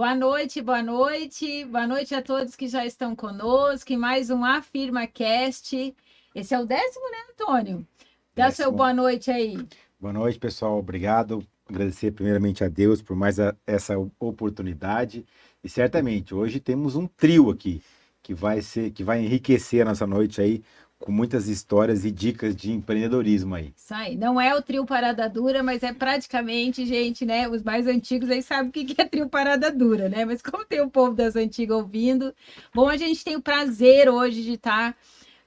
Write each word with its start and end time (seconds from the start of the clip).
Boa 0.00 0.14
noite, 0.14 0.62
boa 0.62 0.82
noite. 0.82 1.62
Boa 1.66 1.86
noite 1.86 2.14
a 2.14 2.22
todos 2.22 2.56
que 2.56 2.66
já 2.66 2.86
estão 2.86 3.14
conosco 3.14 3.92
em 3.92 3.98
mais 3.98 4.30
um 4.30 4.42
Afirma 4.42 5.06
Cast. 5.06 5.94
Esse 6.34 6.54
é 6.54 6.58
o 6.58 6.64
décimo, 6.64 7.04
né, 7.10 7.18
Antônio? 7.30 7.86
Dá 8.34 8.46
décimo. 8.46 8.64
seu 8.64 8.72
boa 8.72 8.94
noite 8.94 9.30
aí. 9.30 9.58
Boa 10.00 10.14
noite, 10.14 10.38
pessoal. 10.38 10.78
Obrigado. 10.78 11.46
Agradecer 11.68 12.12
primeiramente 12.12 12.64
a 12.64 12.68
Deus 12.68 13.02
por 13.02 13.14
mais 13.14 13.38
a, 13.38 13.54
essa 13.66 13.94
oportunidade. 14.18 15.26
E 15.62 15.68
certamente 15.68 16.34
hoje 16.34 16.60
temos 16.60 16.96
um 16.96 17.06
trio 17.06 17.50
aqui 17.50 17.82
que 18.22 18.32
vai 18.32 18.62
ser 18.62 18.92
que 18.92 19.04
vai 19.04 19.22
enriquecer 19.22 19.82
a 19.82 19.90
nossa 19.90 20.06
noite 20.06 20.40
aí 20.40 20.62
com 21.00 21.10
muitas 21.10 21.48
histórias 21.48 22.04
e 22.04 22.10
dicas 22.10 22.54
de 22.54 22.70
empreendedorismo 22.70 23.54
aí. 23.54 23.72
Isso 23.74 23.94
aí. 23.94 24.16
Não 24.16 24.40
é 24.40 24.54
o 24.54 24.60
trio 24.60 24.84
Parada 24.84 25.28
Dura, 25.28 25.62
mas 25.62 25.82
é 25.82 25.92
praticamente, 25.92 26.84
gente, 26.84 27.24
né? 27.24 27.48
Os 27.48 27.62
mais 27.62 27.86
antigos 27.86 28.30
aí 28.30 28.42
sabem 28.42 28.68
o 28.68 28.72
que 28.72 29.00
é 29.00 29.04
trio 29.06 29.28
Parada 29.28 29.72
Dura, 29.72 30.08
né? 30.10 30.24
Mas 30.26 30.42
como 30.42 30.64
tem 30.64 30.80
o 30.80 30.90
povo 30.90 31.14
das 31.14 31.34
antigas 31.36 31.76
ouvindo, 31.76 32.34
bom, 32.74 32.88
a 32.88 32.98
gente 32.98 33.24
tem 33.24 33.34
o 33.34 33.42
prazer 33.42 34.10
hoje 34.10 34.42
de 34.42 34.52
estar 34.52 34.94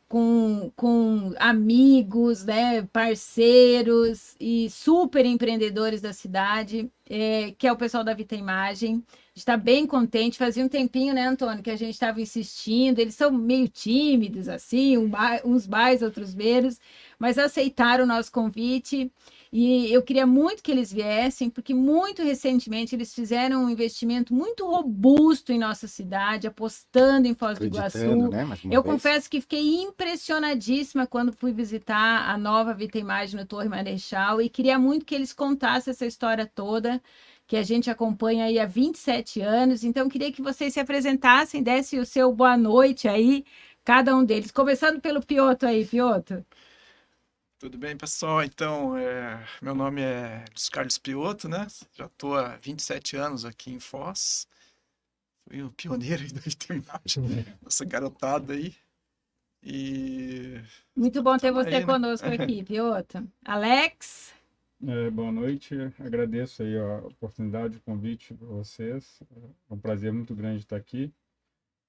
com, 0.10 0.72
com 0.76 1.34
amigos, 1.38 2.44
né, 2.46 2.84
parceiros 2.92 4.36
e 4.40 4.70
super 4.70 5.26
empreendedores 5.26 6.02
da 6.02 6.14
cidade, 6.14 6.92
é, 7.10 7.54
que 7.58 7.68
é 7.68 7.72
o 7.72 7.78
pessoal 7.78 8.04
da 8.04 8.14
Vita 8.14 8.36
Imagem 8.36 9.04
está 9.36 9.58
bem 9.58 9.86
contente. 9.88 10.38
Fazia 10.38 10.64
um 10.64 10.70
tempinho, 10.70 11.14
né, 11.14 11.28
Antônio, 11.28 11.64
que 11.64 11.72
a 11.72 11.76
gente 11.76 11.94
estava 11.94 12.22
insistindo. 12.22 13.00
Eles 13.00 13.16
são 13.16 13.32
meio 13.32 13.68
tímidos, 13.68 14.48
assim, 14.48 14.98
uns 15.44 15.68
mais, 15.68 16.02
outros 16.02 16.36
menos, 16.36 16.80
mas 17.18 17.38
aceitaram 17.38 18.04
o 18.04 18.08
nosso 18.08 18.32
convite. 18.32 19.12
E 19.56 19.94
eu 19.94 20.02
queria 20.02 20.26
muito 20.26 20.64
que 20.64 20.72
eles 20.72 20.92
viessem, 20.92 21.48
porque 21.48 21.76
muito 21.76 22.24
recentemente 22.24 22.96
eles 22.96 23.14
fizeram 23.14 23.66
um 23.66 23.70
investimento 23.70 24.34
muito 24.34 24.66
robusto 24.66 25.52
em 25.52 25.60
nossa 25.60 25.88
cidade, 25.88 26.48
apostando 26.48 27.28
em 27.28 27.36
Foz 27.36 27.60
do 27.60 27.66
Iguaçu. 27.66 28.30
Né? 28.30 28.48
Eu 28.66 28.82
vez. 28.82 28.94
confesso 28.94 29.30
que 29.30 29.40
fiquei 29.40 29.84
impressionadíssima 29.84 31.06
quando 31.06 31.32
fui 31.32 31.54
visitar 31.54 32.28
a 32.28 32.36
nova 32.36 32.74
Vita 32.74 32.98
Imagem 32.98 33.40
no 33.40 33.46
Torre 33.46 33.70
Marechal 33.70 34.42
e 34.42 34.50
queria 34.50 34.80
muito 34.80 35.06
que 35.06 35.14
eles 35.14 35.32
contassem 35.32 35.92
essa 35.92 36.08
história 36.08 36.48
toda 36.48 37.00
que 37.54 37.58
a 37.58 37.62
gente 37.62 37.88
acompanha 37.88 38.46
aí 38.46 38.58
há 38.58 38.66
27 38.66 39.40
anos. 39.40 39.84
Então, 39.84 40.10
queria 40.10 40.32
que 40.32 40.42
vocês 40.42 40.74
se 40.74 40.80
apresentassem, 40.80 41.62
dessem 41.62 42.00
o 42.00 42.06
seu 42.06 42.34
boa 42.34 42.58
noite 42.58 43.08
aí, 43.08 43.46
cada 43.86 44.16
um 44.16 44.26
deles. 44.26 44.50
Começando 44.50 45.00
pelo 45.00 45.24
Pioto 45.24 45.68
aí, 45.68 45.86
Pioto. 45.86 46.44
Tudo 47.60 47.78
bem, 47.78 47.96
pessoal? 47.96 48.42
Então, 48.44 48.98
é, 48.98 49.46
meu 49.62 49.76
nome 49.76 50.02
é 50.02 50.46
Luiz 50.50 50.68
Carlos 50.68 50.98
Pioto, 50.98 51.48
né? 51.48 51.68
Já 51.96 52.08
estou 52.08 52.36
há 52.36 52.58
27 52.58 53.18
anos 53.18 53.46
aqui 53.46 53.72
em 53.72 53.80
Foz. 53.80 54.48
Fui 55.48 55.62
o 55.62 55.70
pioneiro 55.70 56.24
aí 56.24 56.34
da 56.34 56.42
enfermagem, 56.48 57.46
essa 57.68 57.86
garotada 57.86 58.54
aí. 58.54 58.74
E... 59.62 60.60
Muito 60.96 61.22
bom 61.22 61.38
ter 61.38 61.52
você 61.52 61.70
aí, 61.70 61.80
né? 61.82 61.86
conosco 61.86 62.28
né? 62.28 62.34
aqui, 62.34 62.64
Pioto. 62.66 63.24
Alex? 63.46 64.34
É, 64.86 65.10
boa 65.10 65.32
noite, 65.32 65.76
agradeço 65.98 66.62
aí 66.62 66.78
a 66.78 66.98
oportunidade, 67.08 67.78
o 67.78 67.82
convite 67.82 68.34
para 68.34 68.48
vocês. 68.48 69.22
É 69.70 69.74
um 69.74 69.78
prazer 69.78 70.12
muito 70.12 70.36
grande 70.36 70.60
estar 70.60 70.76
aqui. 70.76 71.10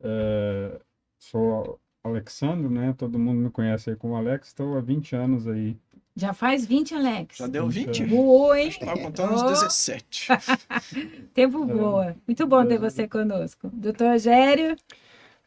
É, 0.00 0.80
sou 1.18 1.80
Alexandre, 2.04 2.68
né? 2.68 2.94
Todo 2.96 3.18
mundo 3.18 3.40
me 3.40 3.50
conhece 3.50 3.90
aí 3.90 3.96
como 3.96 4.14
Alex, 4.14 4.48
estou 4.48 4.78
há 4.78 4.80
20 4.80 5.16
anos 5.16 5.48
aí. 5.48 5.76
Já 6.14 6.32
faz 6.32 6.64
20, 6.64 6.94
Alex? 6.94 7.38
Já 7.38 7.48
deu 7.48 7.68
20? 7.68 8.04
Voou, 8.04 8.54
hein? 8.54 8.68
Estava 8.68 8.96
contando 8.96 9.34
uns 9.34 9.42
17. 9.42 10.28
Tempo 11.34 11.68
é. 11.68 11.74
voa. 11.74 12.16
Muito 12.28 12.46
bom 12.46 12.64
ter 12.64 12.78
você 12.78 13.08
conosco. 13.08 13.68
Doutor 13.72 14.12
Rogério? 14.12 14.76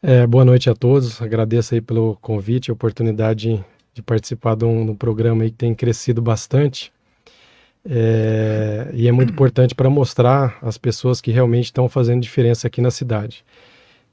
É, 0.01 0.27
boa 0.27 0.43
noite 0.43 0.69
a 0.69 0.75
todos. 0.75 1.21
Agradeço 1.21 1.73
aí 1.73 1.79
pelo 1.79 2.17
convite, 2.17 2.69
a 2.69 2.73
oportunidade 2.73 3.63
de 3.93 4.03
participar 4.03 4.55
de 4.57 4.65
um, 4.65 4.85
de 4.85 4.91
um 4.91 4.95
programa 4.95 5.43
aí 5.43 5.49
que 5.49 5.57
tem 5.57 5.73
crescido 5.73 6.21
bastante. 6.21 6.91
É, 7.85 8.89
e 8.93 9.07
é 9.07 9.11
muito 9.11 9.31
importante 9.31 9.73
para 9.73 9.89
mostrar 9.89 10.57
as 10.61 10.77
pessoas 10.77 11.21
que 11.21 11.31
realmente 11.31 11.65
estão 11.65 11.87
fazendo 11.87 12.21
diferença 12.21 12.67
aqui 12.67 12.81
na 12.81 12.91
cidade. 12.91 13.45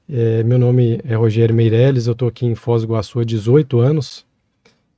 É, 0.09 0.43
meu 0.43 0.59
nome 0.59 0.99
é 1.03 1.15
Rogério 1.15 1.55
Meirelles, 1.55 2.07
eu 2.07 2.13
estou 2.13 2.27
aqui 2.27 2.45
em 2.45 2.55
Foz 2.55 2.83
do 2.83 2.87
Iguaçu 2.87 3.19
há 3.19 3.23
18 3.23 3.79
anos 3.79 4.25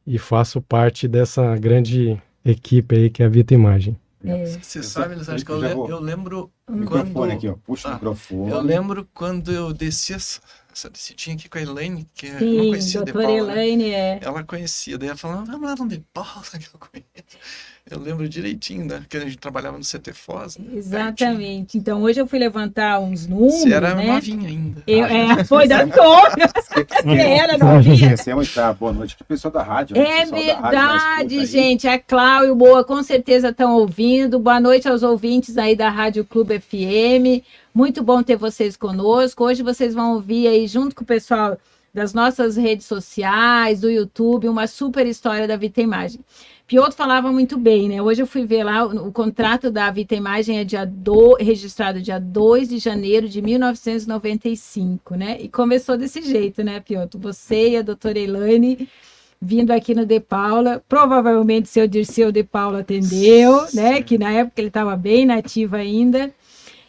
e 0.06 0.18
faço 0.18 0.62
parte 0.62 1.08
dessa 1.08 1.56
grande 1.58 2.22
equipe 2.44 2.96
aí 2.96 3.10
que 3.10 3.24
é 3.24 3.26
a 3.26 3.30
Vita 3.30 3.54
Imagem. 3.54 3.98
É. 4.24 4.46
Você 4.46 4.84
sabe, 4.84 5.16
acho 5.16 5.46
que 5.46 5.52
eu, 5.52 5.64
eu 5.64 6.00
lembro 6.00 6.52
quando... 6.86 7.32
aqui, 7.32 7.48
ó. 7.48 7.56
Puxa 7.66 7.88
ah, 7.88 7.92
o 7.92 7.94
microfone. 7.96 8.52
Eu 8.52 8.62
lembro 8.62 9.08
quando 9.14 9.52
eu 9.52 9.74
desci 9.74 10.14
essa, 10.14 10.42
essa 10.72 10.90
descidinha 10.90 11.36
aqui 11.36 11.48
com 11.48 11.58
a 11.58 11.62
Elaine, 11.62 12.08
que 12.14 12.28
Sim, 12.28 12.34
eu 12.34 12.64
não 12.64 12.70
conhecia 12.70 13.04
de 13.04 13.14
Paula. 13.14 13.32
Elaine, 13.32 13.92
é. 13.92 14.20
Ela 14.22 14.44
conhecia, 14.44 14.98
daí 14.98 15.10
ela 15.10 15.18
falou, 15.18 15.46
vamos 15.46 15.62
lá 15.62 15.76
no 15.76 15.88
De 15.88 16.04
Paula 16.14 16.44
que 16.44 16.68
eu 16.68 16.80
conheço. 16.80 17.38
Eu 17.90 18.00
lembro 18.00 18.28
direitinho, 18.28 18.86
né? 18.86 19.02
Que 19.08 19.16
a 19.16 19.22
gente 19.22 19.38
trabalhava 19.38 19.78
no 19.78 19.84
CT 19.84 20.12
Foz. 20.12 20.58
Né? 20.58 20.66
Exatamente. 20.76 21.26
Pertinho. 21.26 21.68
Então, 21.76 22.02
hoje 22.02 22.20
eu 22.20 22.28
fui 22.28 22.38
levantar 22.38 23.00
uns 23.00 23.26
números. 23.26 23.62
Você 23.62 23.74
era 23.74 23.96
né? 23.96 24.12
novinha 24.12 24.50
ainda. 24.50 24.84
Eu, 24.86 25.06
é, 25.06 25.44
foi 25.46 25.70
da 25.70 25.84
Antônia. 25.84 26.50
Você 26.68 27.10
era 27.18 27.58
novinha. 27.58 28.16
Boa 28.78 28.92
noite 28.92 29.16
o 29.20 29.24
pessoal 29.24 29.54
da 29.54 29.64
rádio. 29.64 29.96
Né? 29.96 30.22
É 30.22 30.26
verdade, 30.26 30.76
rádio 30.76 31.46
gente. 31.46 31.88
A 31.88 31.98
Cláudia 31.98 32.50
e 32.50 32.52
o 32.52 32.56
Boa 32.56 32.84
com 32.84 33.02
certeza 33.02 33.50
estão 33.50 33.74
ouvindo. 33.74 34.38
Boa 34.38 34.60
noite 34.60 34.88
aos 34.88 35.02
ouvintes 35.02 35.58
aí 35.58 35.74
da 35.74 35.90
Rádio 35.90 36.26
Clube 36.26 36.57
FM. 36.60 37.44
Muito 37.74 38.04
bom 38.04 38.24
ter 38.24 38.36
vocês 38.36 38.76
conosco. 38.76 39.44
Hoje 39.44 39.64
vocês 39.64 39.94
vão 39.94 40.14
ouvir 40.14 40.48
aí, 40.48 40.68
junto 40.68 40.96
com 40.96 41.04
o 41.04 41.08
pessoal 41.08 41.58
das 41.94 42.14
nossas 42.14 42.56
redes 42.56 42.86
sociais, 42.86 43.82
do 43.82 43.90
YouTube, 43.90 44.48
uma 44.48 44.68
super 44.68 45.08
história 45.08 45.48
da 45.48 45.56
Vita 45.58 45.82
Imagem. 45.82 46.22
Piotr 46.68 46.96
falava 46.96 47.32
muito 47.32 47.58
bem, 47.58 47.88
né? 47.88 48.02
Hoje 48.02 48.22
eu 48.22 48.28
fui 48.28 48.46
ver 48.46 48.64
lá, 48.64 48.86
o, 48.86 49.08
o 49.08 49.12
contrato 49.12 49.72
da 49.72 49.90
Vita 49.90 50.14
Imagem 50.14 50.60
é 50.60 50.64
dia 50.64 50.86
do, 50.86 51.36
registrado 51.36 52.02
dia 52.02 52.20
2 52.20 52.70
de 52.70 52.78
janeiro 52.78 53.28
de 53.28 53.42
1995, 53.42 55.16
né? 55.16 55.38
E 55.40 55.48
começou 55.48 55.98
desse 55.98 56.22
jeito, 56.22 56.64
né, 56.64 56.80
Piotr? 56.82 57.18
Você 57.18 57.70
e 57.70 57.78
a 57.78 57.82
doutora 57.82 58.20
Elaine 58.20 58.88
vindo 59.42 59.72
aqui 59.72 59.94
no 59.94 60.06
De 60.06 60.20
Paula, 60.20 60.84
provavelmente 60.90 61.70
seu 61.70 61.88
Dirceu 61.88 62.32
De 62.32 62.44
Paula 62.44 62.80
atendeu, 62.80 63.66
né? 63.74 64.02
Que 64.02 64.18
na 64.18 64.32
época 64.32 64.60
ele 64.60 64.68
estava 64.68 64.96
bem 64.96 65.26
nativo 65.26 65.76
ainda. 65.76 66.32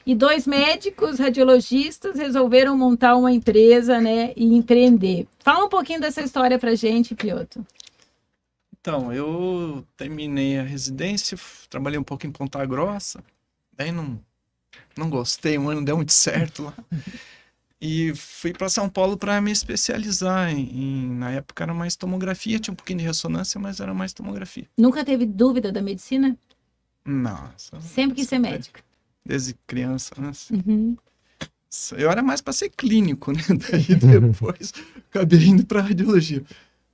E 0.08 0.14
dois 0.14 0.46
médicos 0.46 1.18
radiologistas 1.18 2.16
resolveram 2.16 2.74
montar 2.74 3.14
uma 3.14 3.30
empresa, 3.30 4.00
né, 4.00 4.32
e 4.34 4.54
empreender. 4.56 5.28
Fala 5.40 5.66
um 5.66 5.68
pouquinho 5.68 6.00
dessa 6.00 6.22
história 6.22 6.58
para 6.58 6.74
gente, 6.74 7.14
Piotr. 7.14 7.60
Então, 8.80 9.12
eu 9.12 9.84
terminei 9.98 10.58
a 10.58 10.62
residência, 10.62 11.38
trabalhei 11.68 11.98
um 11.98 12.02
pouco 12.02 12.26
em 12.26 12.32
Ponta 12.32 12.64
Grossa, 12.64 13.22
daí 13.76 13.92
não, 13.92 14.18
não 14.96 15.10
gostei, 15.10 15.58
um 15.58 15.68
ano 15.68 15.84
deu 15.84 15.96
muito 15.96 16.14
certo 16.14 16.62
lá. 16.62 16.74
E 17.78 18.14
fui 18.14 18.54
para 18.54 18.70
São 18.70 18.88
Paulo 18.88 19.14
para 19.18 19.38
me 19.42 19.52
especializar 19.52 20.50
em, 20.50 20.70
em, 20.70 21.10
Na 21.10 21.32
época 21.32 21.64
era 21.64 21.74
mais 21.74 21.96
tomografia, 21.96 22.58
tinha 22.58 22.72
um 22.72 22.76
pouquinho 22.76 23.00
de 23.00 23.04
ressonância, 23.04 23.60
mas 23.60 23.78
era 23.78 23.92
mais 23.92 24.14
tomografia. 24.14 24.64
Nunca 24.74 25.04
teve 25.04 25.26
dúvida 25.26 25.70
da 25.70 25.82
medicina? 25.82 26.34
Não. 27.04 27.52
Sempre 27.78 28.16
quis 28.16 28.28
ser 28.28 28.38
médico. 28.38 28.87
Desde 29.28 29.54
criança, 29.66 30.14
né? 30.18 30.32
Uhum. 30.50 30.96
Eu 31.98 32.10
era 32.10 32.22
mais 32.22 32.40
para 32.40 32.54
ser 32.54 32.70
clínico, 32.70 33.30
né? 33.30 33.42
Daí 33.70 33.94
depois 33.94 34.72
acabei 35.10 35.44
indo 35.44 35.66
para 35.66 35.82
radiologia. 35.82 36.42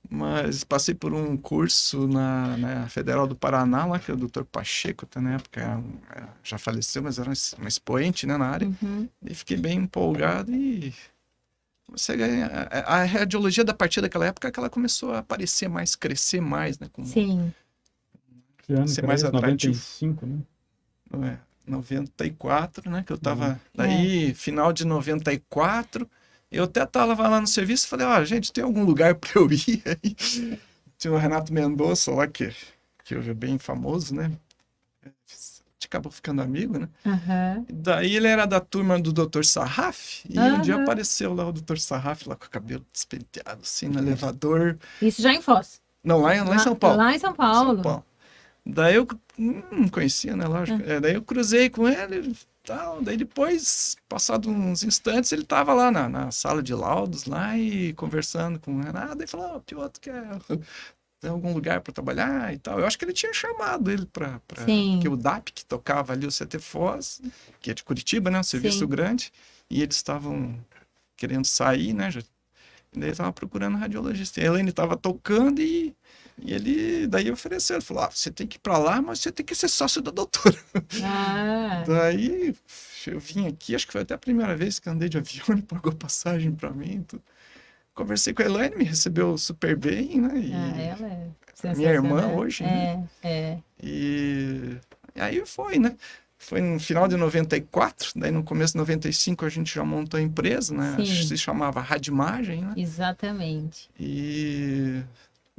Mas 0.09 0.63
passei 0.63 0.93
por 0.93 1.13
um 1.13 1.35
curso 1.37 2.07
na, 2.07 2.57
na, 2.57 2.89
Federal 2.89 3.25
do 3.25 3.35
Paraná, 3.35 3.85
lá 3.85 3.99
que 3.99 4.11
é 4.11 4.13
o 4.13 4.17
Dr. 4.17 4.43
Pacheco, 4.43 5.05
até 5.05 5.19
na 5.19 5.35
época 5.35 5.81
é, 6.13 6.23
já 6.43 6.57
faleceu, 6.57 7.01
mas 7.01 7.17
era 7.17 7.29
um 7.29 7.67
expoente 7.67 8.27
né, 8.27 8.37
na 8.37 8.45
área. 8.47 8.67
Uhum. 8.67 9.07
E 9.25 9.33
fiquei 9.33 9.57
bem 9.57 9.79
empolgado 9.79 10.51
e 10.53 10.93
você 11.87 12.17
ganha, 12.17 12.47
a, 12.69 12.97
a 12.97 13.05
radiologia 13.05 13.63
da 13.63 13.73
partir 13.73 14.01
daquela 14.01 14.25
época 14.25 14.51
que 14.51 14.59
ela 14.59 14.69
começou 14.69 15.13
a 15.13 15.19
aparecer 15.19 15.69
mais, 15.69 15.95
crescer 15.95 16.41
mais, 16.41 16.77
né? 16.79 16.87
Com, 16.91 17.05
Sim. 17.05 17.53
Que 18.57 18.73
ano 18.73 18.87
ser 18.87 19.07
mais 19.07 19.23
atrativo. 19.23 19.73
95, 19.73 20.25
né? 20.25 20.37
Não 21.09 21.23
é, 21.23 21.39
94, 21.67 22.89
né? 22.89 23.03
Que 23.05 23.13
eu 23.13 23.17
tava. 23.17 23.49
Uhum. 23.49 23.55
Daí, 23.73 24.29
é. 24.31 24.33
final 24.33 24.71
de 24.71 24.85
94 24.85 26.09
eu 26.55 26.63
até 26.63 26.85
tava 26.85 27.27
lá 27.27 27.41
no 27.41 27.47
serviço 27.47 27.85
e 27.85 27.89
falei, 27.89 28.05
ó, 28.05 28.23
gente, 28.23 28.51
tem 28.53 28.63
algum 28.63 28.83
lugar 28.83 29.15
para 29.15 29.31
eu 29.35 29.51
ir 29.51 29.83
aí? 29.85 30.59
Tinha 30.97 31.13
o 31.13 31.17
Renato 31.17 31.53
Mendonça 31.53 32.11
lá, 32.11 32.27
que, 32.27 32.53
que 33.03 33.13
é 33.13 33.33
bem 33.33 33.57
famoso, 33.57 34.15
né? 34.15 34.31
A 35.03 35.09
gente 35.75 35.87
acabou 35.87 36.11
ficando 36.11 36.41
amigo, 36.41 36.79
né? 36.79 36.87
Uhum. 37.05 37.65
Daí 37.69 38.15
ele 38.15 38.27
era 38.27 38.45
da 38.45 38.61
turma 38.61 38.97
do 38.97 39.11
Dr. 39.11 39.43
Sarraf, 39.43 40.23
e 40.29 40.39
uhum. 40.39 40.55
um 40.55 40.61
dia 40.61 40.81
apareceu 40.81 41.33
lá 41.33 41.45
o 41.45 41.51
Dr. 41.51 41.77
Sarraf, 41.77 42.25
lá 42.25 42.35
com 42.35 42.45
o 42.45 42.49
cabelo 42.49 42.85
despenteado, 42.93 43.59
assim, 43.61 43.89
no 43.89 43.99
elevador. 43.99 44.77
Isso 45.01 45.21
já 45.21 45.33
em 45.33 45.41
Foz? 45.41 45.81
Não, 46.01 46.21
lá, 46.21 46.33
lá, 46.35 46.43
lá 46.43 46.55
em 46.55 46.59
São 46.59 46.75
Paulo. 46.75 46.97
Lá 46.97 47.15
em 47.15 47.19
São 47.19 47.33
Paulo. 47.33 47.73
São 47.73 47.81
Paulo. 47.81 48.05
Daí 48.65 48.95
eu 48.95 49.07
não 49.37 49.87
conhecia, 49.89 50.35
né? 50.35 50.45
Lógico. 50.47 50.81
Uhum. 50.81 50.89
É, 50.89 50.99
daí 50.99 51.13
eu 51.13 51.21
cruzei 51.21 51.69
com 51.69 51.87
ele, 51.87 52.35
tal. 52.63 53.01
Daí 53.01 53.15
depois, 53.15 53.95
passado 54.09 54.49
uns 54.49 54.83
instantes, 54.83 55.31
ele 55.31 55.43
estava 55.43 55.73
lá 55.73 55.91
na, 55.91 56.09
na, 56.09 56.31
sala 56.31 56.63
de 56.63 56.73
laudos 56.73 57.25
lá 57.25 57.57
e 57.57 57.93
conversando 57.93 58.59
com 58.59 58.75
o 58.75 58.81
Renato 58.81 59.23
e 59.23 59.27
falou, 59.27 59.57
oh, 59.57 59.59
Piotr, 59.61 59.99
quer 59.99 60.25
tem 61.21 61.31
algum 61.31 61.53
lugar 61.53 61.81
para 61.81 61.93
trabalhar 61.93 62.53
e 62.53 62.57
tal. 62.59 62.79
Eu 62.79 62.85
acho 62.85 62.97
que 62.99 63.05
ele 63.05 63.13
tinha 63.13 63.33
chamado 63.33 63.89
ele 63.89 64.05
para 64.05 64.39
que 65.01 65.07
o 65.07 65.15
DAP 65.15 65.51
que 65.51 65.65
tocava 65.65 66.13
ali 66.13 66.27
o 66.27 66.31
CT 66.31 66.59
Foz, 66.59 67.21
que 67.59 67.71
é 67.71 67.73
de 67.73 67.83
Curitiba, 67.83 68.29
né, 68.29 68.39
um 68.39 68.43
serviço 68.43 68.79
Sim. 68.79 68.87
grande, 68.87 69.31
e 69.69 69.81
eles 69.81 69.95
estavam 69.95 70.55
querendo 71.17 71.45
sair, 71.45 71.93
né, 71.93 72.11
já, 72.11 72.21
daí 72.93 73.03
ele 73.03 73.11
estava 73.11 73.33
procurando 73.33 73.77
radiologista. 73.77 74.39
E 74.39 74.43
a 74.43 74.47
Helene 74.47 74.69
estava 74.69 74.95
tocando 74.95 75.61
e 75.61 75.95
e 76.37 76.53
ele 76.53 77.07
daí 77.07 77.31
ofereceu, 77.31 77.77
ele 77.77 77.85
falou: 77.85 78.03
ah, 78.03 78.09
você 78.11 78.29
tem 78.29 78.45
que 78.45 78.57
ir 78.57 78.59
para 78.59 78.77
lá, 78.77 79.01
mas 79.01 79.19
você 79.19 79.31
tem 79.31 79.45
que 79.45 79.55
ser 79.55 79.69
sócio 79.69 80.01
da 80.01 80.11
doutora. 80.11 80.57
Ah. 81.03 81.83
daí 81.87 82.53
eu 83.07 83.19
vim 83.19 83.47
aqui, 83.47 83.75
acho 83.75 83.85
que 83.85 83.93
foi 83.93 84.01
até 84.01 84.13
a 84.13 84.17
primeira 84.17 84.55
vez 84.55 84.79
que 84.79 84.89
andei 84.89 85.07
de 85.07 85.17
avião, 85.17 85.45
ele 85.49 85.61
pagou 85.61 85.93
passagem 85.93 86.51
para 86.51 86.71
mim. 86.71 87.03
Tudo. 87.07 87.23
Conversei 87.93 88.33
com 88.33 88.41
a 88.41 88.45
Elaine, 88.45 88.75
me 88.75 88.83
recebeu 88.83 89.37
super 89.37 89.77
bem, 89.77 90.19
né? 90.19 90.37
E 90.37 90.53
ah, 90.53 90.81
ela 90.81 91.07
é 91.07 91.75
minha 91.75 91.91
irmã 91.91 92.27
hoje, 92.27 92.65
é, 92.65 92.67
né? 92.67 93.09
É. 93.23 93.57
E... 93.81 94.77
e 95.15 95.21
aí 95.21 95.45
foi, 95.45 95.79
né? 95.79 95.95
Foi 96.37 96.59
no 96.59 96.77
final 96.77 97.07
de 97.07 97.15
94, 97.15 98.11
daí 98.17 98.31
no 98.31 98.43
começo 98.43 98.73
de 98.73 98.79
95 98.79 99.45
a 99.45 99.49
gente 99.49 99.73
já 99.73 99.85
montou 99.85 100.19
a 100.19 100.21
empresa, 100.21 100.75
né? 100.75 100.97
Sim. 100.97 101.27
Se 101.27 101.37
chamava 101.37 101.79
Radimagem, 101.79 102.61
né? 102.61 102.73
Exatamente. 102.75 103.89
E 103.97 105.01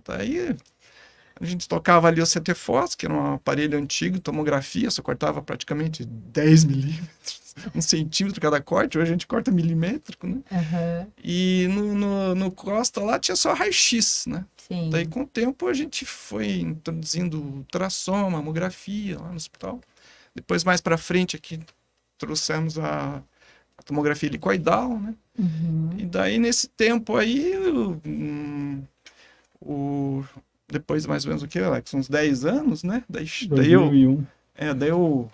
Daí 0.07 0.57
a 1.39 1.45
gente 1.45 1.69
tocava 1.69 2.09
ali 2.09 2.21
o 2.21 2.27
CT 2.27 2.55
Foz, 2.55 2.95
que 2.95 3.05
era 3.05 3.15
um 3.15 3.35
aparelho 3.35 3.79
antigo, 3.79 4.19
tomografia, 4.19 4.91
só 4.91 5.03
cortava 5.03 5.43
praticamente 5.43 6.05
10 6.05 6.65
milímetros, 6.65 7.55
um 7.75 7.83
centímetro 7.83 8.41
cada 8.41 8.61
corte. 8.61 8.97
Hoje 8.97 9.09
a 9.09 9.13
gente 9.13 9.27
corta 9.27 9.51
milimétrico, 9.51 10.27
né? 10.27 10.41
Uhum. 10.51 11.13
E 11.23 11.69
no, 11.69 11.95
no, 11.95 12.35
no, 12.35 12.51
Costa 12.51 13.03
lá 13.03 13.19
tinha 13.19 13.37
só 13.37 13.53
raio-x, 13.53 14.25
né? 14.27 14.47
Sim. 14.57 14.89
Daí 14.91 15.07
com 15.07 15.23
o 15.23 15.27
tempo 15.27 15.69
a 15.69 15.75
gente 15.75 16.07
foi 16.07 16.61
introduzindo 16.61 17.39
ultrassom, 17.39 18.31
mamografia 18.31 19.19
lá 19.19 19.29
no 19.29 19.37
hospital. 19.37 19.81
Depois 20.35 20.65
mais 20.65 20.81
para 20.81 20.97
frente 20.97 21.37
aqui 21.37 21.61
trouxemos 22.17 22.79
a, 22.79 23.23
a 23.77 23.83
tomografia 23.83 24.27
helicoidal, 24.27 24.99
né? 24.99 25.15
Uhum. 25.39 25.91
E 25.99 26.07
daí 26.07 26.39
nesse 26.39 26.67
tempo 26.67 27.15
aí... 27.15 27.53
Um, 28.07 28.83
o 29.61 30.25
depois 30.69 31.07
mais 31.07 31.25
ou 31.25 31.31
menos 31.31 31.43
o 31.43 31.49
que, 31.49 31.59
Alex? 31.59 31.95
Uns 31.95 32.09
10 32.09 32.45
anos, 32.45 32.83
né? 32.83 33.05
Daí, 33.09 33.27
2001. 33.49 34.13
eu, 34.13 34.27
é, 34.55 34.75
daí 34.75 34.89
eu, 34.89 35.31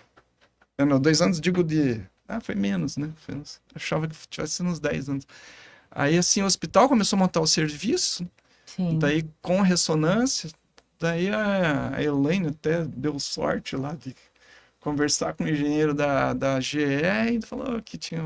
é, 0.77 0.85
não, 0.85 0.99
dois 0.99 1.21
anos 1.21 1.41
digo 1.41 1.63
de, 1.63 2.01
ah, 2.27 2.39
foi 2.39 2.55
menos, 2.55 2.97
né? 2.97 3.09
Foi 3.17 3.35
uns, 3.35 3.59
achava 3.73 4.07
que 4.07 4.15
tivesse 4.27 4.53
sido 4.53 4.69
uns 4.69 4.79
10 4.79 5.09
anos. 5.09 5.27
Aí, 5.89 6.17
assim, 6.17 6.41
o 6.41 6.45
hospital 6.45 6.87
começou 6.87 7.17
a 7.17 7.19
montar 7.19 7.41
o 7.41 7.47
serviço, 7.47 8.27
Sim. 8.65 8.97
daí 8.99 9.25
com 9.41 9.61
ressonância, 9.61 10.49
daí 10.99 11.29
a, 11.29 11.95
a 11.95 12.03
Elaine 12.03 12.47
até 12.47 12.85
deu 12.85 13.19
sorte 13.19 13.75
lá 13.75 13.93
de 13.93 14.15
conversar 14.83 15.33
com 15.33 15.45
o 15.45 15.49
engenheiro 15.49 15.93
da, 15.93 16.33
da 16.33 16.59
GE 16.59 16.81
e 16.81 17.41
falou 17.41 17.81
que 17.81 17.97
tinha 17.97 18.21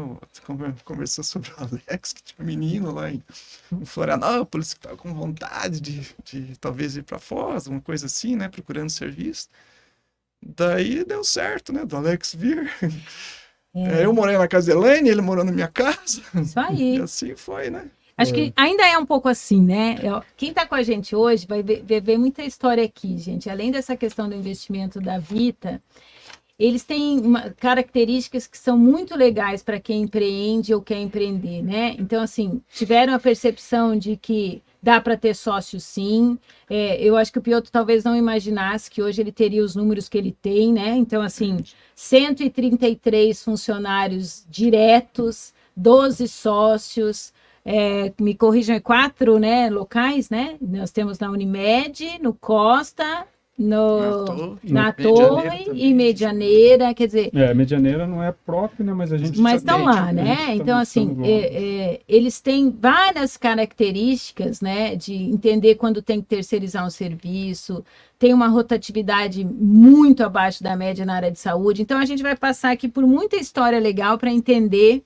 conversou 0.84 1.24
sobre 1.24 1.52
o 1.52 1.54
Alex, 1.58 2.14
que 2.14 2.24
tinha 2.24 2.44
um 2.44 2.46
menino 2.46 2.92
lá 2.92 3.12
em, 3.12 3.24
em 3.72 3.86
Florianópolis 3.86 4.74
que 4.74 4.80
estava 4.80 4.98
com 4.98 5.14
vontade 5.14 5.80
de, 5.80 6.02
de 6.24 6.58
talvez 6.58 6.98
ir 6.98 7.04
para 7.04 7.20
Foz, 7.20 7.68
uma 7.68 7.80
coisa 7.80 8.08
assim, 8.08 8.36
né, 8.36 8.50
procurando 8.50 8.90
serviço. 8.90 9.50
Daí 10.44 11.06
deu 11.06 11.24
certo, 11.24 11.72
né, 11.72 11.86
do 11.86 11.96
Alex 11.96 12.34
vir. 12.34 12.72
É. 13.76 14.04
Eu 14.04 14.12
morei 14.12 14.36
na 14.36 14.48
casa 14.48 14.72
de 14.72 14.72
Elaine, 14.72 15.08
ele 15.08 15.22
morou 15.22 15.46
na 15.46 15.52
minha 15.52 15.68
casa. 15.68 16.24
Isso 16.34 16.60
aí. 16.60 16.98
E 16.98 17.02
assim 17.02 17.36
foi, 17.36 17.70
né? 17.70 17.86
Acho 18.18 18.34
que 18.34 18.52
ainda 18.56 18.84
é 18.88 18.98
um 18.98 19.06
pouco 19.06 19.30
assim, 19.30 19.62
né? 19.62 19.98
Quem 20.36 20.50
está 20.50 20.66
com 20.66 20.74
a 20.74 20.82
gente 20.82 21.16
hoje 21.16 21.46
vai 21.46 21.62
ver, 21.62 21.84
ver, 21.84 22.18
muita 22.18 22.44
história 22.44 22.84
aqui, 22.84 23.16
gente. 23.20 23.48
Além 23.48 23.70
dessa 23.70 23.96
questão 23.96 24.28
do 24.28 24.34
investimento 24.34 25.00
da 25.00 25.20
Vita, 25.20 25.80
eles 26.60 26.84
têm 26.84 27.20
uma, 27.20 27.52
características 27.52 28.48
que 28.48 28.58
são 28.58 28.78
muito 28.78 29.16
legais 29.16 29.62
para 29.62 29.80
quem 29.80 30.02
empreende 30.02 30.74
ou 30.74 30.82
quer 30.82 31.00
empreender, 31.00 31.62
né? 31.62 31.96
Então, 32.00 32.22
assim, 32.22 32.62
tiveram 32.74 33.14
a 33.14 33.20
percepção 33.20 33.96
de 33.96 34.18
que 34.18 34.64
dá 34.82 35.00
para 35.00 35.16
ter 35.16 35.36
sócio 35.36 35.80
sim. 35.80 36.38
É, 36.70 37.00
eu 37.04 37.16
acho 37.16 37.32
que 37.32 37.38
o 37.38 37.42
Piotr 37.42 37.70
talvez 37.70 38.04
não 38.04 38.16
imaginasse 38.16 38.90
que 38.90 39.02
hoje 39.04 39.22
ele 39.22 39.32
teria 39.32 39.64
os 39.64 39.76
números 39.76 40.10
que 40.10 40.18
ele 40.18 40.32
tem, 40.42 40.74
né? 40.74 40.96
Então, 40.96 41.22
assim, 41.22 41.58
133 41.96 43.44
funcionários 43.44 44.46
diretos, 44.50 45.54
12 45.76 46.28
sócios. 46.28 47.34
É, 47.70 48.14
me 48.20 48.34
corrijam, 48.34 48.78
é 48.78 48.80
quatro 48.80 49.38
né, 49.38 49.70
locais, 49.70 50.30
né? 50.30 50.56
Nós 50.62 50.90
temos 50.90 51.20
na 51.20 51.30
Unimed, 51.30 52.18
no 52.22 52.34
Costa, 52.34 53.28
no, 53.58 54.60
na, 54.64 54.94
torre 54.94 55.66
e 55.74 55.92
medianeira, 55.92 56.94
quer 56.94 57.08
dizer. 57.08 57.32
É, 57.34 57.56
medianeira 57.56 58.06
não 58.06 58.22
é 58.22 58.32
próprio, 58.32 58.86
né? 58.86 58.94
Mas 58.94 59.12
a 59.12 59.18
gente. 59.18 59.40
Mas 59.40 59.62
estão 59.62 59.84
lá, 59.84 60.14
né? 60.14 60.54
Então, 60.54 60.78
assim, 60.78 61.18
é, 61.24 61.32
é, 61.32 62.02
eles 62.08 62.40
têm 62.40 62.70
várias 62.70 63.36
características, 63.36 64.62
né? 64.62 64.96
De 64.96 65.16
entender 65.16 65.74
quando 65.74 66.04
tem 66.04 66.22
que 66.22 66.28
terceirizar 66.28 66.86
um 66.86 66.92
serviço, 66.92 67.84
tem 68.20 68.32
uma 68.32 68.48
rotatividade 68.48 69.44
muito 69.44 70.24
abaixo 70.24 70.62
da 70.62 70.76
média 70.76 71.04
na 71.04 71.16
área 71.16 71.32
de 71.32 71.40
saúde. 71.40 71.82
Então, 71.82 71.98
a 71.98 72.06
gente 72.06 72.22
vai 72.22 72.36
passar 72.36 72.72
aqui 72.72 72.88
por 72.88 73.08
muita 73.08 73.38
história 73.38 73.80
legal 73.80 74.20
para 74.20 74.32
entender. 74.32 75.04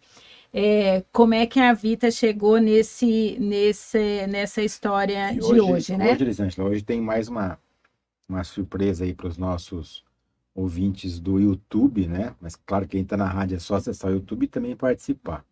É, 0.54 1.06
como 1.14 1.34
é 1.34 1.46
que 1.46 1.62
a 1.62 1.72
Vita 1.72 2.12
chegou 2.12 2.58
nesse, 2.58 3.38
nesse, 3.40 4.28
nessa 4.28 4.62
história 4.62 5.32
e 5.32 5.36
de 5.36 5.46
hoje, 5.46 5.62
hoje 5.62 5.98
né? 5.98 6.18
Hoje, 6.20 6.62
hoje 6.62 6.84
tem 6.84 7.00
mais 7.00 7.30
uma, 7.30 7.58
uma 8.32 8.44
surpresa 8.44 9.04
aí 9.04 9.14
para 9.14 9.28
os 9.28 9.38
nossos 9.38 10.04
ouvintes 10.56 11.20
do 11.20 11.40
YouTube, 11.40 12.08
né? 12.08 12.34
Mas 12.40 12.56
claro, 12.56 12.88
quem 12.88 13.02
está 13.02 13.18
na 13.18 13.28
rádio 13.28 13.58
é 13.58 13.60
só 13.60 13.76
acessar 13.76 14.12
o 14.12 14.16
YouTube 14.16 14.44
e 14.44 14.48
também 14.48 14.76
participar. 14.76 15.44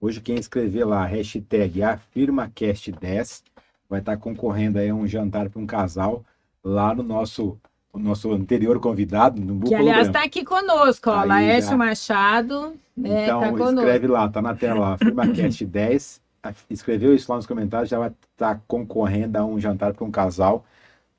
Hoje 0.00 0.20
quem 0.20 0.36
escrever 0.36 0.84
lá 0.84 1.02
a 1.02 1.06
hashtag 1.06 1.80
AfirmaCast10 1.80 3.42
vai 3.88 4.00
estar 4.00 4.12
tá 4.12 4.16
concorrendo 4.16 4.78
aí 4.78 4.88
a 4.88 4.94
um 4.94 5.06
jantar 5.06 5.48
para 5.48 5.60
um 5.60 5.66
casal 5.66 6.24
lá 6.64 6.94
no 6.94 7.02
nosso 7.02 7.58
o 7.92 7.98
nosso 7.98 8.30
anterior 8.30 8.78
convidado, 8.78 9.40
no 9.40 9.58
Que, 9.64 9.74
aliás, 9.74 10.08
está 10.08 10.22
aqui 10.22 10.44
conosco, 10.44 11.08
ó, 11.08 11.24
Laércio 11.24 11.70
já... 11.70 11.76
Machado. 11.78 12.74
Né, 12.94 13.24
então, 13.24 13.40
tá 13.40 13.70
escreve 13.70 14.06
lá, 14.06 14.28
tá 14.28 14.42
na 14.42 14.54
tela 14.54 14.80
lá, 14.80 14.98
AfirmaCast10. 14.98 16.20
Escreveu 16.68 17.14
isso 17.14 17.32
lá 17.32 17.36
nos 17.36 17.46
comentários, 17.46 17.88
já 17.88 17.98
vai 17.98 18.08
estar 18.08 18.54
tá 18.54 18.60
concorrendo 18.68 19.38
a 19.38 19.44
um 19.46 19.58
jantar 19.58 19.94
para 19.94 20.04
um 20.04 20.10
casal 20.10 20.62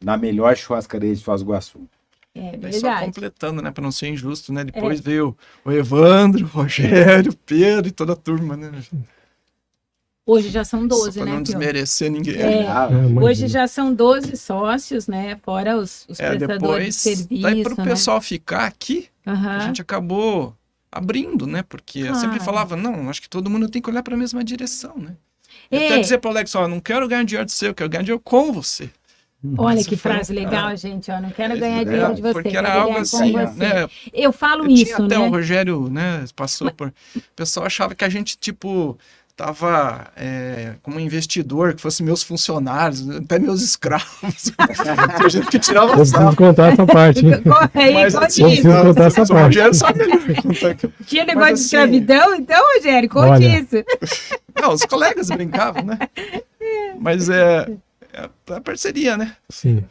na 0.03 0.17
melhor 0.17 0.55
churrascaria 0.55 1.15
de 1.15 1.23
Foz 1.23 1.41
do 1.41 1.47
Iguaçu. 1.47 1.87
É 2.33 2.51
verdade. 2.51 2.79
Só 2.79 2.99
completando, 2.99 3.61
né, 3.61 3.71
para 3.71 3.83
não 3.83 3.91
ser 3.91 4.09
injusto, 4.09 4.53
né? 4.53 4.63
Depois 4.63 4.99
é. 4.99 5.01
veio 5.01 5.35
o 5.65 5.71
Evandro, 5.71 6.45
o 6.45 6.47
Rogério, 6.47 7.31
o 7.31 7.35
Pedro 7.35 7.87
e 7.87 7.91
toda 7.91 8.13
a 8.13 8.15
turma, 8.15 8.55
né? 8.55 8.71
Hoje 10.25 10.49
já 10.49 10.63
são 10.63 10.85
12, 10.85 11.05
Só 11.05 11.11
pra 11.11 11.25
né? 11.25 11.31
não 11.31 11.41
desmerecer 11.41 12.11
ninguém. 12.11 12.35
É, 12.35 12.67
ah, 12.67 12.89
hoje 13.21 13.47
já 13.47 13.65
são 13.65 13.93
12 13.93 14.35
sócios, 14.35 15.07
né? 15.07 15.39
Fora 15.41 15.77
os, 15.77 16.05
os 16.09 16.19
é, 16.19 16.29
prestadores 16.29 16.59
depois, 16.61 16.85
de 16.85 16.93
serviço. 16.93 17.41
Daí 17.41 17.63
para 17.63 17.73
o 17.73 17.77
né? 17.77 17.83
pessoal 17.85 18.21
ficar 18.21 18.65
aqui, 18.65 19.07
uhum. 19.25 19.49
a 19.49 19.59
gente 19.59 19.81
acabou 19.81 20.53
abrindo, 20.91 21.47
né? 21.47 21.63
Porque 21.63 21.99
eu 21.99 22.13
sempre 22.15 22.41
falava, 22.41 22.75
não, 22.75 23.09
acho 23.09 23.21
que 23.21 23.29
todo 23.29 23.49
mundo 23.49 23.69
tem 23.69 23.81
que 23.81 23.89
olhar 23.89 24.03
para 24.03 24.15
a 24.15 24.17
mesma 24.17 24.43
direção, 24.43 24.97
né? 24.97 25.15
É. 25.71 25.85
Até 25.85 25.99
dizer 25.99 26.17
para 26.17 26.27
o 26.27 26.31
Alex, 26.31 26.53
ó, 26.55 26.67
não 26.67 26.81
quero 26.81 27.07
ganhar 27.07 27.23
dinheiro 27.23 27.45
de 27.45 27.53
você, 27.53 27.69
eu 27.69 27.73
quero 27.73 27.89
ganhar 27.89 28.03
dinheiro 28.03 28.21
com 28.23 28.51
você. 28.51 28.89
Olha 29.57 29.83
que 29.83 29.95
frase 29.95 30.33
legal, 30.33 30.75
gente. 30.75 31.11
Ó, 31.11 31.21
não 31.21 31.29
quero 31.29 31.53
é, 31.53 31.57
ganhar 31.57 31.83
dinheiro 31.83 32.15
de 32.15 32.21
você. 32.21 32.33
Porque 32.33 32.57
era 32.57 32.73
algo 32.73 32.97
assim, 32.97 33.33
né? 33.33 33.87
Eu 34.11 34.31
falo 34.31 34.65
eu 34.65 34.71
isso, 34.71 35.03
até 35.03 35.17
né? 35.17 35.25
o 35.25 35.29
Rogério, 35.29 35.89
né, 35.89 36.25
passou 36.35 36.65
Mas... 36.65 36.75
por... 36.75 36.87
O 37.15 37.21
pessoal 37.35 37.65
achava 37.67 37.93
que 37.93 38.03
a 38.03 38.09
gente, 38.09 38.35
tipo, 38.35 38.97
tava 39.35 40.07
é, 40.15 40.73
como 40.81 40.99
investidor, 40.99 41.75
que 41.75 41.81
fosse 41.81 42.01
meus 42.01 42.23
funcionários, 42.23 43.07
até 43.07 43.37
meus 43.37 43.61
escravos. 43.61 44.51
a 45.23 45.29
gente 45.29 45.47
que 45.47 45.59
tirava 45.59 45.91
Eu 45.91 45.97
preciso 45.97 46.35
contar 46.35 46.73
essa 46.73 46.85
parte. 46.87 47.21
Corre 47.45 47.69
aí, 47.75 47.93
Mas, 47.93 48.15
assim, 48.15 48.41
eu 48.41 48.47
preciso 48.49 48.81
contar 48.81 49.05
essa 49.05 49.25
parte. 49.27 49.43
Rogério 49.43 49.73
sabe 49.75 49.99
Tinha 51.05 51.25
negócio 51.25 51.51
Mas, 51.51 51.59
de 51.59 51.77
assim, 51.77 51.93
escravidão, 51.93 52.35
então, 52.35 52.63
Rogério, 52.75 53.09
conte 53.09 53.29
olha... 53.29 53.59
isso. 53.59 53.75
Não, 54.59 54.73
os 54.73 54.83
colegas 54.83 55.29
brincavam, 55.29 55.83
né? 55.83 55.99
Mas 56.99 57.29
é 57.29 57.67
é 58.17 58.53
a 58.53 58.61
parceria, 58.61 59.15
né? 59.17 59.35
Sim. 59.49 59.83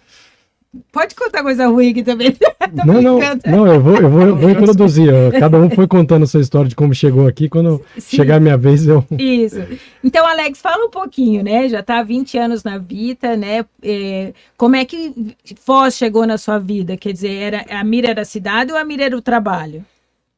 Pode 0.93 1.15
contar 1.15 1.43
coisa 1.43 1.67
ruim 1.69 1.91
aqui 1.91 2.03
também. 2.03 2.37
não, 2.85 3.01
não, 3.01 3.19
não, 3.47 3.67
eu 3.67 3.81
vou, 3.81 3.97
eu 3.97 4.11
vou, 4.11 4.23
eu 4.23 4.37
vou 4.37 4.51
introduzir. 4.51 5.11
Cada 5.39 5.59
um 5.59 5.71
foi 5.71 5.87
contando 5.87 6.25
a 6.25 6.27
sua 6.27 6.41
história 6.41 6.69
de 6.69 6.75
como 6.75 6.95
chegou 6.95 7.27
aqui. 7.27 7.49
Quando 7.49 7.83
Sim. 7.97 8.17
chegar 8.17 8.37
a 8.37 8.41
minha 8.41 8.57
vez, 8.57 8.87
eu. 8.87 9.05
Isso. 9.19 9.57
Então, 10.05 10.27
Alex, 10.27 10.61
fala 10.61 10.85
um 10.85 10.91
pouquinho, 10.91 11.43
né? 11.43 11.69
Já 11.69 11.81
está 11.81 12.01
há 12.01 12.03
20 12.03 12.39
anos 12.39 12.65
na 12.65 12.79
Vita, 12.79 13.37
né? 13.37 13.65
É, 13.83 14.33
como 14.57 14.77
é 14.77 14.85
que 14.85 15.35
Foz 15.57 15.97
chegou 15.97 16.27
na 16.27 16.37
sua 16.37 16.59
vida? 16.59 16.97
Quer 16.97 17.13
dizer, 17.13 17.33
era, 17.33 17.65
a 17.71 17.83
mira 17.85 18.11
era 18.11 18.23
a 18.23 18.27
cidade 18.27 18.73
ou 18.73 18.79
a 18.79 18.85
mira 18.85 19.05
era 19.05 19.17
o 19.17 19.23
trabalho? 19.23 19.85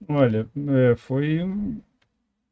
Olha, 0.09 0.47
é, 0.68 0.95
foi 0.97 1.45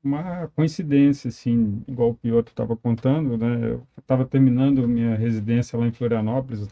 uma 0.07 0.49
coincidência, 0.49 1.29
assim, 1.29 1.83
igual 1.89 2.11
o 2.11 2.15
Piotr 2.15 2.51
estava 2.51 2.77
contando, 2.77 3.37
né? 3.37 3.73
Eu 3.73 3.87
estava 3.99 4.25
terminando 4.25 4.87
minha 4.89 5.17
residência 5.17 5.79
lá 5.79 5.87
em 5.87 5.93
Florianópolis, 5.93 6.69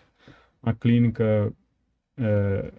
uma 0.62 0.72
clínica, 0.74 1.52
é, 2.16 2.72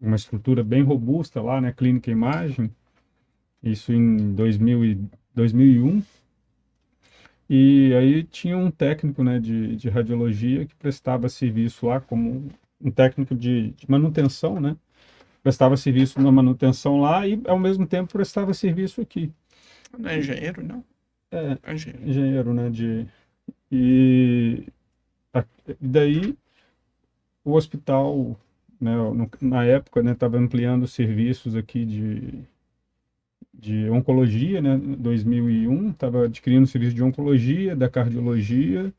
uma 0.00 0.16
estrutura 0.16 0.62
bem 0.62 0.82
robusta 0.82 1.42
lá, 1.42 1.60
né? 1.60 1.72
Clínica 1.72 2.10
Imagem, 2.10 2.70
isso 3.62 3.92
em 3.92 4.34
2000 4.34 4.84
e, 4.84 5.00
2001. 5.34 6.02
E 7.48 7.92
aí 7.94 8.24
tinha 8.24 8.56
um 8.56 8.70
técnico, 8.70 9.22
né, 9.22 9.38
de, 9.38 9.76
de 9.76 9.88
radiologia 9.90 10.64
que 10.66 10.74
prestava 10.76 11.28
serviço 11.28 11.86
lá 11.86 12.00
como 12.00 12.48
um 12.80 12.90
técnico 12.90 13.34
de, 13.34 13.72
de 13.72 13.90
manutenção, 13.90 14.60
né? 14.60 14.76
Prestava 15.44 15.76
serviço 15.76 16.20
na 16.22 16.32
manutenção 16.32 17.02
lá 17.02 17.28
e 17.28 17.38
ao 17.46 17.58
mesmo 17.58 17.86
tempo 17.86 18.10
prestava 18.10 18.54
serviço 18.54 19.02
aqui. 19.02 19.30
Não 19.96 20.08
é 20.08 20.18
engenheiro, 20.18 20.64
não? 20.64 20.82
É, 21.30 21.58
é 21.62 21.74
engenheiro. 21.74 22.08
engenheiro, 22.08 22.54
né? 22.54 22.70
De, 22.70 23.06
e, 23.70 24.66
daí 25.78 26.34
o 27.44 27.52
hospital, 27.52 28.40
né, 28.80 28.94
na 29.38 29.64
época, 29.64 30.02
né, 30.02 30.12
estava 30.12 30.38
ampliando 30.38 30.88
serviços 30.88 31.54
aqui 31.54 31.84
de, 31.84 32.42
de 33.52 33.90
oncologia, 33.90 34.62
né, 34.62 34.78
2001, 34.78 35.90
estava 35.90 36.24
adquirindo 36.24 36.66
serviço 36.66 36.94
de 36.94 37.02
oncologia, 37.02 37.76
da 37.76 37.90
cardiologia, 37.90 38.90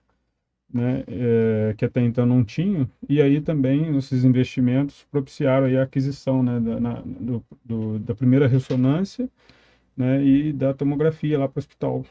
né, 0.73 1.03
é, 1.07 1.73
que 1.77 1.85
até 1.85 2.01
então 2.01 2.25
não 2.25 2.43
tinham, 2.43 2.89
e 3.07 3.21
aí 3.21 3.39
também 3.39 3.95
esses 3.97 4.23
investimentos 4.23 5.05
propiciaram 5.09 5.67
a 5.67 5.83
aquisição 5.83 6.43
né, 6.43 6.59
da, 6.59 6.79
na, 6.79 7.01
do, 7.05 7.43
do, 7.63 7.99
da 7.99 8.13
primeira 8.13 8.47
ressonância 8.47 9.29
né, 9.95 10.23
e 10.23 10.51
da 10.51 10.73
tomografia 10.73 11.39
lá 11.39 11.47
para 11.47 11.59
o 11.59 11.61
hospital. 11.61 12.05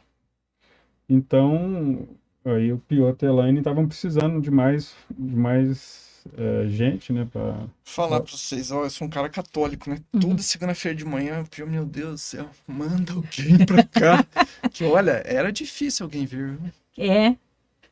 Então, 1.09 2.09
aí 2.45 2.73
o 2.73 2.79
Piotr 2.79 3.25
e 3.25 3.29
a 3.29 3.31
Elaine 3.31 3.59
estavam 3.59 3.87
precisando 3.87 4.41
de 4.41 4.51
mais, 4.51 4.95
de 5.11 5.37
mais 5.37 6.25
é, 6.37 6.67
gente, 6.69 7.13
né, 7.13 7.29
para... 7.31 7.67
Falar 7.85 8.21
para 8.21 8.33
vocês, 8.33 8.71
ó, 8.71 8.85
eu 8.85 8.91
sou 8.91 9.07
um 9.07 9.11
cara 9.11 9.29
católico, 9.29 9.91
né, 9.91 9.99
uhum. 10.13 10.21
toda 10.21 10.43
segunda-feira 10.43 10.97
de 10.97 11.05
manhã, 11.05 11.45
eu, 11.59 11.67
meu 11.67 11.85
Deus 11.85 12.13
do 12.13 12.19
céu, 12.19 12.49
manda 12.67 13.13
alguém 13.13 13.67
para 13.67 13.85
cá, 13.85 14.25
que 14.73 14.85
olha, 14.85 15.23
era 15.27 15.53
difícil 15.53 16.05
alguém 16.05 16.25
vir, 16.25 16.59
É, 16.97 17.37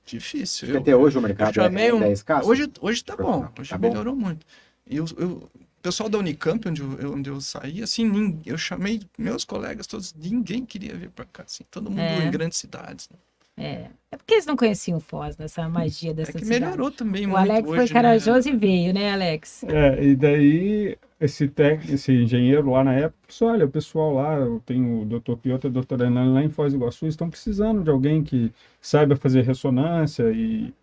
Difícil. 0.05 0.69
Eu, 0.69 0.81
até 0.81 0.97
hoje 0.97 1.17
o 1.17 1.23
mercado 1.23 1.61
é, 1.61 1.93
um, 1.93 2.03
é 2.03 2.13
escasso? 2.13 2.49
Hoje, 2.49 2.71
hoje 2.81 3.05
tá 3.05 3.17
bom, 3.17 3.49
hoje 3.59 3.71
tá 3.71 3.79
melhorou 3.79 4.15
bom. 4.15 4.21
muito. 4.21 4.47
Eu, 4.89 5.05
eu, 5.17 5.29
o 5.29 5.83
pessoal 5.83 6.09
da 6.09 6.19
Unicamp, 6.19 6.69
onde 6.69 6.83
eu, 6.83 7.13
onde 7.13 7.31
eu 7.31 7.41
saí, 7.41 7.83
assim, 7.83 8.41
eu 8.45 8.59
chamei 8.59 9.01
meus 9.17 9.45
colegas 9.45 9.87
todos, 9.87 10.15
ninguém 10.15 10.65
queria 10.65 10.95
vir 10.95 11.11
para 11.11 11.25
cá, 11.25 11.45
assim, 11.45 11.65
todo 11.71 11.91
mundo 11.91 12.01
é. 12.01 12.25
em 12.25 12.31
grandes 12.31 12.59
cidades. 12.59 13.09
Né? 13.11 13.19
É. 13.57 13.91
É 14.11 14.17
porque 14.17 14.35
eles 14.35 14.47
não 14.47 14.57
conheciam 14.57 15.01
Foz, 15.01 15.37
nessa 15.39 15.69
magia 15.69 16.13
dessa 16.13 16.31
é 16.31 16.35
que 16.35 16.45
cidade. 16.45 16.61
melhorou 16.61 16.91
também 16.91 17.27
o 17.27 17.31
muito. 17.31 17.35
O 17.35 17.51
Alex 17.51 17.69
hoje, 17.69 17.77
foi 17.77 17.89
corajoso 17.89 18.49
né? 18.49 18.55
e 18.55 18.59
veio, 18.59 18.95
né, 18.95 19.13
Alex? 19.13 19.65
É, 19.65 20.05
e 20.05 20.17
daí 20.17 20.99
esse, 21.25 21.53
esse 21.89 22.13
engenheiro 22.13 22.71
lá 22.71 22.83
na 22.85 22.95
época 22.95 23.19
disse, 23.29 23.45
olha, 23.45 23.65
o 23.65 23.71
pessoal 23.71 24.15
lá, 24.15 24.37
tenho 24.67 25.03
o 25.03 25.05
Dr. 25.07 25.37
Piotr 25.37 25.67
e 25.67 25.71
o 25.71 25.73
Dr. 25.73 26.03
Enan 26.03 26.33
lá 26.35 26.43
em 26.43 26.51
Foz 26.51 26.73
do 26.73 26.79
Iguaçu, 26.79 27.07
estão 27.07 27.31
precisando 27.31 27.83
de 27.85 27.91
alguém 27.91 28.23
que 28.25 28.53
saiba 28.81 29.17
fazer 29.17 29.43
ressonância 29.43 30.31
e, 30.33 30.75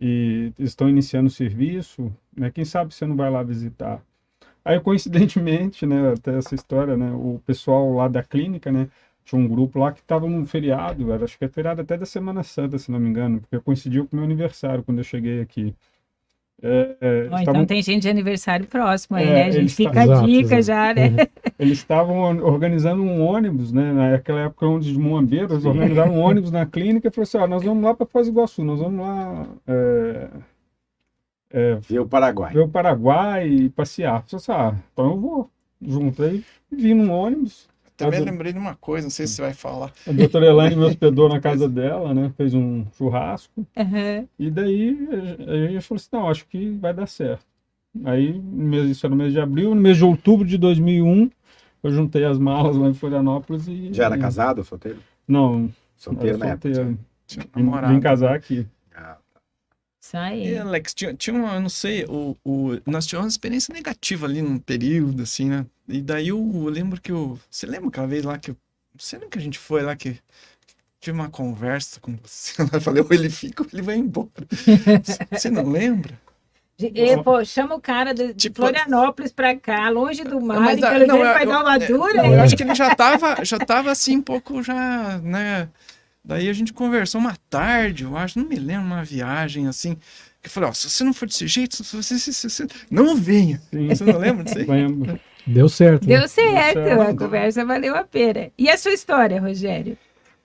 e 0.00 0.52
estão 0.58 0.88
iniciando 0.88 1.28
o 1.28 1.30
serviço, 1.30 2.12
né? 2.36 2.50
Quem 2.50 2.64
sabe 2.64 2.94
você 2.94 3.06
não 3.06 3.16
vai 3.16 3.30
lá 3.30 3.42
visitar. 3.42 4.02
Aí, 4.64 4.80
coincidentemente, 4.80 5.86
né, 5.86 6.12
até 6.12 6.36
essa 6.38 6.54
história, 6.54 6.96
né, 6.96 7.12
o 7.12 7.40
pessoal 7.46 7.92
lá 7.94 8.08
da 8.08 8.22
clínica, 8.22 8.72
né, 8.72 8.88
tinha 9.24 9.40
um 9.40 9.48
grupo 9.48 9.78
lá 9.78 9.92
que 9.92 10.00
estava 10.00 10.28
num 10.28 10.44
feriado, 10.46 11.12
era, 11.12 11.24
acho 11.24 11.38
que 11.38 11.44
é 11.44 11.48
feriado 11.48 11.82
até 11.82 11.96
da 11.96 12.06
Semana 12.06 12.42
Santa, 12.42 12.78
se 12.78 12.90
não 12.90 12.98
me 13.00 13.08
engano, 13.08 13.40
porque 13.40 13.60
coincidiu 13.60 14.06
com 14.06 14.16
o 14.16 14.20
meu 14.20 14.24
aniversário 14.24 14.82
quando 14.84 14.98
eu 14.98 15.04
cheguei 15.04 15.40
aqui. 15.40 15.74
É, 16.62 16.96
é, 17.00 17.22
estavam... 17.24 17.42
Então 17.42 17.66
tem 17.66 17.82
gente 17.82 18.02
de 18.02 18.08
aniversário 18.08 18.66
próximo 18.66 19.16
aí, 19.16 19.28
é, 19.28 19.32
né? 19.32 19.44
A 19.44 19.50
gente 19.50 19.74
fica 19.74 20.02
a 20.02 20.22
dica 20.22 20.56
exato. 20.56 20.62
já, 20.62 20.94
né? 20.94 21.08
Uhum. 21.08 21.26
Eles 21.58 21.78
estavam 21.78 22.38
organizando 22.42 23.02
um 23.02 23.22
ônibus, 23.22 23.72
né? 23.72 23.92
Naquela 23.92 24.40
época 24.40 24.66
onde 24.66 24.92
de 24.92 24.98
Moambeiro, 24.98 25.52
eles 25.52 25.64
organizaram 25.64 26.14
um 26.14 26.20
ônibus 26.24 26.50
na 26.50 26.64
clínica 26.64 27.08
e 27.08 27.10
falaram 27.10 27.22
assim: 27.22 27.38
ó, 27.38 27.46
nós 27.46 27.62
vamos 27.62 27.84
lá 27.84 27.94
para 27.94 28.06
Foz 28.06 28.26
do 28.26 28.32
Iguaçu, 28.32 28.64
nós 28.64 28.80
vamos 28.80 29.00
lá. 29.00 29.46
É, 29.66 30.28
é, 31.50 31.74
ver 31.76 32.00
o 32.00 32.06
Paraguai. 32.06 32.52
Ver 32.52 32.60
o 32.60 32.68
Paraguai 32.68 33.48
e 33.48 33.70
passear. 33.70 34.24
Eu 34.30 34.40
falei 34.40 34.42
assim, 34.42 34.52
ah, 34.52 34.82
então 34.92 35.10
eu 35.10 35.20
vou 35.20 35.50
junto. 35.80 36.22
Aí 36.22 36.44
vim 36.70 36.94
num 36.94 37.10
ônibus, 37.10 37.68
também 37.96 38.20
lembrei 38.20 38.52
de 38.52 38.58
uma 38.58 38.74
coisa, 38.74 39.06
não 39.06 39.10
sei 39.10 39.26
se 39.26 39.34
você 39.34 39.42
vai 39.42 39.54
falar. 39.54 39.92
A 40.06 40.12
doutora 40.12 40.46
Elaine 40.46 40.76
me 40.76 40.84
hospedou 40.86 41.28
na 41.28 41.40
casa 41.40 41.68
dela, 41.68 42.12
né? 42.12 42.32
Fez 42.36 42.54
um 42.54 42.84
churrasco. 42.96 43.66
Uhum. 43.76 44.28
E 44.38 44.50
daí 44.50 45.08
a 45.46 45.72
gente 45.72 45.80
falou 45.82 45.96
assim, 45.96 46.08
não, 46.12 46.28
acho 46.28 46.46
que 46.46 46.70
vai 46.70 46.92
dar 46.92 47.06
certo. 47.06 47.44
Aí, 48.04 48.40
isso 48.90 49.06
era 49.06 49.14
no 49.14 49.16
mês 49.16 49.32
de 49.32 49.40
abril, 49.40 49.74
no 49.74 49.80
mês 49.80 49.96
de 49.96 50.04
outubro 50.04 50.46
de 50.46 50.58
2001, 50.58 51.30
eu 51.82 51.90
juntei 51.90 52.24
as 52.24 52.38
malas 52.38 52.76
lá 52.76 52.88
em 52.88 52.94
Florianópolis 52.94 53.66
e... 53.68 53.92
Já 53.92 54.04
era 54.04 54.18
casado, 54.18 54.62
solteiro? 54.62 54.98
Não. 55.26 55.70
Solteiro? 55.96 56.38
Tinha 57.26 57.46
namorado. 57.54 57.94
Vim 57.94 58.00
casar 58.00 58.34
aqui. 58.34 58.66
Isso 60.06 60.16
aí. 60.16 60.52
E, 60.52 60.58
Alex, 60.58 60.94
tinha, 60.94 61.12
tinha 61.14 61.34
uma, 61.34 61.54
eu 61.54 61.60
não 61.60 61.68
sei, 61.68 62.04
o, 62.04 62.36
o, 62.44 62.78
nós 62.86 63.06
tivemos 63.06 63.24
uma 63.24 63.30
experiência 63.30 63.74
negativa 63.74 64.24
ali 64.24 64.40
num 64.40 64.56
período, 64.56 65.24
assim, 65.24 65.48
né? 65.50 65.66
E 65.88 66.00
daí 66.00 66.28
eu, 66.28 66.38
eu 66.54 66.68
lembro 66.68 67.00
que 67.00 67.10
eu. 67.10 67.36
Você 67.50 67.66
lembra 67.66 67.88
aquela 67.88 68.06
vez 68.06 68.22
lá 68.22 68.38
que 68.38 68.52
eu. 68.52 68.56
Não 68.94 69.00
sei 69.00 69.18
nem 69.18 69.28
que 69.28 69.36
a 69.36 69.40
gente 69.40 69.58
foi 69.58 69.82
lá 69.82 69.96
que 69.96 70.16
tive 71.00 71.18
uma 71.18 71.28
conversa 71.28 71.98
com 71.98 72.16
você. 72.22 72.54
Eu 72.72 72.80
falei, 72.80 73.02
ou 73.02 73.08
ele 73.10 73.28
fica 73.28 73.64
ou 73.64 73.68
ele 73.72 73.82
vai 73.82 73.96
embora. 73.96 74.30
você 75.32 75.50
não 75.50 75.68
lembra? 75.68 76.16
Pô, 77.24 77.44
chama 77.44 77.74
o 77.74 77.80
cara 77.80 78.14
de, 78.14 78.32
tipo, 78.34 78.56
Florianópolis 78.56 79.32
pra 79.32 79.56
cá, 79.56 79.88
longe 79.88 80.22
do 80.22 80.40
mar, 80.40 80.60
mas, 80.60 80.78
e 80.78 80.82
pelo 80.82 81.06
não, 81.06 81.16
jeito 81.16 81.32
vai 81.32 81.46
dar 81.46 81.62
uma 81.62 81.78
dura. 81.78 82.14
Não, 82.14 82.34
eu 82.34 82.42
acho 82.42 82.56
que 82.56 82.62
ele 82.62 82.74
já 82.74 82.94
tava, 82.94 83.44
já 83.44 83.58
tava 83.58 83.90
assim, 83.90 84.18
um 84.18 84.22
pouco 84.22 84.62
já, 84.62 85.18
né? 85.18 85.68
Daí 86.26 86.48
a 86.48 86.52
gente 86.52 86.72
conversou 86.72 87.20
uma 87.20 87.36
tarde, 87.48 88.02
eu 88.02 88.16
acho, 88.16 88.36
não 88.36 88.48
me 88.48 88.56
lembro, 88.56 88.86
uma 88.86 89.04
viagem 89.04 89.68
assim. 89.68 89.94
Que 90.42 90.48
eu 90.48 90.50
falei, 90.50 90.68
ó, 90.68 90.72
se 90.72 90.90
você 90.90 91.04
não 91.04 91.14
for 91.14 91.26
desse 91.26 91.46
jeito, 91.46 91.84
se 91.84 91.96
você, 91.96 92.18
se, 92.18 92.34
se, 92.34 92.50
se, 92.50 92.66
não 92.90 93.14
venha. 93.14 93.62
Sim. 93.72 93.88
Você 93.88 94.04
não 94.04 94.18
lembra 94.18 94.42
disso 94.42 94.58
aí? 94.58 94.66
Lembro. 94.66 95.20
Deu 95.46 95.68
certo. 95.68 96.04
Deu 96.04 96.22
né? 96.22 96.26
certo, 96.26 96.80
Deu 96.82 96.96
certo. 96.96 97.10
a 97.10 97.16
conversa 97.16 97.64
valeu 97.64 97.94
a 97.94 98.02
pena. 98.02 98.50
E 98.58 98.68
a 98.68 98.76
sua 98.76 98.92
história, 98.92 99.40
Rogério? 99.40 99.96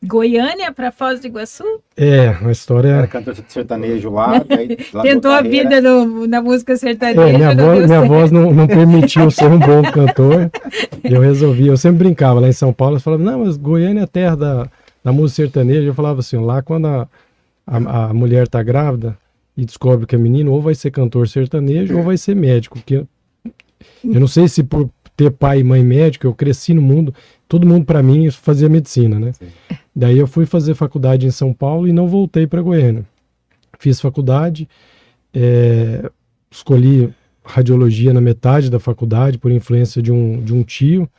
Goiânia 0.04 0.72
para 0.72 0.92
Foz 0.92 1.20
do 1.20 1.28
Iguaçu? 1.28 1.64
É, 1.98 2.30
uma 2.42 2.52
história. 2.52 2.90
Era 2.90 3.08
cantor 3.08 3.36
sertanejo 3.48 4.12
lá. 4.12 4.40
Tentou 5.02 5.32
a 5.32 5.42
vida 5.42 5.82
no, 5.82 6.28
na 6.28 6.42
música 6.42 6.76
sertaneja. 6.76 7.22
É, 7.28 7.38
minha 7.38 7.56
voz, 7.56 7.86
minha 7.88 8.02
voz 8.02 8.32
não, 8.32 8.54
não, 8.54 8.66
permitiu 8.70 9.32
ser 9.32 9.46
um 9.46 9.60
bom 9.60 9.82
cantor. 9.92 10.52
eu 11.04 11.22
resolvi, 11.22 11.68
eu 11.68 11.78
sempre 11.78 12.00
brincava 12.00 12.40
lá 12.40 12.48
em 12.48 12.54
São 12.54 12.72
Paulo, 12.72 12.98
eu 12.98 13.00
falava, 13.00 13.24
não, 13.24 13.46
mas 13.46 13.58
Goiânia 13.58 14.02
é 14.02 14.04
a 14.04 14.08
terra 14.08 14.36
da, 14.36 14.68
da 15.04 15.12
música 15.12 15.44
sertaneja. 15.44 15.88
Eu 15.88 15.94
falava 15.94 16.20
assim, 16.20 16.38
lá 16.38 16.62
quando 16.62 16.88
a, 16.88 17.08
a, 17.66 18.06
a 18.06 18.14
mulher 18.14 18.48
tá 18.48 18.62
grávida 18.62 19.18
e 19.56 19.66
descobre 19.66 20.06
que 20.06 20.16
é 20.16 20.18
menino, 20.18 20.52
ou 20.52 20.62
vai 20.62 20.76
ser 20.76 20.92
cantor 20.92 21.28
sertanejo 21.28 21.98
ou 21.98 22.04
vai 22.04 22.18
ser 22.18 22.36
médico. 22.36 22.80
Porque 22.80 23.06
eu 24.04 24.20
não 24.20 24.28
sei 24.28 24.48
se 24.48 24.64
por 24.64 24.90
ter 25.16 25.32
pai 25.32 25.60
e 25.60 25.64
mãe 25.64 25.84
médico, 25.84 26.26
eu 26.26 26.34
cresci 26.34 26.74
no 26.74 26.82
mundo, 26.82 27.14
todo 27.48 27.68
mundo 27.68 27.86
para 27.86 28.02
mim 28.02 28.30
fazia 28.32 28.70
medicina, 28.70 29.20
né? 29.20 29.34
Sim. 29.34 29.48
Daí 29.96 30.18
eu 30.18 30.26
fui 30.26 30.46
fazer 30.46 30.74
faculdade 30.74 31.28
em 31.28 31.32
São 31.32 31.54
Paulo 31.54 31.88
e 31.88 31.94
não 31.94 32.08
voltei 32.08 32.48
para 32.48 32.62
Goiânia. 32.62 33.06
Fiz 33.78 34.00
faculdade, 34.00 34.70
é, 35.34 36.10
escolhi 36.50 37.14
radiologia 37.44 38.14
na 38.14 38.22
metade 38.22 38.70
da 38.70 38.80
faculdade 38.80 39.38
por 39.38 39.52
influência 39.52 40.02
de 40.02 40.12
um, 40.12 40.42
de 40.42 40.54
um 40.54 40.64
tio 40.64 41.10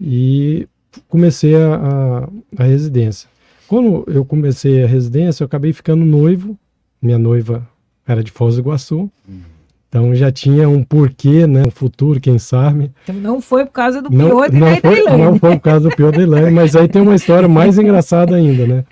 e 0.00 0.68
comecei 1.08 1.54
a, 1.56 1.74
a, 1.76 2.62
a 2.62 2.64
residência. 2.64 3.28
Quando 3.68 4.04
eu 4.06 4.24
comecei 4.24 4.84
a 4.84 4.86
residência, 4.86 5.42
eu 5.42 5.46
acabei 5.46 5.72
ficando 5.72 6.04
noivo. 6.04 6.58
Minha 7.02 7.18
noiva 7.18 7.66
era 8.06 8.22
de 8.22 8.30
Foz 8.30 8.54
do 8.54 8.60
Iguaçu. 8.60 9.10
Uhum. 9.28 9.56
Então 9.88 10.14
já 10.14 10.30
tinha 10.30 10.68
um 10.68 10.82
porquê, 10.82 11.46
né? 11.46 11.62
Um 11.66 11.70
futuro, 11.70 12.20
quem 12.20 12.38
sabe. 12.38 12.92
Então 13.04 13.14
não 13.14 13.40
foi 13.40 13.64
por 13.64 13.72
causa 13.72 14.02
do 14.02 14.10
não, 14.10 14.28
pior 14.28 14.52
não 14.52 14.76
foi, 14.76 15.02
não 15.02 15.38
foi 15.38 15.50
por 15.56 15.62
causa 15.62 15.88
do 15.88 15.96
pior 15.96 16.12
da 16.12 16.50
mas 16.50 16.76
aí 16.76 16.88
tem 16.88 17.00
uma 17.00 17.14
história 17.14 17.48
mais 17.48 17.78
engraçada 17.78 18.36
ainda, 18.36 18.66
né? 18.66 18.84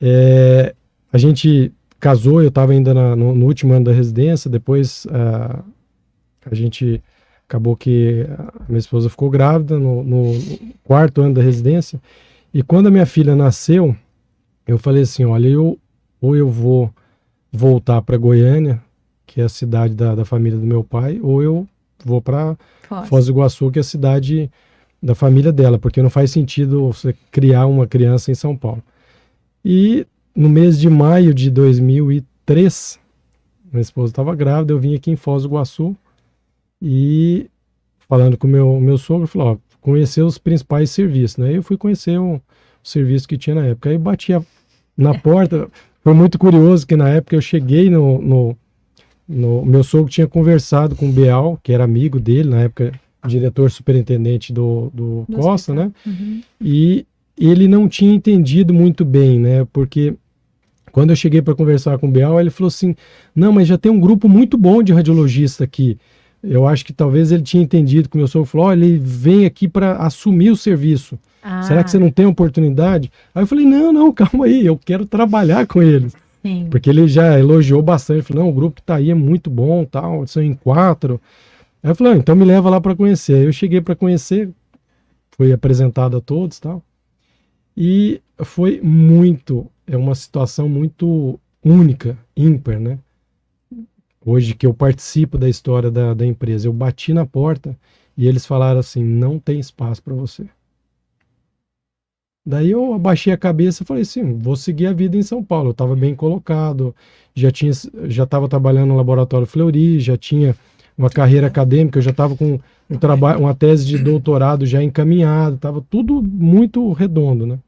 É, 0.00 0.74
a 1.12 1.18
gente 1.18 1.72
casou, 2.00 2.42
eu 2.42 2.48
estava 2.48 2.72
ainda 2.72 2.92
na, 2.92 3.16
no, 3.16 3.34
no, 3.34 3.46
último 3.46 3.72
ano 3.72 3.86
da 3.86 3.92
residência, 3.92 4.50
depois 4.50 5.06
uh, 5.06 5.64
a 6.50 6.54
gente 6.54 7.02
acabou 7.54 7.76
que 7.76 8.26
a 8.36 8.64
minha 8.68 8.80
esposa 8.80 9.08
ficou 9.08 9.30
grávida 9.30 9.78
no, 9.78 10.02
no 10.02 10.32
quarto 10.82 11.22
ano 11.22 11.34
da 11.34 11.42
residência, 11.42 12.02
e 12.52 12.64
quando 12.64 12.88
a 12.88 12.90
minha 12.90 13.06
filha 13.06 13.36
nasceu, 13.36 13.96
eu 14.66 14.76
falei 14.76 15.04
assim, 15.04 15.24
olha, 15.24 15.46
eu, 15.46 15.78
ou 16.20 16.34
eu 16.34 16.48
vou 16.48 16.92
voltar 17.52 18.02
para 18.02 18.16
Goiânia, 18.16 18.82
que 19.24 19.40
é 19.40 19.44
a 19.44 19.48
cidade 19.48 19.94
da, 19.94 20.16
da 20.16 20.24
família 20.24 20.58
do 20.58 20.66
meu 20.66 20.82
pai, 20.82 21.20
ou 21.22 21.42
eu 21.42 21.66
vou 22.04 22.20
para 22.20 22.56
Foz 23.06 23.26
do 23.26 23.32
Iguaçu, 23.32 23.70
que 23.70 23.78
é 23.78 23.80
a 23.80 23.84
cidade 23.84 24.50
da 25.00 25.14
família 25.14 25.52
dela, 25.52 25.78
porque 25.78 26.02
não 26.02 26.10
faz 26.10 26.32
sentido 26.32 26.92
você 26.92 27.14
criar 27.30 27.66
uma 27.66 27.86
criança 27.86 28.32
em 28.32 28.34
São 28.34 28.56
Paulo. 28.56 28.82
E 29.64 30.04
no 30.34 30.48
mês 30.48 30.80
de 30.80 30.90
maio 30.90 31.32
de 31.32 31.50
2003, 31.50 32.98
minha 33.72 33.80
esposa 33.80 34.10
estava 34.10 34.34
grávida, 34.34 34.72
eu 34.72 34.78
vim 34.78 34.96
aqui 34.96 35.12
em 35.12 35.16
Foz 35.16 35.44
do 35.44 35.50
Iguaçu 35.50 35.96
e 36.86 37.46
falando 38.06 38.36
com 38.36 38.46
o 38.46 38.50
meu, 38.50 38.78
meu 38.78 38.98
sogro, 38.98 39.26
falou, 39.26 39.54
ó, 39.54 39.56
conhecer 39.80 40.20
os 40.20 40.36
principais 40.36 40.90
serviços, 40.90 41.38
né? 41.38 41.56
Eu 41.56 41.62
fui 41.62 41.78
conhecer 41.78 42.18
o, 42.18 42.34
o 42.34 42.40
serviço 42.82 43.26
que 43.26 43.38
tinha 43.38 43.56
na 43.56 43.66
época. 43.68 43.88
Aí 43.88 43.96
batia 43.96 44.44
na 44.94 45.16
porta, 45.18 45.66
foi 46.02 46.12
muito 46.12 46.38
curioso 46.38 46.86
que 46.86 46.94
na 46.94 47.08
época 47.08 47.36
eu 47.36 47.40
cheguei 47.40 47.88
no, 47.88 48.20
no, 48.20 48.56
no 49.26 49.64
meu 49.64 49.82
sogro 49.82 50.10
tinha 50.10 50.26
conversado 50.26 50.94
com 50.94 51.08
o 51.08 51.12
Beal, 51.12 51.58
que 51.62 51.72
era 51.72 51.84
amigo 51.84 52.20
dele, 52.20 52.50
na 52.50 52.60
época 52.60 52.92
diretor 53.26 53.70
superintendente 53.70 54.52
do, 54.52 54.90
do, 54.92 55.24
do 55.26 55.36
Costa, 55.36 55.72
hospital. 55.72 55.76
né? 55.76 55.92
Uhum. 56.06 56.42
E 56.60 57.06
ele 57.38 57.66
não 57.66 57.88
tinha 57.88 58.12
entendido 58.12 58.74
muito 58.74 59.06
bem, 59.06 59.40
né? 59.40 59.66
Porque 59.72 60.14
quando 60.92 61.10
eu 61.10 61.16
cheguei 61.16 61.40
para 61.40 61.54
conversar 61.54 61.98
com 61.98 62.08
o 62.08 62.10
Bial, 62.10 62.38
ele 62.38 62.50
falou 62.50 62.68
assim: 62.68 62.94
não, 63.34 63.50
mas 63.52 63.66
já 63.66 63.78
tem 63.78 63.90
um 63.90 63.98
grupo 63.98 64.28
muito 64.28 64.58
bom 64.58 64.82
de 64.82 64.92
radiologista 64.92 65.64
aqui. 65.64 65.96
Eu 66.46 66.66
acho 66.66 66.84
que 66.84 66.92
talvez 66.92 67.32
ele 67.32 67.42
tinha 67.42 67.62
entendido 67.62 68.08
que 68.08 68.16
o 68.16 68.18
meu 68.18 68.28
sogro 68.28 68.48
falou: 68.48 68.66
oh, 68.66 68.72
ele 68.72 68.98
vem 68.98 69.46
aqui 69.46 69.66
para 69.66 69.96
assumir 69.96 70.50
o 70.50 70.56
serviço. 70.56 71.18
Ah. 71.42 71.62
Será 71.62 71.82
que 71.82 71.90
você 71.90 71.98
não 71.98 72.10
tem 72.10 72.26
oportunidade? 72.26 73.10
Aí 73.34 73.42
eu 73.42 73.46
falei: 73.46 73.64
não, 73.64 73.92
não, 73.92 74.12
calma 74.14 74.46
aí, 74.46 74.64
eu 74.64 74.78
quero 74.78 75.06
trabalhar 75.06 75.66
com 75.66 75.82
eles. 75.82 76.14
Sim. 76.42 76.66
Porque 76.70 76.90
ele 76.90 77.08
já 77.08 77.38
elogiou 77.38 77.82
bastante. 77.82 78.18
Ele 78.18 78.22
falou: 78.22 78.44
não, 78.44 78.50
o 78.50 78.54
grupo 78.54 78.76
que 78.76 78.80
está 78.82 78.96
aí 78.96 79.10
é 79.10 79.14
muito 79.14 79.48
bom, 79.48 79.84
tal, 79.84 80.26
são 80.26 80.42
em 80.42 80.54
quatro. 80.54 81.20
Aí 81.82 81.90
eu 81.90 81.94
falei: 81.94 82.12
ah, 82.12 82.16
então 82.16 82.36
me 82.36 82.44
leva 82.44 82.68
lá 82.68 82.80
para 82.80 82.94
conhecer. 82.94 83.36
Aí 83.36 83.44
eu 83.44 83.52
cheguei 83.52 83.80
para 83.80 83.96
conhecer, 83.96 84.50
fui 85.32 85.52
apresentado 85.52 86.16
a 86.16 86.20
todos 86.20 86.60
tal. 86.60 86.82
E 87.76 88.20
foi 88.42 88.80
muito, 88.82 89.66
é 89.86 89.96
uma 89.96 90.14
situação 90.14 90.68
muito 90.68 91.38
única, 91.64 92.16
ímpar, 92.36 92.78
né? 92.78 92.98
Hoje 94.24 94.54
que 94.54 94.66
eu 94.66 94.72
participo 94.72 95.36
da 95.36 95.48
história 95.48 95.90
da, 95.90 96.14
da 96.14 96.24
empresa, 96.24 96.66
eu 96.66 96.72
bati 96.72 97.12
na 97.12 97.26
porta 97.26 97.76
e 98.16 98.26
eles 98.26 98.46
falaram 98.46 98.80
assim: 98.80 99.04
não 99.04 99.38
tem 99.38 99.60
espaço 99.60 100.02
para 100.02 100.14
você. 100.14 100.46
Daí 102.46 102.70
eu 102.70 102.92
abaixei 102.92 103.32
a 103.32 103.38
cabeça 103.38 103.82
e 103.82 103.86
falei 103.86 104.02
assim, 104.02 104.36
vou 104.36 104.54
seguir 104.54 104.86
a 104.86 104.92
vida 104.92 105.16
em 105.16 105.22
São 105.22 105.42
Paulo. 105.42 105.68
Eu 105.68 105.72
estava 105.72 105.96
bem 105.96 106.14
colocado, 106.14 106.94
já 107.34 107.50
tinha, 107.50 107.72
já 108.04 108.24
estava 108.24 108.46
trabalhando 108.46 108.88
no 108.88 108.96
laboratório 108.96 109.46
Fleury, 109.46 109.98
já 109.98 110.14
tinha 110.16 110.54
uma 110.96 111.08
carreira 111.08 111.46
acadêmica, 111.46 111.98
eu 111.98 112.02
já 112.02 112.10
estava 112.10 112.36
com 112.36 112.60
um 112.90 112.98
trabalho, 112.98 113.40
uma 113.40 113.54
tese 113.54 113.86
de 113.86 113.96
doutorado 113.96 114.66
já 114.66 114.82
encaminhada, 114.82 115.56
estava 115.56 115.82
tudo 115.88 116.22
muito 116.22 116.92
redondo, 116.92 117.46
né? 117.46 117.58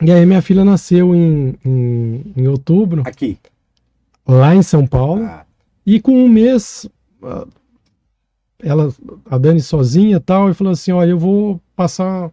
E 0.00 0.12
aí 0.12 0.24
minha 0.24 0.42
filha 0.42 0.64
nasceu 0.64 1.12
em, 1.12 1.56
em, 1.64 2.22
em 2.36 2.46
outubro. 2.46 3.02
Aqui. 3.04 3.36
Lá 4.26 4.54
em 4.54 4.62
São 4.62 4.86
Paulo. 4.86 5.24
Ah. 5.24 5.44
E 5.84 6.00
com 6.00 6.12
um 6.12 6.28
mês, 6.28 6.88
ela, 8.62 8.92
a 9.30 9.38
Dani 9.38 9.60
sozinha 9.60 10.18
tal, 10.18 10.50
e 10.50 10.54
falou 10.54 10.72
assim, 10.72 10.90
olha, 10.92 11.10
eu 11.10 11.18
vou 11.18 11.60
passar 11.76 12.30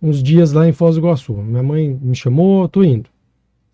uns 0.00 0.22
dias 0.22 0.52
lá 0.52 0.68
em 0.68 0.72
Foz 0.72 0.96
do 0.96 1.00
Iguaçu. 1.00 1.32
Minha 1.34 1.62
mãe 1.62 1.98
me 2.02 2.14
chamou, 2.14 2.68
tô 2.68 2.82
indo. 2.82 3.08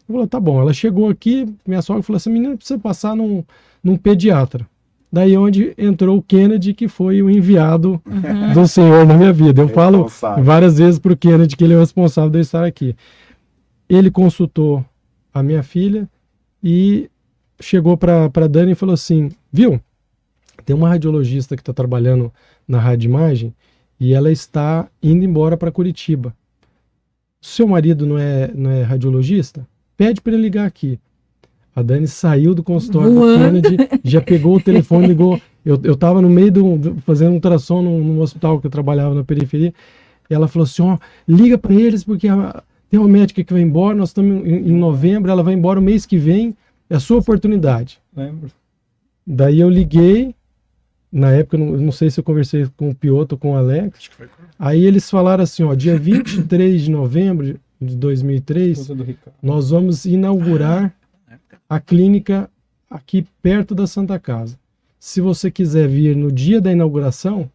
Eu 0.09 0.15
falei, 0.15 0.29
tá 0.29 0.39
bom. 0.39 0.61
Ela 0.61 0.73
chegou 0.73 1.09
aqui, 1.09 1.47
minha 1.67 1.83
sogra 1.83 2.03
falou 2.03 2.17
assim, 2.17 2.31
menina, 2.31 2.57
precisa 2.57 2.79
passar 2.79 3.17
num, 3.17 3.43
num 3.83 3.97
pediatra. 3.97 4.67
Daí 5.11 5.37
onde 5.39 5.75
entrou 5.79 6.19
o 6.19 6.23
Kennedy, 6.23 6.75
que 6.75 6.87
foi 6.87 7.23
o 7.23 7.31
enviado 7.31 8.01
uhum. 8.07 8.53
do 8.53 8.69
Senhor 8.69 9.07
na 9.07 9.17
minha 9.17 9.33
vida. 9.33 9.63
Eu 9.63 9.69
falo 9.69 10.07
várias 10.43 10.79
vezes 10.79 10.99
para 10.99 11.15
o 11.15 11.17
Kennedy 11.17 11.57
que 11.57 11.65
ele 11.65 11.73
é 11.73 11.77
o 11.77 11.81
responsável 11.81 12.31
de 12.31 12.39
eu 12.39 12.43
estar 12.43 12.63
aqui. 12.63 12.95
Ele 13.89 14.11
consultou 14.11 14.85
a 15.33 15.43
minha 15.43 15.63
filha 15.63 16.07
e 16.63 17.11
chegou 17.61 17.97
para 17.97 18.47
Dani 18.49 18.73
e 18.73 18.75
falou 18.75 18.95
assim: 18.95 19.31
Viu, 19.53 19.81
tem 20.65 20.75
uma 20.75 20.89
radiologista 20.89 21.57
que 21.57 21.63
está 21.63 21.73
trabalhando 21.73 22.33
na 22.67 22.79
Rádio 22.79 23.09
Imagem 23.09 23.55
e 23.99 24.15
ela 24.15 24.31
está 24.31 24.89
indo 25.03 25.25
embora 25.25 25.57
para 25.57 25.73
Curitiba. 25.73 26.35
Seu 27.41 27.67
marido 27.67 28.07
não 28.07 28.19
é, 28.19 28.51
não 28.55 28.71
é 28.71 28.83
radiologista? 28.83 29.67
Pede 29.97 30.21
para 30.21 30.33
ele 30.33 30.43
ligar 30.43 30.67
aqui. 30.67 30.99
A 31.75 31.83
Dani 31.83 32.09
saiu 32.09 32.55
do 32.55 32.63
consultório 32.63 33.15
Voando. 33.15 33.61
do 33.61 33.69
Kennedy, 33.69 34.01
já 34.03 34.21
pegou 34.21 34.57
o 34.57 34.61
telefone, 34.61 35.07
ligou. 35.07 35.41
Eu, 35.65 35.79
eu 35.85 35.97
tava 35.97 36.21
no 36.21 36.29
meio 36.29 36.51
do, 36.51 36.77
do 36.77 36.97
fazendo 37.03 37.31
um 37.31 37.35
ultrassom 37.35 37.83
num, 37.83 38.03
num, 38.03 38.21
hospital 38.21 38.61
que 38.61 38.67
eu 38.67 38.71
trabalhava 38.71 39.15
na 39.15 39.23
periferia. 39.23 39.73
E 40.29 40.35
ela 40.35 40.49
falou 40.49 40.65
assim: 40.65 40.83
ó, 40.83 40.99
liga 41.27 41.57
para 41.57 41.75
eles, 41.75 42.03
porque 42.03 42.27
a, 42.27 42.63
tem 42.91 42.99
uma 42.99 43.09
médica 43.09 43.45
que 43.45 43.53
vai 43.53 43.63
embora, 43.63 43.95
nós 43.95 44.09
estamos 44.09 44.45
em, 44.47 44.71
em, 44.71 44.77
novembro, 44.77 45.31
ela 45.31 45.43
vai 45.43 45.55
embora 45.55 45.79
o 45.79 45.83
mês 45.83 46.05
que 46.05 46.17
vem, 46.17 46.57
é 46.89 46.97
a 46.97 47.01
sua 47.01 47.19
oportunidade. 47.19 48.01
Lembro. 48.17 48.51
Daí 49.27 49.61
eu 49.61 49.69
liguei, 49.69 50.35
na 51.13 51.33
época, 51.33 51.59
não, 51.59 51.67
não 51.77 51.93
sei 51.93 52.11
se 52.11 52.21
eu 52.21 52.25
conversei 52.25 52.67
com 52.77 52.91
o 52.91 52.95
Piotr 52.95 53.35
ou 53.35 53.39
com 53.39 53.53
o 53.53 53.57
Alex. 53.57 54.11
Aí 54.59 54.85
eles 54.85 55.11
falaram 55.11 55.45
assim: 55.45 55.63
ó, 55.63 55.75
dia 55.75 55.97
23 55.99 56.83
de 56.83 56.91
novembro 56.91 57.59
de 57.81 57.97
2003, 57.97 58.91
nós 59.43 59.71
vamos 59.71 60.05
inaugurar 60.05 60.93
a 61.69 61.79
clínica 61.79 62.51
aqui 62.91 63.27
perto 63.43 63.75
da 63.75 63.87
Santa 63.87 64.19
Casa. 64.19 64.59
Se 64.99 65.21
você 65.21 65.51
quiser 65.51 65.87
vir 65.87 66.17
no 66.17 66.33
dia 66.33 66.61
da 66.61 66.73
inauguração, 66.73 67.49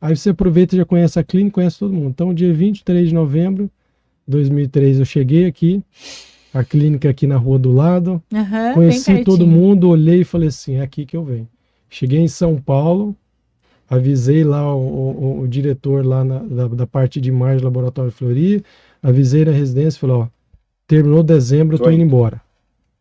aí 0.00 0.14
você 0.14 0.30
aproveita 0.30 0.74
e 0.74 0.78
já 0.78 0.84
conhece 0.84 1.18
a 1.18 1.24
clínica, 1.24 1.54
conhece 1.54 1.78
todo 1.78 1.94
mundo. 1.94 2.10
Então, 2.10 2.34
dia 2.34 2.52
23 2.52 3.08
de 3.08 3.14
novembro 3.14 3.64
de 4.26 4.32
2003, 4.32 4.98
eu 4.98 5.04
cheguei 5.04 5.46
aqui, 5.46 5.82
a 6.52 6.64
clínica 6.64 7.10
aqui 7.10 7.26
na 7.26 7.36
rua 7.36 7.58
do 7.58 7.72
lado, 7.72 8.22
uhum, 8.32 8.74
conheci 8.74 9.22
todo 9.24 9.46
mundo, 9.46 9.88
olhei 9.88 10.22
e 10.22 10.24
falei 10.24 10.48
assim, 10.48 10.76
é 10.76 10.82
aqui 10.82 11.04
que 11.04 11.16
eu 11.16 11.24
venho. 11.24 11.48
Cheguei 11.90 12.20
em 12.20 12.28
São 12.28 12.56
Paulo, 12.56 13.14
avisei 13.88 14.44
lá 14.44 14.74
o, 14.74 14.78
o, 14.78 15.40
o 15.40 15.48
diretor 15.48 16.04
lá 16.04 16.24
na, 16.24 16.38
da, 16.38 16.68
da, 16.68 16.86
parte 16.86 17.20
de 17.20 17.28
imagem 17.28 17.58
do 17.58 17.64
Laboratório 17.64 18.10
Flori, 18.10 18.62
avisei 19.02 19.44
na 19.44 19.52
residência, 19.52 20.00
falei, 20.00 20.16
ó, 20.16 20.26
terminou 20.86 21.22
dezembro, 21.22 21.76
eu 21.76 21.80
tô 21.80 21.90
indo 21.90 22.02
embora. 22.02 22.40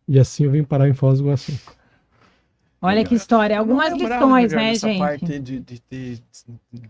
E 0.07 0.19
assim 0.19 0.45
eu 0.45 0.51
vim 0.51 0.63
parar 0.63 0.87
em 0.87 0.93
Foz 0.93 1.19
do 1.19 1.25
Iguaçu. 1.25 1.53
Olha 2.79 3.03
que 3.03 3.15
história, 3.15 3.57
algumas 3.57 3.91
lições, 3.93 4.53
né, 4.53 4.75
gente? 4.75 4.99
Parte 4.99 5.39
de, 5.39 5.59
de, 5.59 5.81
de, 5.89 6.21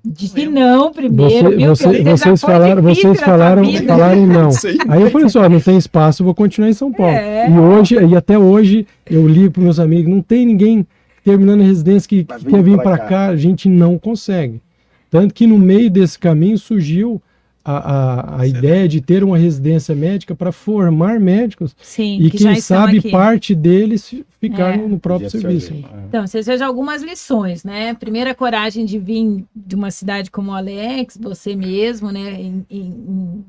de 0.04 0.50
não 0.50 0.92
primeiro. 0.92 1.52
Você, 1.52 1.88
você, 1.88 2.04
vocês 2.04 2.42
falaram, 2.42 2.82
vocês 2.82 3.20
falaram, 3.22 3.64
falaram 3.86 4.28
não. 4.28 4.50
Aí 4.90 5.02
eu 5.02 5.10
falei 5.10 5.30
só, 5.30 5.48
não 5.48 5.62
tem 5.62 5.78
espaço, 5.78 6.26
vou 6.26 6.36
continuar 6.36 6.70
em 6.70 6.74
São 6.74 6.92
Paulo. 6.92 7.14
É. 7.14 7.50
E 7.50 7.58
hoje, 7.58 7.96
e 7.96 8.16
até 8.18 8.38
hoje, 8.38 8.86
eu 9.10 9.26
ligo 9.26 9.52
para 9.52 9.64
meus 9.64 9.80
amigos, 9.80 10.12
não 10.12 10.22
tem 10.22 10.46
ninguém 10.46 10.86
terminando 11.24 11.62
a 11.62 11.66
residência 11.66 12.08
que, 12.10 12.26
que 12.26 12.46
quer 12.46 12.62
vir 12.62 12.78
para 12.78 12.98
cá. 12.98 13.06
cá, 13.06 13.28
a 13.28 13.36
gente 13.38 13.70
não 13.70 13.98
consegue. 13.98 14.62
Tanto 15.10 15.34
que 15.34 15.48
no 15.48 15.58
meio 15.58 15.90
desse 15.90 16.20
caminho 16.20 16.58
surgiu 16.58 17.22
a, 17.68 18.38
a, 18.38 18.42
a 18.42 18.48
ideia 18.48 18.88
de 18.88 19.02
ter 19.02 19.26
uma 19.26 19.38
residência 19.38 19.94
médica 19.94 20.34
para 20.34 20.54
formar 20.54 21.20
médicos 21.20 21.76
Sim, 21.82 22.18
e 22.22 22.32
que 22.32 22.38
quem 22.38 22.62
sabe 22.62 23.00
aqui. 23.00 23.12
parte 23.12 23.54
deles 23.54 24.16
ficar 24.40 24.76
é. 24.76 24.78
no 24.78 24.98
próprio 24.98 25.30
serviço. 25.30 25.74
Então, 26.08 26.26
vocês 26.26 26.46
vejam 26.46 26.66
algumas 26.66 27.04
lições, 27.04 27.66
né? 27.66 27.94
Primeira, 27.94 28.34
coragem 28.34 28.86
de 28.86 28.98
vir 28.98 29.44
de 29.54 29.76
uma 29.76 29.92
cidade 29.92 30.32
como 30.32 30.54
Alex, 30.54 31.18
você 31.22 31.58
mesmo, 31.58 32.10
né? 32.10 32.40
Em, 32.40 32.66
em, 32.70 33.46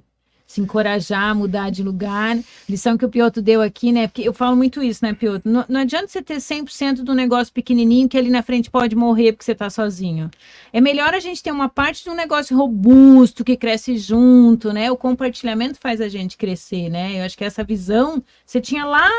se 0.48 0.62
encorajar 0.62 1.34
mudar 1.34 1.70
de 1.70 1.82
lugar. 1.82 2.38
Lição 2.66 2.96
que 2.96 3.04
o 3.04 3.08
Piotr 3.08 3.42
deu 3.42 3.60
aqui, 3.60 3.92
né? 3.92 4.08
Porque 4.08 4.22
eu 4.22 4.32
falo 4.32 4.56
muito 4.56 4.82
isso, 4.82 5.04
né, 5.04 5.12
Piotr? 5.12 5.46
Não, 5.46 5.62
não 5.68 5.80
adianta 5.80 6.08
você 6.08 6.22
ter 6.22 6.38
100% 6.38 7.02
do 7.02 7.14
negócio 7.14 7.52
pequenininho 7.52 8.08
que 8.08 8.16
ali 8.16 8.30
na 8.30 8.42
frente 8.42 8.70
pode 8.70 8.96
morrer 8.96 9.32
porque 9.32 9.44
você 9.44 9.52
está 9.52 9.68
sozinho. 9.68 10.30
É 10.72 10.80
melhor 10.80 11.12
a 11.12 11.20
gente 11.20 11.42
ter 11.42 11.52
uma 11.52 11.68
parte 11.68 12.02
de 12.02 12.08
um 12.08 12.14
negócio 12.14 12.56
robusto 12.56 13.44
que 13.44 13.58
cresce 13.58 13.98
junto, 13.98 14.72
né? 14.72 14.90
O 14.90 14.96
compartilhamento 14.96 15.78
faz 15.78 16.00
a 16.00 16.08
gente 16.08 16.38
crescer, 16.38 16.88
né? 16.88 17.20
Eu 17.20 17.26
acho 17.26 17.36
que 17.36 17.44
essa 17.44 17.62
visão 17.62 18.24
você 18.46 18.58
tinha 18.58 18.86
lá 18.86 19.10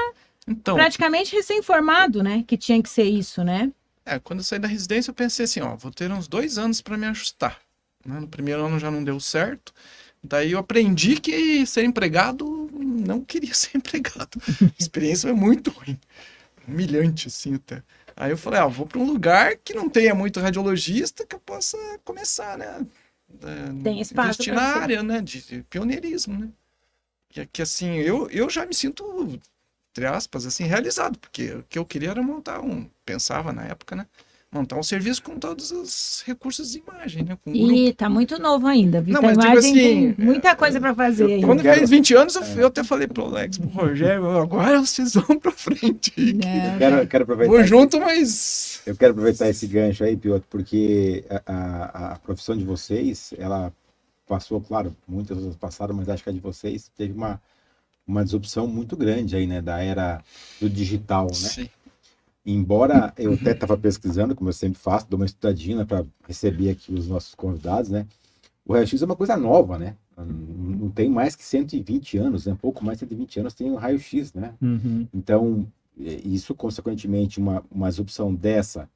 então, 0.47 0.73
praticamente 0.75 1.35
recém-formado, 1.35 2.23
né? 2.23 2.43
Que 2.47 2.57
tinha 2.57 2.81
que 2.81 2.89
ser 2.89 3.03
isso, 3.03 3.43
né? 3.43 3.71
É, 4.03 4.17
quando 4.17 4.39
eu 4.39 4.43
saí 4.43 4.57
da 4.57 4.67
residência 4.67 5.11
eu 5.11 5.15
pensei 5.15 5.45
assim, 5.45 5.61
ó, 5.61 5.75
vou 5.75 5.91
ter 5.91 6.11
uns 6.11 6.27
dois 6.27 6.57
anos 6.57 6.81
para 6.81 6.97
me 6.97 7.05
ajustar. 7.05 7.59
Né? 8.03 8.19
No 8.19 8.27
primeiro 8.27 8.65
ano 8.65 8.79
já 8.79 8.89
não 8.89 9.03
deu 9.03 9.19
certo. 9.19 9.71
Daí 10.23 10.51
eu 10.51 10.59
aprendi 10.59 11.19
que 11.19 11.65
ser 11.65 11.83
empregado 11.83 12.69
não 13.09 13.23
queria 13.23 13.53
ser 13.55 13.77
empregado. 13.77 14.39
A 14.61 14.71
experiência 14.77 15.29
foi 15.29 15.37
muito 15.37 15.71
ruim. 15.71 15.99
Humilhante, 16.67 17.27
assim, 17.27 17.55
até. 17.55 17.83
Aí 18.15 18.31
eu 18.31 18.37
falei, 18.37 18.59
ah, 18.59 18.67
vou 18.67 18.85
para 18.85 18.99
um 18.99 19.05
lugar 19.05 19.55
que 19.57 19.73
não 19.73 19.89
tenha 19.89 20.13
muito 20.13 20.39
radiologista 20.39 21.25
que 21.25 21.35
eu 21.35 21.39
possa 21.39 21.77
começar, 22.03 22.57
né? 22.57 22.85
É, 23.41 23.83
Tem 23.83 24.01
espaço 24.01 24.41
investir 24.41 24.53
na 24.53 24.61
área, 24.61 25.01
né? 25.01 25.21
De, 25.21 25.41
de 25.41 25.63
pioneirismo, 25.63 26.37
né? 26.37 26.49
Que, 27.29 27.45
que 27.45 27.61
assim, 27.61 27.95
eu, 27.97 28.29
eu 28.29 28.49
já 28.49 28.65
me 28.65 28.73
sinto, 28.73 29.39
entre 29.91 30.05
aspas, 30.05 30.45
assim, 30.45 30.65
realizado, 30.65 31.17
porque 31.17 31.53
o 31.53 31.63
que 31.63 31.79
eu 31.79 31.85
queria 31.85 32.09
era 32.09 32.21
montar 32.21 32.59
um, 32.59 32.89
pensava 33.05 33.53
na 33.53 33.63
época, 33.65 33.95
né? 33.95 34.05
Montar 34.51 34.77
um 34.77 34.83
serviço 34.83 35.21
com 35.21 35.37
todos 35.37 35.69
os 35.71 36.23
recursos 36.25 36.71
de 36.71 36.79
imagem, 36.79 37.23
né? 37.23 37.37
Com 37.43 37.53
e 37.53 37.83
grupo. 37.83 37.93
tá 37.97 38.09
muito 38.09 38.39
novo 38.41 38.65
ainda, 38.65 38.99
viu? 38.99 39.13
Não, 39.13 39.21
imagem 39.31 39.57
assim, 39.57 39.73
tem 39.73 40.15
muita 40.25 40.55
coisa 40.55 40.79
para 40.79 40.93
fazer 40.95 41.25
ainda. 41.25 41.45
Quando 41.45 41.61
quero- 41.61 41.77
fez 41.77 41.89
20 41.89 42.13
anos, 42.15 42.35
eu, 42.35 42.43
eu 42.57 42.67
até 42.67 42.83
falei 42.83 43.07
pro 43.07 43.25
Alex, 43.25 43.57
pro 43.59 43.67
Rogério, 43.69 44.27
agora 44.39 44.79
vocês 44.79 45.13
vão 45.13 45.37
pra 45.39 45.51
frente. 45.51 46.11
É, 46.43 46.77
Quero, 46.79 47.07
quero 47.07 47.23
aproveitar. 47.23 47.53
Vou 47.53 47.63
junto, 47.63 47.99
mas. 47.99 48.81
Eu 48.85 48.95
quero 48.95 49.11
aproveitar 49.11 49.47
esse 49.49 49.67
gancho 49.67 50.03
aí, 50.03 50.17
Piotr, 50.17 50.45
porque 50.49 51.23
a, 51.29 51.41
a, 51.45 52.11
a 52.13 52.15
profissão 52.19 52.57
de 52.57 52.63
vocês, 52.65 53.33
ela 53.37 53.71
passou, 54.27 54.59
claro, 54.61 54.95
muitas 55.07 55.37
outras 55.37 55.55
passaram, 55.57 55.93
mas 55.95 56.09
acho 56.09 56.23
que 56.23 56.29
a 56.29 56.33
de 56.33 56.39
vocês 56.39 56.89
teve 56.97 57.13
uma, 57.13 57.39
uma 58.07 58.23
disrupção 58.23 58.65
muito 58.67 58.95
grande 58.97 59.35
aí, 59.35 59.45
né, 59.47 59.59
da 59.61 59.79
era 59.83 60.23
do 60.59 60.69
digital, 60.69 61.25
né? 61.27 61.33
Sim. 61.33 61.69
Embora 62.51 63.13
eu 63.17 63.33
até 63.33 63.51
estava 63.51 63.77
pesquisando, 63.77 64.35
como 64.35 64.49
eu 64.49 64.53
sempre 64.53 64.79
faço, 64.79 65.07
dou 65.09 65.19
uma 65.19 65.25
estudadinha 65.25 65.85
para 65.85 66.05
receber 66.27 66.71
aqui 66.71 66.93
os 66.93 67.07
nossos 67.07 67.35
convidados, 67.35 67.89
né? 67.89 68.05
O 68.65 68.73
raio-x 68.73 69.01
é 69.01 69.05
uma 69.05 69.15
coisa 69.15 69.35
nova, 69.35 69.77
né? 69.77 69.95
Não 70.17 70.89
tem 70.89 71.09
mais 71.09 71.35
que 71.35 71.43
120 71.43 72.17
anos, 72.17 72.45
né? 72.45 72.57
Pouco 72.59 72.83
mais 72.83 72.97
de 72.97 73.05
120 73.05 73.39
anos 73.39 73.53
tem 73.53 73.71
o 73.71 73.75
raio-x, 73.75 74.33
né? 74.33 74.53
Uhum. 74.61 75.07
Então, 75.13 75.67
eh, 75.99 76.21
isso, 76.25 76.53
consequentemente, 76.53 77.39
uma, 77.39 77.63
uma 77.71 77.89
disrupção 77.89 78.33
dessa 78.33 78.89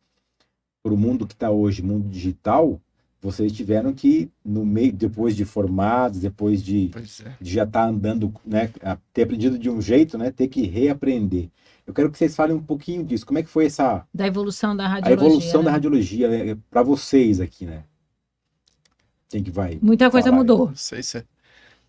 para 0.84 0.94
o 0.94 0.98
mundo 0.98 1.26
que 1.26 1.34
está 1.34 1.50
hoje, 1.50 1.82
mundo 1.82 2.10
digital, 2.10 2.80
vocês 3.22 3.54
tiveram 3.54 3.94
que, 3.94 4.30
no 4.44 4.66
meio, 4.66 4.92
depois 4.92 5.34
de 5.34 5.46
formados, 5.46 6.20
depois 6.20 6.62
de, 6.62 6.92
é. 7.26 7.32
de 7.39 7.52
já 7.54 7.63
estar 7.63 7.88
andando, 7.88 8.34
né, 8.46 8.70
ter 9.13 9.24
aprendido 9.24 9.58
de 9.58 9.70
um 9.70 9.82
jeito, 9.82 10.18
né, 10.18 10.30
ter 10.30 10.50
que 10.50 10.63
reaprender. 10.63 11.50
Eu 11.86 11.93
quero 11.93 12.10
que 12.12 12.17
vocês 12.17 12.36
falem 12.36 12.56
um 12.56 12.62
pouquinho 12.63 13.04
disso. 13.04 13.26
Como 13.26 13.39
é 13.39 13.43
que 13.43 13.50
foi 13.50 13.65
essa 13.65 14.06
Da 14.13 14.26
evolução 14.26 14.76
da 14.76 14.86
a 14.86 14.88
radiologia. 14.88 15.28
evolução 15.28 15.60
né? 15.62 15.65
da 15.65 15.72
radiologia 15.72 16.58
para 16.69 16.82
vocês 16.84 17.39
aqui, 17.41 17.65
né? 17.65 17.84
Quem 19.30 19.43
que 19.43 19.52
vai? 19.52 19.80
Muita 19.82 20.10
coisa 20.10 20.26
falar 20.30 20.38
aí? 20.38 20.39
mudou. 20.41 20.67
Não 20.67 20.76
sei 20.76 21.04
se 21.04 21.17
é. 21.17 21.26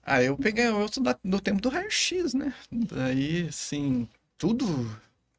Ah, 0.03 0.23
eu 0.23 0.37
peguei, 0.37 0.67
eu 0.67 0.87
sou 0.93 1.03
do 1.25 1.41
tempo 1.41 1.61
do 1.63 1.69
raio-x, 1.69 2.35
né? 2.35 2.53
Daí, 2.71 3.47
assim, 3.49 4.07
tudo. 4.37 4.67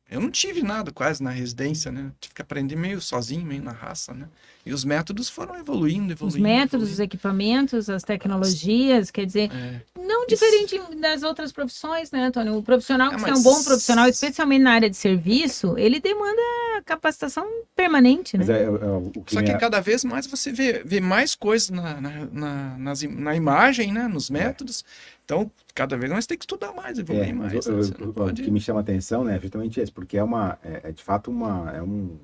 Eu 0.10 0.22
não 0.22 0.30
tive 0.30 0.62
nada 0.62 0.92
quase 0.92 1.22
na 1.24 1.32
residência, 1.32 1.92
né? 1.92 2.12
Tive 2.20 2.36
que 2.36 2.42
aprender 2.42 2.76
meio 2.76 3.02
sozinho, 3.02 3.44
meio 3.44 3.64
na 3.64 3.72
raça, 3.72 4.14
né? 4.14 4.28
E 4.64 4.72
os 4.72 4.86
métodos 4.86 5.30
foram 5.30 5.56
evoluindo, 5.58 6.06
Os 6.06 6.12
evoluindo. 6.12 6.44
métodos, 6.44 6.90
os 6.90 6.94
evoluindo. 6.94 7.04
equipamentos, 7.04 7.90
as 7.90 8.04
tecnologias, 8.04 9.10
quer 9.10 9.26
dizer, 9.26 9.52
É, 9.52 9.82
não 10.00 10.28
diferente 10.28 10.80
das 11.02 11.24
outras 11.24 11.52
profissões, 11.52 12.12
né, 12.12 12.26
Antônio? 12.28 12.56
O 12.56 12.62
profissional 12.64 13.08
É, 13.08 13.16
que 13.16 13.16
é 13.16 13.28
um 13.28 13.32
mas- 13.32 13.44
bom 13.44 13.64
profissional, 13.64 14.08
especialmente 14.08 14.62
na 14.62 14.74
área 14.74 14.90
de 14.90 14.96
serviço, 14.98 15.76
ele 15.78 16.00
demanda 16.00 16.42
capacitação 16.86 17.46
permanente, 17.76 18.38
né? 18.38 18.46
Mas 18.48 18.50
é, 18.56 18.62
é, 18.62 18.66
é, 18.66 18.70
o 18.70 19.12
que 19.26 19.34
Só 19.34 19.42
que 19.42 19.54
cada 19.58 19.80
vez 19.80 20.04
mais 20.04 20.28
você 20.28 20.52
vê, 20.52 20.84
vê 20.86 21.00
mais 21.00 21.34
coisas 21.34 21.70
na, 21.72 22.00
na, 22.00 22.78
na, 22.78 22.94
na 23.10 23.36
imagem, 23.36 23.92
né? 23.92 24.08
Nos 24.08 24.30
métodos. 24.30 24.86
Então, 25.26 25.52
cada 25.74 25.98
vez 25.98 26.12
mais 26.12 26.28
tem 26.28 26.38
que 26.38 26.44
estudar 26.44 26.72
mais, 26.74 27.00
evoluir 27.00 27.30
É, 27.30 27.34
mais. 27.34 27.54
né? 27.54 27.62
Você 27.62 27.72
não 28.00 28.10
o- 28.12 28.14
pode- 28.14 28.42
O 28.44 28.46
que 28.46 28.52
me 28.52 28.62
chama 28.62 28.80
a 28.80 28.84
atenção, 28.84 29.24
né, 29.24 29.36
é 29.36 29.40
justamente 29.42 29.80
esse, 29.82 29.92
porque 29.92 30.18
é 30.18 30.24
uma, 30.24 30.58
é, 30.64 30.90
é 30.90 30.92
de 30.92 31.04
fato 31.04 31.32
uma, 31.32 31.72
é 31.72 31.82
um, 31.82 32.18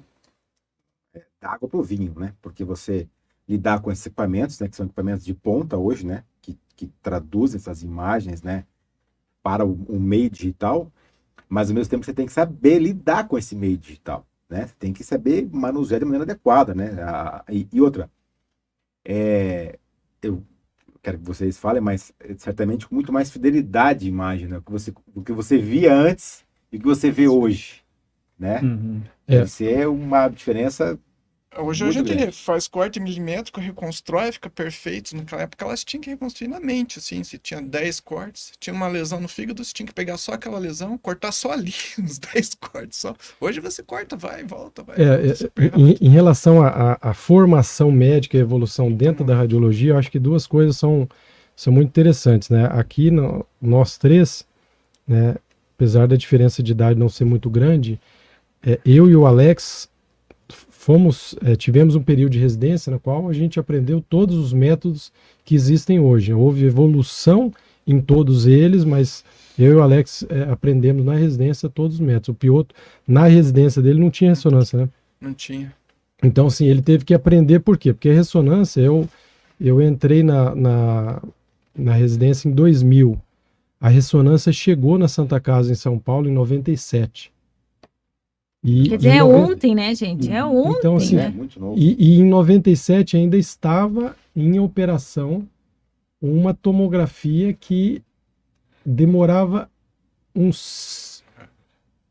é 1.14 1.24
água 1.42 1.68
pro 1.68 1.84
vinho, 1.84 2.14
né, 2.18 2.34
porque 2.42 2.64
você 2.64 3.08
lidar 3.48 3.82
com 3.82 3.92
esses 3.92 4.06
equipamentos, 4.06 4.60
né, 4.60 4.68
que 4.70 4.76
são 4.76 4.86
equipamentos 4.86 5.26
de 5.26 5.34
ponta 5.34 5.78
hoje, 5.78 6.06
né, 6.06 6.24
que, 6.42 6.58
que 6.76 6.88
traduzem 7.02 7.58
essas 7.58 7.84
imagens, 7.84 8.42
né, 8.42 8.66
para 9.44 9.66
o, 9.66 9.74
o 9.90 10.00
meio 10.00 10.30
digital, 10.30 10.92
mas 11.50 11.70
ao 11.70 11.76
mesmo 11.76 11.92
tempo 11.92 12.06
você 12.06 12.14
tem 12.14 12.26
que 12.28 12.34
saber 12.34 12.80
lidar 12.80 13.28
com 13.28 13.38
esse 13.38 13.56
meio 13.56 13.78
digital, 13.78 14.26
né, 14.50 14.68
você 14.68 14.76
tem 14.80 14.94
que 14.94 15.04
saber 15.04 15.50
manusear 15.52 16.00
de 16.00 16.06
maneira 16.06 16.26
adequada, 16.26 16.76
né, 16.76 17.02
a- 17.04 17.44
e, 17.50 17.68
e 17.74 17.82
outra, 17.82 18.10
é, 19.06 19.80
eu 20.22 20.44
quero 21.02 21.18
que 21.18 21.26
vocês 21.26 21.58
falem, 21.58 21.82
mas 21.82 22.14
é, 22.20 22.34
certamente 22.38 22.88
com 22.88 22.96
muito 22.96 23.12
mais 23.12 23.32
fidelidade 23.32 24.02
de 24.02 24.10
imagem, 24.10 24.48
né? 24.48 24.58
O 24.58 24.62
que 24.62 24.72
você, 24.72 24.94
o 25.16 25.22
que 25.22 25.32
você 25.32 25.58
via 25.58 25.94
antes 25.94 26.46
e 26.72 26.78
o 26.78 26.80
que 26.80 26.86
você 26.86 27.10
vê 27.10 27.28
hoje, 27.28 27.82
né? 28.38 28.62
Uhum. 28.62 29.02
É. 29.28 29.38
Deve 29.38 29.50
ser 29.50 29.88
uma 29.88 30.28
diferença. 30.28 31.00
Hoje 31.58 31.84
a 31.84 31.92
Muito 31.92 31.98
gente 32.08 32.16
grande. 32.16 32.32
faz 32.32 32.66
corte 32.68 32.98
milimétrico, 33.00 33.60
reconstrói, 33.60 34.32
fica 34.32 34.50
perfeito. 34.50 35.16
Naquela 35.16 35.42
época 35.42 35.66
elas 35.66 35.84
tinham 35.84 36.02
que 36.02 36.10
reconstruir 36.10 36.48
na 36.48 36.62
mente, 36.62 36.98
assim. 36.98 37.24
Se 37.26 37.38
tinha 37.38 37.62
10 37.62 38.00
cortes, 38.00 38.54
tinha 38.58 38.74
uma 38.74 38.88
lesão 38.88 39.20
no 39.20 39.28
fígado, 39.28 39.64
você 39.64 39.74
tinha 39.74 39.86
que 39.86 39.94
pegar 39.94 40.18
só 40.18 40.32
aquela 40.34 40.58
lesão, 40.58 40.98
cortar 40.98 41.32
só 41.34 41.52
ali, 41.52 41.74
os 42.02 42.18
10 42.20 42.56
cortes 42.56 43.00
só. 43.00 43.14
Hoje 43.40 43.60
você 43.60 43.84
corta, 43.84 44.16
vai, 44.16 44.44
volta, 44.46 44.82
vai. 44.82 44.96
É, 44.96 45.04
volta, 45.06 45.52
é, 45.58 45.72
em, 45.78 45.98
em 46.00 46.10
relação 46.10 46.60
à 46.64 47.14
formação 47.14 47.92
médica 47.92 48.38
e 48.38 48.40
evolução 48.40 48.92
dentro 48.92 49.26
da 49.26 49.36
radiologia, 49.36 49.92
eu 49.92 49.98
acho 49.98 50.12
que 50.12 50.20
duas 50.20 50.48
coisas 50.48 50.78
são, 50.78 51.08
são 51.56 51.72
muito 51.74 51.90
interessantes, 51.90 52.50
né? 52.50 52.66
Aqui, 52.72 53.12
no- 53.12 53.46
nós 53.62 53.98
três, 53.98 54.46
né, 55.08 55.36
apesar 55.76 56.08
da 56.08 56.16
diferença 56.16 56.64
de 56.64 56.72
idade 56.74 57.00
não 57.00 57.10
ser 57.10 57.26
muito 57.26 57.50
grande, 57.50 58.00
é, 58.66 58.80
eu 58.86 59.10
e 59.10 59.16
o 59.16 59.26
Alex 59.28 59.90
fomos, 60.82 61.36
é, 61.44 61.56
tivemos 61.56 61.96
um 61.96 62.02
período 62.02 62.32
de 62.32 62.40
residência 62.40 62.92
na 62.92 62.98
qual 62.98 63.30
a 63.30 63.34
gente 63.34 63.60
aprendeu 63.60 64.02
todos 64.02 64.36
os 64.36 64.52
métodos 64.52 65.14
que 65.46 65.54
existem 65.54 66.00
hoje. 66.00 66.34
Houve 66.34 66.66
evolução 66.66 67.54
em 67.86 68.02
todos 68.02 68.48
eles, 68.48 68.84
mas 68.84 69.24
eu 69.60 69.74
e 69.74 69.76
o 69.76 69.82
Alex 69.84 70.26
é, 70.28 70.42
aprendemos 70.52 71.06
na 71.06 71.14
residência 71.14 71.70
todos 71.70 71.98
os 71.98 72.00
métodos. 72.00 72.30
O 72.30 72.34
Piotr, 72.34 72.74
na 73.08 73.28
residência 73.28 73.80
dele, 73.80 74.00
não 74.00 74.10
tinha 74.10 74.32
ressonância, 74.32 74.80
né? 74.80 74.90
Não 75.22 75.36
tinha. 75.36 75.72
Então, 76.24 76.48
assim, 76.48 76.66
ele 76.66 76.82
teve 76.82 77.06
que 77.06 77.14
aprender 77.14 77.60
por 77.60 77.78
quê? 77.78 77.94
Porque 77.94 78.10
a 78.10 78.14
ressonância, 78.14 78.82
eu, 78.82 79.08
eu 79.60 79.80
entrei 79.84 80.24
na, 80.24 80.56
na, 80.56 81.22
na 81.78 81.94
residência 81.94 82.50
em 82.50 82.52
2000. 82.54 83.22
A 83.80 83.88
ressonância 83.88 84.52
chegou 84.52 84.98
na 84.98 85.08
Santa 85.08 85.40
Casa, 85.40 85.72
em 85.72 85.76
São 85.76 86.00
Paulo, 86.00 86.28
em 86.28 86.34
97. 86.34 87.32
E, 88.64 88.90
Quer 88.90 88.98
dizer, 88.98 89.10
é 89.10 89.20
noven- 89.24 89.54
ontem, 89.54 89.76
né, 89.76 89.96
gente? 89.96 90.32
É 90.32 90.44
ontem, 90.46 90.78
Então, 90.80 90.96
assim, 90.98 91.16
É 91.18 91.24
né? 91.24 91.30
muito 91.30 91.60
novo. 91.60 91.80
E, 91.80 91.96
e 92.00 92.20
em 92.20 92.24
97 92.28 93.18
ainda 93.18 93.36
estava 93.38 94.16
em 94.36 94.60
operação 94.60 95.48
uma 96.22 96.54
tomografia 96.54 97.54
que 97.54 98.04
demorava 98.86 99.68
uns 100.36 101.24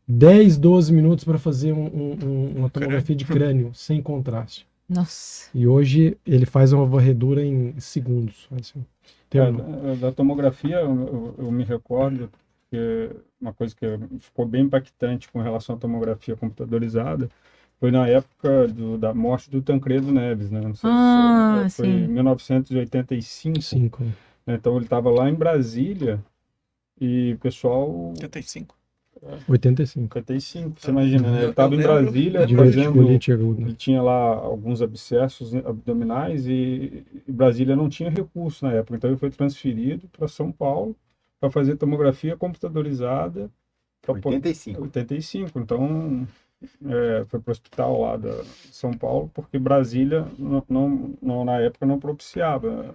10, 0.08 0.58
12 0.58 0.92
minutos 0.92 1.24
para 1.24 1.38
fazer 1.38 1.72
um- 1.72 1.86
um- 1.86 2.18
um- 2.24 2.52
uma 2.58 2.68
tomografia 2.70 3.14
de 3.14 3.24
crânio 3.24 3.70
sem 3.74 4.02
contraste. 4.02 4.66
Nossa. 4.88 5.48
E 5.54 5.68
hoje 5.68 6.16
ele 6.26 6.44
faz 6.46 6.72
uma 6.72 6.84
varredura 6.84 7.44
em 7.44 7.78
segundos. 7.78 8.48
Assim. 8.58 8.84
Tem 9.28 9.40
É, 9.40 9.48
uma- 9.48 9.62
da, 9.62 9.94
da 10.08 10.12
tomografia, 10.12 10.80
eu, 10.80 10.90
eu- 10.90 11.34
eu 11.46 11.52
me 11.52 11.62
recordo 11.62 12.28
que 12.70 13.10
uma 13.40 13.52
coisa 13.52 13.74
que 13.74 13.86
ficou 14.20 14.46
bem 14.46 14.62
impactante 14.64 15.28
com 15.30 15.40
relação 15.40 15.74
à 15.74 15.78
tomografia 15.78 16.36
computadorizada 16.36 17.28
foi 17.78 17.90
na 17.90 18.06
época 18.06 18.68
do- 18.68 18.96
da 18.98 19.12
morte 19.12 19.50
do 19.50 19.60
Tancredo 19.62 20.12
Neves, 20.12 20.50
né? 20.50 20.60
Não 20.60 20.74
sei 20.74 20.88
se- 20.90 20.96
Ah, 20.96 21.62
é, 21.66 21.68
foi 21.70 21.86
sim. 21.86 22.04
em 22.04 22.08
1985. 22.08 23.62
cinco. 23.62 24.02
né? 24.46 24.54
Então 24.54 24.76
ele 24.76 24.84
estava 24.84 25.10
lá 25.10 25.28
em 25.28 25.34
Brasília 25.34 26.20
e 27.00 27.32
o 27.34 27.38
pessoal 27.38 28.12
85. 28.20 28.74
85. 29.48 30.14
55, 30.14 30.80
você 30.80 30.90
imagina, 30.90 31.30
né? 31.30 31.36
Ele 31.38 31.46
Eu- 31.46 31.50
estava 31.50 31.74
em 31.74 31.78
Brasília 31.78 32.46
De 32.46 32.56
fazendo 32.56 33.02
ele 33.62 33.74
tinha 33.74 34.00
lá 34.00 34.14
alguns 34.34 34.80
abscessos 34.80 35.54
abdominais 35.54 36.46
e, 36.46 37.04
e 37.26 37.32
Brasília 37.32 37.76
não 37.76 37.88
tinha 37.88 38.08
recurso 38.10 38.64
na 38.64 38.72
época, 38.72 38.96
então 38.96 39.10
ele 39.10 39.18
foi 39.18 39.30
transferido 39.30 40.08
para 40.08 40.26
São 40.28 40.50
Paulo 40.50 40.96
para 41.40 41.50
fazer 41.50 41.76
tomografia 41.76 42.36
computadorizada 42.36 43.50
para 44.02 44.12
85. 44.14 44.82
85. 44.84 45.58
Então 45.60 46.26
é, 46.86 47.24
foi 47.26 47.40
para 47.40 47.50
o 47.50 47.52
hospital 47.52 48.00
lá 48.02 48.16
da 48.16 48.42
de 48.42 48.74
São 48.76 48.92
Paulo 48.92 49.30
porque 49.34 49.58
Brasília 49.58 50.26
não, 50.38 50.64
não, 50.68 51.14
não- 51.22 51.44
na 51.44 51.60
época 51.60 51.86
não 51.86 51.98
propiciava. 52.00 52.94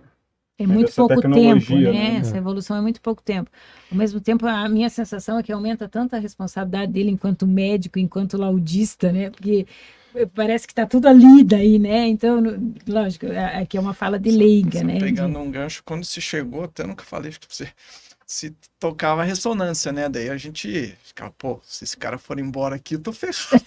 É 0.58 0.65
muito 0.65 0.88
essa 0.88 1.01
pouco 1.01 1.21
tempo, 1.21 1.77
né? 1.77 1.91
né? 1.91 2.15
Essa 2.17 2.38
evolução 2.38 2.77
é 2.77 2.81
muito 2.81 3.01
pouco 3.01 3.21
tempo. 3.21 3.51
Ao 3.91 3.97
mesmo 3.97 4.21
tempo, 4.21 4.45
a 4.47 4.69
minha 4.69 4.89
sensação 4.89 5.38
é 5.38 5.43
que 5.43 5.51
aumenta 5.51 5.88
tanto 5.89 6.15
a 6.15 6.19
responsabilidade 6.19 6.93
dele 6.93 7.12
enquanto 7.12 7.45
médico, 7.45 7.99
enquanto 7.99 8.38
laudista, 8.38 9.12
né? 9.12 9.29
Porque 9.29 9.67
parece 10.34 10.65
que 10.65 10.71
está 10.71 10.86
tudo 10.86 11.08
ali 11.10 11.43
daí, 11.43 11.77
né? 11.77 12.08
Então, 12.08 12.41
lógico, 12.88 13.25
aqui 13.62 13.77
é 13.77 13.81
uma 13.81 13.93
fala 13.93 14.17
de 14.17 14.31
leiga, 14.31 14.79
Só 14.79 14.86
né? 14.88 14.99
Pegando 14.99 15.38
De- 15.38 15.39
um 15.39 15.51
gancho, 15.51 15.84
quando 15.84 16.05
se 16.05 16.21
chegou, 16.21 16.63
até 16.63 16.86
nunca 16.86 17.03
falei 17.03 17.31
pra 17.31 17.47
você, 17.49 17.71
se 18.25 18.55
tocava 18.79 19.23
ressonância, 19.23 19.91
né? 19.91 20.09
Daí 20.09 20.29
a 20.29 20.38
gente 20.38 20.97
ficava, 21.03 21.31
pô, 21.38 21.59
se 21.63 21.83
esse 21.83 21.95
cara 21.95 22.17
for 22.17 22.39
embora 22.39 22.75
aqui, 22.75 22.95
eu 22.95 22.99
tô 22.99 23.13
ferrado. 23.13 23.63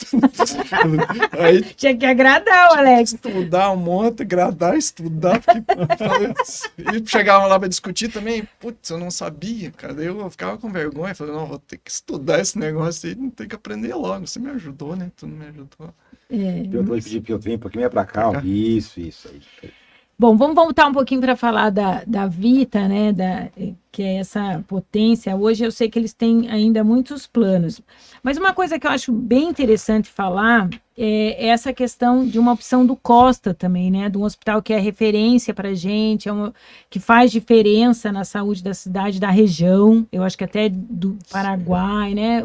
Aí 1.38 1.62
Tinha 1.74 1.96
que 1.96 2.04
agradar 2.04 2.72
o 2.72 2.74
Alex. 2.74 3.12
estudar 3.12 3.70
um 3.70 3.76
monte, 3.76 4.22
agradar, 4.22 4.76
estudar, 4.76 5.40
porque 5.40 5.62
e 7.04 7.08
chegava 7.08 7.46
lá 7.46 7.58
pra 7.58 7.68
discutir 7.68 8.08
também, 8.08 8.48
putz, 8.58 8.90
eu 8.90 8.98
não 8.98 9.12
sabia, 9.12 9.70
cara. 9.70 9.94
Daí 9.94 10.06
eu 10.06 10.28
ficava 10.28 10.58
com 10.58 10.70
vergonha, 10.70 11.14
falei, 11.14 11.34
não, 11.34 11.46
vou 11.46 11.58
ter 11.60 11.78
que 11.78 11.90
estudar 11.90 12.40
esse 12.40 12.58
negócio 12.58 13.08
aí, 13.08 13.14
não 13.14 13.30
tem 13.30 13.46
que 13.46 13.54
aprender 13.54 13.94
logo. 13.94 14.26
Você 14.26 14.40
me 14.40 14.50
ajudou, 14.50 14.96
né? 14.96 15.12
Tu 15.16 15.26
não 15.26 15.36
me 15.36 15.46
ajudou. 15.46 15.94
É, 16.30 16.68
eu 16.72 16.82
vou 16.82 16.96
pedir 16.96 17.22
para 17.22 17.32
eu 17.32 17.38
vir 17.38 17.54
um 17.54 17.58
pouquinho 17.58 17.88
para 17.88 18.04
cá. 18.04 18.28
Ó. 18.30 18.40
Isso, 18.40 19.00
isso 19.00 19.28
aí. 19.28 19.70
Bom, 20.18 20.36
vamos 20.36 20.56
voltar 20.56 20.88
um 20.88 20.92
pouquinho 20.92 21.20
para 21.20 21.36
falar 21.36 21.70
da, 21.70 22.02
da 22.04 22.26
Vita, 22.26 22.88
né? 22.88 23.12
Da, 23.12 23.48
que 23.90 24.02
é 24.02 24.16
essa 24.16 24.64
potência. 24.68 25.34
Hoje 25.36 25.64
eu 25.64 25.72
sei 25.72 25.88
que 25.88 25.98
eles 25.98 26.12
têm 26.12 26.48
ainda 26.50 26.84
muitos 26.84 27.26
planos. 27.26 27.80
Mas 28.22 28.36
uma 28.36 28.52
coisa 28.52 28.78
que 28.78 28.86
eu 28.86 28.90
acho 28.90 29.12
bem 29.12 29.48
interessante 29.48 30.08
falar 30.08 30.68
é 31.00 31.46
essa 31.46 31.72
questão 31.72 32.26
de 32.26 32.40
uma 32.40 32.52
opção 32.52 32.84
do 32.84 32.96
Costa 32.96 33.54
também, 33.54 33.88
né? 33.88 34.08
De 34.08 34.18
um 34.18 34.24
hospital 34.24 34.60
que 34.60 34.72
é 34.72 34.78
referência 34.80 35.54
para 35.54 35.68
a 35.68 35.74
gente, 35.74 36.28
é 36.28 36.32
um, 36.32 36.52
que 36.90 36.98
faz 36.98 37.30
diferença 37.30 38.10
na 38.10 38.24
saúde 38.24 38.64
da 38.64 38.74
cidade, 38.74 39.20
da 39.20 39.30
região, 39.30 40.04
eu 40.10 40.24
acho 40.24 40.36
que 40.36 40.42
até 40.42 40.68
do 40.68 41.16
Paraguai, 41.30 42.14
né? 42.14 42.42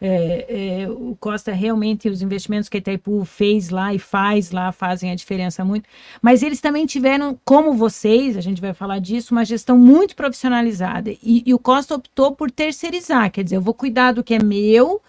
É, 0.00 0.80
é, 0.82 0.90
o 0.90 1.16
Costa 1.20 1.52
realmente, 1.52 2.08
os 2.08 2.22
investimentos 2.22 2.68
que 2.68 2.76
a 2.76 2.80
Itaipu 2.80 3.24
fez 3.24 3.70
lá 3.70 3.94
e 3.94 4.00
faz 4.00 4.50
lá, 4.50 4.72
fazem 4.72 5.12
a 5.12 5.14
diferença 5.14 5.64
muito. 5.64 5.88
Mas 6.20 6.42
eles 6.42 6.60
também 6.60 6.86
tiveram, 6.86 7.38
como 7.44 7.72
vocês, 7.72 8.36
a 8.36 8.40
gente 8.40 8.60
vai 8.60 8.74
falar 8.74 8.98
disso, 8.98 9.32
uma 9.32 9.44
gestão 9.44 9.78
muito 9.78 10.16
profissionalizada. 10.16 10.81
E, 11.22 11.42
e 11.46 11.54
o 11.54 11.58
Costa 11.58 11.94
optou 11.94 12.32
por 12.32 12.50
terceirizar, 12.50 13.30
quer 13.30 13.44
dizer, 13.44 13.56
eu 13.56 13.60
vou 13.60 13.74
cuidar 13.74 14.12
do 14.12 14.24
que 14.24 14.34
é 14.34 14.42
meu, 14.42 15.00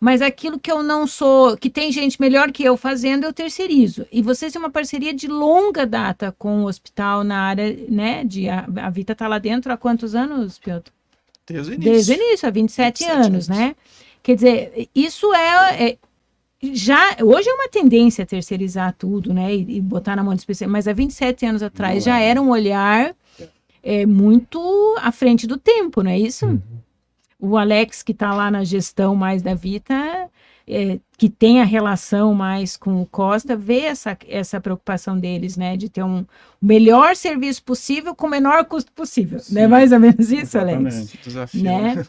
mas 0.00 0.22
aquilo 0.22 0.58
que 0.58 0.70
eu 0.70 0.82
não 0.82 1.06
sou, 1.06 1.56
que 1.56 1.68
tem 1.68 1.90
gente 1.90 2.20
melhor 2.20 2.52
que 2.52 2.62
eu 2.62 2.76
fazendo, 2.76 3.24
eu 3.24 3.32
terceirizo. 3.32 4.06
E 4.12 4.22
vocês 4.22 4.52
têm 4.52 4.60
uma 4.60 4.70
parceria 4.70 5.12
de 5.12 5.26
longa 5.26 5.84
data 5.84 6.34
com 6.38 6.62
o 6.62 6.66
hospital 6.66 7.24
na 7.24 7.40
área, 7.40 7.76
né? 7.88 8.24
De, 8.24 8.48
a, 8.48 8.66
a 8.76 8.90
Vita 8.90 9.12
está 9.12 9.26
lá 9.26 9.38
dentro 9.38 9.72
há 9.72 9.76
quantos 9.76 10.14
anos, 10.14 10.58
Piotr? 10.58 10.92
Desde 11.46 11.72
o 11.72 11.74
início. 11.74 11.92
Desde 11.92 12.12
o 12.12 12.14
início, 12.14 12.48
há 12.48 12.50
27, 12.50 12.98
27 13.00 13.10
anos, 13.10 13.26
anos, 13.26 13.48
né? 13.48 13.74
Quer 14.22 14.34
dizer, 14.36 14.88
isso 14.94 15.34
é, 15.34 15.88
é, 15.88 15.98
já 16.62 17.16
hoje 17.22 17.48
é 17.48 17.52
uma 17.54 17.68
tendência 17.68 18.26
terceirizar 18.26 18.94
tudo, 18.96 19.34
né? 19.34 19.52
E, 19.54 19.78
e 19.78 19.80
botar 19.80 20.14
na 20.14 20.22
mão 20.22 20.34
de 20.34 20.40
especialista, 20.40 20.72
mas 20.72 20.86
há 20.86 20.92
27 20.92 21.46
anos 21.46 21.62
atrás 21.62 21.96
não 21.96 22.12
já 22.12 22.20
é. 22.20 22.28
era 22.28 22.40
um 22.40 22.50
olhar 22.50 23.16
é, 23.82 24.06
muito 24.06 24.60
à 25.00 25.12
frente 25.12 25.46
do 25.46 25.56
tempo, 25.56 26.02
não 26.02 26.10
é 26.10 26.18
isso? 26.18 26.46
Uhum. 26.46 26.60
O 27.40 27.56
Alex, 27.56 28.02
que 28.02 28.12
está 28.12 28.34
lá 28.34 28.50
na 28.50 28.64
gestão 28.64 29.14
mais 29.14 29.42
da 29.42 29.54
Vita, 29.54 30.28
é, 30.66 30.98
que 31.16 31.30
tem 31.30 31.60
a 31.60 31.64
relação 31.64 32.34
mais 32.34 32.76
com 32.76 33.00
o 33.00 33.06
Costa, 33.06 33.56
vê 33.56 33.80
essa, 33.80 34.16
essa 34.28 34.60
preocupação 34.60 35.18
deles, 35.18 35.56
né? 35.56 35.76
De 35.76 35.88
ter 35.88 36.02
um 36.02 36.26
melhor 36.60 37.16
serviço 37.16 37.62
possível 37.62 38.14
com 38.14 38.26
o 38.26 38.30
menor 38.30 38.64
custo 38.66 38.92
possível. 38.92 39.38
Sim, 39.38 39.54
não 39.54 39.62
é 39.62 39.66
mais 39.66 39.92
ou 39.92 40.00
menos 40.00 40.30
isso, 40.30 40.58
Alex? 40.58 41.12
Desafio. 41.24 41.62
Né? 41.62 42.06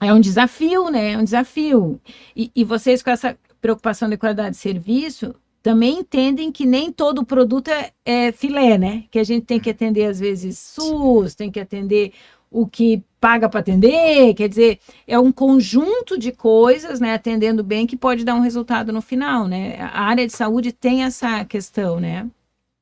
É 0.00 0.12
um 0.12 0.20
desafio, 0.20 0.90
né? 0.90 1.12
É 1.12 1.18
um 1.18 1.24
desafio. 1.24 2.00
E, 2.36 2.50
e 2.54 2.64
vocês, 2.64 3.02
com 3.02 3.10
essa 3.10 3.38
preocupação 3.60 4.10
de 4.10 4.18
qualidade 4.18 4.50
de 4.50 4.56
serviço, 4.58 5.34
também 5.64 6.00
entendem 6.00 6.52
que 6.52 6.66
nem 6.66 6.92
todo 6.92 7.24
produto 7.24 7.68
é, 7.68 7.90
é, 8.04 8.32
filé, 8.32 8.76
né? 8.76 9.04
Que 9.10 9.18
a 9.18 9.24
gente 9.24 9.46
tem 9.46 9.58
que 9.58 9.70
atender, 9.70 10.04
às 10.04 10.20
vezes, 10.20 10.58
SUS, 10.58 11.34
tem 11.34 11.50
que 11.50 11.58
atender 11.58 12.12
o 12.50 12.66
que 12.66 13.02
paga 13.18 13.48
para 13.48 13.60
atender, 13.60 14.34
quer 14.34 14.46
dizer, 14.46 14.78
é 15.06 15.18
um 15.18 15.32
conjunto 15.32 16.18
de 16.18 16.30
coisas, 16.32 17.00
né, 17.00 17.14
atendendo 17.14 17.64
bem, 17.64 17.86
que 17.86 17.96
pode 17.96 18.26
dar 18.26 18.34
um 18.34 18.40
resultado 18.40 18.92
no 18.92 19.00
final, 19.00 19.48
né? 19.48 19.80
A 19.80 20.02
área 20.02 20.26
de 20.26 20.34
saúde 20.34 20.70
tem 20.70 21.02
essa 21.02 21.46
questão, 21.46 21.98
né? 21.98 22.30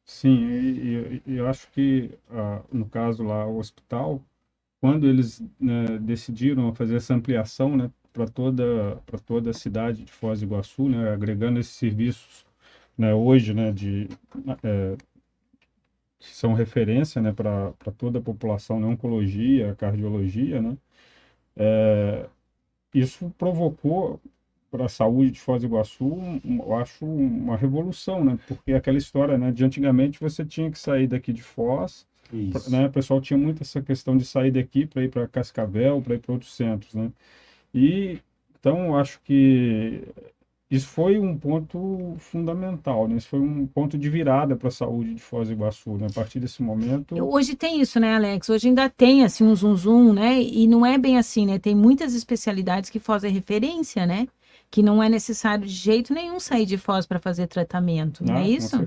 Sim, 0.05 0.45
e, 0.51 1.23
e 1.25 1.37
eu 1.37 1.47
acho 1.47 1.71
que, 1.71 2.11
uh, 2.33 2.65
no 2.77 2.87
caso 2.87 3.23
lá, 3.23 3.47
o 3.47 3.59
hospital, 3.59 4.21
quando 4.81 5.07
eles 5.07 5.41
né, 5.59 5.99
decidiram 6.01 6.75
fazer 6.75 6.97
essa 6.97 7.15
ampliação 7.15 7.77
né, 7.77 7.89
para 8.13 8.27
toda, 8.27 9.01
toda 9.25 9.51
a 9.51 9.55
cidade 9.55 10.03
de 10.03 10.11
Foz 10.11 10.41
do 10.41 10.47
Iguaçu, 10.47 10.89
né, 10.89 11.13
agregando 11.13 11.61
esses 11.61 11.77
serviços 11.77 12.45
né, 12.97 13.15
hoje 13.15 13.55
né, 13.55 13.73
de, 13.73 14.09
é, 14.63 14.97
que 16.19 16.29
são 16.35 16.55
referência 16.55 17.21
né, 17.21 17.33
para 17.33 17.73
toda 17.97 18.19
a 18.19 18.23
população, 18.23 18.79
né, 18.81 18.87
oncologia, 18.87 19.75
cardiologia, 19.77 20.61
né, 20.61 20.77
é, 21.57 22.27
isso 22.95 23.33
provocou 23.39 24.21
para 24.71 24.87
a 24.87 24.89
saúde 24.89 25.33
de 25.33 25.41
Foz 25.41 25.61
do 25.61 25.67
Iguaçu, 25.67 26.11
eu 26.45 26.75
acho 26.77 27.05
uma 27.05 27.57
revolução, 27.57 28.25
né? 28.25 28.39
Porque 28.49 28.73
aquela 28.73 28.97
história, 28.97 29.37
né? 29.37 29.51
De 29.53 29.65
antigamente 29.65 30.19
você 30.19 30.45
tinha 30.45 30.71
que 30.71 30.79
sair 30.79 31.07
daqui 31.07 31.31
de 31.33 31.43
Foz, 31.43 32.07
né? 32.71 32.87
O 32.87 32.91
pessoal 32.91 33.21
tinha 33.21 33.37
muito 33.39 33.63
essa 33.63 33.83
questão 33.83 34.17
de 34.17 34.25
sair 34.25 34.51
daqui 34.51 34.87
para 34.87 35.05
ir 35.05 35.11
para 35.11 35.29
Cascavel, 35.29 36.01
para 36.01 36.15
ir 36.15 36.21
para 36.21 36.33
outros 36.33 36.55
centros, 36.55 36.95
né? 36.95 37.13
E 37.75 38.19
então 38.59 38.97
acho 38.97 39.21
que 39.23 40.03
isso 40.73 40.89
foi 40.89 41.19
um 41.19 41.37
ponto 41.37 42.15
fundamental, 42.17 43.07
né? 43.07 43.17
Isso 43.17 43.29
foi 43.29 43.41
um 43.41 43.67
ponto 43.67 43.99
de 43.99 44.09
virada 44.09 44.57
para 44.57 44.69
a 44.69 44.71
saúde 44.71 45.13
de 45.13 45.21
Foz 45.21 45.49
do 45.49 45.53
Iguaçu, 45.53 45.99
né? 45.99 46.07
A 46.11 46.15
partir 46.15 46.41
desse 46.41 46.63
momento. 46.63 47.15
Hoje 47.23 47.55
tem 47.55 47.83
isso, 47.83 48.01
né, 48.01 48.15
Alex? 48.15 48.49
Hoje 48.49 48.69
ainda 48.69 48.89
tem 48.89 49.23
assim 49.23 49.45
um 49.45 49.55
zum 49.55 49.77
zum, 49.77 50.15
né? 50.15 50.41
E 50.41 50.67
não 50.67 50.87
é 50.87 50.97
bem 50.97 51.19
assim, 51.19 51.45
né? 51.45 51.59
Tem 51.59 51.75
muitas 51.75 52.15
especialidades 52.15 52.89
que 52.89 52.99
Foz 52.99 53.23
é 53.23 53.29
referência, 53.29 54.07
né? 54.07 54.27
que 54.71 54.83
não 54.83 55.03
é 55.03 55.09
necessário 55.11 55.67
de 55.67 55.73
jeito 55.75 56.15
nenhum 56.15 56.41
sair 56.41 56.65
de 56.65 56.79
Foz 56.79 57.05
para 57.05 57.19
fazer 57.19 57.47
tratamento, 57.47 58.25
não, 58.25 58.37
é 58.37 58.49
isso? 58.49 58.83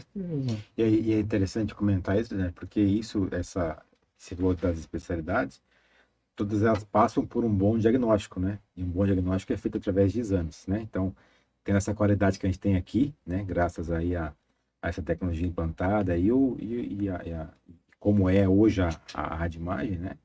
E, 0.75 0.81
e, 0.81 1.13
é 1.13 1.19
interessante 1.19 1.75
comentar 1.75 2.19
isso, 2.19 2.35
né? 2.35 2.51
Porque 2.55 2.81
isso, 2.81 3.27
essa, 3.29 3.77
você 4.17 4.35
falou 4.35 4.55
das 4.55 4.79
especialidades, 4.79 5.61
todas 6.35 6.63
elas 6.63 6.83
passam 6.83 7.23
por 7.23 7.45
um 7.45 7.53
bom 7.53 7.77
diagnóstico, 7.77 8.39
né? 8.39 8.57
E 8.75 8.83
um 8.83 8.89
bom 8.89 9.05
diagnóstico 9.05 9.53
é 9.53 9.57
feito 9.57 9.77
através 9.77 10.11
de 10.11 10.19
exames, 10.19 10.65
né? 10.65 10.81
Então, 10.81 11.15
tem 11.65 11.75
essa 11.75 11.95
qualidade 11.95 12.39
que 12.39 12.45
a 12.45 12.49
gente 12.49 12.59
tem 12.59 12.77
aqui, 12.77 13.13
né? 13.25 13.43
Graças 13.43 13.91
aí 13.91 14.15
a, 14.15 14.31
a 14.81 14.87
essa 14.87 15.01
tecnologia 15.01 15.47
implantada 15.47 16.15
e, 16.15 16.31
o, 16.31 16.55
e, 16.59 17.03
e, 17.03 17.09
a, 17.09 17.21
e 17.25 17.33
a, 17.33 17.49
como 17.99 18.29
é 18.29 18.47
hoje 18.47 18.81
a, 18.81 18.89
a, 19.13 19.47
imagem, 19.47 19.97
né? 19.97 20.15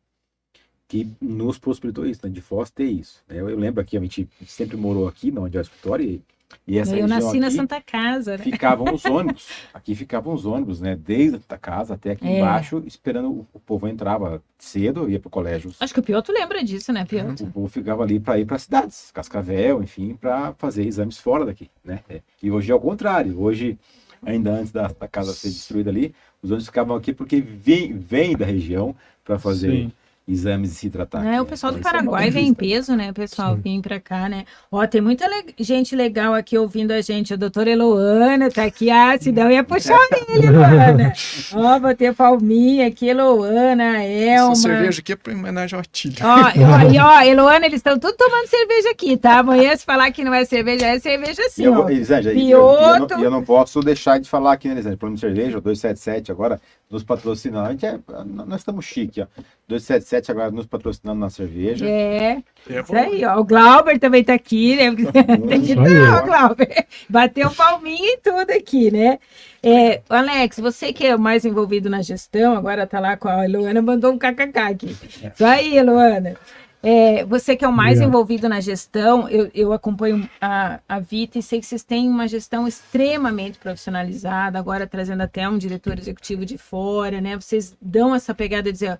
que 0.87 1.09
nos 1.21 1.57
possibilitou 1.59 2.05
isso, 2.05 2.21
né? 2.25 2.33
De 2.33 2.41
Foz 2.41 2.71
ter 2.71 2.85
isso. 2.85 3.25
Eu, 3.29 3.49
eu 3.49 3.59
lembro 3.59 3.81
aqui, 3.81 3.97
a 3.97 4.01
gente 4.01 4.29
sempre 4.45 4.77
morou 4.77 5.09
aqui, 5.09 5.33
onde 5.37 5.57
é 5.57 5.61
o 5.61 5.63
escritório, 5.63 6.05
e, 6.05 6.23
e 6.67 6.79
essa 6.79 6.97
Eu 6.97 7.09
nasci 7.09 7.29
aqui, 7.29 7.41
na 7.41 7.51
Santa 7.51 7.81
Casa, 7.81 8.37
né? 8.37 8.45
Ficavam 8.45 8.95
os 8.95 9.05
ônibus. 9.07 9.49
Aqui 9.73 9.95
ficavam 9.95 10.33
os 10.35 10.47
ônibus, 10.47 10.81
né? 10.81 10.97
Desde 10.97 11.41
a 11.49 11.59
casa 11.59 11.95
até 11.95 12.13
aqui 12.13 12.27
é. 12.27 12.39
embaixo, 12.39 12.83
esperando 12.87 13.31
o, 13.31 13.47
o 13.53 13.61
povo 13.61 13.89
entrava 13.89 14.43
cedo, 14.59 15.09
ia 15.11 15.19
para 15.19 15.29
o 15.29 15.31
colégio. 15.31 15.73
Acho 15.81 15.95
que 15.95 16.01
o 16.01 16.03
Piotr 16.03 16.33
lembra 16.33 16.63
disso, 16.63 16.93
né, 16.93 17.05
Piotr? 17.05 17.45
O 17.45 17.51
povo 17.51 17.69
ficava 17.69 18.03
ali 18.03 18.21
para 18.21 18.39
ir 18.39 18.45
para 18.45 18.59
cidades, 18.59 19.11
Cascavel, 19.13 19.83
enfim, 19.83 20.15
para 20.15 20.53
fazer 20.55 20.87
exames 20.87 21.19
fora 21.19 21.45
daqui, 21.45 21.71
né? 21.85 22.01
É. 22.09 22.21
E 22.43 22.51
hoje 22.51 22.71
é 22.71 22.75
o 22.75 22.81
contrário. 22.81 23.41
Hoje, 23.41 23.79
ainda 24.23 24.53
antes 24.53 24.71
da, 24.71 24.89
da 24.89 25.09
casa 25.09 25.33
ser 25.33 25.49
destruída 25.49 25.91
ali, 25.91 26.15
os 26.43 26.51
ônibus 26.51 26.67
ficavam 26.67 26.97
aqui 26.97 27.13
porque 27.13 27.41
vêm 27.41 27.99
vem 27.99 28.37
da 28.37 28.47
região 28.47 28.95
para 29.25 29.39
fazer 29.39 29.71
Sim 29.71 29.93
exames 30.27 30.73
e 30.73 30.75
se 30.75 30.91
tratar. 30.91 31.25
É, 31.27 31.41
o 31.41 31.45
pessoal 31.45 31.73
do 31.73 31.81
Paraguai 31.81 32.31
vem 32.31 32.49
em 32.49 32.55
peso, 32.55 32.95
né? 32.95 33.11
O 33.11 33.15
pessoal 33.15 33.57
Sim. 33.57 33.61
vem 33.63 33.83
para 33.83 33.99
cá, 33.99 34.29
né? 34.29 34.45
Ó, 34.71 34.87
tem 34.87 35.01
muita 35.01 35.27
le 35.27 35.55
gente 35.59 35.97
legal 35.97 36.35
aqui 36.35 36.57
ouvindo 36.57 36.93
a 36.93 37.01
gente. 37.01 37.35
A 37.35 37.37
doutora 37.37 37.71
Eloana 37.71 38.51
tá 38.51 38.65
aqui. 38.65 38.91
Ah, 38.91 39.17
senão 39.19 39.51
ia 39.51 39.65
puxar 39.65 39.99
ele, 40.29 40.47
Eloana. 40.49 41.13
Ó, 41.55 41.79
botei 41.79 42.13
palminha 42.13 42.87
aqui, 42.87 43.09
Eloana, 43.09 44.03
Elma. 44.05 44.53
Essa 44.53 44.63
cerveja 44.63 45.01
aqui 45.01 45.13
é 45.13 45.17
para 45.17 45.33
homenagem 45.33 45.75
ao 45.77 45.81
Artilho. 45.81 46.17
Ó, 46.23 46.93
e 46.93 46.99
ó, 46.99 47.21
Eloana, 47.27 47.67
eles 47.67 47.79
estão 47.79 47.99
tudo 47.99 48.15
tomando 48.17 48.47
cerveja 48.47 48.91
aqui, 48.91 49.17
tá? 49.17 49.39
Amanhã 49.39 49.77
se 49.77 49.85
falar 49.85 50.11
que 50.13 50.23
não 50.23 50.33
é 50.33 50.45
cerveja, 50.45 50.87
é 50.87 50.99
cerveja 50.99 51.43
sim, 51.51 51.65
eu, 51.65 51.75
ó. 51.75 51.89
Elisângela, 51.89 52.35
e 52.35 52.51
eu, 52.51 52.61
eu, 52.61 52.99
não, 53.01 53.23
eu 53.23 53.31
não 53.31 53.43
posso 53.43 53.81
deixar 53.81 54.21
de 54.21 54.29
falar 54.29 54.53
aqui, 54.53 54.69
né, 54.69 54.75
Elisângela? 54.75 54.99
Falando 54.99 55.15
de 55.15 55.21
cerveja, 55.21 55.61
277 55.61 56.31
agora, 56.31 56.61
nos 56.91 57.03
patrocinando. 57.03 57.69
A 57.69 57.71
gente 57.73 57.87
é, 57.87 57.99
nós 58.47 58.61
estamos 58.61 58.85
chique, 58.85 59.23
ó. 59.23 59.27
277 59.69 60.20
agora 60.29 60.51
nos 60.51 60.67
patrocinando 60.67 61.21
na 61.21 61.31
cerveja. 61.31 61.87
É. 61.87 62.43
é 62.69 62.81
isso 62.81 62.97
aí, 62.97 63.25
ó. 63.25 63.39
O 63.39 63.45
Glauber 63.45 63.99
também 63.99 64.25
tá 64.25 64.35
aqui, 64.35 64.75
né? 64.75 64.91
Tem 65.49 65.63
que 65.63 65.75
dar, 65.77 66.23
Glauber. 66.25 66.87
Bateu 67.09 67.51
palminha 67.51 68.15
e 68.15 68.19
tudo 68.19 68.51
aqui, 68.51 68.91
né? 68.91 69.19
É, 69.63 70.03
Alex, 70.09 70.59
você 70.59 70.93
que 70.93 71.07
é 71.07 71.15
o 71.15 71.19
mais 71.19 71.45
envolvido 71.45 71.89
na 71.89 72.03
gestão, 72.03 72.57
agora 72.57 72.87
tá 72.87 72.99
lá 72.99 73.17
com 73.17 73.29
a 73.29 73.47
Luana, 73.47 73.81
mandou 73.81 74.13
um 74.13 74.19
kkk 74.19 74.59
aqui. 74.59 74.97
Isso 75.35 75.45
aí, 75.45 75.81
Luana. 75.83 76.35
É, 76.83 77.27
você 77.27 77.55
que 77.55 77.65
é 77.65 77.69
o 77.69 77.73
mais 77.73 77.99
Obrigado. 77.99 78.09
envolvido 78.09 78.49
na 78.49 78.61
gestão, 78.61 79.29
eu, 79.29 79.51
eu 79.55 79.73
acompanho 79.73 80.29
a, 80.41 80.81
a 80.89 80.99
Vita 80.99 81.39
e 81.39 81.43
sei 81.43 81.61
que 81.61 81.67
vocês 81.67 81.83
têm 81.83 82.09
uma 82.09 82.27
gestão 82.27 82.67
extremamente 82.67 83.59
profissionalizada, 83.59 84.59
agora 84.59 84.87
trazendo 84.87 85.23
até 85.23 85.47
um 85.47 85.59
diretor 85.59 85.99
executivo 85.99 86.47
de 86.47 86.57
fora, 86.57 87.21
né? 87.21 87.37
Vocês 87.37 87.77
dão 87.83 88.15
essa 88.15 88.35
pegada 88.35 88.65
de 88.65 88.73
dizer, 88.73 88.99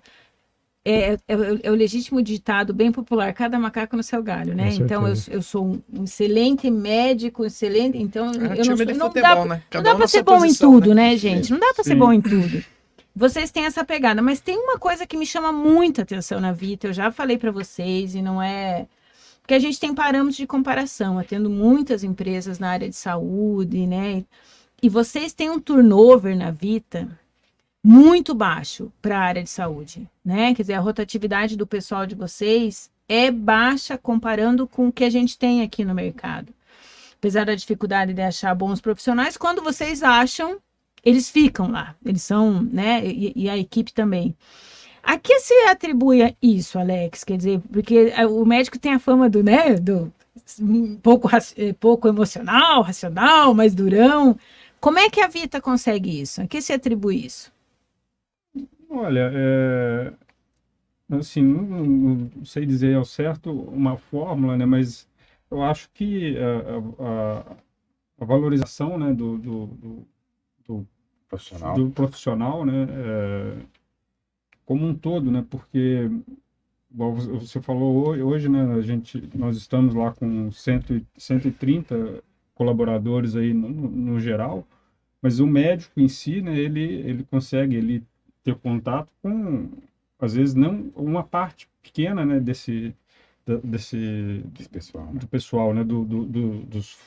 é, 0.83 1.13
é, 1.13 1.19
é, 1.63 1.71
o 1.71 1.75
legítimo 1.75 2.21
ditado 2.23 2.73
bem 2.73 2.91
popular, 2.91 3.33
cada 3.33 3.59
macaco 3.59 3.95
no 3.95 4.01
seu 4.01 4.23
galho, 4.23 4.55
né? 4.55 4.73
Então 4.73 5.07
eu, 5.07 5.13
eu 5.29 5.41
sou 5.41 5.79
um 5.93 6.03
excelente 6.03 6.71
médico, 6.71 7.45
excelente, 7.45 7.99
então 7.99 8.31
é, 8.31 8.59
eu 8.59 8.65
não, 8.65 8.95
não, 8.95 9.13
dá, 9.13 9.45
né? 9.45 9.63
não 9.71 9.83
dá 9.83 9.95
para 9.95 10.07
ser 10.07 10.23
bom 10.23 10.39
posição, 10.39 10.69
em 10.69 10.73
tudo, 10.73 10.95
né, 10.95 11.11
né 11.11 11.17
gente? 11.17 11.51
Não 11.51 11.59
dá 11.59 11.71
para 11.75 11.83
ser 11.83 11.95
bom 11.95 12.11
em 12.11 12.19
tudo. 12.19 12.63
Vocês 13.15 13.51
têm 13.51 13.65
essa 13.65 13.83
pegada, 13.83 14.21
mas 14.21 14.39
tem 14.39 14.57
uma 14.57 14.79
coisa 14.79 15.05
que 15.05 15.17
me 15.17 15.25
chama 15.25 15.51
muita 15.51 16.01
atenção 16.01 16.39
na 16.39 16.51
vida, 16.51 16.87
eu 16.87 16.93
já 16.93 17.11
falei 17.11 17.37
para 17.37 17.51
vocês 17.51 18.15
e 18.15 18.21
não 18.21 18.41
é 18.41 18.87
Porque 19.41 19.53
a 19.53 19.59
gente 19.59 19.79
tem 19.79 19.93
parâmetros 19.93 20.37
de 20.37 20.47
comparação, 20.47 21.19
atendo 21.19 21.49
muitas 21.49 22.03
empresas 22.03 22.57
na 22.57 22.69
área 22.69 22.89
de 22.89 22.95
saúde, 22.95 23.85
né? 23.85 24.23
E 24.81 24.89
vocês 24.89 25.31
têm 25.31 25.47
um 25.47 25.59
turnover 25.59 26.35
na 26.35 26.49
Vita 26.49 27.07
muito 27.83 28.35
baixo 28.35 28.91
para 29.01 29.17
a 29.17 29.21
área 29.21 29.43
de 29.43 29.49
saúde, 29.49 30.07
né? 30.23 30.53
Quer 30.53 30.63
dizer, 30.63 30.73
a 30.73 30.79
rotatividade 30.79 31.57
do 31.57 31.65
pessoal 31.65 32.05
de 32.05 32.15
vocês 32.15 32.89
é 33.07 33.31
baixa 33.31 33.97
comparando 33.97 34.67
com 34.67 34.87
o 34.87 34.91
que 34.91 35.03
a 35.03 35.09
gente 35.09 35.37
tem 35.37 35.61
aqui 35.61 35.83
no 35.83 35.95
mercado. 35.95 36.53
Apesar 37.17 37.45
da 37.45 37.55
dificuldade 37.55 38.13
de 38.13 38.21
achar 38.21 38.53
bons 38.55 38.79
profissionais, 38.81 39.37
quando 39.37 39.61
vocês 39.61 40.01
acham, 40.01 40.57
eles 41.03 41.29
ficam 41.29 41.69
lá. 41.71 41.95
Eles 42.05 42.21
são, 42.21 42.61
né? 42.61 43.05
E, 43.05 43.33
e 43.35 43.49
a 43.49 43.57
equipe 43.57 43.93
também. 43.93 44.35
A 45.03 45.17
que 45.17 45.39
se 45.39 45.53
atribui 45.67 46.35
isso, 46.41 46.77
Alex? 46.77 47.23
Quer 47.23 47.37
dizer, 47.37 47.61
porque 47.71 48.13
é, 48.15 48.25
o 48.25 48.45
médico 48.45 48.77
tem 48.77 48.93
a 48.93 48.99
fama 48.99 49.29
do, 49.29 49.43
né, 49.43 49.75
do 49.75 50.13
pouco, 51.01 51.27
é, 51.57 51.73
pouco 51.73 52.07
emocional, 52.07 52.83
racional, 52.83 53.53
mais 53.53 53.73
durão. 53.73 54.37
Como 54.79 54.99
é 54.99 55.09
que 55.09 55.21
a 55.21 55.27
Vita 55.27 55.59
consegue 55.59 56.21
isso? 56.21 56.41
A 56.41 56.47
que 56.47 56.61
se 56.61 56.71
atribui 56.71 57.25
isso? 57.25 57.51
Olha, 58.93 59.31
é, 59.33 60.13
assim, 61.11 61.41
não, 61.41 61.85
não, 61.85 62.45
sei 62.45 62.65
dizer 62.65 62.95
ao 62.95 63.05
certo 63.05 63.49
uma 63.49 63.95
fórmula, 63.95 64.57
né, 64.57 64.65
mas 64.65 65.07
eu 65.49 65.63
acho 65.63 65.89
que 65.93 66.35
a, 66.37 67.03
a, 67.03 67.55
a 68.19 68.25
valorização 68.25 68.97
né, 68.97 69.13
do, 69.13 69.37
do, 69.37 69.65
do, 69.67 70.07
do, 70.67 70.87
profissional, 71.29 71.75
do 71.75 71.89
profissional 71.91 72.65
né, 72.65 72.85
é, 72.89 73.57
como 74.65 74.85
um 74.85 74.93
todo, 74.93 75.31
né, 75.31 75.45
porque 75.49 76.09
você 76.93 77.61
falou 77.61 78.09
hoje, 78.09 78.49
né, 78.49 78.73
a 78.73 78.81
gente, 78.81 79.23
nós 79.33 79.55
estamos 79.55 79.95
lá 79.95 80.11
com 80.11 80.51
100, 80.51 81.07
130 81.15 82.21
colaboradores 82.53 83.37
aí 83.37 83.53
no, 83.53 83.69
no 83.69 84.19
geral, 84.19 84.67
mas 85.21 85.39
o 85.39 85.47
médico 85.47 85.97
em 85.97 86.09
si, 86.09 86.41
né, 86.41 86.59
ele, 86.59 86.81
ele 86.81 87.23
consegue, 87.23 87.77
ele 87.77 88.03
ter 88.43 88.55
contato 88.55 89.11
com, 89.21 89.69
às 90.19 90.33
vezes, 90.33 90.53
não 90.55 90.91
uma 90.95 91.23
parte 91.23 91.69
pequena 91.81 92.25
né, 92.25 92.39
desse, 92.39 92.95
desse, 93.63 94.41
desse 94.45 94.69
pessoal, 94.69 95.05
né? 95.13 95.19
do 95.19 95.27
pessoal, 95.27 95.73
né, 95.73 95.83
do, 95.83 96.03
do, 96.05 96.25
do, 96.25 96.59
dos 96.63 96.97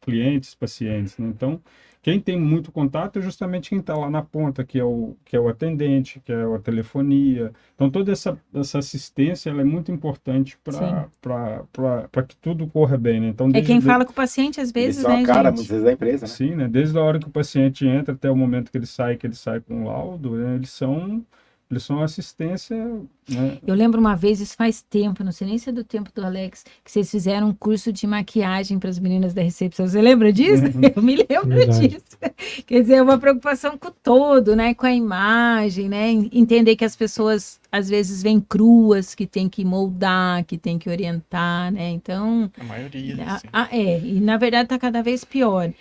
clientes, 0.00 0.54
pacientes. 0.54 1.16
Né? 1.18 1.28
Então, 1.28 1.60
quem 2.04 2.20
tem 2.20 2.38
muito 2.38 2.70
contato 2.70 3.18
é 3.18 3.22
justamente 3.22 3.70
quem 3.70 3.78
está 3.78 3.96
lá 3.96 4.10
na 4.10 4.20
ponta, 4.20 4.62
que 4.62 4.78
é, 4.78 4.84
o, 4.84 5.16
que 5.24 5.34
é 5.34 5.40
o 5.40 5.48
atendente, 5.48 6.20
que 6.22 6.30
é 6.30 6.42
a 6.54 6.58
telefonia. 6.58 7.50
Então, 7.74 7.88
toda 7.88 8.12
essa, 8.12 8.38
essa 8.54 8.78
assistência 8.78 9.48
ela 9.48 9.62
é 9.62 9.64
muito 9.64 9.90
importante 9.90 10.58
para 10.62 11.08
que 12.28 12.36
tudo 12.36 12.66
corra 12.66 12.98
bem. 12.98 13.20
Né? 13.20 13.28
Então, 13.28 13.48
é 13.54 13.62
quem 13.62 13.78
de... 13.78 13.86
fala 13.86 14.04
com 14.04 14.12
o 14.12 14.14
paciente, 14.14 14.60
às 14.60 14.70
vezes, 14.70 15.02
Eles 15.02 15.16
né, 15.16 15.22
a 15.22 15.26
cara, 15.26 15.56
gente? 15.56 15.80
da 15.80 15.92
empresa. 15.92 16.26
Né? 16.26 16.32
Sim, 16.32 16.54
né? 16.54 16.68
desde 16.68 16.98
a 16.98 17.00
hora 17.00 17.18
que 17.18 17.26
o 17.26 17.30
paciente 17.30 17.86
entra 17.86 18.12
até 18.12 18.30
o 18.30 18.36
momento 18.36 18.70
que 18.70 18.76
ele 18.76 18.84
sai, 18.86 19.16
que 19.16 19.26
ele 19.26 19.34
sai 19.34 19.60
com 19.60 19.84
o 19.84 19.86
laudo, 19.86 20.32
né? 20.36 20.56
eles 20.56 20.68
são 20.68 21.24
eles 21.70 21.82
são 21.82 22.02
assistência. 22.02 22.76
Né? 23.28 23.58
Eu 23.66 23.74
lembro 23.74 23.98
uma 23.98 24.14
vez, 24.14 24.40
isso 24.40 24.54
faz 24.54 24.82
tempo, 24.82 25.24
não 25.24 25.32
sei 25.32 25.46
nem 25.46 25.58
se 25.58 25.70
é 25.70 25.72
do 25.72 25.82
tempo 25.82 26.10
do 26.14 26.24
Alex, 26.24 26.64
que 26.84 26.90
vocês 26.90 27.10
fizeram 27.10 27.48
um 27.48 27.54
curso 27.54 27.92
de 27.92 28.06
maquiagem 28.06 28.78
para 28.78 28.90
as 28.90 28.98
meninas 28.98 29.32
da 29.32 29.42
recepção. 29.42 29.86
Você 29.86 30.00
lembra 30.00 30.32
disso? 30.32 30.62
Uhum. 30.64 30.82
Eu 30.94 31.02
me 31.02 31.16
lembro 31.16 31.56
Verdade. 31.56 31.88
disso. 31.88 32.18
Quer 32.66 32.82
dizer, 32.82 32.94
é 32.96 33.02
uma 33.02 33.18
preocupação 33.18 33.78
com 33.78 33.88
o 33.88 33.90
todo, 33.90 34.54
né? 34.54 34.74
Com 34.74 34.86
a 34.86 34.92
imagem, 34.92 35.88
né? 35.88 36.10
Entender 36.10 36.76
que 36.76 36.84
as 36.84 36.94
pessoas 36.94 37.58
às 37.72 37.88
vezes 37.88 38.22
vêm 38.22 38.40
cruas, 38.40 39.14
que 39.14 39.26
tem 39.26 39.48
que 39.48 39.64
moldar, 39.64 40.44
que 40.44 40.56
tem 40.56 40.78
que 40.78 40.88
orientar, 40.88 41.72
né? 41.72 41.90
Então. 41.90 42.50
A 42.60 42.64
maioria. 42.64 43.16
A, 43.52 43.62
a, 43.62 43.68
é, 43.76 43.98
e 44.00 44.20
na 44.20 44.36
verdade 44.36 44.64
está 44.64 44.78
cada 44.78 45.02
vez 45.02 45.24
pior. 45.24 45.72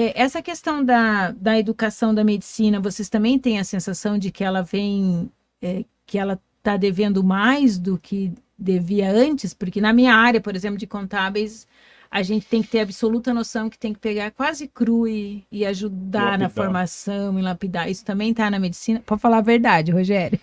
É, 0.00 0.22
essa 0.22 0.40
questão 0.40 0.82
da, 0.82 1.30
da 1.32 1.58
educação 1.58 2.14
da 2.14 2.24
medicina, 2.24 2.80
vocês 2.80 3.10
também 3.10 3.38
têm 3.38 3.58
a 3.58 3.64
sensação 3.64 4.16
de 4.16 4.30
que 4.30 4.42
ela 4.42 4.62
vem, 4.62 5.30
é, 5.60 5.84
que 6.06 6.16
ela 6.16 6.40
está 6.56 6.78
devendo 6.78 7.22
mais 7.22 7.78
do 7.78 7.98
que 7.98 8.32
devia 8.58 9.12
antes? 9.12 9.52
Porque 9.52 9.78
na 9.78 9.92
minha 9.92 10.14
área, 10.14 10.40
por 10.40 10.56
exemplo, 10.56 10.78
de 10.78 10.86
contábeis, 10.86 11.68
a 12.10 12.22
gente 12.22 12.46
tem 12.46 12.62
que 12.62 12.68
ter 12.68 12.80
absoluta 12.80 13.34
noção 13.34 13.68
que 13.68 13.78
tem 13.78 13.92
que 13.92 13.98
pegar 13.98 14.30
quase 14.30 14.66
cru 14.68 15.06
e, 15.06 15.44
e 15.52 15.66
ajudar 15.66 16.38
na 16.38 16.48
formação 16.48 17.38
e 17.38 17.42
lapidar. 17.42 17.90
Isso 17.90 18.02
também 18.02 18.30
está 18.30 18.50
na 18.50 18.58
medicina. 18.58 19.02
Pode 19.04 19.20
falar 19.20 19.38
a 19.38 19.42
verdade, 19.42 19.92
Rogério. 19.92 20.40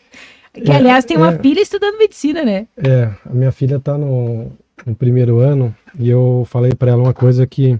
Que, 0.53 0.71
é, 0.71 0.75
aliás, 0.75 1.03
tem 1.03 1.17
uma 1.17 1.33
é, 1.33 1.39
filha 1.39 1.61
estudando 1.61 1.97
medicina, 1.97 2.43
né? 2.43 2.67
É, 2.77 3.11
a 3.25 3.33
minha 3.33 3.51
filha 3.51 3.77
está 3.77 3.97
no, 3.97 4.51
no 4.85 4.95
primeiro 4.95 5.39
ano 5.39 5.75
e 5.99 6.09
eu 6.09 6.47
falei 6.47 6.73
para 6.73 6.91
ela 6.91 7.01
uma 7.01 7.13
coisa 7.13 7.47
que 7.47 7.79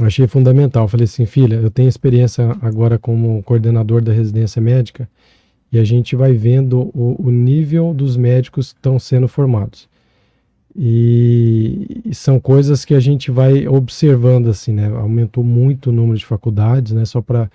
achei 0.00 0.26
fundamental. 0.26 0.88
falei 0.88 1.04
assim, 1.04 1.26
filha, 1.26 1.56
eu 1.56 1.70
tenho 1.70 1.88
experiência 1.88 2.56
agora 2.60 2.98
como 2.98 3.42
coordenador 3.42 4.02
da 4.02 4.12
residência 4.12 4.60
médica 4.60 5.08
e 5.70 5.78
a 5.78 5.84
gente 5.84 6.14
vai 6.14 6.32
vendo 6.32 6.90
o, 6.94 7.16
o 7.18 7.30
nível 7.30 7.92
dos 7.92 8.16
médicos 8.16 8.72
que 8.72 8.78
estão 8.78 8.98
sendo 8.98 9.26
formados. 9.26 9.88
E, 10.76 12.02
e, 12.04 12.14
são 12.14 12.40
coisas 12.40 12.84
que 12.84 12.94
a 12.94 13.00
gente 13.00 13.30
vai 13.30 13.68
observando 13.68 14.48
assim, 14.48 14.72
né? 14.72 14.88
Aumentou 14.88 15.44
muito 15.44 15.90
o 15.90 15.92
número 15.92 16.18
de 16.18 16.26
faculdades, 16.26 16.92
né? 16.92 17.04
Só 17.04 17.20
para 17.20 17.48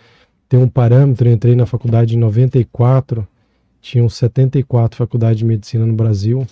ter 0.48 0.58
um 0.58 0.70
parâmetro, 0.70 1.28
eu 1.28 1.34
entrei 1.34 1.56
na 1.56 1.66
faculdade 1.66 2.16
em 2.16 2.20
94, 2.20 3.28
tinham 3.82 4.08
74 4.08 4.98
faculdades 4.98 5.40
de 5.40 5.46
medicina 5.46 5.86
no 5.86 5.94
Brasil. 5.94 6.48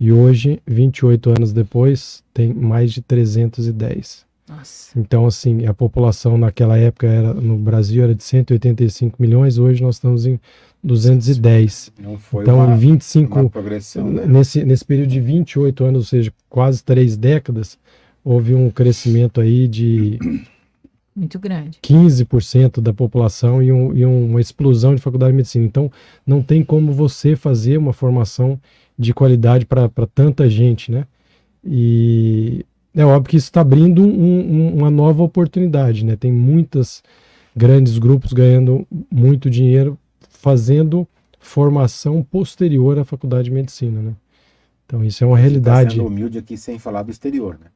E 0.00 0.10
hoje, 0.10 0.60
28 0.66 1.30
anos 1.30 1.52
depois, 1.52 2.24
tem 2.34 2.52
mais 2.52 2.92
de 2.92 3.02
310. 3.02 4.26
Nossa. 4.56 4.98
Então, 4.98 5.26
assim, 5.26 5.66
a 5.66 5.74
população 5.74 6.36
naquela 6.36 6.76
época 6.76 7.06
era, 7.06 7.34
no 7.34 7.56
Brasil 7.56 8.02
era 8.02 8.14
de 8.14 8.22
185 8.22 9.20
milhões, 9.20 9.58
hoje 9.58 9.82
nós 9.82 9.96
estamos 9.96 10.26
em 10.26 10.38
210. 10.82 11.92
Não 12.00 12.18
foi 12.18 12.42
então, 12.42 12.56
uma, 12.58 12.74
em 12.74 12.78
25, 12.78 13.38
uma 13.40 13.50
progressão, 13.50 14.10
né? 14.10 14.26
nesse, 14.26 14.64
nesse 14.64 14.84
período 14.84 15.10
de 15.10 15.20
28 15.20 15.84
anos, 15.84 16.00
ou 16.00 16.06
seja, 16.06 16.32
quase 16.48 16.82
três 16.82 17.16
décadas, 17.16 17.78
houve 18.24 18.54
um 18.54 18.70
crescimento 18.70 19.40
aí 19.40 19.68
de 19.68 20.18
muito 21.14 21.38
grande. 21.38 21.78
15% 21.82 22.80
da 22.80 22.92
população 22.92 23.62
e, 23.62 23.70
um, 23.70 23.94
e, 23.94 24.04
uma 24.04 24.40
explosão 24.40 24.94
de 24.94 25.00
faculdade 25.00 25.32
de 25.32 25.36
medicina. 25.36 25.64
Então, 25.64 25.90
não 26.26 26.42
tem 26.42 26.64
como 26.64 26.92
você 26.92 27.36
fazer 27.36 27.76
uma 27.76 27.92
formação 27.92 28.58
de 28.98 29.14
qualidade 29.14 29.66
para 29.66 29.88
tanta 30.14 30.48
gente, 30.48 30.90
né? 30.90 31.06
E 31.64 32.64
é 32.94 33.04
óbvio 33.04 33.30
que 33.30 33.36
isso 33.36 33.46
está 33.46 33.60
abrindo 33.60 34.02
um, 34.02 34.06
um, 34.06 34.76
uma 34.76 34.90
nova 34.90 35.22
oportunidade, 35.22 36.04
né? 36.04 36.16
Tem 36.16 36.30
muitos 36.30 37.02
grandes 37.56 37.98
grupos 37.98 38.32
ganhando 38.32 38.86
muito 39.10 39.48
dinheiro 39.48 39.98
fazendo 40.28 41.06
formação 41.38 42.22
posterior 42.22 42.98
à 42.98 43.04
faculdade 43.04 43.44
de 43.44 43.50
medicina, 43.50 44.00
né? 44.00 44.12
Então 44.84 45.04
isso 45.04 45.24
é 45.24 45.26
uma 45.26 45.38
realidade. 45.38 45.96
Você 45.96 46.02
tá 46.02 46.06
humilde 46.06 46.38
aqui 46.38 46.56
sem 46.56 46.78
falar 46.78 47.02
do 47.02 47.10
exterior, 47.10 47.58
né? 47.58 47.68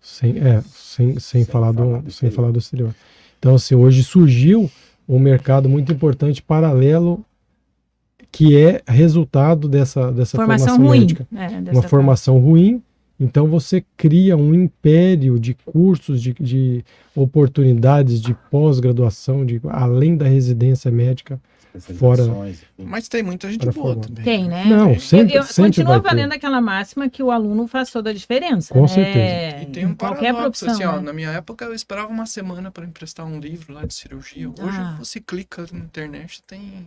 Sem, 0.00 0.38
é, 0.38 0.62
sem, 0.62 1.10
sem, 1.12 1.18
sem 1.18 1.44
falar, 1.44 1.72
do, 1.72 2.00
do 2.00 2.10
sem 2.10 2.30
falar 2.30 2.52
do 2.52 2.58
exterior. 2.58 2.94
Então, 3.38 3.56
assim, 3.56 3.74
hoje 3.74 4.04
surgiu 4.04 4.70
um 5.08 5.18
mercado 5.18 5.68
muito 5.68 5.92
importante 5.92 6.40
paralelo 6.40 7.24
que 8.30 8.56
é 8.56 8.82
resultado 8.86 9.68
dessa, 9.68 10.12
dessa 10.12 10.36
formação, 10.36 10.66
formação 10.66 10.86
ruim. 10.86 11.00
médica. 11.00 11.26
É, 11.34 11.72
uma 11.72 11.82
formação 11.82 12.38
ruim 12.38 12.82
então 13.20 13.48
você 13.48 13.84
cria 13.96 14.36
um 14.36 14.54
império 14.54 15.38
de 15.38 15.54
cursos, 15.54 16.22
de, 16.22 16.34
de 16.34 16.84
oportunidades 17.14 18.20
de 18.20 18.32
pós-graduação, 18.50 19.44
de 19.44 19.60
além 19.68 20.16
da 20.16 20.26
residência 20.26 20.90
médica 20.90 21.40
fora. 21.80 22.22
Mas 22.78 23.08
tem 23.08 23.22
muita 23.22 23.50
gente 23.50 23.66
boa 23.70 23.96
também. 23.96 24.24
Tem, 24.24 24.48
né? 24.48 24.64
Não, 24.64 24.98
sempre, 24.98 25.34
eu, 25.34 25.40
eu 25.40 25.42
sempre 25.42 25.82
continua 25.82 25.98
valendo 25.98 26.32
aquela 26.32 26.60
máxima 26.60 27.08
que 27.08 27.22
o 27.22 27.30
aluno 27.30 27.66
faz 27.66 27.90
toda 27.90 28.10
a 28.10 28.12
diferença. 28.12 28.72
Com 28.72 28.82
né? 28.82 28.88
certeza. 28.88 29.62
E 29.62 29.66
tem 29.66 29.86
um 29.86 29.94
qualquer 29.94 30.32
profissão. 30.34 30.70
Assim, 30.70 30.84
ó, 30.84 30.96
né? 30.96 31.02
Na 31.02 31.12
minha 31.12 31.30
época 31.30 31.64
eu 31.64 31.74
esperava 31.74 32.08
uma 32.08 32.26
semana 32.26 32.70
para 32.70 32.84
emprestar 32.84 33.26
um 33.26 33.40
livro 33.40 33.72
lá 33.72 33.84
de 33.84 33.94
cirurgia. 33.94 34.48
Hoje 34.48 34.78
ah. 34.78 34.96
você 34.98 35.20
clica 35.20 35.66
na 35.72 35.80
internet 35.80 36.42
tem 36.46 36.86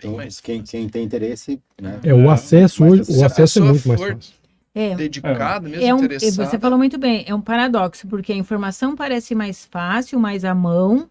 então, 0.00 0.16
quem, 0.44 0.62
quem, 0.62 0.88
tem 0.88 1.04
interesse, 1.04 1.60
né? 1.80 1.98
É, 2.04 2.14
o 2.14 2.30
acesso 2.30 2.84
hoje, 2.84 3.02
o 3.10 3.24
acesso 3.24 3.58
é 3.58 3.62
muito 3.62 3.88
mais 3.88 4.00
fácil 4.00 4.37
é, 4.78 4.94
dedicado, 4.94 5.68
mesmo 5.68 5.84
é 5.84 5.92
um, 5.92 5.98
interessado. 5.98 6.48
Você 6.48 6.56
falou 6.56 6.78
muito 6.78 6.96
bem, 6.96 7.24
é 7.26 7.34
um 7.34 7.40
paradoxo, 7.40 8.06
porque 8.06 8.32
a 8.32 8.36
informação 8.36 8.94
parece 8.94 9.34
mais 9.34 9.66
fácil, 9.66 10.20
mais 10.20 10.44
à 10.44 10.54
mão, 10.54 11.10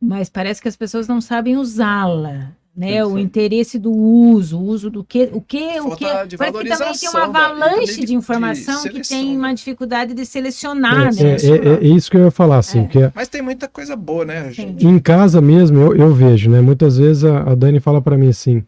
mas 0.00 0.28
parece 0.28 0.62
que 0.62 0.68
as 0.68 0.76
pessoas 0.76 1.08
não 1.08 1.20
sabem 1.20 1.56
usá-la. 1.56 2.52
Né, 2.76 3.04
o 3.04 3.16
interesse 3.16 3.78
do 3.78 3.92
uso, 3.92 4.58
o 4.58 4.62
uso 4.64 4.90
do 4.90 5.04
que, 5.04 5.30
o 5.32 5.40
que, 5.40 5.80
o 5.80 5.94
que. 5.94 6.04
Parece 6.36 6.58
que 6.58 6.68
também 6.68 6.92
tem 6.92 7.08
uma 7.08 7.22
avalanche 7.22 8.00
de, 8.00 8.06
de 8.06 8.14
informação 8.16 8.82
de 8.82 8.90
que 8.90 9.08
tem 9.08 9.36
uma 9.36 9.54
dificuldade 9.54 10.12
de 10.12 10.26
selecionar, 10.26 11.16
é, 11.16 11.22
né? 11.22 11.36
É, 11.36 11.68
é, 11.68 11.74
é, 11.74 11.86
isso 11.86 12.10
que 12.10 12.16
eu 12.16 12.24
ia 12.24 12.32
falar, 12.32 12.58
assim. 12.58 12.80
É. 12.80 12.86
Que 12.86 12.98
é 12.98 13.12
Mas 13.14 13.28
tem 13.28 13.42
muita 13.42 13.68
coisa 13.68 13.94
boa, 13.94 14.24
né, 14.24 14.50
gente? 14.50 14.84
Em 14.84 14.98
casa 14.98 15.40
mesmo, 15.40 15.78
eu, 15.78 15.94
eu 15.94 16.12
vejo, 16.12 16.50
né? 16.50 16.60
Muitas 16.60 16.98
vezes 16.98 17.22
a, 17.22 17.52
a 17.52 17.54
Dani 17.54 17.78
fala 17.78 18.02
para 18.02 18.18
mim 18.18 18.30
assim: 18.30 18.64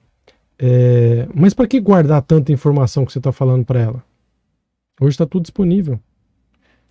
é, 0.59 1.29
mas 1.35 1.53
para 1.53 1.67
que 1.67 1.81
guardar 1.81 2.23
tanta 2.23 2.53
informação 2.53 3.05
que 3.05 3.13
você 3.13 3.19
está 3.19 3.33
falando 3.33 3.65
para 3.65 3.81
ela? 3.81 4.05
Hoje 5.01 5.15
está 5.15 5.27
tudo 5.27 5.43
disponível. 5.43 6.01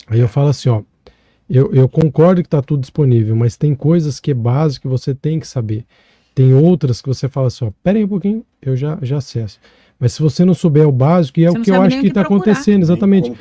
Aí 0.08 0.20
eu 0.20 0.28
falo 0.28 0.50
assim, 0.50 0.70
ó, 0.70 0.84
eu, 1.50 1.74
eu 1.74 1.90
concordo 1.90 2.42
que 2.42 2.48
está 2.48 2.62
tudo 2.62 2.82
disponível, 2.82 3.36
mas 3.36 3.58
tem 3.58 3.74
coisas 3.74 4.20
que 4.20 4.32
é 4.32 4.34
básico 4.34 4.84
que 4.84 4.92
você 4.92 5.16
tem 5.16 5.40
que 5.40 5.48
saber. 5.48 5.86
Tem 6.34 6.54
outras 6.54 7.02
que 7.02 7.08
você 7.08 7.28
fala 7.28 7.48
assim, 7.48 7.66
ó, 7.66 7.72
pera 7.82 7.98
aí 7.98 8.04
um 8.04 8.08
pouquinho, 8.08 8.46
eu 8.62 8.76
já, 8.76 8.98
já 9.02 9.18
acesso. 9.18 9.60
Mas 10.00 10.14
se 10.14 10.22
você 10.22 10.44
não 10.44 10.54
souber 10.54 10.86
o 10.88 10.92
básico, 10.92 11.40
e 11.40 11.46
é 11.46 11.48
Você 11.50 11.56
o 11.56 11.58
não 11.60 11.64
que 11.64 11.72
eu 11.72 11.82
acho 11.82 12.02
que 12.02 12.08
está 12.08 12.22
acontecendo, 12.22 12.82
exatamente. 12.84 13.32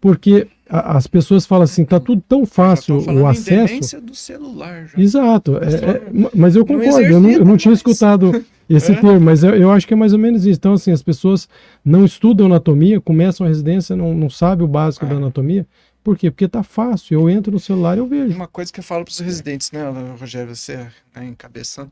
Porque 0.00 0.46
a- 0.68 0.96
as 0.96 1.06
pessoas 1.08 1.44
falam 1.44 1.64
assim, 1.64 1.84
tá 1.84 1.98
tudo 1.98 2.22
tão 2.28 2.46
fácil 2.46 2.98
o 2.98 3.26
acesso. 3.26 4.00
do 4.00 4.14
celular. 4.14 4.86
Já. 4.86 5.00
Exato, 5.02 5.58
é- 5.58 5.74
é, 5.90 6.02
mas 6.34 6.54
eu 6.54 6.60
não 6.60 6.66
concordo, 6.66 7.00
eu 7.06 7.20
não, 7.20 7.30
eu 7.30 7.44
não 7.44 7.56
tinha 7.56 7.70
mais. 7.70 7.78
escutado 7.80 8.44
esse 8.70 8.92
É. 8.92 8.94
termo, 8.94 9.20
mas 9.20 9.42
eu, 9.42 9.54
eu 9.56 9.70
acho 9.72 9.86
que 9.88 9.92
é 9.94 9.96
mais 9.96 10.12
ou 10.12 10.18
menos 10.18 10.46
isso. 10.46 10.56
Então, 10.58 10.74
assim, 10.74 10.92
as 10.92 11.02
pessoas 11.02 11.48
não 11.84 12.04
estudam 12.04 12.46
anatomia, 12.46 13.00
começam 13.00 13.44
a 13.44 13.48
residência, 13.48 13.96
não, 13.96 14.14
não 14.14 14.30
sabem 14.30 14.64
o 14.64 14.68
básico 14.68 15.04
É. 15.04 15.08
da 15.08 15.16
anatomia. 15.16 15.66
Por 16.04 16.16
quê? 16.16 16.30
Porque 16.30 16.46
tá 16.46 16.62
fácil, 16.62 17.18
eu 17.18 17.28
entro 17.30 17.50
no 17.50 17.58
celular 17.58 17.96
e 17.96 18.00
eu 18.00 18.06
vejo. 18.06 18.36
Uma 18.36 18.46
coisa 18.46 18.70
que 18.72 18.78
eu 18.78 18.84
falo 18.84 19.04
para 19.04 19.10
os 19.10 19.18
residentes, 19.18 19.72
né, 19.72 19.82
Rogério, 20.20 20.54
você 20.54 20.76
né, 21.16 21.24
encabeçando, 21.26 21.90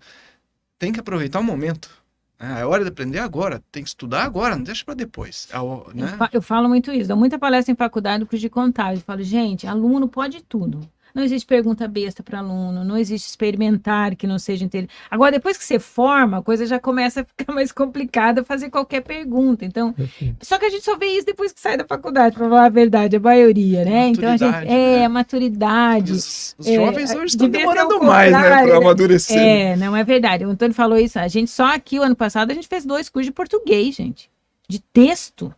tem 0.79 0.93
que 0.93 1.01
aproveitar 1.01 1.41
o 1.41 1.43
momento. 1.45 1.89
Né? 2.43 2.61
É 2.61 2.67
hora 2.67 2.83
de 2.83 2.89
aprender 2.89 3.21
agora, 3.21 3.63
tem 3.71 3.83
que 3.83 3.89
estudar 3.89 4.25
agora, 4.25 4.57
não 4.57 4.65
deixa 4.65 4.85
para 4.85 4.95
depois. 4.95 5.49
É 5.53 5.59
né? 5.95 6.19
Eu 6.33 6.43
falo 6.43 6.69
muito 6.69 6.91
isso, 6.91 7.09
dou 7.09 7.17
muita 7.17 7.39
palestra 7.39 7.73
em 7.73 7.77
faculdade 7.77 8.25
curso 8.25 8.41
de 8.41 8.51
contagem. 8.51 8.97
Eu 8.97 9.03
falo, 9.03 9.23
gente, 9.23 9.67
aluno 9.67 10.09
pode 10.09 10.43
tudo. 10.43 10.81
Não 11.15 11.23
existe 11.23 11.47
pergunta 11.47 11.87
besta 11.87 12.23
para 12.23 12.39
aluno, 12.39 12.85
não 12.85 12.97
existe 12.97 13.29
experimentar 13.29 14.17
que 14.17 14.27
não 14.27 14.39
seja 14.39 14.65
inteligente. 14.65 14.93
Agora, 15.11 15.33
depois 15.33 15.57
que 15.57 15.65
você 15.65 15.79
forma, 15.79 16.39
a 16.39 16.43
coisa 16.43 16.67
já 16.67 16.79
começa 16.79 17.21
a 17.21 17.25
ficar 17.25 17.53
mais 17.55 17.71
complicada 17.71 18.45
fazer 18.45 18.71
qualquer 18.71 19.03
pergunta. 19.03 19.65
Então, 19.65 19.95
só 20.41 20.59
que 20.59 20.65
a 20.65 20.71
gente 20.71 20.85
só 20.85 20.97
vê 20.97 21.07
isso 21.07 21.27
depois 21.27 21.53
que 21.53 21.61
sai 21.61 21.77
da 21.77 21.85
faculdade, 21.85 22.35
para 22.35 22.49
falar 22.49 22.67
a 22.67 22.71
verdade, 22.71 23.17
a 23.17 23.21
maioria, 23.21 23.85
né? 23.85 24.09
Então 24.09 24.29
a 24.29 24.37
gente 24.37 24.43
Maturidade, 24.43 24.73
é 24.73 24.99
né? 24.99 25.05
a 25.05 25.09
maturidade. 25.09 26.13
Os, 26.13 26.55
os 26.59 26.67
É, 26.67 26.75
jovens 26.75 27.11
hoje 27.15 27.27
estão 27.27 27.49
demorando 27.49 28.03
mais, 28.03 28.33
né, 28.33 28.63
para 28.65 28.77
amadurecer. 28.77 29.39
É, 29.39 29.77
não 29.77 29.97
é 29.97 30.05
verdade. 30.05 30.45
O 30.45 30.51
Antônio 30.51 30.75
falou 30.75 30.99
isso. 30.99 31.19
A 31.19 31.29
gente 31.29 31.51
só 31.51 31.75
aqui 31.75 31.99
o 31.99 32.03
ano 32.03 32.17
passado 32.17 32.51
a 32.51 32.55
gente 32.55 32.69
fez 32.69 32.85
dois 32.85 33.09
cursos 33.09 33.27
de 33.27 33.33
português, 33.33 33.95
gente, 33.95 34.31
de 34.69 34.81
texto. 34.81 35.55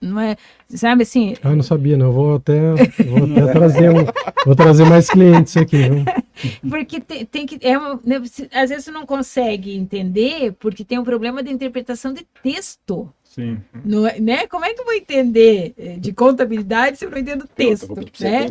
Não 0.00 0.18
é, 0.20 0.36
sabe 0.68 1.02
assim? 1.02 1.34
Ah, 1.42 1.54
não 1.54 1.62
sabia, 1.62 1.96
não. 1.96 2.12
Vou 2.12 2.36
até, 2.36 2.72
vou 2.72 3.24
até 3.44 3.52
trazer 3.52 3.90
um, 3.90 4.04
vou 4.44 4.54
trazer 4.56 4.84
mais 4.84 5.08
clientes 5.08 5.56
aqui. 5.56 5.76
viu? 5.76 6.04
Porque 6.68 7.00
tem, 7.00 7.24
tem 7.24 7.46
que. 7.46 7.58
É 7.66 7.78
uma- 7.78 8.00
né, 8.04 8.16
às 8.52 8.68
vezes 8.70 8.84
você 8.84 8.90
não 8.90 9.06
consegue 9.06 9.74
entender 9.74 10.52
porque 10.58 10.84
tem 10.84 10.98
um 10.98 11.04
problema 11.04 11.42
de 11.42 11.50
interpretação 11.50 12.12
de 12.12 12.26
texto. 12.42 13.08
Sim. 13.24 13.58
Não 13.84 14.06
é- 14.06 14.18
né? 14.18 14.46
Como 14.46 14.64
é 14.64 14.72
que 14.72 14.80
eu 14.80 14.84
vou 14.84 14.94
entender 14.94 15.74
eh, 15.78 15.96
de 15.98 16.12
contabilidade 16.12 16.96
se 16.98 17.04
eu 17.04 17.10
não 17.10 17.18
entendo 17.18 17.46
texto? 17.54 17.94
Né? 18.20 18.46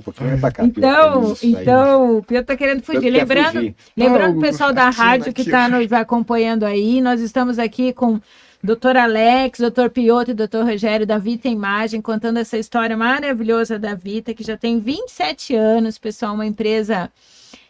um 0.60 0.66
Então, 0.66 1.34
isso 1.34 1.46
então, 1.48 2.18
o 2.18 2.24
Pedro 2.24 2.46
tá 2.46 2.56
querendo 2.56 2.84
fugir. 2.84 3.02
quer 3.02 3.10
Lembrando, 3.10 3.54
fugir. 3.54 3.76
Lembrando 3.98 4.32
Não, 4.34 4.38
o 4.40 4.42
pessoal 4.42 4.72
da 4.74 4.90
rádio 4.90 5.34
que 5.34 5.42
está 5.42 5.68
nos 5.68 5.92
acompanhando 5.92 6.66
aí, 6.66 7.02
nós 7.02 7.20
estamos 7.20 7.58
aqui 7.58 7.94
com 7.94 8.20
Dr. 8.66 8.98
Alex, 8.98 9.60
Dr. 9.60 9.90
Piotr 9.90 10.32
e 10.32 10.34
Dr. 10.34 10.64
Rogério 10.64 11.06
da 11.06 11.20
Vita 11.20 11.48
Imagem, 11.48 12.02
contando 12.02 12.38
essa 12.38 12.58
história 12.58 12.98
maravilhosa 12.98 13.78
da 13.78 13.94
Vita, 13.94 14.34
que 14.34 14.44
já 14.44 14.58
tem 14.58 14.80
27 14.80 15.54
anos, 15.56 16.00
pessoal, 16.00 16.34
uma 16.34 16.46
empresa 16.48 17.12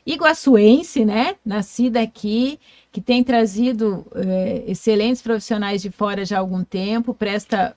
iguaçuense, 0.05 1.03
né? 1.03 1.35
Nascida 1.45 2.01
aqui, 2.01 2.59
que 2.91 3.01
tem 3.01 3.23
trazido 3.23 4.05
eh, 4.15 4.63
excelentes 4.67 5.21
profissionais 5.21 5.81
de 5.81 5.89
fora 5.89 6.23
já 6.23 6.37
há 6.37 6.39
algum 6.39 6.63
tempo, 6.63 7.13
presta 7.13 7.75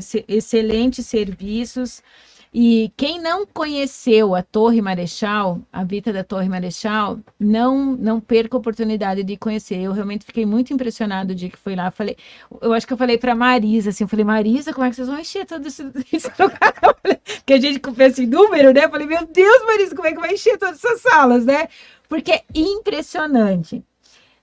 se- 0.00 0.24
excelentes 0.28 1.06
serviços. 1.06 2.02
E 2.56 2.92
quem 2.96 3.20
não 3.20 3.44
conheceu 3.44 4.32
a 4.32 4.40
Torre 4.40 4.80
Marechal, 4.80 5.60
a 5.72 5.82
Vita 5.82 6.12
da 6.12 6.22
Torre 6.22 6.48
Marechal, 6.48 7.18
não 7.36 7.96
não 7.96 8.20
perca 8.20 8.56
a 8.56 8.60
oportunidade 8.60 9.24
de 9.24 9.36
conhecer. 9.36 9.80
Eu 9.80 9.90
realmente 9.90 10.24
fiquei 10.24 10.46
muito 10.46 10.72
impressionado 10.72 11.32
o 11.32 11.34
dia 11.34 11.50
que 11.50 11.58
fui 11.58 11.74
lá. 11.74 11.90
Falei, 11.90 12.16
eu 12.62 12.72
acho 12.72 12.86
que 12.86 12.92
eu 12.92 12.96
falei 12.96 13.18
para 13.18 13.34
Marisa 13.34 13.90
assim, 13.90 14.04
eu 14.04 14.08
falei, 14.08 14.24
Marisa, 14.24 14.72
como 14.72 14.86
é 14.86 14.90
que 14.90 14.94
vocês 14.94 15.08
vão 15.08 15.18
encher 15.18 15.44
todo 15.46 15.66
esse, 15.66 15.82
esse 16.12 16.30
lugar? 16.40 16.74
Eu 16.80 16.94
falei, 17.02 17.20
Que 17.44 17.54
a 17.54 17.60
gente 17.60 17.80
pensa 17.80 18.22
em 18.22 18.26
número, 18.28 18.72
né? 18.72 18.84
Eu 18.84 18.90
falei, 18.90 19.06
meu 19.08 19.26
Deus, 19.26 19.66
Marisa, 19.66 19.96
como 19.96 20.06
é 20.06 20.12
que 20.12 20.20
vai 20.20 20.34
encher 20.34 20.56
todas 20.56 20.76
essas 20.76 21.00
salas, 21.00 21.44
né? 21.44 21.66
Porque 22.08 22.30
é 22.30 22.44
impressionante. 22.54 23.82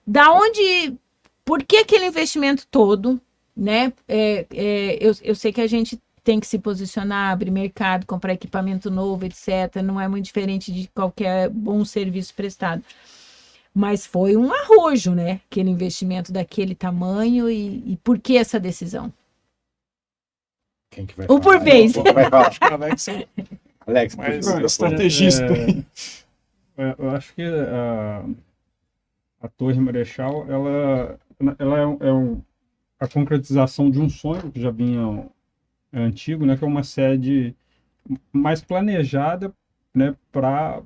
Da 0.05 0.34
onde, 0.34 0.97
por 1.45 1.64
que 1.64 1.78
aquele 1.78 2.07
investimento 2.07 2.68
todo, 2.70 3.22
né? 3.55 3.93
É, 4.05 4.45
é, 4.53 4.97
eu, 4.99 5.14
eu 5.24 5.34
sei 5.34 5.53
que 5.53 5.62
a 5.62 5.68
gente 5.68 5.97
tem 6.24 6.40
que 6.40 6.46
se 6.48 6.60
posicionar, 6.60 7.32
abrir 7.32 7.50
mercado, 7.52 8.06
comprar 8.06 8.34
equipamento 8.34 8.92
novo, 8.92 9.26
etc. 9.26 9.78
Não 9.84 10.00
é 10.00 10.08
muito 10.08 10.26
diferente 10.26 10.72
de 10.72 10.88
qualquer 10.90 11.50
bom 11.50 11.84
serviço 11.84 12.34
prestado. 12.36 12.84
Mas 13.74 14.06
foi 14.06 14.36
um 14.36 14.52
arrojo, 14.54 15.14
né? 15.16 15.40
Aquele 15.50 15.70
investimento 15.70 16.32
daquele 16.32 16.76
tamanho 16.76 17.50
e, 17.50 17.94
e 17.94 17.98
por 18.04 18.20
que 18.20 18.38
essa 18.38 18.60
decisão? 18.60 19.12
Quem 20.92 21.06
que 21.06 21.16
vai 21.16 21.26
Um 21.30 21.40
por 21.40 21.54
falar? 21.54 21.60
vez. 21.64 21.94
O 21.96 22.04
Alex 22.74 23.08
é 23.08 23.28
Alex, 23.88 24.16
Mas- 24.16 24.48
o. 24.48 24.66
Estrategista. 24.66 25.46
É, 25.46 26.84
é, 26.84 26.96
eu 27.00 27.10
acho 27.12 27.34
que 27.34 27.42
a, 27.44 28.26
a 29.42 29.48
Torre 29.48 29.80
Marechal, 29.80 30.46
ela, 30.52 31.20
ela 31.58 31.78
é, 31.80 31.86
um- 31.88 31.98
é 32.02 32.14
um- 32.14 32.42
a 33.00 33.08
concretização 33.08 33.90
de 33.90 34.00
um 34.00 34.10
sonho 34.10 34.52
que 34.52 34.62
já 34.62 34.70
vinha 34.70 35.00
é, 35.02 35.32
antigo, 35.94 36.46
né, 36.46 36.58
que 36.58 36.64
é 36.64 36.68
uma 36.68 36.84
sede 36.84 37.56
mais 38.32 38.62
planejada, 38.62 39.54
né, 39.94 40.16
para 40.32 40.82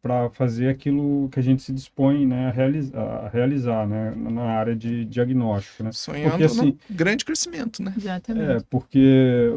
para 0.00 0.28
fazer 0.28 0.68
aquilo 0.68 1.30
que 1.30 1.40
a 1.40 1.42
gente 1.42 1.62
se 1.62 1.72
dispõe, 1.72 2.26
né, 2.26 2.48
a 2.48 2.50
realizar, 2.50 3.00
a 3.00 3.28
realizar, 3.30 3.88
né, 3.88 4.12
na 4.14 4.42
área 4.42 4.76
de 4.76 5.02
diagnóstico, 5.06 5.82
né. 5.82 5.92
sonhando 5.92 6.32
Porque, 6.32 6.44
assim, 6.44 6.78
grande 6.90 7.24
crescimento, 7.24 7.82
né? 7.82 7.94
Exatamente. 7.96 8.50
É, 8.50 8.60
porque 8.68 9.48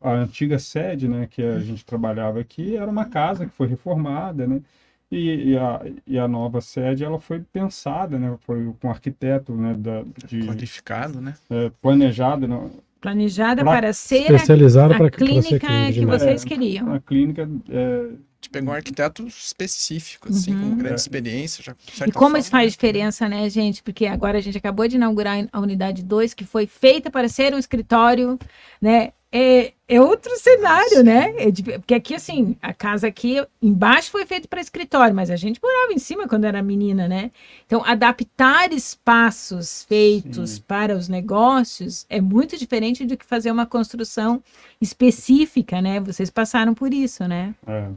a 0.00 0.12
antiga 0.12 0.56
sede, 0.56 1.08
né, 1.08 1.26
que 1.28 1.42
a 1.42 1.58
gente 1.58 1.84
trabalhava 1.84 2.38
aqui, 2.38 2.76
era 2.76 2.88
uma 2.88 3.06
casa 3.06 3.44
que 3.44 3.50
foi 3.50 3.66
reformada, 3.66 4.46
né, 4.46 4.62
e, 5.10 5.50
e 5.50 5.58
a, 5.58 5.80
e 6.06 6.16
a 6.16 6.28
nova 6.28 6.60
sede, 6.60 7.02
ela 7.02 7.18
foi 7.18 7.40
pensada, 7.52 8.20
né, 8.20 8.38
foi 8.42 8.72
com 8.80 8.90
arquiteto, 8.90 9.52
né, 9.52 9.74
da, 9.74 10.04
de, 10.28 10.46
Qualificado, 10.46 11.20
né? 11.20 11.34
é, 11.50 11.72
planejada 11.82 12.46
na, 12.46 12.68
Planejada 13.00 13.62
Pra- 13.62 13.72
para 13.72 13.92
ser 13.92 14.30
a, 14.32 14.34
Especializado 14.34 14.94
a 14.94 14.96
para 14.96 15.10
que 15.10 15.18
você 15.20 15.24
clínica 15.26 15.66
clínica 15.66 15.92
de 15.92 16.00
que 16.00 16.06
vocês 16.06 16.44
É. 16.44 16.48
queriam. 16.48 16.86
na 16.86 17.00
clínica, 17.00 17.48
é, 17.68 18.00
A 18.40 18.40
gente 18.40 18.50
pegou 18.52 18.70
um 18.70 18.76
arquiteto 18.76 19.26
específico, 19.26 20.28
assim, 20.28 20.54
Uhum. 20.54 20.70
com 20.70 20.76
grande 20.76 20.92
É. 20.92 20.96
experiência. 20.96 21.62
Já, 21.64 22.06
E 22.06 22.12
como 22.12 22.26
forma, 22.26 22.38
isso 22.38 22.50
faz 22.50 22.66
né? 22.66 22.70
diferença, 22.70 23.28
né, 23.28 23.50
gente? 23.50 23.82
Porque 23.82 24.06
agora 24.06 24.38
a 24.38 24.40
gente 24.40 24.56
acabou 24.56 24.86
de 24.86 24.94
inaugurar 24.94 25.44
a 25.52 25.60
unidade 25.60 26.04
2, 26.04 26.34
que 26.34 26.44
foi 26.44 26.64
feita 26.66 27.10
para 27.10 27.28
ser 27.28 27.52
um 27.52 27.58
escritório, 27.58 28.38
né? 28.80 29.10
É, 29.30 29.74
é 29.86 30.00
outro 30.00 30.34
cenário, 30.38 31.04
né? 31.04 31.34
É 31.36 31.50
de- 31.50 31.62
porque 31.62 31.92
aqui, 31.92 32.14
assim, 32.14 32.56
a 32.62 32.72
casa 32.72 33.06
aqui 33.08 33.44
embaixo 33.60 34.10
foi 34.10 34.24
feita 34.24 34.48
para 34.48 34.58
escritório, 34.60 35.14
mas 35.14 35.30
a 35.30 35.36
gente 35.36 35.60
morava 35.62 35.92
em 35.92 35.98
cima 35.98 36.26
quando 36.26 36.44
era 36.46 36.62
menina, 36.62 37.06
né? 37.06 37.30
Então, 37.66 37.84
adaptar 37.84 38.72
espaços 38.72 39.84
feitos 39.84 40.52
Sim. 40.52 40.62
para 40.66 40.96
os 40.96 41.08
negócios 41.10 42.06
é 42.08 42.22
muito 42.22 42.56
diferente 42.56 43.04
do 43.04 43.18
que 43.18 43.24
fazer 43.24 43.50
uma 43.50 43.66
construção 43.66 44.42
específica, 44.80 45.82
né? 45.82 46.00
Vocês 46.00 46.30
passaram 46.30 46.72
por 46.72 46.94
isso, 46.94 47.28
né? 47.28 47.54
é, 47.66 47.88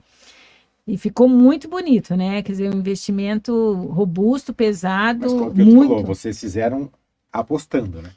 E 0.86 0.98
ficou 0.98 1.30
muito 1.30 1.70
bonito, 1.70 2.14
né? 2.14 2.42
Quer 2.42 2.52
dizer, 2.52 2.76
um 2.76 2.78
investimento 2.80 3.74
robusto, 3.86 4.54
pesado, 4.54 5.22
Mas 5.22 5.32
como 5.32 5.54
muito. 5.56 5.88
falou, 5.88 6.04
vocês 6.04 6.38
fizeram 6.38 6.92
apostando, 7.32 8.02
né? 8.02 8.12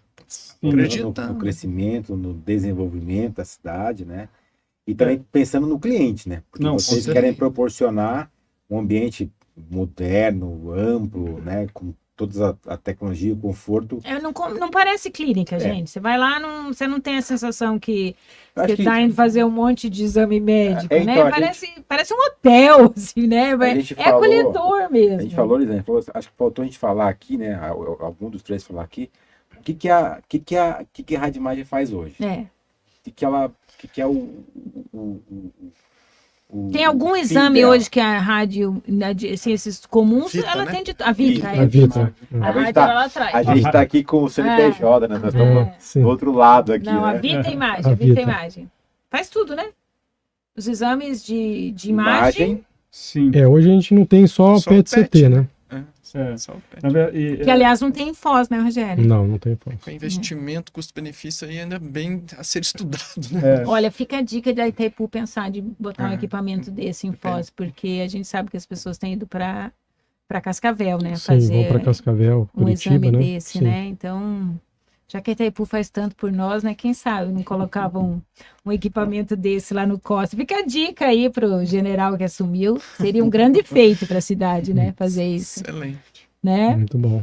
Sim, 0.71 1.03
No- 1.03 1.13
no, 1.35 1.39
crescimento, 1.39 2.17
no 2.17 2.35
desenvolvimento 2.35 3.37
da 3.37 3.45
cidade, 3.45 4.05
né? 4.05 4.29
E 4.87 4.95
também 4.95 5.25
pensando 5.33 5.67
no 5.67 5.79
cliente, 5.79 6.29
né? 6.29 6.43
Porque 6.51 6.65
Não, 6.65 6.79
vocês 6.79 7.07
querem 7.07 7.33
proporcionar 7.35 8.31
um 8.69 8.79
ambiente 8.79 9.31
moderno, 9.71 10.73
amplo, 10.73 11.41
né? 11.41 11.67
Com 11.73 11.93
toda 12.17 12.57
a, 12.67 12.75
a 12.75 12.77
tecnologia, 12.77 13.33
o 13.33 13.37
conforto. 13.37 13.99
É, 14.05 14.21
não, 14.21 14.33
não 14.59 14.71
parece 14.71 15.11
clínica, 15.11 15.57
É. 15.57 15.59
gente. 15.61 15.91
Você 15.91 15.99
vai 16.01 16.17
lá, 16.17 16.39
não, 16.39 16.73
você 16.73 16.87
não 16.87 17.01
tem 17.01 17.17
a 17.17 17.23
sensação 17.23 17.79
que 17.79 18.15
você 18.55 18.67
que 18.77 18.83
está 18.83 19.01
indo 19.01 19.15
fazer 19.15 19.43
um 19.45 19.51
monte 19.51 19.91
de 19.91 20.05
exame 20.05 20.39
médico, 20.39 20.93
É, 20.95 20.99
então, 20.99 21.15
né? 21.15 21.23
a 21.23 21.31
Parece, 21.31 21.69
parece 21.89 22.15
um 22.15 22.19
hotel, 22.27 22.93
assim, 22.97 23.27
né? 23.27 23.55
A 23.55 23.75
gente 23.75 23.95
é 23.95 24.05
falou- 24.05 24.19
acolhedor 24.23 24.93
mesmo. 24.93 25.19
a 25.19 25.23
gente 25.23 25.35
falou, 25.35 25.59
Lisane, 25.59 25.83
falou, 25.83 26.05
acho 26.15 26.29
que 26.31 26.37
faltou 26.37 26.63
a 26.63 26.67
gente 26.67 26.79
falar 26.79 27.09
aqui, 27.09 27.37
né? 27.37 27.55
Algum 28.01 28.31
dos 28.31 28.43
três 28.43 28.65
falar 28.65 28.83
aqui. 28.83 29.11
O 29.65 29.67
que 29.67 29.73
que 29.73 29.89
a, 29.89 30.19
o 30.21 30.29
que 30.29 30.39
que 30.39 30.57
a, 30.57 30.79
o 30.83 30.87
que 30.93 31.03
que 31.03 31.17
a 31.17 31.21
Rádio 31.21 31.39
Imagem 31.41 31.65
faz 31.65 31.91
hoje? 31.91 32.17
É. 32.23 32.41
O 32.41 32.47
que 33.05 33.11
que 33.11 33.25
ela, 33.25 33.51
que 33.79 33.89
que 33.89 33.99
é 34.03 34.07
o, 34.07 34.11
o, 34.13 34.43
o- 34.93 35.23
o- 35.31 35.73
o- 36.51 36.71
Tem 36.71 36.85
algum 36.85 37.17
exame 37.17 37.61
dela? 37.61 37.73
hoje 37.73 37.89
que 37.89 37.99
a 37.99 38.19
rádio, 38.19 38.83
na 38.87 39.15
de 39.15 39.35
ciências 39.39 39.87
comuns, 39.87 40.33
Vita, 40.35 40.47
ela 40.51 40.67
né? 40.67 40.71
tem 40.71 40.85
de. 40.85 40.95
A 41.03 41.13
Vita, 41.13 41.49
Vita, 41.49 41.49
é. 41.49 41.61
A 41.61 41.65
Vita. 41.65 42.01
A 42.01 42.05
A 42.05 42.53
gente 42.53 42.59
rádio 42.59 42.75
tá- 42.75 42.83
ela 42.83 42.95
lá 42.95 43.05
atrás. 43.07 43.35
A 43.35 43.43
gente 43.43 43.67
está 43.67 43.81
aqui 43.81 44.05
com 44.05 44.23
o 44.25 44.29
CNPJ, 44.29 45.09
né? 45.09 45.19
Nós 45.19 45.33
estamos 45.35 45.97
É. 45.97 46.01
Do 46.01 46.09
outro 46.09 46.31
lado 46.33 46.73
aqui, 46.75 46.85
Não, 46.85 47.03
a 47.03 47.15
né? 47.15 47.19
Vita 47.21 47.49
Imagem, 47.51 47.85
A 47.87 47.89
a 47.89 47.95
Vita 47.95 48.05
Vita. 48.05 48.21
Imagem. 48.21 48.71
faz 49.11 49.31
tudo, 49.31 49.57
né? 49.57 49.71
Os 50.55 50.69
exames 50.69 51.25
de, 51.25 51.71
de 51.73 51.89
imagem. 51.89 52.47
imagem. 52.49 52.65
Sim. 52.91 53.31
É, 53.35 53.49
hoje 53.49 53.69
a 53.71 53.73
gente 53.73 53.95
não 53.95 54.05
tem 54.05 54.27
só, 54.27 54.57
só 54.59 54.71
PET-CT, 54.71 55.09
PET, 55.09 55.29
né? 55.31 55.49
É. 56.15 56.37
Só 56.37 56.53
o 56.53 56.63
E, 57.13 57.39
que, 57.39 57.51
aliás, 57.51 57.81
não 57.81 57.91
tem 57.91 58.15
FOS, 58.15 58.49
né, 58.49 58.61
Rogério? 58.61 59.05
Não, 59.05 59.27
não 59.27 59.37
tem 59.37 59.57
FOS. 59.57 59.75
Com 59.83 59.91
investimento, 59.91 60.71
custo-benefício 60.71 61.49
aí 61.49 61.59
ainda 61.59 61.79
bem 61.79 62.23
a 62.39 62.45
ser 62.45 62.63
estudado, 62.63 63.03
né? 63.33 63.63
É. 63.63 63.67
Olha, 63.67 63.91
fica 63.91 64.19
a 64.19 64.23
dica 64.23 64.55
da 64.55 64.69
Itaipu 64.69 65.09
pensar 65.09 65.51
de 65.51 65.61
botar 65.61 66.05
um 66.05 66.13
é. 66.13 66.15
equipamento 66.15 66.71
desse 66.71 67.09
em 67.09 67.13
FOS, 67.13 67.51
porque 67.51 68.01
a 68.05 68.09
gente 68.09 68.29
sabe 68.29 68.49
que 68.49 68.57
as 68.57 68.65
pessoas 68.65 68.97
têm 68.97 69.15
ido 69.15 69.27
para 69.27 69.73
para 70.27 70.41
Cascavel, 70.41 70.99
né? 70.99 71.17
Sim, 71.17 71.27
fazer 71.27 71.69
para 71.69 71.81
Cascavel, 71.81 72.49
Curitiba, 72.55 72.95
um 72.95 72.99
exame 72.99 73.11
né? 73.11 73.19
desse, 73.19 73.59
Sim. 73.59 73.65
né? 73.65 73.85
Então, 73.87 74.59
já 75.09 75.21
que 75.21 75.31
a 75.31 75.33
Itaipu 75.33 75.65
faz 75.65 75.89
tanto 75.91 76.17
por 76.17 76.33
nós, 76.33 76.63
né? 76.63 76.75
Quem 76.75 76.95
sabe 76.95 77.33
não 77.33 77.43
colocava 77.43 77.99
um, 77.99 78.21
um 78.65 78.73
equipamento 78.73 79.37
desse 79.37 79.75
lá 79.75 79.87
no 79.87 79.99
Costa. 79.99 80.37
Fica 80.37 80.59
a 80.59 80.63
dica 80.63 81.07
aí 81.07 81.29
para 81.31 81.47
o 81.47 81.65
general 81.65 82.17
que 82.17 82.25
assumiu. 82.25 82.81
Seria 82.97 83.25
um 83.25 83.31
grande 83.31 83.63
feito 83.67 84.07
para 84.07 84.19
a 84.19 84.23
cidade, 84.23 84.73
né? 84.73 84.93
Fazer 84.97 85.27
isso. 85.27 85.61
Excelente. 85.61 86.29
Né? 86.43 86.77
Muito 86.77 86.99
bom. 86.99 87.23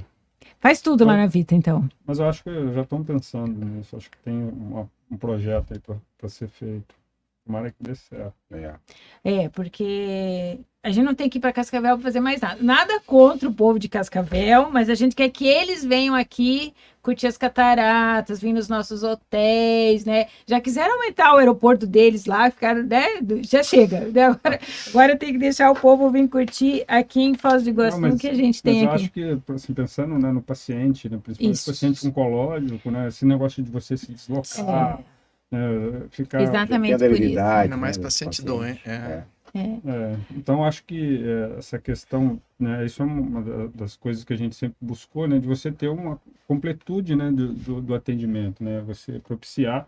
Faz 0.60 0.80
tudo 0.80 1.04
lá 1.04 1.18
na 1.18 1.26
Vita, 1.26 1.56
então. 1.56 1.90
Mas 2.06 2.20
eu 2.20 2.30
acho 2.30 2.44
que 2.44 2.74
já 2.74 2.82
estão 2.82 3.04
pensando 3.04 3.66
nisso. 3.66 3.98
Acho 3.98 4.12
que 4.12 4.18
tem 4.20 4.36
uma, 4.36 4.88
um 5.10 5.18
projeto 5.18 5.74
aí 5.74 5.80
para 5.80 6.30
ser 6.30 6.48
feito. 6.50 7.01
Tomara 7.46 7.72
que 7.72 7.82
dê 7.82 7.96
certo. 7.96 8.34
É. 8.52 8.76
é, 9.24 9.50
porque 9.50 10.60
a 10.84 10.90
gente 10.90 11.06
não 11.06 11.14
tem 11.14 11.30
que 11.30 11.38
ir 11.38 11.42
para 11.42 11.54
Cascavel 11.54 11.96
para 11.96 12.04
fazer 12.04 12.20
mais 12.20 12.42
nada. 12.42 12.58
Nada 12.62 13.00
contra 13.06 13.48
o 13.48 13.54
povo 13.54 13.78
de 13.78 13.88
Cascavel, 13.88 14.70
mas 14.72 14.90
a 14.90 14.96
gente 14.96 15.16
quer 15.16 15.30
que 15.30 15.48
eles 15.48 15.84
venham 15.84 16.16
aqui 16.16 16.74
curtir 17.02 17.26
as 17.28 17.38
cataratas, 17.38 18.40
vir 18.40 18.54
nos 18.54 18.68
nossos 18.70 19.04
hotéis, 19.04 20.06
né? 20.06 20.28
Já 20.46 20.62
quiseram 20.62 20.94
aumentar 20.94 21.34
o 21.34 21.38
aeroporto 21.38 21.88
deles 21.88 22.26
lá, 22.26 22.50
ficaram, 22.50 22.84
né? 22.84 23.06
Já 23.42 23.64
chega. 23.64 24.02
Né? 24.02 24.24
Agora, 24.24 24.60
agora 24.90 25.18
tem 25.18 25.34
que 25.34 25.40
deixar 25.40 25.72
o 25.72 25.76
povo 25.76 26.10
vir 26.10 26.28
curtir 26.28 26.84
aqui 26.88 27.22
em 27.22 27.36
Foz 27.36 27.64
do 27.64 27.70
Iguaçu, 27.70 28.00
não, 28.00 28.18
que 28.18 28.28
a 28.28 28.34
gente 28.34 28.62
tem 28.62 28.86
aqui. 28.86 28.86
Eu 28.86 28.92
acho 28.92 29.12
que, 29.12 29.54
assim, 29.54 29.74
pensando 29.74 30.18
né, 30.20 30.32
no 30.32 30.42
paciente, 30.42 31.10
né, 31.10 31.20
principalmente 31.22 31.56
Isso. 31.56 31.72
paciente 31.72 32.08
oncológico, 32.08 32.92
né? 32.92 33.08
Esse 33.08 33.26
negócio 33.26 33.64
de 33.64 33.70
você 33.72 33.98
se 33.98 34.12
deslocar. 34.12 35.00
É 35.00 35.11
é, 35.52 36.08
ficar, 36.10 36.42
Exatamente 36.42 36.98
por 36.98 37.12
isso. 37.12 37.40
Ainda 37.40 37.78
mais 37.78 37.98
né, 37.98 38.04
paciente 38.04 38.42
doente. 38.44 38.82
É. 38.90 38.92
é. 38.94 39.24
É. 39.54 40.18
então 40.32 40.64
acho 40.64 40.82
que 40.86 41.22
é, 41.26 41.58
essa 41.58 41.78
questão, 41.78 42.42
né, 42.58 42.86
isso 42.86 43.02
é 43.02 43.06
uma 43.06 43.68
das 43.76 43.98
coisas 43.98 44.24
que 44.24 44.32
a 44.32 44.38
gente 44.38 44.56
sempre 44.56 44.78
buscou, 44.80 45.28
né, 45.28 45.40
de 45.40 45.48
você 45.48 45.70
ter 45.70 45.90
uma 45.90 46.22
completude, 46.48 47.18
né, 47.18 47.30
do, 47.30 47.52
do, 47.52 47.82
do 47.82 47.94
atendimento, 47.94 48.64
né, 48.64 48.80
você 48.80 49.20
propiciar 49.20 49.86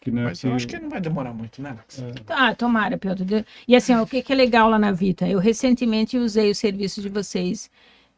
que, 0.00 0.10
né, 0.10 0.24
Mas 0.24 0.42
eu 0.42 0.54
acho 0.54 0.66
que 0.66 0.78
não 0.78 0.88
vai 0.88 1.00
demorar 1.00 1.34
muito, 1.34 1.60
né? 1.60 1.76
É. 1.98 2.12
Ah, 2.28 2.54
tomara, 2.54 2.96
Pedro. 2.96 3.44
E 3.68 3.76
assim, 3.76 3.94
ó, 3.94 4.02
o 4.02 4.06
que, 4.06 4.22
que 4.22 4.32
é 4.32 4.36
legal 4.36 4.70
lá 4.70 4.78
na 4.78 4.92
Vita? 4.92 5.28
Eu 5.28 5.38
recentemente 5.38 6.16
usei 6.16 6.50
o 6.50 6.54
serviço 6.54 7.02
de 7.02 7.10
vocês 7.10 7.70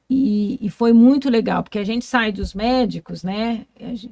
e, 0.08 0.64
e 0.64 0.70
foi 0.70 0.92
muito 0.92 1.28
legal, 1.28 1.62
porque 1.62 1.80
a 1.80 1.84
gente 1.84 2.04
sai 2.04 2.30
dos 2.30 2.54
médicos, 2.54 3.24
né? 3.24 3.66
Gente, 3.80 4.10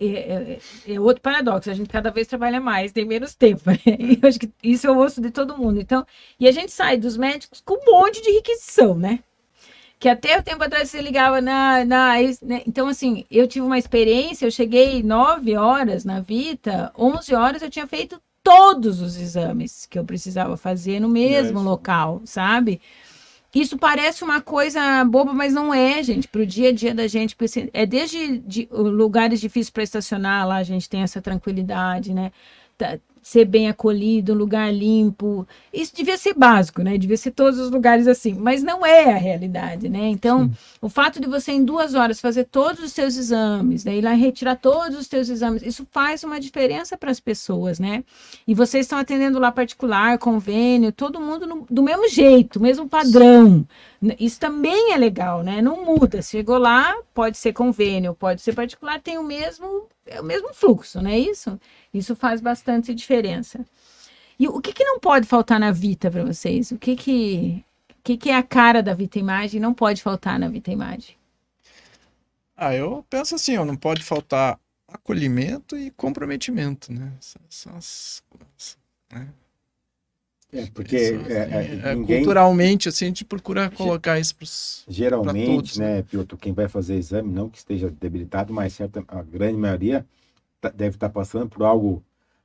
é, 0.00 0.58
é, 0.86 0.94
é, 0.94 1.00
outro 1.00 1.20
paradoxo. 1.20 1.70
A 1.70 1.74
gente 1.74 1.90
cada 1.90 2.10
vez 2.10 2.26
trabalha 2.26 2.60
mais, 2.60 2.92
tem 2.92 3.04
menos 3.04 3.34
tempo. 3.34 3.62
Né? 3.70 3.78
E 4.00 4.18
eu 4.20 4.28
acho 4.28 4.38
que 4.38 4.50
isso 4.62 4.86
é 4.86 4.90
o 4.90 4.98
osso 4.98 5.20
de 5.20 5.30
todo 5.30 5.58
mundo. 5.58 5.80
Então, 5.80 6.06
e 6.38 6.48
a 6.48 6.52
gente 6.52 6.72
sai 6.72 6.96
dos 6.96 7.16
médicos 7.16 7.60
com 7.60 7.74
um 7.74 7.92
monte 7.92 8.22
de 8.22 8.30
requisição, 8.30 8.94
né? 8.94 9.20
Que 9.98 10.08
até 10.08 10.38
o 10.38 10.42
tempo 10.42 10.64
atrás 10.64 10.88
você 10.88 11.02
ligava 11.02 11.42
na. 11.42 11.84
na 11.84 12.14
né? 12.42 12.62
Então, 12.66 12.88
assim, 12.88 13.26
eu 13.30 13.46
tive 13.46 13.66
uma 13.66 13.78
experiência, 13.78 14.46
eu 14.46 14.50
cheguei 14.50 15.02
nove 15.02 15.56
horas 15.56 16.04
na 16.06 16.20
Vita, 16.20 16.90
onze 16.96 17.34
horas 17.34 17.60
eu 17.60 17.68
tinha 17.68 17.86
feito 17.86 18.18
todos 18.42 19.02
os 19.02 19.16
exames 19.18 19.84
que 19.84 19.98
eu 19.98 20.04
precisava 20.04 20.56
fazer 20.56 21.00
no 21.00 21.08
mesmo 21.08 21.60
local, 21.60 22.22
sabe? 22.24 22.80
Isso 23.54 23.76
parece 23.76 24.22
uma 24.22 24.40
coisa 24.40 25.04
boba, 25.04 25.32
mas 25.32 25.52
não 25.52 25.74
é, 25.74 26.02
gente. 26.02 26.28
Para 26.28 26.42
o 26.42 26.46
dia 26.46 26.68
a 26.68 26.72
dia 26.72 26.94
da 26.94 27.08
gente, 27.08 27.36
é 27.72 27.84
desde 27.84 28.38
de, 28.38 28.68
lugares 28.70 29.40
difíceis 29.40 29.70
para 29.70 29.82
estacionar, 29.82 30.46
lá 30.46 30.56
a 30.56 30.62
gente 30.62 30.88
tem 30.88 31.02
essa 31.02 31.20
tranquilidade, 31.20 32.14
né? 32.14 32.30
Ser 33.22 33.44
bem 33.44 33.68
acolhido, 33.68 34.32
um 34.32 34.36
lugar 34.36 34.72
limpo. 34.72 35.46
Isso 35.72 35.94
devia 35.94 36.16
ser 36.16 36.34
básico, 36.34 36.82
né? 36.82 36.96
Devia 36.96 37.16
ser 37.16 37.30
todos 37.30 37.58
os 37.58 37.70
lugares 37.70 38.08
assim, 38.08 38.34
mas 38.34 38.62
não 38.62 38.84
é 38.84 39.12
a 39.12 39.16
realidade, 39.16 39.88
né? 39.88 40.08
Então, 40.08 40.44
Sim. 40.44 40.52
o 40.80 40.88
fato 40.88 41.20
de 41.20 41.28
você 41.28 41.52
em 41.52 41.64
duas 41.64 41.94
horas 41.94 42.20
fazer 42.20 42.44
todos 42.44 42.82
os 42.82 42.92
seus 42.92 43.16
exames, 43.16 43.84
né? 43.84 43.96
ir 43.96 44.02
lá 44.02 44.12
retirar 44.12 44.56
todos 44.56 44.98
os 44.98 45.06
seus 45.06 45.28
exames, 45.28 45.62
isso 45.62 45.86
faz 45.90 46.24
uma 46.24 46.40
diferença 46.40 46.96
para 46.96 47.10
as 47.10 47.20
pessoas, 47.20 47.78
né? 47.78 48.02
E 48.46 48.54
vocês 48.54 48.86
estão 48.86 48.98
atendendo 48.98 49.38
lá 49.38 49.52
particular, 49.52 50.18
convênio, 50.18 50.92
todo 50.92 51.20
mundo 51.20 51.46
no, 51.46 51.66
do 51.70 51.82
mesmo 51.82 52.08
jeito, 52.08 52.60
mesmo 52.60 52.88
padrão. 52.88 53.66
Isso 54.18 54.40
também 54.40 54.92
é 54.92 54.96
legal, 54.96 55.42
né? 55.42 55.60
Não 55.60 55.84
muda. 55.84 56.22
Chegou 56.22 56.58
lá, 56.58 56.94
pode 57.14 57.36
ser 57.36 57.52
convênio, 57.52 58.14
pode 58.14 58.40
ser 58.40 58.54
particular, 58.54 59.00
tem 59.00 59.18
o 59.18 59.22
mesmo, 59.22 59.86
é 60.06 60.20
o 60.20 60.24
mesmo 60.24 60.54
fluxo, 60.54 61.02
não 61.02 61.10
é 61.10 61.18
isso? 61.18 61.58
Isso 61.92 62.14
faz 62.14 62.40
bastante 62.40 62.94
diferença. 62.94 63.64
E 64.38 64.48
o 64.48 64.60
que, 64.60 64.72
que 64.72 64.84
não 64.84 64.98
pode 64.98 65.26
faltar 65.26 65.60
na 65.60 65.70
Vita 65.70 66.10
para 66.10 66.24
vocês? 66.24 66.70
O 66.70 66.78
que 66.78 66.96
que, 66.96 67.64
que 68.02 68.16
que 68.16 68.30
é 68.30 68.36
a 68.36 68.42
cara 68.42 68.82
da 68.82 68.94
Vita 68.94 69.18
Imagem 69.18 69.60
não 69.60 69.74
pode 69.74 70.02
faltar 70.02 70.38
na 70.38 70.48
Vita 70.48 70.70
Imagem? 70.70 71.16
Ah, 72.56 72.74
eu 72.74 73.04
penso 73.08 73.34
assim, 73.34 73.56
ó, 73.56 73.64
não 73.64 73.76
pode 73.76 74.02
faltar 74.02 74.58
acolhimento 74.88 75.76
e 75.76 75.90
comprometimento, 75.90 76.92
né? 76.92 77.12
São 77.48 77.76
as, 77.76 78.22
né? 79.12 79.28
É, 80.52 80.66
porque 80.74 80.96
é, 80.96 81.00
é, 81.00 81.90
é, 81.90 81.94
ninguém... 81.94 82.18
culturalmente 82.18 82.88
assim 82.88 83.04
a 83.04 83.08
gente 83.08 83.24
procura 83.24 83.70
colocar 83.70 84.18
isso 84.18 84.34
para 84.34 84.48
geralmente, 84.88 85.46
todos, 85.46 85.78
né, 85.78 85.96
né, 85.96 86.02
Piotr, 86.02 86.36
quem 86.36 86.52
vai 86.52 86.68
fazer 86.68 86.96
exame 86.96 87.30
não 87.30 87.48
que 87.48 87.58
esteja 87.58 87.88
debilitado, 87.88 88.52
mas 88.52 88.72
certa 88.72 89.04
a 89.06 89.22
grande 89.22 89.56
maioria 89.56 90.04
deve 90.74 90.96
estar 90.96 91.08
tá 91.08 91.12
passando 91.12 91.48
por 91.48 91.64
algo 91.64 92.04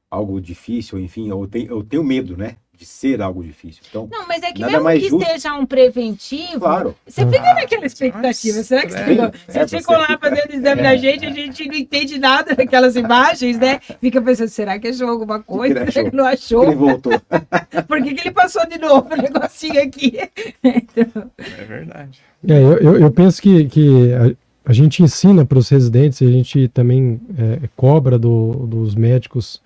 algo 0.10 0.40
difícil, 0.40 1.00
enfim, 1.00 1.32
ou 1.32 1.48
tem, 1.48 1.66
eu 1.66 1.84
tenho 1.84 2.04
medo, 2.04 2.38
né? 2.38 2.58
de 2.78 2.86
ser 2.86 3.22
algo 3.22 3.44
difícil. 3.44 3.82
Então, 3.90 4.08
não, 4.12 4.28
mas 4.28 4.44
é 4.44 4.52
que 4.52 4.64
mesmo 4.64 4.90
que 4.90 5.00
justo... 5.00 5.22
esteja 5.22 5.54
um 5.54 5.66
preventivo, 5.66 6.60
claro. 6.60 6.96
você 7.08 7.26
fica 7.26 7.54
naquela 7.54 7.86
expectativa. 7.86 8.64
Será 8.64 8.82
que 8.82 8.92
você, 8.92 9.04
ficou, 9.04 9.32
você 9.48 9.60
é, 9.60 9.68
ficou 9.68 9.98
lá 9.98 10.18
fazendo 10.20 10.54
exame 10.54 10.82
é. 10.82 10.84
da 10.84 10.98
gente, 10.98 11.26
a 11.26 11.32
gente 11.32 11.68
não 11.68 11.76
entende 11.76 12.20
nada 12.20 12.56
daquelas 12.56 12.96
imagens, 12.96 13.58
né? 13.58 13.80
Fica 14.02 14.22
pensando, 14.22 14.50
será 14.50 14.78
que 14.78 14.90
achou 14.90 15.10
alguma 15.10 15.42
coisa? 15.42 15.90
Será 15.90 16.10
que 16.10 16.16
não 16.16 16.26
achou? 16.26 16.64
Ele 16.64 16.76
voltou. 16.76 17.14
Por 17.88 18.04
que, 18.04 18.14
que 18.14 18.22
ele 18.22 18.32
passou 18.32 18.68
de 18.68 18.78
novo 18.78 19.08
o 19.12 19.18
negocinho 19.18 19.82
aqui? 19.82 20.18
então... 20.64 21.32
É 21.38 21.64
verdade. 21.64 22.20
É, 22.48 22.54
eu, 22.54 22.78
eu, 22.78 23.00
eu 23.00 23.12
penso 23.12 23.42
que, 23.42 23.66
que 23.66 24.38
a, 24.66 24.74
gente 24.74 25.04
ensina 25.04 25.46
para 25.46 25.58
os 25.58 25.70
residentes, 25.70 26.22
a 26.22 26.32
gente 26.32 26.68
também 26.70 27.22
é, 27.38 27.70
cobra 27.76 28.18
do, 28.18 28.68
dos 28.68 28.96
médicos 28.96 29.62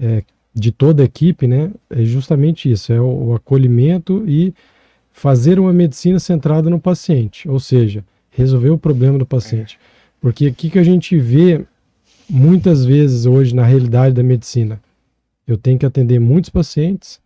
é, 0.00 0.22
de 0.54 0.72
toda 0.72 1.02
a 1.02 1.06
equipe, 1.06 1.46
né, 1.46 1.70
é 1.90 2.02
justamente 2.04 2.70
isso, 2.70 2.92
é 2.92 3.00
o, 3.00 3.28
o 3.28 3.34
acolhimento 3.34 4.24
e 4.26 4.54
fazer 5.12 5.58
uma 5.58 5.72
medicina 5.72 6.18
centrada 6.18 6.68
no 6.68 6.80
paciente, 6.80 7.48
ou 7.48 7.58
seja, 7.60 8.04
resolver 8.30 8.70
o 8.70 8.78
problema 8.78 9.18
do 9.18 9.26
paciente. 9.26 9.78
Porque 10.20 10.46
aqui 10.46 10.68
que 10.68 10.78
a 10.78 10.82
gente 10.82 11.18
vê 11.18 11.64
muitas 12.28 12.84
vezes 12.84 13.26
hoje 13.26 13.54
na 13.54 13.64
realidade 13.64 14.14
da 14.14 14.22
medicina, 14.22 14.80
eu 15.46 15.56
tenho 15.56 15.78
que 15.78 15.86
atender 15.86 16.18
muitos 16.18 16.50
pacientes, 16.50 17.20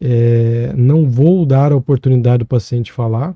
é, 0.00 0.72
não 0.76 1.08
vou 1.08 1.44
dar 1.44 1.72
a 1.72 1.76
oportunidade 1.76 2.38
do 2.38 2.46
paciente 2.46 2.92
falar, 2.92 3.34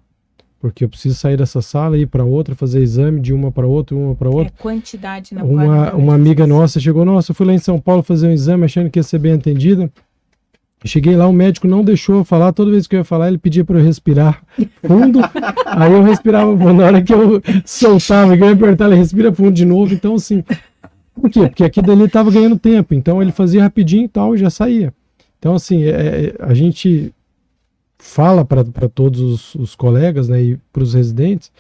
porque 0.61 0.84
eu 0.84 0.88
preciso 0.90 1.14
sair 1.14 1.38
dessa 1.38 1.62
sala 1.62 1.96
e 1.96 2.02
ir 2.02 2.06
para 2.06 2.22
outra, 2.22 2.54
fazer 2.54 2.82
exame 2.82 3.18
de 3.18 3.32
uma 3.32 3.50
para 3.50 3.66
outra, 3.66 3.96
uma 3.96 4.14
para 4.14 4.28
outra. 4.28 4.52
É 4.54 4.62
quantidade, 4.62 5.34
não 5.34 5.46
Uma, 5.46 5.94
uma 5.94 6.14
amiga 6.14 6.46
nossa 6.46 6.78
chegou, 6.78 7.04
nossa, 7.04 7.30
eu 7.30 7.34
fui 7.34 7.46
lá 7.46 7.54
em 7.54 7.58
São 7.58 7.80
Paulo 7.80 8.02
fazer 8.02 8.28
um 8.28 8.32
exame 8.32 8.66
achando 8.66 8.90
que 8.90 8.98
ia 8.98 9.02
ser 9.02 9.18
bem 9.18 9.32
atendida. 9.32 9.90
Cheguei 10.84 11.14
lá, 11.14 11.26
o 11.26 11.32
médico 11.32 11.66
não 11.66 11.84
deixou 11.84 12.16
eu 12.16 12.24
falar. 12.24 12.52
Toda 12.52 12.70
vez 12.70 12.86
que 12.86 12.94
eu 12.94 13.00
ia 13.00 13.04
falar, 13.04 13.28
ele 13.28 13.36
pedia 13.36 13.64
para 13.64 13.78
eu 13.78 13.84
respirar 13.84 14.42
fundo. 14.82 15.20
aí 15.66 15.92
eu 15.92 16.02
respirava 16.02 16.72
Na 16.72 16.84
hora 16.84 17.02
que 17.02 17.12
eu 17.12 17.42
soltava, 17.66 18.34
eu 18.34 18.46
ia 18.46 18.52
apertar, 18.52 18.86
ele 18.86 18.96
respira 18.96 19.32
fundo 19.32 19.52
de 19.52 19.66
novo. 19.66 19.92
Então, 19.92 20.14
assim, 20.14 20.42
por 21.14 21.28
quê? 21.30 21.40
Porque 21.48 21.64
aqui 21.64 21.82
dali 21.82 22.04
estava 22.04 22.30
ganhando 22.30 22.58
tempo. 22.58 22.94
Então, 22.94 23.20
ele 23.20 23.30
fazia 23.30 23.62
rapidinho 23.62 24.04
e 24.04 24.08
tal, 24.08 24.34
e 24.34 24.38
já 24.38 24.48
saía. 24.48 24.92
Então, 25.38 25.54
assim, 25.54 25.84
é, 25.84 26.34
a 26.38 26.54
gente 26.54 27.12
fala 28.01 28.44
para 28.44 28.88
todos 28.88 29.20
os, 29.20 29.55
os, 29.55 29.74
colegas 29.74 30.28
né, 30.28 30.42
e 30.42 30.59
para 30.72 30.82
os 30.82 30.94
residentes, 30.94 31.53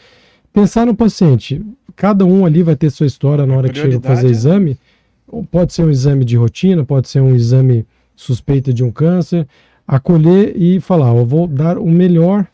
pensar 0.52 0.86
no 0.86 0.94
paciente. 0.94 1.62
Cada 1.94 2.24
um 2.24 2.44
ali 2.44 2.62
vai 2.62 2.74
ter 2.74 2.90
sua 2.90 3.06
história 3.06 3.46
na 3.46 3.56
hora 3.56 3.68
que 3.68 3.78
chega 3.78 4.00
fazer 4.00 4.28
é... 4.28 4.30
exame. 4.30 4.78
Pode 5.50 5.72
ser 5.72 5.84
um 5.84 5.90
exame 5.90 6.24
de 6.24 6.36
rotina, 6.36 6.84
pode 6.84 7.08
ser 7.08 7.20
um 7.20 7.34
exame 7.34 7.86
suspeita 8.16 8.72
de 8.72 8.82
um 8.82 8.90
câncer. 8.90 9.46
Acolher 9.86 10.54
e 10.56 10.80
falar: 10.80 11.14
eu 11.14 11.26
vou 11.26 11.46
dar 11.46 11.78
o 11.78 11.88
melhor 11.88 12.46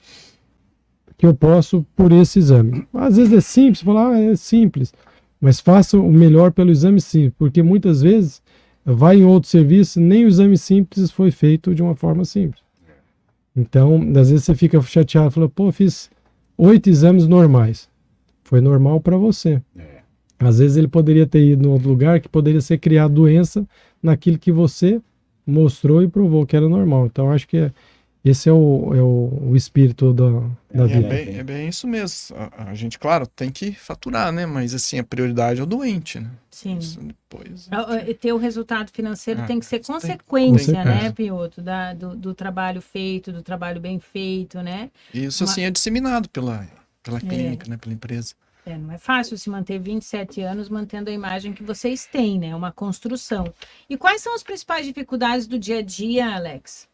que 1.17 1.25
eu 1.25 1.35
posso 1.35 1.87
por 1.95 2.13
esse 2.13 2.39
exame. 2.39 2.87
Às 2.93 3.17
vezes 3.17 3.33
é 3.33 3.41
simples, 3.41 3.81
falar, 3.81 4.11
ah, 4.11 4.21
é 4.21 4.37
simples, 4.37 4.93
mas 5.41 5.61
faça 5.61 5.99
o 5.99 6.13
melhor 6.13 6.53
pelo 6.53 6.71
exame 6.71 7.01
sim, 7.01 7.33
porque 7.39 7.63
muitas 7.63 8.03
vezes 8.03 8.43
vai 8.85 9.19
em 9.19 9.25
outro 9.25 9.49
serviço, 9.49 9.99
nem 9.99 10.25
o 10.25 10.29
exame 10.29 10.59
simples 10.59 11.11
foi 11.11 11.31
feito 11.31 11.75
de 11.75 11.83
uma 11.83 11.95
forma 11.95 12.25
simples. 12.25 12.66
Então, 13.57 13.97
às 14.21 14.31
vezes 14.31 14.45
você 14.45 14.55
fica 14.55 14.81
chateado, 14.83 15.31
fala, 15.31 15.49
pô, 15.49 15.73
fiz 15.73 16.11
oito 16.59 16.91
exames 16.91 17.27
normais. 17.27 17.89
Foi 18.45 18.61
normal 18.61 19.01
para 19.01 19.17
você. 19.17 19.63
É. 19.77 19.97
Às 20.39 20.59
vezes 20.59 20.77
ele 20.77 20.89
poderia 20.89 21.27
ter 21.27 21.45
ido 21.45 21.67
em 21.67 21.71
outro 21.71 21.89
lugar 21.89 22.21
que 22.21 22.29
poderia 22.29 22.61
ser 22.61 22.79
criado 22.79 23.15
doença 23.15 23.67
naquilo 24.03 24.39
que 24.39 24.53
você 24.53 25.01
mostrou 25.47 26.03
e 26.03 26.09
provou 26.09 26.45
que 26.45 26.57
era 26.57 26.69
normal. 26.69 27.07
Então, 27.07 27.33
acho 27.33 27.49
que 27.49 27.57
é, 27.57 27.73
esse 28.29 28.49
é 28.49 28.53
o, 28.53 28.93
é 28.95 29.03
o, 29.03 29.51
o 29.51 29.57
espírito 29.57 30.13
da, 30.13 30.31
da 30.75 30.85
é, 30.85 30.87
vida. 30.87 31.07
É 31.07 31.25
bem, 31.25 31.39
é 31.39 31.45
bem, 31.45 31.69
isso 31.69 31.87
mesmo. 31.87 32.37
A, 32.37 32.71
a, 32.71 32.75
gente, 32.75 32.99
claro, 32.99 33.27
tem 33.27 33.51
que 33.51 33.73
faturar, 33.73 34.33
né? 34.33 34.45
Mas 34.47 34.75
assim, 34.75 34.99
a 34.99 35.05
prioridade 35.05 35.61
é 35.61 35.63
o 35.63 35.67
doente, 35.67 36.19
né? 36.19 36.31
Sim. 36.51 36.79
Isso 36.79 36.99
depois, 37.01 37.69
é, 37.71 38.15
ter 38.15 38.33
o 38.33 38.37
resultado 38.37 38.91
financeiro 38.91 39.43
é, 39.43 39.47
tem 39.47 39.61
que 39.61 39.67
ser 39.67 39.85
consequência, 39.85 40.75
tem, 40.75 40.85
né, 40.85 41.13
Pioto? 41.13 41.63
Da, 41.63 41.95
do, 41.95 42.17
do, 42.17 42.35
trabalho 42.35 42.81
feito, 42.81 43.33
do 43.33 43.43
trabalho 43.43 43.81
bem 43.81 44.01
feito, 44.01 44.61
né? 44.63 44.91
Isso 45.13 45.45
Uma... 45.45 45.51
assim 45.51 45.63
é 45.63 45.71
disseminado 45.71 46.29
pela, 46.29 46.67
pela 47.03 47.19
é. 47.19 47.21
clínica, 47.21 47.69
né? 47.69 47.77
Pela 47.77 47.95
empresa. 47.95 48.35
É, 48.67 48.77
não 48.77 48.91
é 48.91 48.99
fácil 48.99 49.39
se 49.39 49.49
manter 49.49 49.79
27 49.79 50.41
anos 50.41 50.69
mantendo 50.69 51.09
a 51.09 51.13
imagem 51.13 51.53
que 51.53 51.63
vocês 51.63 52.05
têm, 52.05 52.41
né? 52.41 52.57
Uma 52.57 52.73
construção. 52.73 53.55
E 53.89 53.97
quais 53.97 54.21
são 54.21 54.35
as 54.35 54.43
principais 54.43 54.85
dificuldades 54.85 55.47
do 55.47 55.57
dia 55.57 55.79
a 55.79 55.83
dia, 55.83 56.35
Alex? 56.35 56.89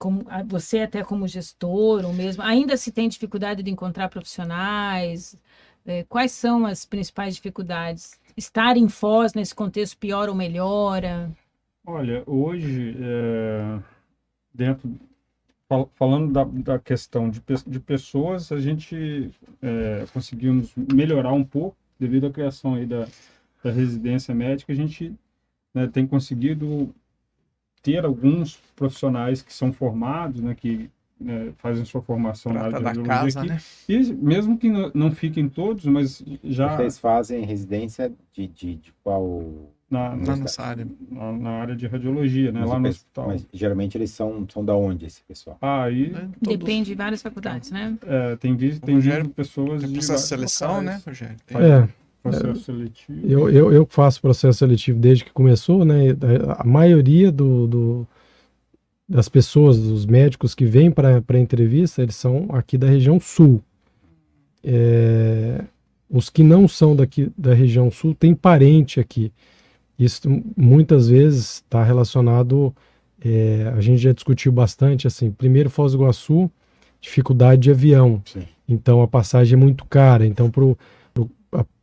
Como 0.00 0.24
você 0.46 0.80
até 0.80 1.04
como 1.04 1.28
gestor 1.28 2.06
ou 2.06 2.12
mesmo 2.14 2.42
ainda 2.42 2.74
se 2.78 2.90
tem 2.90 3.06
dificuldade 3.06 3.62
de 3.62 3.70
encontrar 3.70 4.08
profissionais? 4.08 5.38
É, 5.84 6.04
quais 6.04 6.32
são 6.32 6.64
as 6.64 6.86
principais 6.86 7.34
dificuldades? 7.34 8.18
Estar 8.34 8.78
em 8.78 8.88
Foz 8.88 9.34
nesse 9.34 9.54
contexto 9.54 9.98
pior 9.98 10.30
ou 10.30 10.34
melhora? 10.34 11.30
Olha 11.86 12.22
hoje 12.26 12.96
é, 12.98 13.78
dentro 14.54 14.90
falando 15.94 16.32
da, 16.32 16.44
da 16.44 16.78
questão 16.78 17.28
de, 17.30 17.40
de 17.66 17.78
pessoas 17.78 18.50
a 18.50 18.58
gente 18.58 19.30
é, 19.62 20.04
conseguimos 20.12 20.72
melhorar 20.74 21.32
um 21.32 21.44
pouco 21.44 21.76
devido 21.98 22.26
à 22.26 22.30
criação 22.30 22.74
aí 22.74 22.86
da, 22.86 23.06
da 23.62 23.70
residência 23.70 24.34
médica. 24.34 24.72
A 24.72 24.76
gente 24.76 25.14
né, 25.74 25.86
tem 25.86 26.06
conseguido 26.06 26.92
ter 27.82 28.04
alguns 28.04 28.58
profissionais 28.76 29.42
que 29.42 29.52
são 29.52 29.72
formados, 29.72 30.40
né, 30.40 30.54
que 30.54 30.90
né, 31.20 31.52
fazem 31.58 31.84
sua 31.84 32.00
formação 32.00 32.52
na 32.52 32.62
área 32.62 32.78
de 32.78 32.84
radiologia 32.84 33.14
casa, 33.14 33.40
aqui. 33.40 33.48
Né? 33.48 33.60
E 33.88 34.12
mesmo 34.14 34.56
que 34.56 34.70
não, 34.70 34.90
não, 34.94 35.10
fiquem 35.10 35.48
todos, 35.48 35.84
mas 35.84 36.24
já... 36.42 36.76
Vocês 36.76 36.98
fazem 36.98 37.44
residência 37.44 38.12
de, 38.32 38.46
de, 38.46 38.76
de 38.76 38.94
qual... 39.04 39.44
Na, 39.90 40.14
na, 40.14 40.36
nossa 40.36 40.62
área. 40.62 40.86
Na, 41.10 41.32
na, 41.32 41.50
área 41.50 41.74
de 41.74 41.84
radiologia, 41.88 42.52
né? 42.52 42.60
Mas 42.60 42.70
lá 42.70 42.78
no 42.78 42.88
hospital. 42.88 43.26
Mas 43.26 43.44
geralmente 43.52 43.98
eles 43.98 44.12
são, 44.12 44.46
são 44.48 44.64
da 44.64 44.72
onde, 44.76 45.04
esse 45.04 45.20
pessoal? 45.22 45.58
Ah, 45.60 45.82
aí... 45.82 46.14
É, 46.14 46.28
Depende 46.40 46.90
de 46.90 46.94
várias 46.94 47.20
faculdades, 47.20 47.72
né? 47.72 47.98
É, 48.06 48.36
tem, 48.36 48.56
visto, 48.56 48.80
tem 48.82 48.94
Rogério, 48.94 49.28
pessoas 49.30 49.82
tem 49.82 49.92
processo 49.92 50.22
de 50.22 50.28
seleção, 50.28 50.76
locais. 50.76 50.86
né, 50.86 51.02
Rogério? 51.04 51.36
Tem... 51.44 51.56
É. 51.58 51.88
Processo 52.22 52.64
seletivo. 52.64 53.26
Eu, 53.26 53.50
eu, 53.50 53.72
eu 53.72 53.86
faço 53.88 54.20
processo 54.20 54.58
seletivo 54.58 54.98
desde 54.98 55.24
que 55.24 55.32
começou, 55.32 55.84
né? 55.84 56.16
A 56.58 56.64
maioria 56.64 57.32
do, 57.32 57.66
do 57.66 58.06
das 59.08 59.28
pessoas, 59.28 59.76
dos 59.76 60.06
médicos 60.06 60.54
que 60.54 60.64
vêm 60.64 60.90
para 60.90 61.22
a 61.26 61.38
entrevista, 61.38 62.00
eles 62.00 62.14
são 62.14 62.46
aqui 62.50 62.78
da 62.78 62.86
região 62.86 63.18
sul. 63.18 63.60
É, 64.62 65.64
os 66.08 66.30
que 66.30 66.44
não 66.44 66.68
são 66.68 66.94
daqui 66.94 67.32
da 67.36 67.52
região 67.52 67.90
sul 67.90 68.14
têm 68.14 68.34
parente 68.34 69.00
aqui. 69.00 69.32
Isso 69.98 70.28
muitas 70.56 71.08
vezes 71.08 71.54
está 71.56 71.82
relacionado, 71.82 72.74
é, 73.22 73.72
a 73.76 73.80
gente 73.80 73.98
já 73.98 74.12
discutiu 74.12 74.52
bastante, 74.52 75.06
assim, 75.06 75.30
primeiro 75.30 75.68
Foz 75.68 75.92
do 75.92 75.98
Iguaçu, 75.98 76.50
dificuldade 77.00 77.62
de 77.62 77.70
avião. 77.70 78.22
Sim. 78.24 78.44
Então 78.68 79.02
a 79.02 79.08
passagem 79.08 79.54
é 79.54 79.60
muito 79.60 79.84
cara. 79.86 80.24
Então 80.24 80.50
para 80.50 80.64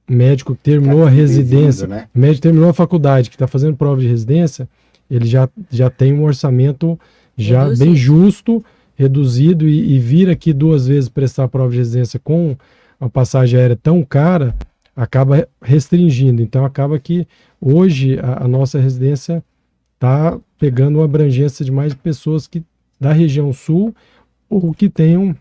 médico 0.09 0.55
que 0.55 0.61
terminou 0.61 1.05
a 1.05 1.09
residência, 1.09 1.87
né? 1.87 2.07
médico 2.13 2.41
terminou 2.41 2.69
a 2.69 2.73
faculdade, 2.73 3.29
que 3.29 3.35
está 3.35 3.47
fazendo 3.47 3.75
prova 3.75 3.99
de 3.99 4.07
residência, 4.07 4.67
ele 5.09 5.25
já, 5.25 5.49
já 5.69 5.89
tem 5.89 6.13
um 6.13 6.23
orçamento 6.23 6.99
já 7.37 7.63
reduzido. 7.63 7.85
bem 7.85 7.95
justo, 7.95 8.65
reduzido, 8.95 9.67
e, 9.67 9.95
e 9.95 9.99
vir 9.99 10.29
aqui 10.29 10.53
duas 10.53 10.87
vezes 10.87 11.09
prestar 11.09 11.43
a 11.43 11.47
prova 11.47 11.71
de 11.71 11.77
residência 11.77 12.19
com 12.19 12.55
uma 12.99 13.09
passagem 13.09 13.59
aérea 13.59 13.75
tão 13.75 14.03
cara, 14.03 14.55
acaba 14.95 15.47
restringindo. 15.61 16.41
Então 16.41 16.65
acaba 16.65 16.97
que 16.97 17.27
hoje 17.59 18.17
a, 18.19 18.45
a 18.45 18.47
nossa 18.47 18.79
residência 18.79 19.43
está 19.95 20.39
pegando 20.57 20.99
uma 20.99 21.05
abrangência 21.05 21.63
de 21.63 21.71
mais 21.71 21.93
pessoas 21.93 22.47
que 22.47 22.63
da 22.99 23.11
região 23.11 23.53
sul 23.53 23.93
ou 24.49 24.73
que 24.73 24.89
tenham 24.89 25.35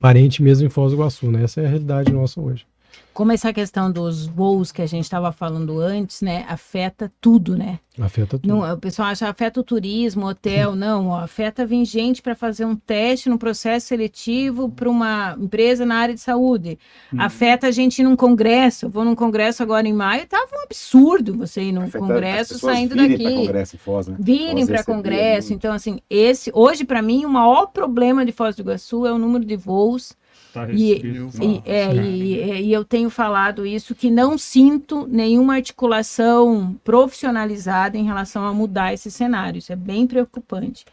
parente 0.00 0.42
mesmo 0.42 0.66
em 0.66 0.70
Foz 0.70 0.90
do 0.90 0.96
Iguaçu, 0.96 1.30
né? 1.30 1.44
Essa 1.44 1.60
é 1.60 1.66
a 1.66 1.68
realidade 1.68 2.12
nossa 2.12 2.40
hoje 2.40 2.64
como 3.12 3.32
essa 3.32 3.52
questão 3.52 3.90
dos 3.90 4.26
voos 4.26 4.72
que 4.72 4.80
a 4.80 4.86
gente 4.86 5.04
estava 5.04 5.32
falando 5.32 5.80
antes, 5.80 6.22
né, 6.22 6.44
afeta 6.48 7.12
tudo, 7.20 7.56
né? 7.56 7.78
Afeta 8.00 8.38
tudo. 8.38 8.48
Não, 8.48 8.72
o 8.72 8.78
pessoal 8.78 9.08
acha 9.08 9.28
afeta 9.28 9.60
o 9.60 9.64
turismo, 9.64 10.26
hotel, 10.26 10.74
não, 10.74 11.08
ó, 11.08 11.20
afeta 11.20 11.66
vir 11.66 11.84
gente 11.84 12.22
para 12.22 12.34
fazer 12.34 12.64
um 12.64 12.76
teste 12.76 13.28
no 13.28 13.36
processo 13.36 13.88
seletivo 13.88 14.70
para 14.70 14.88
uma 14.88 15.36
empresa 15.38 15.84
na 15.84 15.96
área 15.96 16.14
de 16.14 16.20
saúde. 16.20 16.78
Hum. 17.12 17.20
Afeta 17.20 17.66
a 17.66 17.70
gente 17.70 17.98
ir 17.98 18.04
num 18.04 18.16
congresso. 18.16 18.86
Eu 18.86 18.90
vou 18.90 19.04
num 19.04 19.14
congresso 19.14 19.62
agora 19.62 19.86
em 19.86 19.92
maio, 19.92 20.26
tava 20.26 20.48
um 20.56 20.62
absurdo 20.62 21.36
você 21.36 21.62
ir 21.62 21.72
num 21.72 21.82
afeta 21.82 21.98
congresso 21.98 22.58
saindo 22.58 22.94
virem 22.94 23.10
daqui. 23.10 23.34
Congresso 23.34 23.78
Foz, 23.78 24.06
né? 24.06 24.16
Virem 24.18 24.66
para 24.66 24.84
congresso. 24.84 25.52
Então 25.52 25.74
assim, 25.74 26.00
esse 26.08 26.50
hoje 26.54 26.84
para 26.84 27.02
mim 27.02 27.24
o 27.24 27.28
maior 27.28 27.66
problema 27.66 28.24
de 28.24 28.32
Foz 28.32 28.56
do 28.56 28.62
Iguaçu 28.62 29.04
é 29.04 29.12
o 29.12 29.18
número 29.18 29.44
de 29.44 29.56
voos 29.56 30.16
Tá 30.52 30.68
e, 30.70 30.94
e, 30.94 31.62
é, 31.64 31.94
e, 31.94 32.40
é, 32.40 32.60
e, 32.60 32.72
eu 32.72 32.84
tenho 32.84 33.08
falado 33.08 33.64
isso 33.64 33.94
que 33.94 34.10
não 34.10 34.36
sinto 34.36 35.06
nenhuma 35.06 35.54
articulação 35.54 36.76
profissionalizada 36.82 37.96
em 37.96 38.04
relação 38.04 38.44
a 38.44 38.52
mudar 38.52 38.92
esse 38.92 39.10
cenário. 39.10 39.58
Isso 39.58 39.72
é 39.72 39.76
bem 39.76 40.06
preocupante. 40.06 40.84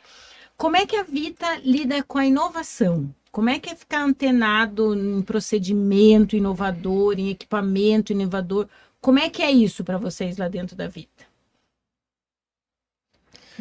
Como 0.56 0.76
é 0.76 0.86
que 0.86 0.96
a 0.96 1.04
Vita 1.04 1.60
lida 1.64 2.04
com 2.04 2.20
a 2.20 2.26
inovação? 2.26 3.14
Como 3.32 3.50
é 3.50 3.60
que 3.60 3.70
é 3.70 3.76
ficar 3.76 4.04
antenado 4.04 4.96
em 4.96 5.22
procedimento 5.22 6.36
inovador, 6.36 7.20
em 7.20 7.30
equipamento 7.30 8.12
inovador? 8.12 8.68
Como 9.02 9.20
é 9.20 9.30
que 9.30 9.42
é 9.42 9.52
isso 9.52 9.84
para 9.84 9.98
vocês 9.98 10.38
lá 10.38 10.48
dentro 10.48 10.76
da 10.76 10.88
Vita? 10.88 11.26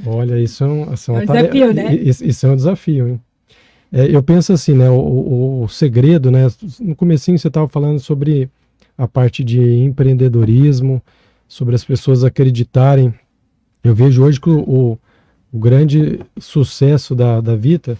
Olha, 0.04 0.38
isso 0.38 0.62
é 0.62 0.66
um, 0.66 0.92
isso 0.92 1.10
é, 1.10 1.14
um 1.14 1.20
desafio, 1.20 1.74
né? 1.74 1.94
Isso, 1.94 2.24
isso 2.24 2.46
é 2.46 2.50
um 2.50 2.56
desafio, 2.56 3.08
hein? 3.08 3.20
É, 3.92 4.14
eu 4.14 4.22
penso 4.22 4.52
assim, 4.52 4.74
né? 4.74 4.90
O, 4.90 4.98
o, 4.98 5.62
o, 5.64 5.68
segredo, 5.68 6.30
né? 6.30 6.48
No 6.80 6.94
comecinho 6.94 7.38
você 7.38 7.48
estava 7.48 7.68
falando 7.68 7.98
sobre 7.98 8.50
a 8.96 9.06
parte 9.06 9.44
de 9.44 9.60
empreendedorismo, 9.60 11.02
sobre 11.48 11.74
as 11.74 11.84
pessoas 11.84 12.24
acreditarem. 12.24 13.14
Eu 13.82 13.94
vejo 13.94 14.24
hoje 14.24 14.40
que 14.40 14.50
o, 14.50 14.98
o 15.52 15.58
grande 15.58 16.20
sucesso 16.38 17.14
da, 17.14 17.40
da 17.40 17.54
Vita 17.54 17.96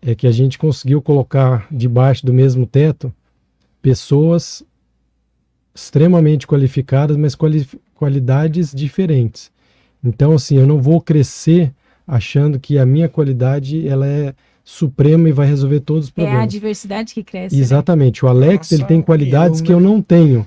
é 0.00 0.14
que 0.14 0.26
a 0.26 0.32
gente 0.32 0.58
conseguiu 0.58 1.02
colocar 1.02 1.66
debaixo 1.70 2.24
do 2.24 2.32
mesmo 2.32 2.66
teto 2.66 3.12
pessoas 3.82 4.64
extremamente 5.74 6.46
qualificadas, 6.46 7.16
mas 7.16 7.34
quali 7.34 7.66
qualidades 7.94 8.72
diferentes. 8.74 9.50
Então, 10.02 10.32
assim, 10.32 10.56
eu 10.56 10.66
não 10.66 10.80
vou 10.80 11.00
crescer 11.00 11.72
achando 12.06 12.60
que 12.60 12.78
a 12.78 12.86
minha 12.86 13.08
qualidade 13.08 13.86
ela 13.88 14.06
é 14.06 14.34
suprema 14.66 15.28
e 15.28 15.32
vai 15.32 15.46
resolver 15.46 15.78
todos 15.78 16.06
os 16.06 16.10
problemas. 16.10 16.40
É 16.40 16.42
a 16.42 16.46
diversidade 16.46 17.14
que 17.14 17.22
cresce. 17.22 17.54
Né? 17.54 17.62
Exatamente. 17.62 18.24
Né? 18.24 18.28
O 18.28 18.30
Alex 18.30 18.56
Nossa, 18.56 18.74
ele 18.74 18.84
tem 18.84 19.00
qualidades 19.00 19.60
eu, 19.60 19.66
que 19.66 19.72
eu 19.72 19.78
não 19.78 20.02
tenho. 20.02 20.46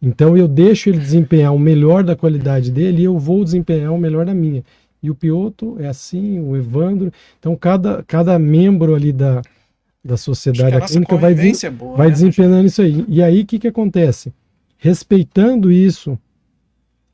Então 0.00 0.34
eu 0.34 0.48
deixo 0.48 0.88
ele 0.88 0.98
desempenhar 0.98 1.54
o 1.54 1.58
melhor 1.58 2.02
da 2.02 2.16
qualidade 2.16 2.70
dele 2.70 3.02
e 3.02 3.04
eu 3.04 3.18
vou 3.18 3.44
desempenhar 3.44 3.92
o 3.92 3.98
melhor 3.98 4.24
da 4.24 4.32
minha. 4.32 4.64
E 5.02 5.10
o 5.10 5.14
Pioto 5.14 5.76
é 5.78 5.86
assim, 5.86 6.40
o 6.40 6.56
Evandro. 6.56 7.12
Então 7.38 7.54
cada, 7.54 8.02
cada 8.04 8.38
membro 8.38 8.94
ali 8.94 9.12
da, 9.12 9.42
da 10.02 10.16
sociedade 10.16 10.86
clínica 10.86 11.16
vai, 11.16 11.34
é 11.34 11.70
boa, 11.70 11.94
vai 11.94 12.06
né, 12.06 12.12
desempenhando 12.14 12.66
isso 12.66 12.80
aí. 12.80 13.04
E 13.06 13.22
aí 13.22 13.42
o 13.42 13.46
que, 13.46 13.58
que 13.58 13.68
acontece? 13.68 14.32
Respeitando 14.78 15.70
isso, 15.70 16.18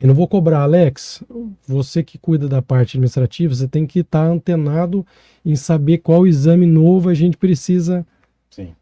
eu 0.05 0.09
não 0.09 0.15
vou 0.15 0.29
cobrar, 0.29 0.61
Alex, 0.61 1.25
você 1.67 2.03
que 2.03 2.19
cuida 2.19 2.47
da 2.47 2.61
parte 2.61 2.91
administrativa, 2.91 3.55
você 3.55 3.67
tem 3.67 3.87
que 3.87 4.01
estar 4.01 4.27
antenado 4.27 5.05
em 5.43 5.57
saber 5.57 5.97
qual 5.97 6.27
exame 6.27 6.67
novo 6.67 7.09
a 7.09 7.15
gente 7.15 7.39
precisa 7.39 8.07
Sim. 8.51 8.75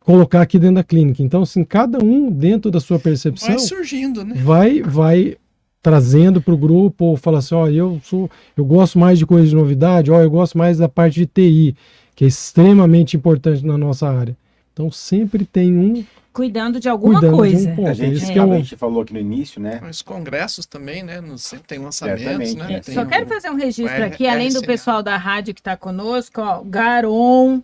colocar 0.00 0.40
aqui 0.40 0.58
dentro 0.58 0.74
da 0.74 0.82
clínica. 0.82 1.22
Então, 1.22 1.42
assim, 1.42 1.62
cada 1.62 2.04
um 2.04 2.28
dentro 2.28 2.72
da 2.72 2.80
sua 2.80 2.98
percepção 2.98 3.50
vai 3.50 3.58
surgindo, 3.60 4.24
né? 4.24 4.34
Vai, 4.42 4.82
vai 4.82 5.36
trazendo 5.80 6.42
para 6.42 6.52
o 6.52 6.58
grupo, 6.58 7.04
ou 7.04 7.16
fala 7.16 7.38
assim, 7.38 7.54
ó, 7.54 7.68
eu 7.68 8.00
sou, 8.02 8.28
eu 8.56 8.64
gosto 8.64 8.98
mais 8.98 9.16
de 9.16 9.24
coisas 9.24 9.50
de 9.50 9.54
novidade, 9.54 10.10
ó, 10.10 10.20
eu 10.20 10.30
gosto 10.30 10.58
mais 10.58 10.78
da 10.78 10.88
parte 10.88 11.20
de 11.20 11.26
TI, 11.26 11.76
que 12.16 12.24
é 12.24 12.26
extremamente 12.26 13.16
importante 13.16 13.64
na 13.64 13.78
nossa 13.78 14.08
área. 14.08 14.36
Então 14.74 14.90
sempre 14.90 15.46
tem 15.46 15.72
um 15.78 16.04
cuidando 16.32 16.80
de 16.80 16.88
alguma 16.88 17.20
cuidando 17.20 17.36
coisa. 17.36 17.64
De 17.64 17.72
um 17.72 17.76
ponto. 17.76 17.88
A 17.88 17.94
gente, 17.94 18.16
Isso 18.16 18.24
é. 18.28 18.32
que 18.32 18.38
é 18.40 18.42
a 18.42 18.44
um... 18.44 18.54
gente 18.56 18.76
falou 18.76 19.02
aqui 19.02 19.12
no 19.14 19.20
início, 19.20 19.60
né? 19.60 19.80
Os 19.88 20.02
congressos 20.02 20.66
também, 20.66 21.04
né? 21.04 21.22
Sempre 21.36 21.68
tem 21.68 21.78
lançamentos, 21.78 22.54
né? 22.56 22.74
é. 22.74 22.80
Tem 22.80 22.92
Só 22.94 23.04
quero 23.06 23.24
o- 23.24 23.28
fazer 23.28 23.50
um 23.50 23.54
registro 23.54 24.04
aqui, 24.04 24.26
além 24.26 24.52
do 24.52 24.60
pessoal 24.62 25.00
da 25.00 25.16
rádio 25.16 25.54
que 25.54 25.60
está 25.60 25.76
conosco, 25.76 26.40
ó, 26.40 26.60
Garon, 26.64 27.62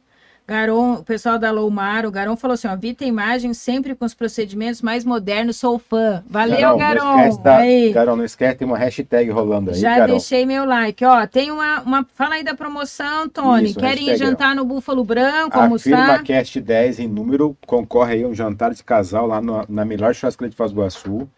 Garon, 0.55 0.94
o 0.94 1.05
pessoal 1.05 1.38
da 1.38 1.53
Loumar, 1.53 2.05
o 2.05 2.11
Garon 2.11 2.34
falou 2.36 2.55
assim, 2.55 2.66
ó, 2.66 2.74
Vita 2.74 3.05
Imagem 3.05 3.55
sempre 3.55 3.94
com 3.94 4.05
os 4.05 4.14
procedimentos 4.14 4.82
mais 4.82 5.05
modernos, 5.05 5.57
sou 5.57 5.78
fã. 5.78 6.24
Valeu, 6.28 6.61
Não 6.70 6.76
Garon. 6.76 7.18
esquece 7.20 7.40
da, 7.44 7.57
Aí. 7.59 7.94
Carol, 7.94 8.16
não 8.16 8.24
esquece, 8.24 8.57
tem 8.59 8.66
uma 8.66 8.76
hashtag 8.76 9.30
rolando 9.30 9.70
aí, 9.70 9.76
Já 9.76 9.94
Carol. 9.94 10.09
deixei 10.09 10.44
meu 10.44 10.64
like. 10.64 11.05
Ó, 11.05 11.24
tem 11.28 11.53
uma, 11.53 11.80
uma. 11.82 12.07
Fala 12.16 12.34
aí 12.34 12.42
da 12.42 12.53
promoção, 12.53 13.28
Tony. 13.28 13.70
Isso, 13.70 13.78
Querem 13.78 14.07
ir 14.07 14.11
hashtag, 14.11 14.18
jantar 14.30 14.57
no 14.57 14.64
Búfalo 14.64 15.05
Branco, 15.05 15.57
A 15.57 15.62
almoçar? 15.62 15.84
firma 15.84 16.22
Cast 16.24 16.61
10 16.61 16.98
em 16.98 17.07
número 17.07 17.57
concorre 17.64 18.14
aí 18.14 18.24
a 18.24 18.26
um 18.26 18.34
jantar 18.34 18.74
de 18.74 18.82
casal 18.82 19.28
lá 19.28 19.40
no- 19.40 19.64
na 19.68 19.84
melhor 19.84 20.12
churrascaria 20.12 20.51
de 20.51 20.57
Foz 20.57 20.72
do 20.72 20.80
Iguaçu, 20.80 21.28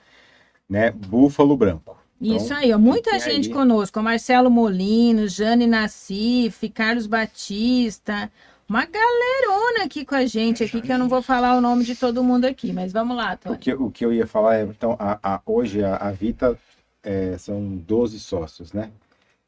né? 0.69 0.91
Búfalo 0.91 1.55
Branco. 1.55 1.99
Então, 2.19 2.37
Isso 2.37 2.55
aí, 2.55 2.73
ó. 2.73 2.79
Muita 2.79 3.19
gente 3.19 3.49
aí. 3.49 3.53
conosco. 3.55 4.01
Marcelo 4.03 4.49
Molino, 4.51 5.29
Jane 5.29 5.67
Nassif, 5.67 6.67
Carlos 6.71 7.07
Batista. 7.07 8.31
Uma 8.73 8.87
galerona 8.87 9.85
aqui 9.85 10.03
com 10.03 10.15
a 10.15 10.25
gente 10.25 10.65
aqui, 10.65 10.81
que 10.81 10.91
eu 10.91 10.99
não 10.99 11.07
vou 11.07 11.21
falar 11.21 11.59
o 11.59 11.61
nome 11.61 11.85
de 11.85 11.95
todo 11.95 12.25
mundo 12.25 12.47
aqui, 12.47 12.73
mas 12.73 12.91
vamos 12.91 13.15
lá, 13.15 13.35
O 13.35 13.37
Tony. 13.37 13.59
que, 13.59 13.75
o 13.75 13.91
que 13.91 14.03
eu 14.03 14.15
ia 14.15 14.27
falar 14.27 14.61
é, 14.61 14.63
então, 14.63 14.97
a, 14.99 15.19
a- 15.23 15.43
hoje 15.45 15.85
a, 15.85 15.97
a 15.97 16.11
Vita 16.11 16.59
é, 17.03 17.37
são 17.37 17.77
12 17.77 18.19
sócios, 18.19 18.73
né? 18.73 18.91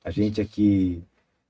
A 0.04 0.10
gente 0.10 0.42
aqui 0.42 1.02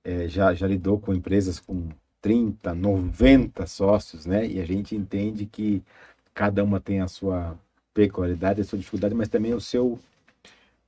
é, 0.04 0.28
já, 0.28 0.54
já 0.54 0.68
lidou 0.68 1.00
com 1.00 1.12
empresas 1.12 1.58
com 1.58 1.88
30, 2.22 2.72
90 2.76 3.66
sócios, 3.66 4.24
né? 4.24 4.46
E 4.46 4.60
a 4.60 4.64
gente 4.64 4.94
entende 4.94 5.44
que 5.44 5.82
cada 6.32 6.62
uma 6.62 6.78
tem 6.78 7.00
a 7.00 7.08
sua 7.08 7.58
peculiaridade, 7.92 8.60
a 8.60 8.64
sua 8.64 8.78
dificuldade, 8.78 9.16
mas 9.16 9.26
também 9.28 9.52
o 9.52 9.60
seu 9.60 9.98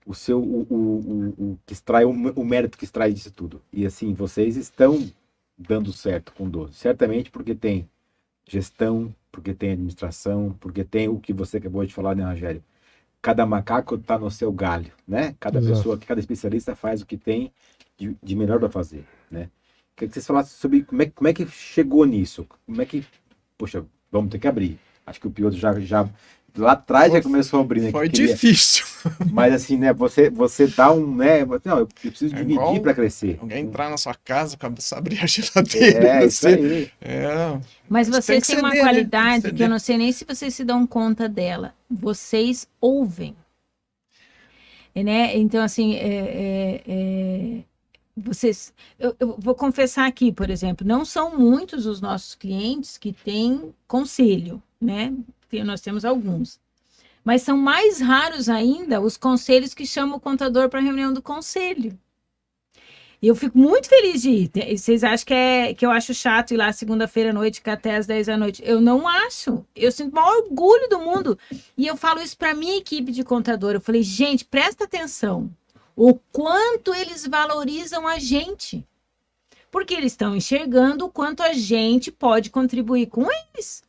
o 0.06 0.14
seu 0.14 0.38
o, 0.40 0.64
o, 0.70 0.76
o, 0.76 1.28
o 1.52 1.58
que 1.66 1.72
extrai 1.72 2.04
o, 2.04 2.10
o 2.10 2.44
mérito 2.44 2.78
que 2.78 2.84
extrai 2.84 3.12
disso 3.12 3.32
tudo. 3.32 3.60
E 3.72 3.84
assim, 3.84 4.14
vocês 4.14 4.56
estão 4.56 5.04
dando 5.56 5.92
certo 5.92 6.32
com 6.32 6.48
12, 6.48 6.74
certamente 6.74 7.30
porque 7.30 7.54
tem 7.54 7.88
gestão, 8.48 9.14
porque 9.32 9.52
tem 9.54 9.72
administração, 9.72 10.56
porque 10.60 10.84
tem 10.84 11.08
o 11.08 11.18
que 11.18 11.32
você 11.32 11.56
acabou 11.56 11.84
de 11.84 11.92
falar, 11.92 12.14
né, 12.14 12.24
Rogério? 12.24 12.62
Cada 13.20 13.44
macaco 13.44 13.96
está 13.96 14.18
no 14.18 14.30
seu 14.30 14.52
galho, 14.52 14.92
né? 15.06 15.34
Cada 15.40 15.58
Exato. 15.58 15.76
pessoa, 15.76 15.98
cada 15.98 16.20
especialista 16.20 16.76
faz 16.76 17.02
o 17.02 17.06
que 17.06 17.16
tem 17.16 17.52
de, 17.98 18.16
de 18.22 18.36
melhor 18.36 18.58
para 18.60 18.68
fazer, 18.68 19.04
né? 19.30 19.48
Queria 19.96 20.08
que 20.08 20.14
vocês 20.14 20.26
falassem 20.26 20.56
sobre 20.58 20.82
como 20.82 21.02
é, 21.02 21.06
como 21.06 21.26
é 21.26 21.32
que 21.32 21.46
chegou 21.46 22.04
nisso, 22.04 22.46
como 22.66 22.80
é 22.82 22.84
que, 22.86 23.04
poxa, 23.56 23.84
vamos 24.12 24.30
ter 24.30 24.38
que 24.38 24.46
abrir. 24.46 24.78
Acho 25.06 25.20
que 25.20 25.26
o 25.26 25.30
Piotr 25.30 25.56
já, 25.56 25.78
já 25.80 26.08
lá 26.56 26.72
atrás 26.72 27.12
já 27.12 27.22
começou 27.22 27.58
a 27.58 27.62
abrir, 27.62 27.80
né? 27.80 27.86
que 27.86 27.92
Foi 27.92 28.08
queria- 28.08 28.34
difícil. 28.34 28.84
Mas 29.32 29.54
assim, 29.54 29.76
né? 29.76 29.92
Você, 29.92 30.30
você 30.30 30.66
dá 30.66 30.92
um, 30.92 31.14
né? 31.14 31.44
Não, 31.64 31.78
eu 31.78 31.86
preciso 31.86 32.34
É 32.34 32.42
dividir 32.42 32.80
para 32.80 32.94
crescer. 32.94 33.38
Alguém 33.40 33.64
entrar 33.64 33.90
na 33.90 33.96
sua 33.96 34.14
casa, 34.14 34.56
abrir 34.92 35.20
a 35.22 35.26
geladeira. 35.26 36.08
É, 36.08 36.24
isso 36.26 36.40
você... 36.40 36.48
aí. 36.48 36.90
É, 37.00 37.58
Mas 37.88 38.08
Tem 38.08 38.20
vocês 38.20 38.46
têm 38.46 38.58
uma 38.58 38.70
né? 38.70 38.80
Qualidade 38.80 39.42
que 39.50 39.54
que 39.54 39.62
eu 39.62 39.68
não 39.68 39.78
sei 39.78 39.96
nem 39.98 40.12
se 40.12 40.24
vocês 40.24 40.54
se 40.54 40.64
dão 40.64 40.86
conta 40.86 41.28
dela. 41.28 41.74
Vocês 41.90 42.68
ouvem. 42.80 43.36
E, 44.94 45.04
né? 45.04 45.36
Então, 45.36 45.62
assim, 45.62 45.94
é, 45.94 46.08
é, 46.08 46.82
é, 46.86 47.64
vocês. 48.16 48.72
Eu, 48.98 49.14
eu 49.20 49.36
vou 49.38 49.54
confessar 49.54 50.06
aqui, 50.06 50.32
por 50.32 50.48
exemplo, 50.48 50.86
não 50.86 51.04
são 51.04 51.38
muitos 51.38 51.84
os 51.84 52.00
nossos 52.00 52.34
clientes 52.34 52.96
que 52.96 53.12
têm 53.12 53.74
conselho, 53.86 54.62
né? 54.80 55.12
Nós 55.64 55.80
temos 55.80 56.04
alguns. 56.04 56.58
Mas 57.26 57.42
são 57.42 57.56
mais 57.56 58.00
raros 58.00 58.48
ainda 58.48 59.00
os 59.00 59.16
conselhos 59.16 59.74
que 59.74 59.84
chamam 59.84 60.16
o 60.16 60.20
contador 60.20 60.68
para 60.68 60.78
a 60.78 60.82
reunião 60.82 61.12
do 61.12 61.20
conselho. 61.20 61.98
E 63.20 63.26
eu 63.26 63.34
fico 63.34 63.58
muito 63.58 63.88
feliz 63.88 64.22
de 64.22 64.30
ir. 64.30 64.50
Vocês 64.78 65.02
acham 65.02 65.26
que, 65.26 65.34
é, 65.34 65.74
que 65.74 65.84
eu 65.84 65.90
acho 65.90 66.14
chato 66.14 66.54
ir 66.54 66.56
lá 66.56 66.72
segunda-feira 66.72 67.30
à 67.30 67.32
noite, 67.32 67.56
ficar 67.56 67.72
até 67.72 67.96
às 67.96 68.06
10 68.06 68.28
da 68.28 68.36
noite? 68.36 68.62
Eu 68.64 68.80
não 68.80 69.08
acho. 69.08 69.66
Eu 69.74 69.90
sinto 69.90 70.12
o 70.12 70.14
maior 70.14 70.36
orgulho 70.44 70.88
do 70.88 71.00
mundo. 71.00 71.36
E 71.76 71.84
eu 71.84 71.96
falo 71.96 72.22
isso 72.22 72.38
para 72.38 72.54
minha 72.54 72.76
equipe 72.76 73.10
de 73.10 73.24
contador. 73.24 73.74
Eu 73.74 73.80
falei, 73.80 74.04
gente, 74.04 74.44
presta 74.44 74.84
atenção. 74.84 75.50
O 75.96 76.14
quanto 76.30 76.94
eles 76.94 77.26
valorizam 77.26 78.06
a 78.06 78.20
gente. 78.20 78.86
Porque 79.68 79.94
eles 79.94 80.12
estão 80.12 80.36
enxergando 80.36 81.06
o 81.06 81.10
quanto 81.10 81.42
a 81.42 81.52
gente 81.54 82.12
pode 82.12 82.50
contribuir 82.50 83.06
com 83.06 83.26
eles. 83.32 83.82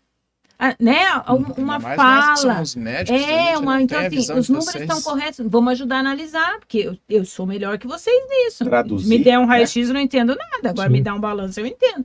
Né? 0.80 1.00
Um- 1.30 1.62
Uma 1.62 1.78
que 1.80 1.96
fala. 1.96 2.36
somos 2.36 2.76
médicos, 2.76 3.22
É, 3.22 3.58
uma, 3.58 3.80
então 3.82 4.00
assim, 4.00 4.18
os 4.18 4.50
números 4.50 4.66
vocês. 4.72 4.84
estão 4.84 5.02
corretos. 5.02 5.46
Vamos 5.48 5.72
ajudar 5.74 5.98
a 5.98 6.00
analisar, 6.00 6.58
porque 6.60 6.80
eu, 6.80 6.98
eu 7.08 7.26
sou 7.26 7.46
melhor 7.46 7.78
que 7.78 7.86
vocês 7.88 8.24
nisso. 8.28 8.66
Traduzir, 8.66 9.08
me 9.08 9.20
der 9.24 9.38
um 9.38 9.42
né? 9.44 9.48
raio-x, 9.48 9.88
eu 9.88 9.94
não 9.94 10.02
entendo 10.02 10.36
nada. 10.36 10.72
Agora 10.72 10.88
Sim. 10.88 10.94
me 10.94 11.02
dá 11.02 11.14
um 11.14 11.20
balanço, 11.20 11.60
eu 11.60 11.66
entendo. 11.68 12.04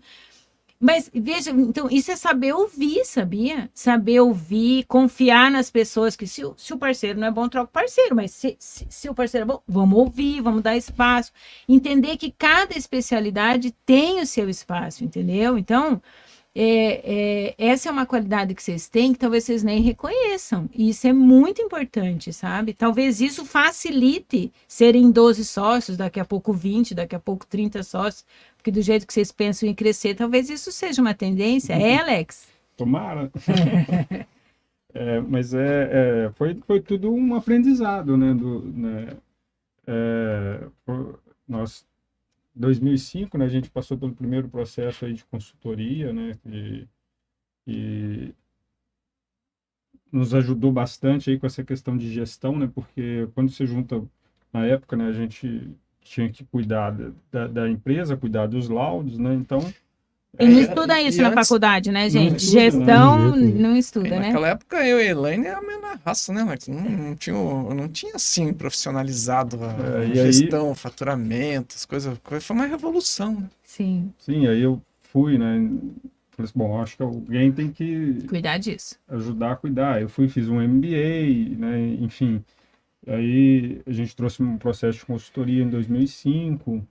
Mas 0.84 1.08
veja, 1.14 1.50
então, 1.52 1.88
isso 1.88 2.10
é 2.10 2.16
saber 2.16 2.52
ouvir, 2.54 3.04
sabia? 3.04 3.70
Saber 3.72 4.18
ouvir, 4.18 4.84
confiar 4.86 5.48
nas 5.48 5.70
pessoas, 5.70 6.16
que 6.16 6.26
se, 6.26 6.44
o- 6.44 6.54
se 6.56 6.74
o 6.74 6.76
parceiro 6.76 7.20
não 7.20 7.28
é 7.28 7.30
bom, 7.30 7.48
troca 7.48 7.68
o 7.70 7.72
parceiro, 7.72 8.16
mas 8.16 8.32
se, 8.32 8.56
se, 8.58 8.84
se 8.90 9.08
o 9.08 9.14
parceiro 9.14 9.44
é 9.44 9.46
bom, 9.46 9.62
vamos 9.66 9.96
ouvir, 9.96 10.40
vamos 10.40 10.60
dar 10.60 10.76
espaço. 10.76 11.30
Entender 11.68 12.16
que 12.16 12.32
cada 12.36 12.76
especialidade 12.76 13.72
tem 13.86 14.20
o 14.20 14.26
seu 14.26 14.50
espaço, 14.50 15.04
entendeu? 15.04 15.56
Então, 15.56 16.02
é, 16.54 17.54
é, 17.54 17.54
essa 17.56 17.88
é 17.88 17.92
uma 17.92 18.04
qualidade 18.04 18.54
que 18.54 18.62
vocês 18.62 18.88
têm 18.88 19.12
que 19.12 19.18
talvez 19.18 19.44
vocês 19.44 19.62
nem 19.62 19.80
reconheçam. 19.80 20.68
E 20.74 20.90
isso 20.90 21.06
é 21.06 21.12
muito 21.12 21.62
importante, 21.62 22.32
sabe? 22.32 22.74
Talvez 22.74 23.20
isso 23.20 23.44
facilite 23.44 24.52
serem 24.68 25.10
12 25.10 25.44
sócios, 25.44 25.96
daqui 25.96 26.20
a 26.20 26.24
pouco 26.24 26.52
20, 26.52 26.94
daqui 26.94 27.14
a 27.16 27.20
pouco 27.20 27.46
30 27.46 27.82
sócios, 27.82 28.24
porque 28.56 28.70
do 28.70 28.82
jeito 28.82 29.06
que 29.06 29.12
vocês 29.12 29.32
pensam 29.32 29.68
em 29.68 29.74
crescer, 29.74 30.14
talvez 30.14 30.50
isso 30.50 30.70
seja 30.70 31.00
uma 31.00 31.14
tendência. 31.14 31.72
É, 31.72 31.98
Alex? 31.98 32.48
Tomara. 32.76 33.30
É, 34.94 35.20
mas 35.20 35.54
é, 35.54 36.26
é, 36.26 36.30
foi, 36.32 36.54
foi 36.66 36.80
tudo 36.80 37.10
um 37.10 37.34
aprendizado, 37.34 38.14
né? 38.14 38.34
Do, 38.34 38.60
né 38.60 39.16
é, 39.86 40.66
nós, 41.48 41.86
2005, 42.54 43.38
né, 43.38 43.44
a 43.46 43.48
gente 43.48 43.70
passou 43.70 43.96
pelo 43.98 44.14
primeiro 44.14 44.48
processo 44.48 45.04
aí 45.04 45.12
de 45.14 45.24
consultoria, 45.24 46.12
né? 46.12 46.32
E, 46.46 46.88
e 47.66 48.34
nos 50.12 50.34
ajudou 50.34 50.70
bastante 50.70 51.30
aí 51.30 51.38
com 51.38 51.46
essa 51.46 51.64
questão 51.64 51.96
de 51.96 52.12
gestão, 52.12 52.58
né? 52.58 52.70
Porque 52.72 53.28
quando 53.34 53.50
você 53.50 53.66
junta, 53.66 54.02
na 54.52 54.66
época, 54.66 54.96
né, 54.96 55.06
a 55.06 55.12
gente 55.12 55.70
tinha 56.02 56.30
que 56.30 56.44
cuidar 56.44 56.90
da, 56.90 57.12
da, 57.30 57.46
da 57.46 57.70
empresa, 57.70 58.16
cuidar 58.16 58.46
dos 58.46 58.68
laudos, 58.68 59.18
né? 59.18 59.34
Então, 59.34 59.60
E 60.40 60.48
não 60.48 60.60
estuda 60.60 60.98
e 61.00 61.08
isso 61.08 61.20
na 61.20 61.28
antes- 61.28 61.46
faculdade, 61.48 61.92
né, 61.92 62.08
gente? 62.08 62.36
estuda, 62.36 62.56
né? 62.56 62.70
Gestão 62.70 63.36
nenhum. 63.36 63.58
não 63.60 63.76
E 63.76 63.78
estuda, 63.78 64.08
né? 64.08 64.18
naquela 64.28 64.48
época 64.48 64.76
eu 64.88 64.98
e 64.98 65.02
a 65.02 65.10
Elaine 65.10 65.46
era 65.46 65.58
a 65.58 65.62
mesma 65.62 66.00
raça, 66.04 66.32
né, 66.32 66.40
Alex? 66.40 66.68
Não, 66.68 66.80
não 66.80 67.14
tinha, 67.16 67.34
não 67.34 67.88
tinha 67.88 68.14
assim 68.14 68.50
profissionalizado 68.52 69.58
a 69.62 69.98
É, 70.02 70.06
e 70.06 70.20
aí- 70.20 70.32
gestão, 70.32 70.74
faturamento, 70.74 71.74
as 71.76 71.84
coisas. 71.84 72.16
Foi 72.40 72.56
uma 72.56 72.66
revolução. 72.66 73.40
né? 73.40 73.50
Sim, 73.62 74.10
Sim, 74.18 74.46
aí 74.46 74.62
eu 74.62 74.80
fui, 75.02 75.36
né? 75.36 75.68
Falei 76.30 76.48
assim, 76.48 76.58
bom, 76.58 76.80
acho 76.80 76.96
que 76.96 77.02
alguém 77.02 77.52
tem 77.52 77.70
que 77.70 78.24
cuidar 78.26 78.56
disso. 78.56 78.96
ajudar 79.10 79.52
a 79.52 79.56
cuidar. 79.56 80.00
Eu 80.00 80.08
fui, 80.08 80.28
fiz 80.30 80.48
um 80.48 80.60
MBA, 80.62 81.56
né? 81.58 81.78
Enfim, 82.00 82.42
aí 83.06 83.82
a 83.86 83.92
gente 83.92 84.16
trouxe 84.16 84.42
um 84.42 84.56
processo 84.56 84.98
de 85.00 85.04
consultoria 85.04 85.62
em 85.62 85.68
2005 85.68 86.82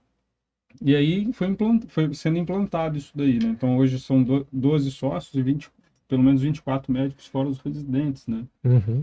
e 0.80 0.94
aí 0.94 1.32
foi, 1.32 1.48
implant, 1.48 1.84
foi 1.88 2.14
sendo 2.14 2.38
implantado 2.38 2.96
isso 2.96 3.12
daí, 3.14 3.38
né? 3.38 3.48
Então 3.50 3.76
hoje 3.76 3.98
são 3.98 4.22
do, 4.22 4.46
12 4.52 4.90
sócios 4.90 5.34
e 5.34 5.42
20, 5.42 5.70
pelo 6.08 6.22
menos 6.22 6.42
24 6.42 6.92
médicos 6.92 7.26
fora 7.26 7.48
os 7.48 7.58
residentes, 7.58 8.26
né? 8.26 8.44
Uhum. 8.64 9.02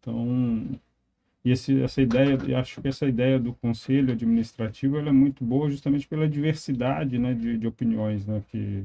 Então, 0.00 0.80
e 1.44 1.50
esse, 1.50 1.80
essa 1.80 2.02
ideia, 2.02 2.38
eu 2.46 2.56
acho 2.58 2.80
que 2.80 2.88
essa 2.88 3.06
ideia 3.06 3.38
do 3.38 3.52
conselho 3.54 4.12
administrativo 4.12 4.98
ela 4.98 5.08
é 5.08 5.12
muito 5.12 5.44
boa 5.44 5.70
justamente 5.70 6.06
pela 6.06 6.28
diversidade, 6.28 7.18
né, 7.18 7.34
de, 7.34 7.56
de 7.56 7.66
opiniões, 7.66 8.26
né, 8.26 8.42
que 8.50 8.84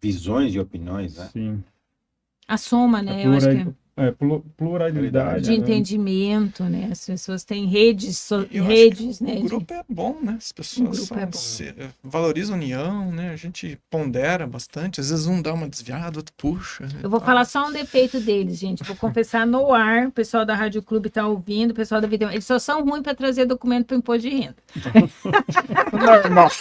Visões 0.00 0.54
e 0.54 0.58
opiniões, 0.58 1.18
né? 1.18 1.28
sim, 1.30 1.64
A 2.48 2.56
soma, 2.56 2.98
a 2.98 3.02
né? 3.02 3.26
Eu 3.26 3.32
acho 3.34 3.50
que 3.50 3.74
é, 4.00 4.10
plu- 4.12 4.44
pluralidade, 4.56 5.44
de 5.44 5.50
né? 5.50 5.56
entendimento, 5.56 6.64
né? 6.64 6.88
As 6.90 7.04
pessoas 7.04 7.44
têm 7.44 7.66
redes, 7.66 8.18
so- 8.18 8.46
Eu 8.50 8.64
acho 8.64 8.72
redes, 8.72 9.20
né? 9.20 9.34
O 9.34 9.36
de- 9.42 9.48
grupo 9.48 9.74
é 9.74 9.84
bom, 9.88 10.16
né? 10.22 10.36
As 10.38 10.50
O 10.50 10.54
pessoas 10.54 10.88
grupo 10.98 11.04
são, 11.14 11.18
é 11.18 11.26
bom. 11.26 11.32
se- 11.38 11.74
valorizam 12.02 12.54
a 12.54 12.58
união, 12.58 13.12
né? 13.12 13.30
A 13.30 13.36
gente 13.36 13.78
pondera 13.90 14.46
bastante. 14.46 15.00
Às 15.00 15.10
vezes 15.10 15.26
um 15.26 15.40
dá 15.42 15.52
uma 15.54 15.68
desviada, 15.68 16.18
outro 16.18 16.34
puxa. 16.36 16.84
né? 16.84 17.00
Eu 17.02 17.10
vou 17.10 17.20
falar 17.20 17.44
só 17.44 17.68
um 17.68 17.72
defeito 17.72 18.20
deles, 18.20 18.58
gente. 18.58 18.82
Vou 18.84 18.96
confessar 18.96 19.46
no 19.46 19.72
ar. 19.72 20.06
O 20.08 20.12
pessoal 20.12 20.44
da 20.44 20.54
Rádio 20.54 20.82
Clube 20.82 21.10
tá 21.10 21.26
ouvindo, 21.26 21.72
o 21.72 21.74
pessoal 21.74 22.00
da 22.00 22.06
Vida. 22.08 22.26
Eles 22.32 22.44
só 22.44 22.58
são 22.58 22.84
ruins 22.84 23.02
para 23.02 23.14
trazer 23.14 23.44
documento 23.44 23.86
para 23.86 23.96
imposto 23.96 24.22
de 24.28 24.30
renda. 24.30 24.56
Normal. 25.92 26.50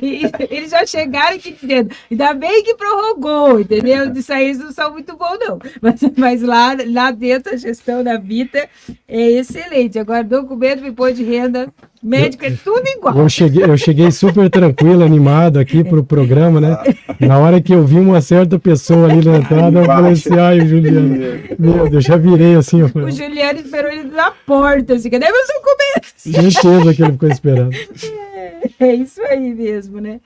E, 0.00 0.20
eles 0.50 0.70
já 0.70 0.86
chegaram 0.86 1.34
aqui 1.36 1.50
dizendo, 1.60 1.92
ainda 2.08 2.32
bem 2.32 2.62
que 2.62 2.76
prorrogou, 2.76 3.58
entendeu? 3.58 4.12
Isso 4.12 4.32
aí 4.32 4.54
não 4.54 4.70
são 4.70 4.92
muito 4.92 5.16
bons, 5.16 5.38
não. 5.40 5.58
Mas, 5.80 6.00
mas 6.16 6.37
lá, 6.42 6.76
lá 6.86 7.10
dentro 7.10 7.54
a 7.54 7.56
gestão 7.56 8.02
da 8.02 8.18
Vita 8.18 8.68
é 9.06 9.30
excelente. 9.32 9.98
Agora, 9.98 10.22
documento, 10.24 10.86
imposto 10.86 11.16
de 11.16 11.24
renda, 11.24 11.68
médico, 12.02 12.44
é 12.44 12.50
tudo 12.50 12.86
igual. 12.86 13.16
Eu 13.16 13.28
cheguei, 13.28 13.64
eu 13.64 13.76
cheguei 13.76 14.10
super 14.10 14.48
tranquilo, 14.50 15.02
animado 15.02 15.58
aqui 15.58 15.84
pro 15.84 16.04
programa, 16.04 16.60
né? 16.60 16.76
Na 17.20 17.38
hora 17.38 17.60
que 17.60 17.72
eu 17.72 17.84
vi 17.84 17.98
uma 17.98 18.20
certa 18.20 18.58
pessoa 18.58 19.10
ali 19.10 19.24
na 19.24 19.38
entrada, 19.38 19.78
eu 19.78 19.84
falei 19.84 20.12
assim, 20.12 20.38
ai, 20.38 20.66
Juliano, 20.66 21.16
meu 21.58 21.88
Deus, 21.88 22.04
já 22.04 22.16
virei 22.16 22.54
assim. 22.54 22.80
Eu 22.80 22.88
falei, 22.88 23.08
O 23.08 23.10
Juliano 23.10 23.60
esperou 23.60 23.90
ele 23.90 24.04
na 24.04 24.30
porta, 24.30 24.94
assim, 24.94 25.10
cadê 25.10 25.26
meus 25.30 25.46
documentos? 25.46 26.52
certeza 26.52 26.94
que 26.94 27.02
ele 27.02 27.12
ficou 27.12 27.28
esperando. 27.28 27.70
É 28.80 28.94
isso 28.94 29.22
aí 29.22 29.54
mesmo, 29.54 30.00
né? 30.00 30.20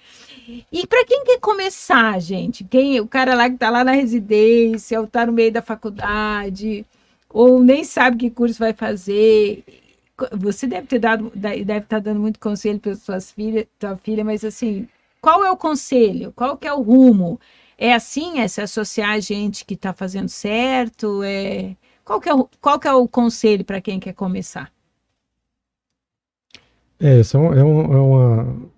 E 0.70 0.86
para 0.86 1.05
quem 1.05 1.24
quer 1.24 1.40
começar, 1.40 2.20
gente, 2.20 2.64
quem 2.64 3.00
o 3.00 3.07
cara 3.09 3.34
lá 3.34 3.48
que 3.48 3.57
tá 3.57 3.70
lá 3.70 3.84
na 3.84 3.92
residência, 3.92 5.00
ou 5.00 5.07
tá 5.07 5.26
no 5.26 5.32
meio 5.32 5.53
da 5.53 5.62
faculdade, 5.62 6.84
ou 7.28 7.61
nem 7.62 7.84
sabe 7.84 8.16
que 8.18 8.30
curso 8.30 8.59
vai 8.59 8.72
fazer, 8.72 9.64
você 10.32 10.66
deve 10.66 10.86
ter 10.86 10.98
dado, 10.98 11.32
deve 11.34 11.78
estar 11.78 12.00
dando 12.00 12.20
muito 12.20 12.38
conselho 12.38 12.78
para 12.78 12.94
suas 12.94 13.30
filhas, 13.30 13.66
tua 13.78 13.96
filha, 13.96 14.24
mas 14.24 14.44
assim, 14.44 14.88
qual 15.20 15.44
é 15.44 15.50
o 15.50 15.57
conselho? 15.57 16.32
Qual 16.36 16.57
que 16.57 16.66
é 16.66 16.72
o 16.72 16.82
rumo? 16.82 17.40
É 17.78 17.94
assim, 17.94 18.40
é 18.40 18.48
se 18.48 18.61
associar 18.61 19.11
a 19.12 19.20
gente 19.20 19.64
que 19.64 19.74
está 19.74 19.92
fazendo 19.92 20.28
certo? 20.28 21.22
É 21.22 21.76
qual 22.05 22.20
que 22.20 22.28
é 22.28 22.34
o, 22.34 22.48
qual 22.61 22.78
que 22.78 22.88
é 22.88 22.92
o 22.92 23.09
conselho 23.09 23.64
para 23.64 23.80
quem 23.80 24.00
quer 24.00 24.12
começar? 24.12 24.72
É, 27.00 27.20
isso 27.20 27.36
é, 27.36 27.40
é 27.40 27.61
é 27.61 27.64
uma, 27.64 28.70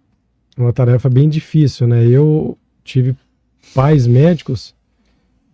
uma 0.56 0.72
tarefa 0.72 1.08
bem 1.08 1.28
difícil, 1.28 1.86
né? 1.86 2.06
Eu 2.06 2.56
tive 2.82 3.14
pais 3.74 4.06
médicos 4.06 4.74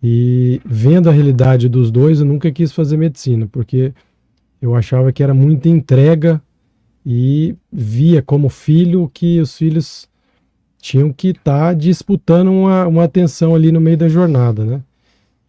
e 0.03 0.61
vendo 0.65 1.09
a 1.09 1.13
realidade 1.13 1.69
dos 1.69 1.91
dois, 1.91 2.19
eu 2.19 2.25
nunca 2.25 2.51
quis 2.51 2.71
fazer 2.71 2.97
medicina, 2.97 3.47
porque 3.51 3.93
eu 4.61 4.75
achava 4.75 5.11
que 5.11 5.23
era 5.23 5.33
muita 5.33 5.69
entrega 5.69 6.41
e 7.05 7.55
via 7.71 8.21
como 8.21 8.49
filho 8.49 9.09
que 9.13 9.39
os 9.39 9.57
filhos 9.57 10.09
tinham 10.79 11.13
que 11.13 11.29
estar 11.29 11.75
disputando 11.75 12.51
uma, 12.51 12.87
uma 12.87 13.03
atenção 13.03 13.53
ali 13.53 13.71
no 13.71 13.79
meio 13.79 13.97
da 13.97 14.09
jornada, 14.09 14.65
né? 14.65 14.81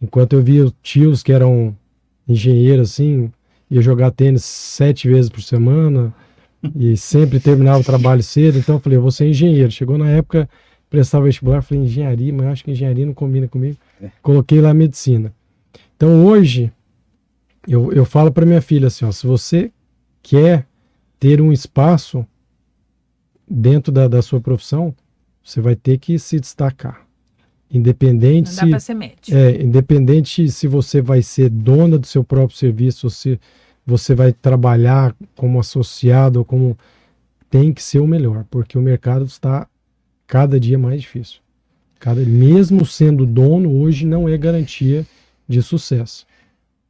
Enquanto 0.01 0.33
eu 0.33 0.43
via 0.43 0.71
tios 0.81 1.23
que 1.23 1.31
eram 1.31 1.75
engenheiros, 2.27 2.91
assim, 2.91 3.31
ia 3.69 3.81
jogar 3.81 4.11
tênis 4.11 4.43
sete 4.43 5.07
vezes 5.07 5.29
por 5.29 5.41
semana, 5.41 6.13
e 6.75 6.95
sempre 6.95 7.39
terminava 7.39 7.79
o 7.79 7.83
trabalho 7.83 8.23
cedo, 8.23 8.57
então 8.57 8.75
eu 8.75 8.79
falei, 8.79 8.97
eu 8.97 9.01
vou 9.01 9.11
ser 9.11 9.27
engenheiro. 9.27 9.71
Chegou 9.71 9.97
na 9.97 10.09
época, 10.09 10.49
prestava 10.89 11.25
vestibular, 11.25 11.61
falei, 11.61 11.83
engenharia, 11.83 12.31
mas 12.31 12.45
eu 12.45 12.51
acho 12.51 12.63
que 12.63 12.71
engenharia 12.71 13.05
não 13.05 13.13
combina 13.13 13.47
comigo. 13.47 13.77
Coloquei 14.21 14.61
lá 14.61 14.73
medicina. 14.73 15.33
Então 15.95 16.25
hoje, 16.25 16.71
eu, 17.67 17.91
eu 17.91 18.05
falo 18.05 18.31
para 18.31 18.45
minha 18.45 18.61
filha 18.61 18.87
assim, 18.87 19.05
ó, 19.05 19.11
se 19.11 19.27
você 19.27 19.71
quer 20.21 20.65
ter 21.19 21.41
um 21.41 21.51
espaço 21.51 22.25
dentro 23.49 23.91
da, 23.91 24.07
da 24.07 24.21
sua 24.21 24.39
profissão, 24.39 24.95
você 25.43 25.59
vai 25.59 25.75
ter 25.75 25.97
que 25.97 26.17
se 26.17 26.39
destacar. 26.39 27.05
Independente 27.69 28.49
Não 28.49 28.55
dá 28.55 28.63
se... 28.63 28.69
para 28.69 28.79
ser 28.79 28.93
médico. 28.93 29.35
É, 29.35 29.61
independente 29.61 30.49
se 30.49 30.67
você 30.67 31.01
vai 31.01 31.21
ser 31.21 31.49
dona 31.49 31.97
do 31.97 32.05
seu 32.05 32.23
próprio 32.23 32.57
serviço, 32.57 33.07
ou 33.07 33.09
se 33.09 33.39
você 33.85 34.15
vai 34.15 34.31
trabalhar 34.31 35.15
como 35.35 35.59
associado 35.59 36.39
ou 36.39 36.45
como 36.45 36.77
tem 37.49 37.73
que 37.73 37.83
ser 37.83 37.99
o 37.99 38.07
melhor, 38.07 38.45
porque 38.49 38.77
o 38.77 38.81
mercado 38.81 39.25
está 39.25 39.67
cada 40.25 40.59
dia 40.59 40.77
mais 40.79 41.01
difícil. 41.01 41.39
Cada, 41.99 42.21
mesmo 42.21 42.85
sendo 42.85 43.25
dono, 43.25 43.79
hoje 43.79 44.05
não 44.05 44.27
é 44.27 44.37
garantia 44.37 45.05
de 45.47 45.61
sucesso. 45.61 46.25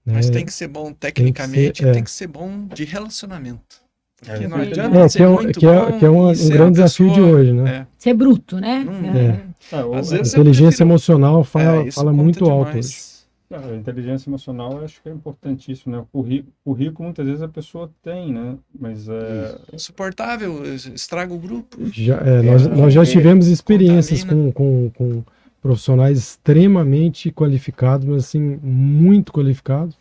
né? 0.05 0.13
Mas 0.15 0.29
tem 0.29 0.45
que 0.45 0.53
ser 0.53 0.67
bom 0.67 0.91
tecnicamente, 0.93 1.85
é. 1.85 1.91
tem 1.91 2.03
que 2.03 2.11
ser 2.11 2.27
bom 2.27 2.65
de 2.73 2.83
relacionamento. 2.85 3.81
Porque 4.19 4.45
É, 4.45 4.47
não 4.47 4.57
é, 4.57 4.61
adianta 4.61 4.97
É, 4.99 5.09
ser 5.09 5.17
que 5.17 5.23
é, 5.23 5.27
um, 5.27 5.33
muito 5.33 5.59
que 5.59 5.65
é, 5.65 5.79
bom 5.91 5.99
que 5.99 6.05
é 6.05 6.09
um, 6.09 6.29
um 6.29 6.35
ser 6.35 6.53
grande 6.53 6.71
desafio 6.73 7.11
de 7.11 7.21
hoje, 7.21 7.51
né? 7.51 7.71
É. 7.75 7.87
Ser 7.97 8.13
bruto, 8.13 8.57
né? 8.59 8.83
Não- 8.85 9.19
É. 9.19 9.43
É, 9.71 9.83
o- 9.83 9.93
Às 9.95 10.11
A 10.13 10.17
inteligência 10.17 10.67
prefiro- 10.69 10.89
emocional 10.89 11.43
fala, 11.43 11.87
É, 11.87 11.91
fala 11.91 12.13
muito 12.13 12.45
alto 12.49 12.67
demais. 12.67 12.85
hoje. 12.85 13.12
É, 13.53 13.73
A 13.73 13.75
inteligência 13.75 14.29
emocional 14.29 14.73
eu 14.73 14.85
acho 14.85 15.01
que 15.01 15.09
é 15.09 15.11
importantíssimo, 15.11 15.95
né? 15.95 15.99
O 15.99 16.05
currículo, 16.05 16.53
currículo 16.63 17.03
muitas 17.05 17.25
vezes 17.25 17.41
a 17.41 17.47
pessoa 17.47 17.89
tem, 18.01 18.33
né? 18.33 18.57
Mas 18.77 19.07
é, 19.07 19.57
Insuportável, 19.73 20.63
estraga 20.73 21.33
o 21.33 21.37
grupo. 21.37 21.77
Já, 21.91 22.17
é, 22.17 22.41
nós, 22.41 22.67
nós 22.67 22.93
já 22.93 23.03
é, 23.03 23.05
tivemos 23.05 23.47
experiências 23.47 24.23
com, 24.23 24.51
com, 24.51 24.89
com 24.91 25.23
profissionais 25.61 26.17
extremamente 26.17 27.31
qualificados, 27.31 28.05
mas 28.05 28.25
assim, 28.25 28.59
muito 28.61 29.31
qualificados, 29.31 29.95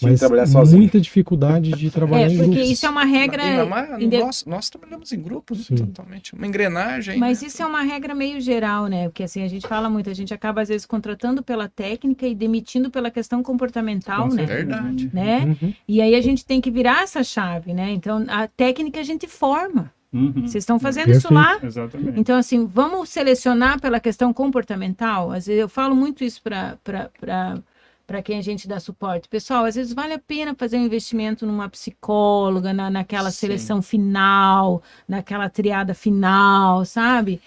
mas 0.00 0.20
trabalhar 0.20 0.46
sozinho. 0.46 0.78
muita 0.80 1.00
dificuldade 1.00 1.70
de 1.72 1.90
trabalhar 1.90 2.26
É, 2.26 2.32
em 2.32 2.36
porque 2.38 2.50
grupos. 2.50 2.70
isso 2.70 2.86
é 2.86 2.90
uma 2.90 3.04
regra. 3.04 3.42
Ainda 3.42 3.66
mais- 3.66 4.02
inde- 4.02 4.18
nós, 4.18 4.44
nós 4.46 4.70
trabalhamos 4.70 5.12
em 5.12 5.20
grupos 5.20 5.66
Sim. 5.66 5.74
totalmente. 5.76 6.34
Uma 6.34 6.46
engrenagem. 6.46 7.18
Mas 7.18 7.42
né? 7.42 7.48
isso 7.48 7.62
é 7.62 7.66
uma 7.66 7.82
regra 7.82 8.14
meio 8.14 8.40
geral, 8.40 8.86
né? 8.86 9.08
Porque 9.08 9.22
assim, 9.24 9.42
a 9.42 9.48
gente 9.48 9.66
fala 9.66 9.90
muito, 9.90 10.08
a 10.08 10.14
gente 10.14 10.32
acaba 10.32 10.62
às 10.62 10.68
vezes 10.68 10.86
contratando 10.86 11.42
pela 11.42 11.68
técnica 11.68 12.26
e 12.26 12.34
demitindo 12.34 12.90
pela 12.90 13.10
questão 13.10 13.42
comportamental, 13.42 14.28
Com 14.28 14.34
né? 14.34 14.46
certeza. 14.46 14.56
Verdade. 14.58 15.10
né? 15.12 15.56
Uhum. 15.62 15.74
E 15.88 16.00
aí 16.00 16.14
a 16.14 16.20
gente 16.20 16.44
tem 16.44 16.60
que 16.60 16.70
virar 16.70 17.02
essa 17.02 17.22
chave, 17.24 17.72
né? 17.74 17.90
Então, 17.92 18.24
a 18.28 18.46
técnica 18.46 19.00
a 19.00 19.02
gente 19.02 19.26
forma. 19.26 19.92
uhum, 20.12 20.32
Vocês 20.42 20.56
estão 20.62 20.78
fazendo 20.78 21.10
isso 21.10 21.28
Perfeito. 21.28 21.34
lá? 21.62 21.66
exatamente. 21.66 22.20
Então, 22.20 22.36
assim, 22.36 22.66
vamos 22.66 23.08
selecionar 23.08 23.80
pela 23.80 23.98
questão 23.98 24.32
comportamental. 24.32 25.30
Às 25.32 25.46
vezes 25.46 25.60
eu 25.60 25.68
falo 25.68 25.94
muito 25.96 26.22
isso 26.22 26.40
para 26.42 26.76
quem 28.20 28.38
a 28.38 28.42
gente 28.42 28.66
dá 28.66 28.80
suporte. 28.80 29.28
Pessoal, 29.28 29.64
às 29.64 29.76
vezes 29.76 29.94
vale 29.94 30.12
a 30.12 30.18
pena 30.18 30.54
fazer 30.54 30.76
um 30.76 30.84
investimento 30.84 31.46
numa 31.46 31.68
psicóloga, 31.68 32.72
na, 32.72 32.90
naquela 32.90 33.30
Sim. 33.30 33.36
seleção 33.38 33.80
final, 33.80 34.82
naquela 35.08 35.48
triada 35.48 35.94
final, 35.94 36.84
sabe? 36.84 37.40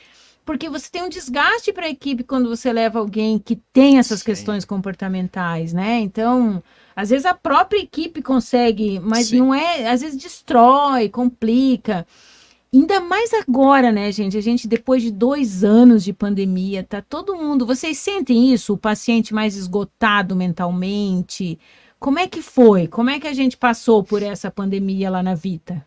Porque 0.46 0.70
você 0.70 0.90
tem 0.90 1.04
um 1.04 1.10
desgaste 1.10 1.74
para 1.74 1.88
a 1.88 1.90
equipe 1.90 2.24
quando 2.24 2.48
você 2.48 2.72
leva 2.72 3.00
alguém 3.00 3.38
que 3.38 3.56
tem 3.74 3.98
essas 3.98 4.20
Sim. 4.20 4.26
questões 4.28 4.64
comportamentais, 4.64 5.74
né? 5.74 6.00
Então, 6.00 6.64
às 6.96 7.10
vezes 7.10 7.26
a 7.26 7.34
própria 7.34 7.80
equipe 7.80 8.22
consegue, 8.22 9.00
mas 9.00 9.28
Sim. 9.28 9.40
não 9.40 9.54
é, 9.54 9.90
às 9.90 10.02
vezes 10.02 10.18
destrói, 10.18 11.10
complica. 11.10 12.08
Ainda 12.76 13.00
mais 13.00 13.32
agora, 13.34 13.90
né, 13.90 14.12
gente? 14.12 14.38
A 14.38 14.42
gente, 14.42 14.68
depois 14.68 15.02
de 15.02 15.10
dois 15.10 15.64
anos 15.64 16.04
de 16.04 16.12
pandemia, 16.12 16.84
tá 16.84 17.02
todo 17.02 17.34
mundo. 17.34 17.66
Vocês 17.66 17.98
sentem 17.98 18.52
isso? 18.52 18.74
O 18.74 18.78
paciente 18.78 19.34
mais 19.34 19.56
esgotado 19.56 20.36
mentalmente? 20.36 21.58
Como 21.98 22.20
é 22.20 22.28
que 22.28 22.42
foi? 22.42 22.86
Como 22.86 23.10
é 23.10 23.18
que 23.18 23.28
a 23.28 23.34
gente 23.34 23.56
passou 23.56 24.04
por 24.04 24.22
essa 24.22 24.52
pandemia 24.52 25.10
lá 25.10 25.24
na 25.24 25.34
Vita? 25.34 25.86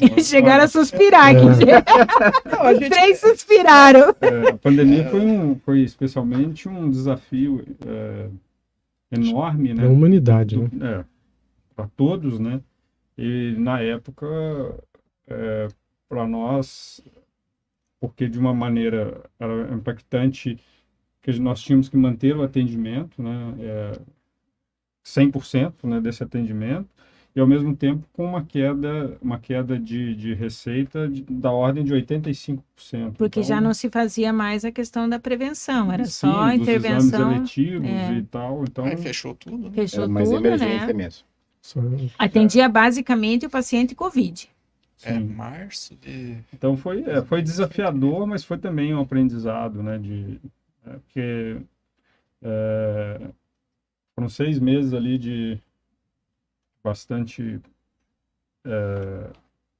Eles 0.00 0.26
chegaram 0.28 0.64
a 0.64 0.68
suspirar 0.68 1.28
aqui. 1.28 1.46
É. 1.46 1.54
gente. 1.54 2.50
Não, 2.50 2.74
gente- 2.74 2.90
Três 2.90 3.20
suspiraram. 3.20 4.12
É, 4.20 4.48
a 4.48 4.56
pandemia 4.58 5.08
foi, 5.08 5.20
um, 5.20 5.54
foi 5.64 5.82
especialmente 5.82 6.68
um 6.68 6.90
desafio 6.90 7.64
é, 7.86 8.26
enorme, 9.12 9.72
né? 9.72 9.84
Da 9.84 9.88
humanidade, 9.88 10.56
né? 10.56 10.68
É, 10.80 11.04
para 11.76 11.86
todos, 11.96 12.40
né? 12.40 12.60
E 13.18 13.54
na 13.58 13.80
época, 13.80 14.26
para 16.08 16.26
nós, 16.26 17.00
porque 18.00 18.28
de 18.28 18.38
uma 18.38 18.54
maneira 18.54 19.22
era 19.38 19.72
impactante, 19.74 20.58
que 21.22 21.32
nós 21.40 21.62
tínhamos 21.62 21.88
que 21.88 21.96
manter 21.96 22.36
o 22.36 22.42
atendimento, 22.42 23.22
né? 23.22 23.54
É, 23.60 24.00
100% 25.04 25.86
né, 25.86 26.00
desse 26.00 26.22
atendimento, 26.22 26.88
e 27.34 27.40
ao 27.40 27.46
mesmo 27.46 27.74
tempo 27.74 28.06
com 28.12 28.24
uma 28.26 28.44
queda, 28.44 29.16
uma 29.22 29.38
queda 29.38 29.78
de, 29.78 30.14
de 30.14 30.34
receita 30.34 31.08
de- 31.08 31.22
da 31.24 31.50
ordem 31.50 31.84
de 31.84 31.92
85%. 31.92 33.14
Porque 33.18 33.40
Então, 33.40 33.42
já 33.48 33.60
não 33.60 33.74
se 33.74 33.88
fazia 33.90 34.32
mais 34.32 34.64
a 34.64 34.72
questão 34.72 35.08
da 35.08 35.18
prevenção, 35.18 35.90
era 35.92 36.04
sim, 36.04 36.10
só 36.28 36.42
a 36.42 36.54
intervenção. 36.54 37.20
exames 37.20 37.32
eletivos 37.32 37.88
é. 37.88 38.18
e 38.18 38.22
tal. 38.24 38.64
Então, 38.64 38.84
Aí 38.84 38.96
fechou 38.96 39.34
tudo. 39.34 39.70
né? 39.70 39.74
Fechou 39.74 40.04
É 40.04 40.08
mais 40.08 40.28
tudo, 40.28 40.40
emergência 40.40 40.88
né? 40.88 40.92
mesmo. 40.92 41.24
Só- 41.62 41.80
Atendia 42.18 42.68
basicamente 42.68 43.46
o 43.46 43.50
paciente 43.50 43.94
COVID. 43.94 44.50
É 45.04 45.18
março 45.18 45.96
de. 45.96 46.38
Então 46.52 46.76
foi, 46.76 47.02
é, 47.04 47.22
foi 47.22 47.42
desafiador, 47.42 48.26
mas 48.26 48.44
foi 48.44 48.58
também 48.58 48.94
um 48.94 49.00
aprendizado, 49.00 49.82
né? 49.82 49.98
De, 49.98 50.40
é, 50.86 50.90
porque 50.90 51.56
é, 52.42 53.20
foram 54.14 54.28
seis 54.28 54.58
meses 54.58 54.92
ali 54.92 55.18
de 55.18 55.58
bastante 56.84 57.60
é, 58.64 59.30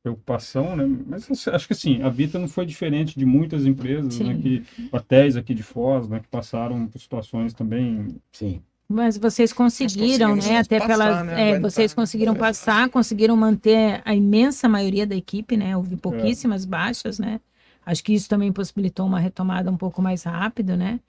preocupação, 0.03 0.75
né? 0.75 0.85
Mas 1.07 1.31
assim, 1.31 1.51
acho 1.51 1.67
que 1.69 1.73
assim, 1.73 2.03
a 2.03 2.09
Vita 2.09 2.39
não 2.39 2.49
foi 2.49 2.67
diferente 2.67 3.17
de 3.17 3.25
muitas 3.25 3.65
empresas, 3.65 4.19
né? 4.19 4.35
Sim. 4.35 4.41
Que, 4.41 4.65
hotéis 4.91 5.37
aqui 5.37 5.55
de 5.55 5.63
Foz, 5.63 6.09
né? 6.09 6.19
Que 6.19 6.29
passaram 6.29 6.89
por 6.89 7.01
situações 7.01 7.55
também 7.55 8.21
Sim. 8.33 8.61
Mas 8.93 9.17
vocês 9.17 9.53
conseguiram, 9.53 10.37
né? 10.37 10.59
Até 10.59 10.79
passar, 10.79 10.89
pela, 10.89 11.25
né? 11.25 11.51
é, 11.51 11.61
vocês 11.61 11.95
conseguiram 11.95 12.35
passar, 12.35 12.89
conseguiram 12.89 13.37
manter 13.37 14.03
a 14.05 14.15
imensa 14.15 14.69
maioria 14.69 15.07
da 15.07 15.17
equipe, 15.17 15.57
né? 15.57 15.77
Houve 15.77 15.97
pouquíssimas 15.97 16.65
é. 16.65 16.67
baixas, 16.67 17.19
né? 17.19 17.41
Acho 17.85 18.05
que 18.05 18.15
isso 18.15 18.29
também 18.29 18.53
possibilitou 18.53 19.07
uma 19.07 19.19
retomada 19.19 19.71
um 19.71 19.77
pouco 19.77 20.01
mais 20.01 20.23
rápido, 20.25 20.77
né? 20.77 21.01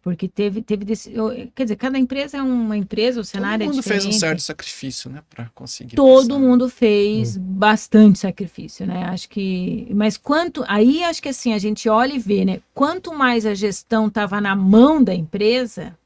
Porque 0.00 0.28
teve, 0.28 0.62
teve 0.62 0.84
desse, 0.84 1.12
quer 1.54 1.64
dizer, 1.64 1.76
cada 1.76 1.98
empresa 1.98 2.38
é 2.38 2.42
uma 2.42 2.76
empresa, 2.76 3.20
o 3.20 3.24
cenário 3.24 3.66
Todo 3.66 3.74
mundo 3.74 3.78
é 3.78 3.82
diferente. 3.82 4.02
fez 4.04 4.16
um 4.16 4.18
certo 4.18 4.42
sacrifício, 4.42 5.10
né, 5.10 5.22
para 5.28 5.50
conseguir. 5.54 5.96
Todo 5.96 6.28
passar. 6.28 6.40
mundo 6.40 6.68
fez 6.68 7.36
hum. 7.36 7.40
bastante 7.42 8.18
sacrifício, 8.20 8.86
né? 8.86 9.04
Acho 9.04 9.28
que, 9.28 9.88
mas 9.94 10.16
quanto, 10.16 10.64
aí 10.68 11.02
acho 11.02 11.20
que 11.20 11.28
assim 11.28 11.52
a 11.52 11.58
gente 11.58 11.88
olha 11.88 12.14
e 12.14 12.18
vê, 12.18 12.44
né? 12.44 12.60
Quanto 12.72 13.12
mais 13.12 13.44
a 13.44 13.54
gestão 13.54 14.06
estava 14.06 14.40
na 14.40 14.54
mão 14.54 15.02
da 15.02 15.14
empresa, 15.14 15.96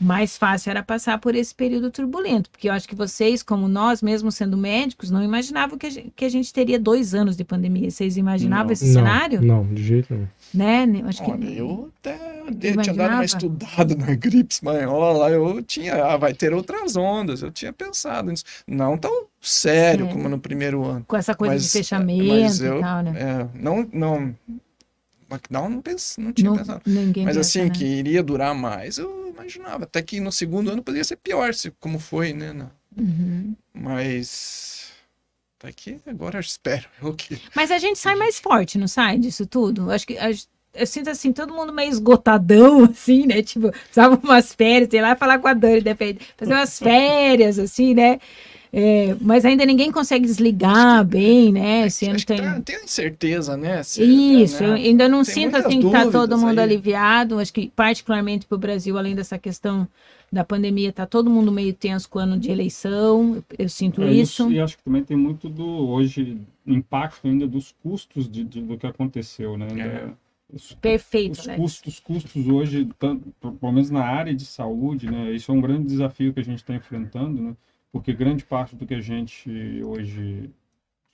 mais 0.00 0.36
fácil 0.36 0.70
era 0.70 0.82
passar 0.82 1.18
por 1.18 1.34
esse 1.34 1.54
período 1.54 1.90
turbulento, 1.90 2.50
porque 2.50 2.68
eu 2.68 2.72
acho 2.72 2.88
que 2.88 2.94
vocês, 2.94 3.42
como 3.42 3.68
nós, 3.68 4.02
mesmo 4.02 4.30
sendo 4.30 4.56
médicos, 4.56 5.10
não 5.10 5.22
imaginavam 5.22 5.78
que 5.78 5.86
a 5.86 5.90
gente, 5.90 6.12
que 6.14 6.24
a 6.24 6.28
gente 6.28 6.52
teria 6.52 6.78
dois 6.78 7.14
anos 7.14 7.36
de 7.36 7.44
pandemia. 7.44 7.90
Vocês 7.90 8.16
imaginavam 8.16 8.66
não, 8.66 8.72
esse 8.72 8.86
não, 8.86 8.92
cenário? 8.92 9.42
Não, 9.42 9.66
de 9.66 9.82
jeito 9.82 10.12
nenhum. 10.12 10.28
Né? 10.52 11.02
Acho 11.06 11.22
Olha, 11.22 11.38
que... 11.38 11.58
eu 11.58 11.90
até 12.00 12.34
eu 12.46 12.82
tinha 12.82 12.94
dado 12.94 13.14
uma 13.14 13.24
estudada 13.24 13.94
na 13.96 14.14
gripe 14.14 14.52
espanhola, 14.52 15.30
eu 15.30 15.62
tinha, 15.62 15.94
ah, 16.04 16.16
vai 16.16 16.34
ter 16.34 16.52
outras 16.52 16.96
ondas, 16.96 17.42
eu 17.42 17.50
tinha 17.50 17.72
pensado 17.72 18.30
nisso. 18.30 18.44
Não 18.66 18.98
tão 18.98 19.26
sério 19.40 20.08
como 20.08 20.28
no 20.28 20.38
primeiro 20.38 20.84
ano. 20.84 21.04
Com 21.06 21.16
essa 21.16 21.34
coisa 21.34 21.54
mas, 21.54 21.64
de 21.64 21.70
fechamento 21.70 22.64
eu, 22.64 22.78
e 22.78 22.80
tal, 22.80 23.02
né? 23.02 23.12
É, 23.16 23.48
não, 23.58 23.88
não, 23.92 24.34
lockdown 25.30 25.68
não, 25.68 25.82
pens, 25.82 26.16
não 26.18 26.32
tinha 26.32 26.50
Não- 26.50 26.56
pensado. 26.56 26.82
ninguém 26.86 27.24
Mas 27.24 27.36
pensa, 27.36 27.48
assim, 27.48 27.68
né? 27.68 27.70
que 27.70 27.84
iria 27.84 28.22
durar 28.22 28.54
mais, 28.54 28.98
eu 28.98 29.23
imaginava. 29.34 29.84
Até 29.84 30.00
que 30.02 30.20
no 30.20 30.32
segundo 30.32 30.70
ano 30.70 30.82
poderia 30.82 31.04
ser 31.04 31.16
pior, 31.16 31.52
se, 31.54 31.70
como 31.80 31.98
foi, 31.98 32.32
né? 32.32 32.52
na- 32.52 32.70
Uhum. 32.96 33.54
Mas. 33.72 34.92
Até 35.58 35.72
que 35.72 35.98
agora 36.06 36.36
eu 36.36 36.40
espero. 36.40 36.86
O 37.02 37.12
que 37.12 37.40
Mas 37.54 37.70
a 37.70 37.78
gente 37.78 37.98
sai 37.98 38.14
mais 38.14 38.38
forte, 38.38 38.78
não 38.78 38.88
sai 38.88 39.18
disso 39.18 39.46
tudo? 39.46 39.90
Acho 39.90 40.06
que 40.06 40.16
a- 40.18 40.30
eu 40.74 40.86
sinto 40.86 41.08
assim, 41.08 41.32
todo 41.32 41.54
mundo 41.54 41.72
meio 41.72 41.88
esgotadão, 41.90 42.84
assim, 42.90 43.26
né? 43.26 43.42
Tipo, 43.42 43.70
precisava 43.70 44.16
umas 44.22 44.52
férias, 44.54 44.90
sei 44.90 45.00
lá, 45.00 45.14
falar 45.16 45.38
com 45.38 45.48
a 45.48 45.54
Dani, 45.54 45.80
depende, 45.80 46.20
fazer 46.36 46.52
umas 46.52 46.78
férias, 46.80 47.58
assim, 47.58 47.94
né? 47.94 48.18
É, 48.76 49.16
mas 49.20 49.44
ainda 49.44 49.64
ninguém 49.64 49.92
consegue 49.92 50.26
desligar 50.26 51.04
bem, 51.04 51.52
né? 51.52 51.88
Você 51.88 52.08
não 52.08 52.16
Acho 52.16 52.26
que 52.26 52.34
tem. 52.34 52.42
tá- 52.42 52.60
tem 52.60 52.82
incerteza, 52.84 53.56
né? 53.56 53.82
Se- 53.84 54.02
Isso, 54.02 54.62
né? 54.62 54.68
eu 54.70 54.72
ainda 54.74 55.08
não 55.08 55.22
Tem 55.22 55.34
sinto 55.34 55.56
assim 55.56 55.80
que 55.80 55.90
tá 55.90 56.10
todo 56.10 56.36
mundo 56.36 56.58
aí. 56.58 56.64
aliviado. 56.64 57.38
Acho 57.38 57.52
que, 57.52 57.68
particularmente 57.76 58.46
para 58.46 58.56
o 58.56 58.58
Brasil, 58.58 58.98
além 58.98 59.14
dessa 59.14 59.38
questão 59.38 59.86
da 60.32 60.42
pandemia, 60.42 60.92
tá 60.92 61.06
todo 61.06 61.30
mundo 61.30 61.52
meio 61.52 61.72
tenso 61.72 62.08
com 62.10 62.18
o 62.18 62.22
ano 62.22 62.36
de 62.36 62.50
eleição. 62.50 63.44
Eu, 63.56 63.68
sinto 63.68 64.02
É 64.02 64.12
isso. 64.12 64.50
E 64.50 64.58
acho 64.58 64.76
que 64.76 64.82
também 64.82 65.04
tem 65.04 65.16
muito 65.16 65.48
do 65.48 65.64
hoje 65.64 66.36
impacto 66.66 67.28
ainda 67.28 67.46
dos 67.46 67.72
custos 67.80 68.28
de, 68.28 68.42
de- 68.42 68.60
do 68.60 68.76
que 68.76 68.86
aconteceu, 68.88 69.56
né? 69.56 69.68
É. 69.78 70.08
Os, 70.52 70.72
Perfeito, 70.74 71.38
os 71.40 71.46
né? 71.46 71.54
custos, 71.56 72.00
custos 72.00 72.48
hoje, 72.48 72.88
tanto, 72.98 73.32
pelo 73.40 73.72
menos 73.72 73.90
na 73.90 74.02
área 74.04 74.34
de 74.34 74.44
saúde, 74.44 75.08
né? 75.10 75.30
Isso 75.32 75.50
é 75.52 75.54
um 75.54 75.60
grande 75.60 75.86
desafio 75.86 76.32
que 76.34 76.40
a 76.40 76.44
gente 76.44 76.58
está 76.58 76.74
enfrentando, 76.74 77.40
né? 77.40 77.54
Porque 77.94 78.12
grande 78.12 78.44
parte 78.44 78.74
do 78.74 78.84
que 78.84 78.92
a 78.94 79.00
gente 79.00 79.48
hoje, 79.84 80.50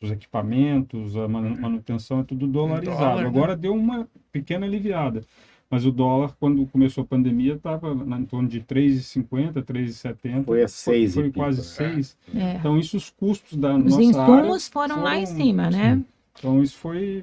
os 0.02 0.10
equipamentos, 0.10 1.14
a 1.14 1.28
man- 1.28 1.54
manutenção 1.60 2.20
é 2.20 2.24
tudo 2.24 2.46
dolarizado. 2.46 2.98
dólar, 3.00 3.22
né? 3.22 3.28
Agora 3.28 3.54
deu 3.54 3.74
uma 3.74 4.08
pequena 4.32 4.64
aliviada. 4.64 5.22
Mas 5.68 5.84
o 5.84 5.92
dólar, 5.92 6.34
quando 6.40 6.66
começou 6.66 7.04
a 7.04 7.06
pandemia, 7.06 7.52
estava 7.56 7.92
em 7.92 8.24
torno 8.24 8.48
de 8.48 8.60
3,50, 8.62 9.62
3,70. 9.62 10.44
Foi 10.46 10.62
a 10.62 10.68
seis 10.68 11.10
e 11.12 11.14
Foi 11.16 11.22
pico, 11.24 11.38
quase 11.38 11.58
né? 11.58 11.64
6. 11.64 12.16
É. 12.34 12.54
Então, 12.54 12.78
isso, 12.78 12.96
os 12.96 13.10
custos 13.10 13.58
da 13.58 13.76
Os 13.76 13.84
nossa 13.84 14.02
insumos 14.02 14.16
área 14.16 14.60
foram, 14.72 15.02
lá 15.02 15.18
em 15.18 15.26
foram- 15.26 15.38
cima, 15.38 15.70
né? 15.70 16.02
Então, 16.38 16.62
isso 16.62 16.78
foi, 16.78 17.22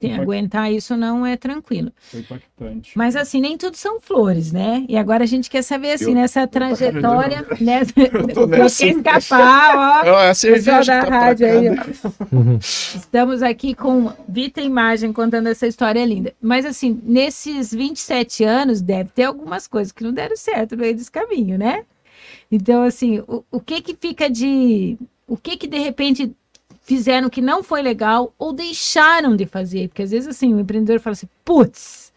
Tem, 0.00 0.10
Impact- 0.10 0.22
aguentar 0.24 0.72
isso 0.72 0.96
não 0.96 1.24
é 1.24 1.36
tranquilo. 1.36 1.90
foi 2.10 2.20
impactante. 2.20 2.92
Mas 2.98 3.14
assim, 3.16 3.40
nem 3.40 3.56
tudo 3.56 3.76
são 3.76 4.00
flores, 4.00 4.52
né? 4.52 4.84
E 4.88 4.96
agora 4.96 5.22
a 5.22 5.26
gente 5.26 5.48
quer 5.48 5.62
saber, 5.62 5.92
assim, 5.92 6.08
Eu- 6.10 6.14
nessa 6.14 6.46
trajetória, 6.46 7.46
né? 7.60 7.82
tô 8.34 8.40
Eu 8.42 8.46
nessa. 8.48 8.84
quer 8.84 8.96
escapar, 8.96 10.04
ó. 10.04 10.10
Ó, 10.14 10.18
a 10.28 10.34
cerveja 10.34 10.76
Pessoal 10.78 11.00
da 11.00 11.06
tá 11.06 11.18
rádio 11.20 11.46
aí, 11.46 11.70
né? 11.70 11.76
ó. 12.04 12.58
Estamos 12.58 13.42
aqui 13.42 13.74
com 13.74 14.12
Vita 14.28 14.60
Imagem 14.60 15.12
contando 15.12 15.46
essa 15.48 15.66
história 15.66 16.04
linda. 16.04 16.34
Mas 16.42 16.64
assim, 16.66 17.00
nesses 17.04 17.72
27 17.72 18.44
anos, 18.44 18.80
deve 18.82 19.10
ter 19.10 19.24
algumas 19.24 19.66
coisas 19.66 19.92
que 19.92 20.02
não 20.04 20.12
deram 20.12 20.36
certo 20.36 20.74
no 20.76 20.82
meio 20.82 20.94
desse 20.94 21.10
caminho, 21.10 21.56
né? 21.56 21.84
Então, 22.50 22.82
assim, 22.82 23.20
o, 23.26 23.44
o 23.50 23.60
que 23.60 23.80
que 23.80 23.96
fica 23.98 24.28
de... 24.28 24.98
O 25.26 25.36
que 25.36 25.56
que, 25.56 25.66
de 25.66 25.78
repente, 25.78 26.32
fizeram 26.84 27.30
que 27.30 27.40
não 27.42 27.62
foi 27.64 27.82
legal 27.82 28.34
ou 28.38 28.52
deixaram 28.52 29.36
de 29.36 29.46
fazer? 29.46 29.88
Porque, 29.88 30.02
às 30.02 30.12
vezes, 30.12 30.28
assim, 30.28 30.54
o 30.54 30.60
empreendedor 30.60 31.00
fala 31.00 31.14
assim, 31.14 31.28
putz, 31.44 32.12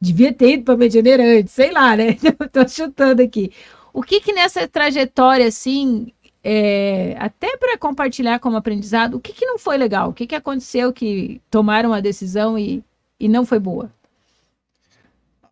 devia 0.00 0.32
ter 0.32 0.54
ido 0.54 0.64
para 0.64 0.76
Medianeira 0.76 1.22
antes, 1.24 1.52
sei 1.54 1.72
lá, 1.72 1.96
né? 1.96 2.16
Estou 2.40 2.68
chutando 2.68 3.22
aqui. 3.22 3.52
O 3.92 4.02
que 4.02 4.20
que 4.20 4.32
nessa 4.32 4.68
trajetória, 4.68 5.46
assim, 5.48 6.12
é, 6.44 7.16
até 7.18 7.56
para 7.56 7.78
compartilhar 7.78 8.38
como 8.40 8.56
aprendizado, 8.56 9.14
o 9.16 9.20
que, 9.20 9.32
que 9.32 9.46
não 9.46 9.58
foi 9.58 9.76
legal? 9.78 10.10
O 10.10 10.14
que, 10.14 10.26
que 10.26 10.34
aconteceu 10.34 10.92
que 10.92 11.40
tomaram 11.50 11.92
a 11.92 12.00
decisão 12.00 12.58
e, 12.58 12.84
e 13.18 13.28
não 13.28 13.44
foi 13.46 13.58
boa? 13.58 13.90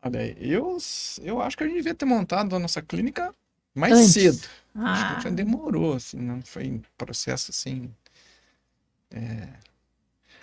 Olha, 0.03 0.37
eu, 0.39 0.77
eu 1.23 1.41
acho 1.41 1.57
que 1.57 1.65
a 1.65 1.67
gente 1.67 1.77
devia 1.77 1.95
ter 1.95 2.05
montado 2.05 2.55
a 2.55 2.59
nossa 2.59 2.83
clínica 2.83 3.35
mais 3.75 3.93
Antes. 3.93 4.13
cedo. 4.13 4.47
Ah, 4.75 4.93
Acho 4.93 5.07
que 5.07 5.21
já 5.23 5.31
demorou, 5.31 5.95
assim, 5.95 6.19
não 6.19 6.43
foi 6.43 6.71
um 6.71 6.83
processo 6.99 7.51
assim, 7.51 7.91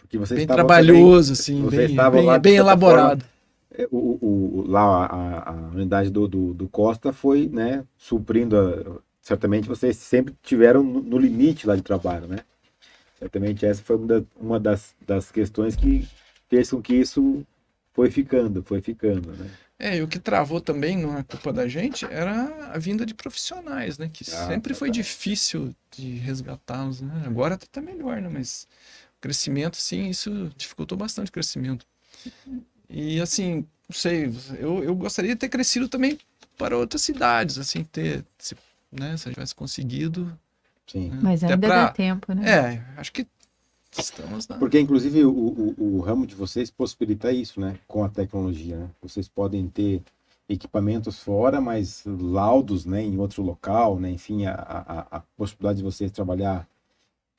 Porque 0.02 0.18
vocês 0.18 0.38
bem 0.38 0.44
estavam 0.44 0.68
trabalhoso, 0.68 1.34
assim, 1.34 1.62
vocês 1.62 1.88
bem, 1.88 1.92
estavam 1.92 2.40
bem, 2.40 2.56
elaborado. 2.56 3.20
também, 3.20 3.86
é, 3.86 3.88
o, 3.92 4.18
o- 4.22 4.66
lá 4.68 5.06
a, 5.06 5.50
a- 5.52 5.70
unidade 5.74 6.10
do, 6.10 6.28
do, 6.28 6.54
do 6.54 6.68
Costa 6.68 7.14
foi, 7.14 7.48
né, 7.48 7.84
suprindo, 7.98 8.58
a- 8.58 9.00
certamente 9.22 9.68
vocês 9.70 9.96
sempre 9.98 10.34
tiveram 10.44 10.84
no, 10.84 11.02
no 11.02 11.18
limite 11.18 11.66
lá 11.66 11.76
de 11.76 11.82
trabalho, 11.82 12.28
né? 12.28 12.40
Certamente 13.20 13.66
essa 13.66 13.82
foi 13.84 13.96
uma, 13.96 14.08
da- 14.08 14.24
uma 14.40 14.60
das, 14.60 14.94
das 15.08 15.32
questões 15.32 15.76
que 15.76 16.08
fez 16.50 16.70
com 16.72 16.82
que 16.82 16.96
isso 16.96 17.46
foi 17.94 18.10
ficando, 18.12 18.62
foi 18.64 18.82
ficando, 18.82 19.32
né? 19.32 19.50
É, 19.84 19.98
e 19.98 20.02
o 20.04 20.08
que 20.08 20.20
travou 20.20 20.62
também, 20.62 20.96
não 20.96 21.18
é 21.18 21.24
culpa 21.24 21.52
da 21.52 21.68
gente, 21.68 22.06
era 22.06 22.72
a 22.72 22.78
vinda 22.78 23.04
de 23.04 23.16
profissionais, 23.16 23.98
né? 23.98 24.10
Que 24.14 24.24
Ah, 24.32 24.46
sempre 24.48 24.76
foi 24.76 24.90
tá. 24.90 24.94
difícil 24.94 25.76
de 25.98 26.18
resgatá-los, 26.18 27.02
né? 27.02 27.24
Agora 27.26 27.58
tá 27.58 27.66
até 27.66 27.82
melhor, 27.82 28.22
né? 28.22 28.30
Mas 28.30 28.68
o 29.18 29.22
crescimento, 29.22 29.78
sim, 29.78 30.08
isso 30.08 30.52
dificultou 30.56 30.96
bastante 30.98 31.30
o 31.30 31.32
crescimento. 31.32 31.86
E 32.90 33.20
assim, 33.22 33.66
não 33.90 33.96
sei, 33.96 34.32
eu, 34.60 34.84
eu 34.84 34.96
gostaria 34.96 35.32
de 35.32 35.40
ter 35.40 35.50
crescido 35.50 35.88
também 35.88 36.20
para 36.58 36.78
outras 36.78 37.02
cidades, 37.02 37.58
assim, 37.58 37.84
ter, 37.84 38.24
se, 38.38 38.56
né? 38.92 39.18
Se 39.18 39.30
eu 39.30 39.34
tivesse 39.34 39.56
conseguido. 39.56 40.38
Sim. 40.88 41.10
né, 41.10 41.20
mas 41.22 41.44
ainda 41.44 41.68
pra- 41.68 41.86
dá 41.88 41.94
tempo, 41.94 42.34
né? 42.34 42.50
É, 42.50 43.00
acho 43.00 43.12
que 43.14 43.26
estamos 43.98 44.48
na. 44.48 44.58
Porque, 44.58 44.80
inclusive, 44.80 45.26
o, 45.26 45.32
o, 45.32 45.76
o 45.98 46.00
ramo 46.00 46.26
de 46.26 46.36
vocês 46.36 46.70
possibilita 46.72 47.32
isso, 47.32 47.60
né? 47.60 47.78
Com 47.88 48.04
a 48.04 48.10
tecnologia, 48.10 48.78
né? 48.78 48.90
Vocês 49.02 49.28
podem 49.28 49.68
ter 49.68 50.02
equipamentos 50.48 51.20
fora, 51.20 51.60
mas 51.62 52.04
laudos, 52.06 52.86
né? 52.86 53.04
Em 53.04 53.18
outro 53.18 53.42
local, 53.42 54.00
né? 54.00 54.10
Enfim, 54.12 54.46
a, 54.46 54.54
a, 54.54 55.18
a 55.18 55.20
possibilidade 55.38 55.78
de 55.80 55.84
vocês 55.84 56.12
trabalhar 56.12 56.68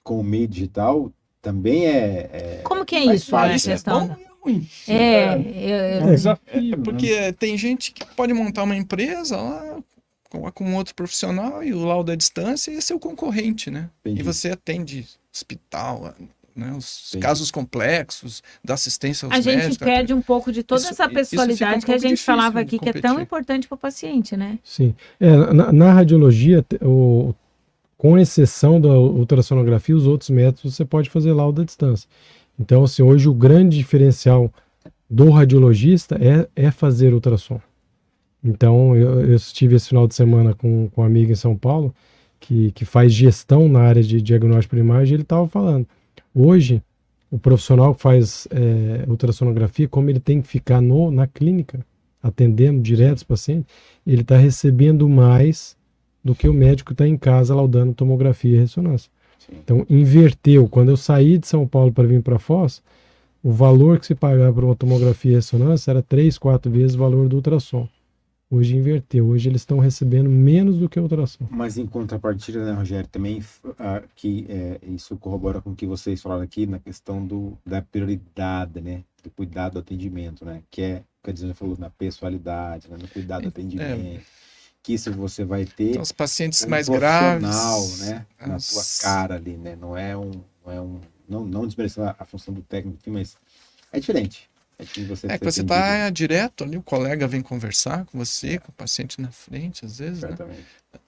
com 0.02 0.18
o 0.20 0.24
meio 0.24 0.48
digital 0.48 1.10
também 1.40 1.86
é... 1.86 2.30
é- 2.32 2.60
Como 2.64 2.84
que 2.84 2.96
é 2.96 3.04
Faz 3.06 3.20
isso, 3.22 3.30
parte, 3.30 3.48
né, 3.48 3.52
né? 3.52 3.56
é 3.72 3.74
questão? 3.74 4.08
bom 4.08 4.16
e 4.44 4.68
é. 4.88 5.24
É, 5.24 5.98
É 5.98 6.04
um 6.04 6.06
desafio, 6.10 6.74
É 6.74 6.76
né? 6.76 6.82
porque 6.84 7.32
tem 7.34 7.56
gente 7.56 7.92
que 7.92 8.04
pode 8.14 8.32
montar 8.32 8.64
uma 8.64 8.74
empresa 8.76 9.36
lá 9.36 9.78
com, 10.28 10.50
com 10.50 10.74
outro 10.74 10.94
profissional 10.94 11.62
e 11.62 11.72
o 11.72 11.84
laudo 11.84 12.10
à 12.10 12.16
distância 12.16 12.72
e 12.72 12.76
é 12.76 12.80
seu 12.80 12.98
concorrente, 12.98 13.70
né? 13.70 13.88
Entendi. 14.00 14.20
E 14.20 14.24
você 14.24 14.50
atende 14.50 15.06
hospital, 15.32 16.12
né? 16.54 16.72
Os 16.76 17.08
Entendi. 17.10 17.22
casos 17.22 17.50
complexos, 17.50 18.42
da 18.64 18.74
assistência 18.74 19.26
aos 19.26 19.34
a 19.34 19.40
gente 19.40 19.56
médicos. 19.56 19.76
perde 19.78 20.14
um 20.14 20.22
pouco 20.22 20.52
de 20.52 20.62
toda 20.62 20.80
Isso- 20.80 20.90
essa 20.92 21.04
fica 21.08 21.12
um 21.20 21.22
pessoalidade 21.22 21.84
que 21.86 21.92
a 21.92 21.98
gente 21.98 22.22
falava 22.22 22.60
aqui, 22.60 22.78
que 22.78 22.88
é 22.88 22.92
tão 22.92 23.20
importante 23.20 23.66
para 23.68 23.74
o 23.74 23.78
paciente, 23.78 24.36
né? 24.36 24.58
Sim. 24.62 24.94
É, 25.20 25.30
na, 25.52 25.72
na 25.72 25.92
radiologia, 25.92 26.64
o- 26.80 27.34
com 27.96 28.18
exceção 28.18 28.80
da 28.80 28.88
ultrassonografia, 28.90 29.94
os 29.94 30.06
outros 30.06 30.28
métodos 30.30 30.74
você 30.74 30.84
pode 30.84 31.08
fazer 31.08 31.32
laudo 31.32 31.62
à 31.62 31.64
distância. 31.64 32.08
Então, 32.58 32.84
assim, 32.84 33.02
hoje 33.02 33.28
o 33.28 33.34
grande 33.34 33.76
diferencial 33.78 34.52
do 35.08 35.30
radiologista 35.30 36.16
é, 36.20 36.48
é 36.66 36.70
fazer 36.70 37.14
ultrassom. 37.14 37.60
Então, 38.44 38.96
eu, 38.96 39.20
eu 39.20 39.36
estive 39.36 39.76
esse 39.76 39.88
final 39.88 40.08
de 40.08 40.14
semana 40.14 40.52
com, 40.52 40.88
com 40.90 41.02
um 41.02 41.04
amigo 41.04 41.30
em 41.30 41.36
São 41.36 41.56
Paulo 41.56 41.94
que, 42.40 42.72
que 42.72 42.84
faz 42.84 43.12
gestão 43.12 43.68
na 43.68 43.80
área 43.80 44.02
de 44.02 44.20
diagnóstico 44.20 44.70
por 44.74 44.80
imagem, 44.80 45.12
e 45.12 45.14
ele 45.14 45.22
estava 45.22 45.46
falando. 45.46 45.86
Hoje, 46.34 46.82
o 47.30 47.38
profissional 47.38 47.94
que 47.94 48.02
faz 48.02 48.46
é, 48.50 49.04
ultrassonografia, 49.08 49.88
como 49.88 50.10
ele 50.10 50.20
tem 50.20 50.40
que 50.40 50.48
ficar 50.48 50.80
no, 50.80 51.10
na 51.10 51.26
clínica, 51.26 51.84
atendendo 52.22 52.80
direto 52.80 53.18
os 53.18 53.22
pacientes, 53.22 53.66
ele 54.06 54.22
está 54.22 54.36
recebendo 54.36 55.08
mais 55.08 55.76
do 56.22 56.34
que 56.34 56.48
o 56.48 56.54
médico 56.54 56.92
está 56.92 57.06
em 57.06 57.16
casa 57.16 57.54
laudando 57.54 57.94
tomografia 57.94 58.56
e 58.56 58.60
ressonância. 58.60 59.10
Sim. 59.38 59.54
Então, 59.62 59.86
inverteu. 59.90 60.68
Quando 60.68 60.90
eu 60.90 60.96
saí 60.96 61.38
de 61.38 61.46
São 61.48 61.66
Paulo 61.66 61.92
para 61.92 62.06
vir 62.06 62.22
para 62.22 62.38
Foz, 62.38 62.82
o 63.42 63.50
valor 63.50 63.98
que 63.98 64.06
se 64.06 64.14
pagava 64.14 64.52
por 64.52 64.64
uma 64.64 64.76
tomografia 64.76 65.32
e 65.32 65.34
ressonância 65.34 65.90
era 65.90 66.02
três, 66.02 66.38
quatro 66.38 66.70
vezes 66.70 66.94
o 66.94 66.98
valor 66.98 67.28
do 67.28 67.36
ultrassom. 67.36 67.88
Hoje 68.52 68.76
inverteu. 68.76 69.28
Hoje 69.28 69.48
eles 69.48 69.62
estão 69.62 69.78
recebendo 69.78 70.28
menos 70.28 70.76
do 70.76 70.86
que 70.86 71.00
o 71.00 71.04
ultrassom. 71.04 71.48
Mas 71.50 71.78
em 71.78 71.86
contrapartida, 71.86 72.62
né, 72.62 72.72
Rogério, 72.72 73.08
também 73.08 73.40
uh, 73.64 74.06
que 74.14 74.44
é, 74.46 74.78
isso 74.88 75.16
corrobora 75.16 75.62
com 75.62 75.70
o 75.70 75.74
que 75.74 75.86
vocês 75.86 76.20
falaram 76.20 76.42
aqui 76.42 76.66
na 76.66 76.78
questão 76.78 77.26
do, 77.26 77.56
da 77.64 77.80
prioridade, 77.80 78.78
né? 78.82 79.04
Do 79.24 79.30
cuidado 79.30 79.72
do 79.72 79.78
atendimento, 79.78 80.44
né? 80.44 80.62
Que 80.70 80.82
é, 80.82 81.02
quer 81.24 81.32
dizer, 81.32 81.54
falou 81.54 81.78
na 81.78 81.88
pessoalidade, 81.88 82.90
né, 82.90 82.98
no 83.00 83.08
cuidado 83.08 83.40
do 83.40 83.46
é, 83.46 83.48
atendimento. 83.48 84.18
É. 84.18 84.20
Que 84.82 84.92
isso 84.92 85.10
você 85.12 85.46
vai 85.46 85.64
ter. 85.64 85.92
Então, 85.92 86.02
os 86.02 86.12
pacientes 86.12 86.62
um 86.62 86.68
mais 86.68 86.90
graves. 86.90 88.00
né? 88.00 88.26
Na 88.46 88.58
sua 88.58 88.82
cara 89.00 89.36
ali, 89.36 89.56
né? 89.56 89.78
Não 89.80 89.96
é 89.96 90.14
um. 90.14 90.30
Não, 90.62 90.72
é 90.72 90.78
um, 90.78 91.00
não, 91.26 91.46
não 91.46 91.66
desmerecendo 91.66 92.08
a, 92.08 92.16
a 92.18 92.24
função 92.26 92.52
do 92.52 92.60
técnico, 92.60 92.98
mas 93.06 93.34
é 93.90 93.98
diferente. 93.98 94.51
É 94.82 94.86
que 94.86 95.04
você 95.04 95.26
é 95.28 95.38
que 95.38 95.44
você 95.44 95.60
está 95.60 96.10
direto 96.10 96.64
ali, 96.64 96.76
o 96.76 96.82
colega 96.82 97.26
vem 97.26 97.40
conversar 97.40 98.04
com 98.06 98.18
você, 98.18 98.58
com 98.58 98.70
o 98.70 98.74
paciente 98.74 99.20
na 99.20 99.30
frente, 99.30 99.84
às 99.84 99.98
vezes. 99.98 100.22
Né? 100.22 100.36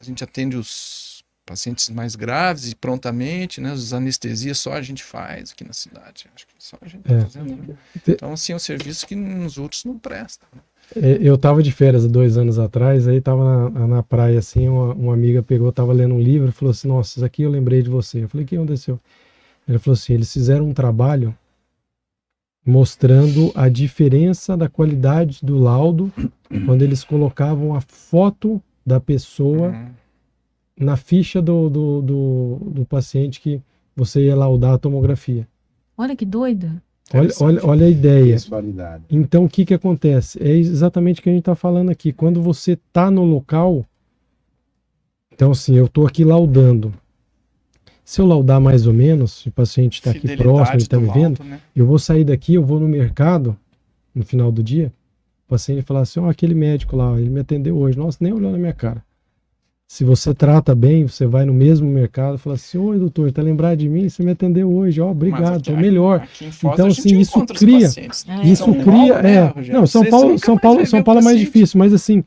A 0.01 0.05
gente 0.05 0.23
atende 0.23 0.57
os 0.57 1.25
pacientes 1.45 1.91
mais 1.91 2.17
graves 2.17 2.71
e 2.71 2.75
prontamente, 2.75 3.61
né? 3.61 3.73
Os 3.73 3.93
anestesias 3.93 4.59
só 4.59 4.73
a 4.73 4.83
gente 4.83 5.03
faz 5.03 5.53
aqui 5.53 5.65
na 5.65 5.73
cidade. 5.73 6.27
Acho 6.35 6.47
que 6.47 6.55
só 6.59 6.79
a 6.81 6.87
gente 6.87 7.01
está 7.01 7.15
é. 7.15 7.21
fazendo. 7.21 7.69
Né? 7.69 7.77
Então, 8.09 8.33
assim, 8.33 8.53
é 8.53 8.57
um 8.57 8.61
serviço 8.61 9.07
que 9.07 9.15
nos 9.15 9.59
outros 9.59 9.85
não 9.85 9.99
presta. 9.99 10.47
Né? 10.55 10.61
É, 10.97 11.19
eu 11.21 11.35
estava 11.35 11.63
de 11.63 11.73
férias 11.73 12.07
dois 12.07 12.37
anos 12.37 12.59
atrás, 12.59 13.09
aí 13.09 13.17
estava 13.17 13.71
na, 13.71 13.87
na, 13.87 14.03
praia 14.03 14.39
assim, 14.39 14.69
uma, 14.69 14.93
uma 14.93 15.15
amiga 15.15 15.43
pegou, 15.43 15.71
estava 15.71 15.93
lendo 15.93 16.15
um 16.15 16.21
livro 16.21 16.49
e 16.49 16.53
falou 16.53 16.71
assim, 16.71 16.89
nossa, 16.89 17.19
isso 17.19 17.25
aqui 17.25 17.43
eu 17.43 17.51
lembrei 17.51 17.83
de 17.83 17.91
você. 17.91 18.25
Eu 18.25 18.29
falei, 18.29 18.45
o 18.45 18.49
que 18.49 18.57
aconteceu? 18.57 19.01
Ele 19.67 19.79
falou 19.79 19.95
assim, 19.95 20.15
eles 20.15 20.33
fizeram 20.33 20.69
um 20.69 20.75
trabalho 20.75 21.37
mostrando 22.65 23.53
a 23.55 23.69
diferença 23.69 24.57
da 24.57 24.69
qualidade 24.69 25.41
do 25.43 25.59
laudo 25.59 26.11
quando 26.65 26.83
eles 26.83 27.05
colocavam 27.05 27.75
a 27.75 27.81
foto 27.81 28.63
da 28.87 28.99
pessoa 28.99 29.69
uhum. 29.69 29.89
na 30.79 30.97
ficha 30.97 31.43
do, 31.43 31.69
do, 31.69 32.03
do, 32.03 32.59
do, 32.71 32.85
paciente 32.87 33.41
que 33.41 33.61
você 33.95 34.27
ia 34.27 34.37
laudar 34.37 34.75
a 34.75 34.79
tomografia. 34.79 35.47
Olha 35.97 36.17
que 36.17 36.25
doida. 36.25 36.83
Olha, 37.13 37.31
olha, 37.41 37.61
olha 37.67 37.87
a 37.87 37.91
ideia. 37.91 38.37
Então, 39.11 39.45
o 39.45 39.49
que, 39.49 39.65
que 39.65 39.75
acontece? 39.75 40.43
É 40.43 40.51
exatamente 40.51 41.21
o 41.21 41.23
que 41.23 41.29
a 41.29 41.33
gente 41.33 41.43
está 41.43 41.55
falando 41.55 41.91
aqui. 41.91 42.13
Quando 42.13 42.41
você 42.41 42.73
está 42.73 43.11
no 43.11 43.25
local, 43.25 43.85
então, 45.33 45.51
assim, 45.51 45.77
eu 45.77 45.87
estou 45.87 46.07
aqui 46.07 46.25
laudando. 46.25 46.95
Se 48.05 48.21
eu 48.21 48.27
laudar 48.27 48.61
mais 48.61 48.87
ou 48.87 48.93
menos, 48.93 49.47
o 49.47 49.51
paciente 49.51 49.95
está 49.95 50.11
aqui 50.11 50.37
próximo, 50.37 50.77
ele 50.77 50.83
está 50.83 51.01
me 51.01 51.11
vendo, 51.11 51.43
né? 51.43 51.59
eu 51.75 51.87
vou 51.87 51.99
sair 51.99 52.23
daqui, 52.23 52.55
eu 52.55 52.63
vou 52.63 52.79
no 52.79 52.87
mercado, 52.87 53.57
no 54.15 54.23
final 54.25 54.53
do 54.53 54.63
dia, 54.63 54.93
o 55.47 55.51
paciente 55.51 55.83
falar 55.83 56.01
assim, 56.01 56.21
ó, 56.21 56.25
oh, 56.25 56.29
aquele 56.29 56.55
médico 56.55 56.97
lá, 56.97 57.19
ele 57.19 57.31
me 57.31 57.41
atendeu 57.41 57.77
hoje, 57.77 57.97
nossa, 57.97 58.19
nem 58.21 58.33
olhou 58.33 58.53
na 58.53 58.59
minha 58.59 58.75
cara. 58.75 59.03
Se 59.87 60.05
você 60.05 60.35
trata 60.35 60.75
bem, 60.75 61.07
você 61.07 61.27
vai 61.27 61.45
no 61.45 61.55
mesmo 61.55 61.89
mercado 61.89 62.35
e 62.35 62.39
fala 62.39 62.57
assim, 62.57 62.77
oi 62.77 62.99
doutor, 62.99 63.31
tá 63.33 63.41
lembrado 63.41 63.79
de 63.79 63.89
mim? 63.89 64.09
Você 64.09 64.23
me 64.23 64.33
atendeu 64.33 64.71
hoje, 64.71 65.01
ó, 65.01 65.09
oh, 65.09 65.11
obrigado, 65.11 65.63
tô 65.63 65.77
melhor. 65.77 66.27
Então, 66.41 66.89
assim, 66.89 67.19
isso 67.19 67.45
cria, 67.47 67.89
né? 67.89 68.45
isso 68.45 68.69
então, 68.69 68.83
cria, 68.83 69.15
é, 69.15 69.23
né, 69.23 69.53
não, 69.73 69.87
São 69.87 70.05
Paulo, 70.05 70.39
São 70.39 70.59
Paulo, 70.59 70.87
São 70.87 71.03
Paulo 71.03 71.21
é 71.21 71.25
mais 71.25 71.39
difícil, 71.39 71.79
mas 71.79 71.93
assim, 71.93 72.23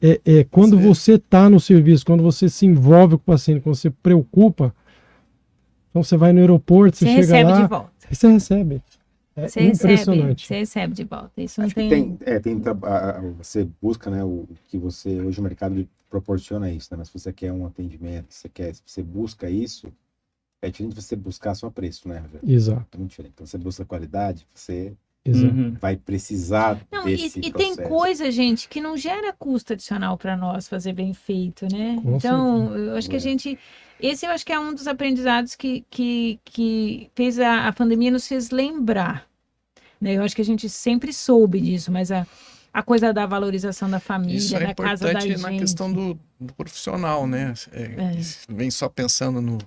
é, 0.00 0.20
é 0.26 0.44
quando 0.50 0.78
você 0.78 1.12
está 1.12 1.48
no 1.48 1.60
serviço, 1.60 2.04
quando 2.04 2.22
você 2.22 2.48
se 2.48 2.66
envolve 2.66 3.16
com 3.16 3.22
o 3.22 3.26
paciente, 3.34 3.60
quando 3.60 3.76
você 3.76 3.90
preocupa, 3.90 4.74
então 5.92 6.02
você 6.02 6.16
vai 6.16 6.32
no 6.32 6.40
aeroporto, 6.40 6.96
você, 6.96 7.04
você 7.04 7.22
chega 7.22 7.50
lá, 7.50 7.60
de 7.60 7.68
volta. 7.68 7.92
você 8.10 8.28
recebe. 8.28 8.82
É 9.36 9.46
você 9.46 9.60
impressionante. 9.60 10.42
Recebe, 10.42 10.46
você 10.46 10.54
recebe 10.54 10.94
de 10.94 11.04
volta. 11.04 11.42
Isso 11.42 11.60
não 11.60 11.66
Acho 11.66 11.74
tem... 11.74 11.88
tem, 11.90 12.18
é, 12.22 12.40
tem 12.40 12.62
você 13.36 13.68
busca, 13.80 14.10
né, 14.10 14.24
o 14.24 14.48
que 14.68 14.78
você 14.78 15.20
hoje 15.20 15.38
o 15.38 15.42
mercado 15.42 15.86
proporciona 16.08 16.70
isso, 16.70 16.88
né? 16.90 16.96
Mas 16.96 17.08
se 17.08 17.18
você 17.18 17.30
quer 17.30 17.52
um 17.52 17.66
atendimento, 17.66 18.32
se 18.32 18.40
você 18.40 18.48
quer, 18.48 18.74
se 18.74 18.82
você 18.86 19.02
busca 19.02 19.50
isso, 19.50 19.92
é 20.62 20.70
diferente 20.70 20.94
de 20.94 21.02
você 21.02 21.14
buscar 21.14 21.54
só 21.54 21.68
preço, 21.68 22.08
né? 22.08 22.24
Exato. 22.42 22.86
É 22.92 22.96
muito 22.96 23.10
diferente. 23.10 23.32
Então 23.34 23.46
você 23.46 23.58
busca 23.58 23.84
qualidade, 23.84 24.46
você 24.54 24.94
Uhum. 25.24 25.76
vai 25.80 25.96
precisar 25.96 26.80
não, 26.90 27.04
desse 27.04 27.38
e, 27.38 27.46
e 27.46 27.52
tem 27.52 27.76
coisa, 27.76 28.28
gente, 28.28 28.68
que 28.68 28.80
não 28.80 28.96
gera 28.96 29.32
custo 29.32 29.72
adicional 29.72 30.18
para 30.18 30.36
nós 30.36 30.66
fazer 30.66 30.92
bem 30.92 31.14
feito, 31.14 31.64
né? 31.70 31.96
Com 32.02 32.16
então, 32.16 32.66
certeza. 32.66 32.84
eu 32.84 32.96
acho 32.96 33.08
que 33.08 33.14
a 33.14 33.18
é. 33.18 33.20
gente 33.20 33.58
esse 34.02 34.26
eu 34.26 34.32
acho 34.32 34.44
que 34.44 34.52
é 34.52 34.58
um 34.58 34.74
dos 34.74 34.88
aprendizados 34.88 35.54
que, 35.54 35.86
que, 35.88 36.40
que 36.44 37.08
fez 37.14 37.38
a, 37.38 37.68
a 37.68 37.72
pandemia 37.72 38.10
nos 38.10 38.26
fez 38.26 38.50
lembrar. 38.50 39.28
Né? 40.00 40.14
Eu 40.14 40.24
acho 40.24 40.34
que 40.34 40.42
a 40.42 40.44
gente 40.44 40.68
sempre 40.68 41.12
soube 41.12 41.60
disso, 41.60 41.92
mas 41.92 42.10
a, 42.10 42.26
a 42.72 42.82
coisa 42.82 43.12
da 43.12 43.24
valorização 43.26 43.88
da 43.88 44.00
família, 44.00 44.36
Isso 44.36 44.56
é 44.56 44.66
da 44.66 44.74
casa 44.74 45.12
da 45.12 45.20
gente. 45.20 45.40
na 45.40 45.50
questão 45.50 45.92
do, 45.92 46.18
do 46.40 46.52
profissional, 46.54 47.28
né? 47.28 47.54
É, 47.70 47.82
é. 47.82 48.20
Vem 48.48 48.72
só 48.72 48.88
pensando 48.88 49.40
no. 49.40 49.58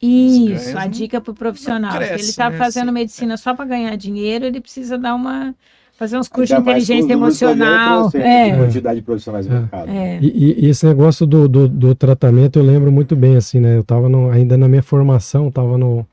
Isso, 0.00 0.76
a 0.76 0.86
dica 0.86 1.20
para 1.20 1.30
o 1.30 1.34
profissional. 1.34 1.96
Cresce, 1.96 2.12
ele 2.14 2.22
está 2.22 2.50
né? 2.50 2.58
fazendo 2.58 2.92
medicina 2.92 3.36
só 3.36 3.54
para 3.54 3.64
ganhar 3.64 3.96
dinheiro, 3.96 4.44
ele 4.44 4.60
precisa 4.60 4.98
dar 4.98 5.14
uma 5.14 5.54
fazer 5.96 6.18
uns 6.18 6.28
cursos 6.28 6.54
de 6.54 6.60
inteligência 6.60 7.12
emocional. 7.12 8.10
É. 8.14 8.54
Quantidade 8.54 9.00
de 9.00 9.04
profissionais 9.04 9.46
no 9.46 9.56
é. 9.56 9.60
mercado. 9.60 9.88
É. 9.90 10.18
E, 10.20 10.66
e, 10.66 10.68
esse 10.68 10.86
negócio 10.86 11.26
do, 11.26 11.48
do, 11.48 11.68
do, 11.68 11.94
tratamento 11.94 12.58
eu 12.58 12.62
lembro 12.62 12.92
muito 12.92 13.16
bem, 13.16 13.36
assim, 13.36 13.60
né? 13.60 13.76
Eu 13.76 13.80
estava 13.80 14.06
ainda 14.30 14.56
na 14.56 14.68
minha 14.68 14.82
formação, 14.82 15.48
estava 15.48 15.78
no 15.78 16.06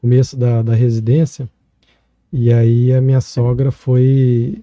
começo 0.00 0.36
da, 0.36 0.62
da 0.62 0.74
residência, 0.74 1.48
e 2.32 2.52
aí 2.52 2.92
a 2.92 3.00
minha 3.00 3.20
sogra 3.20 3.70
foi, 3.70 4.62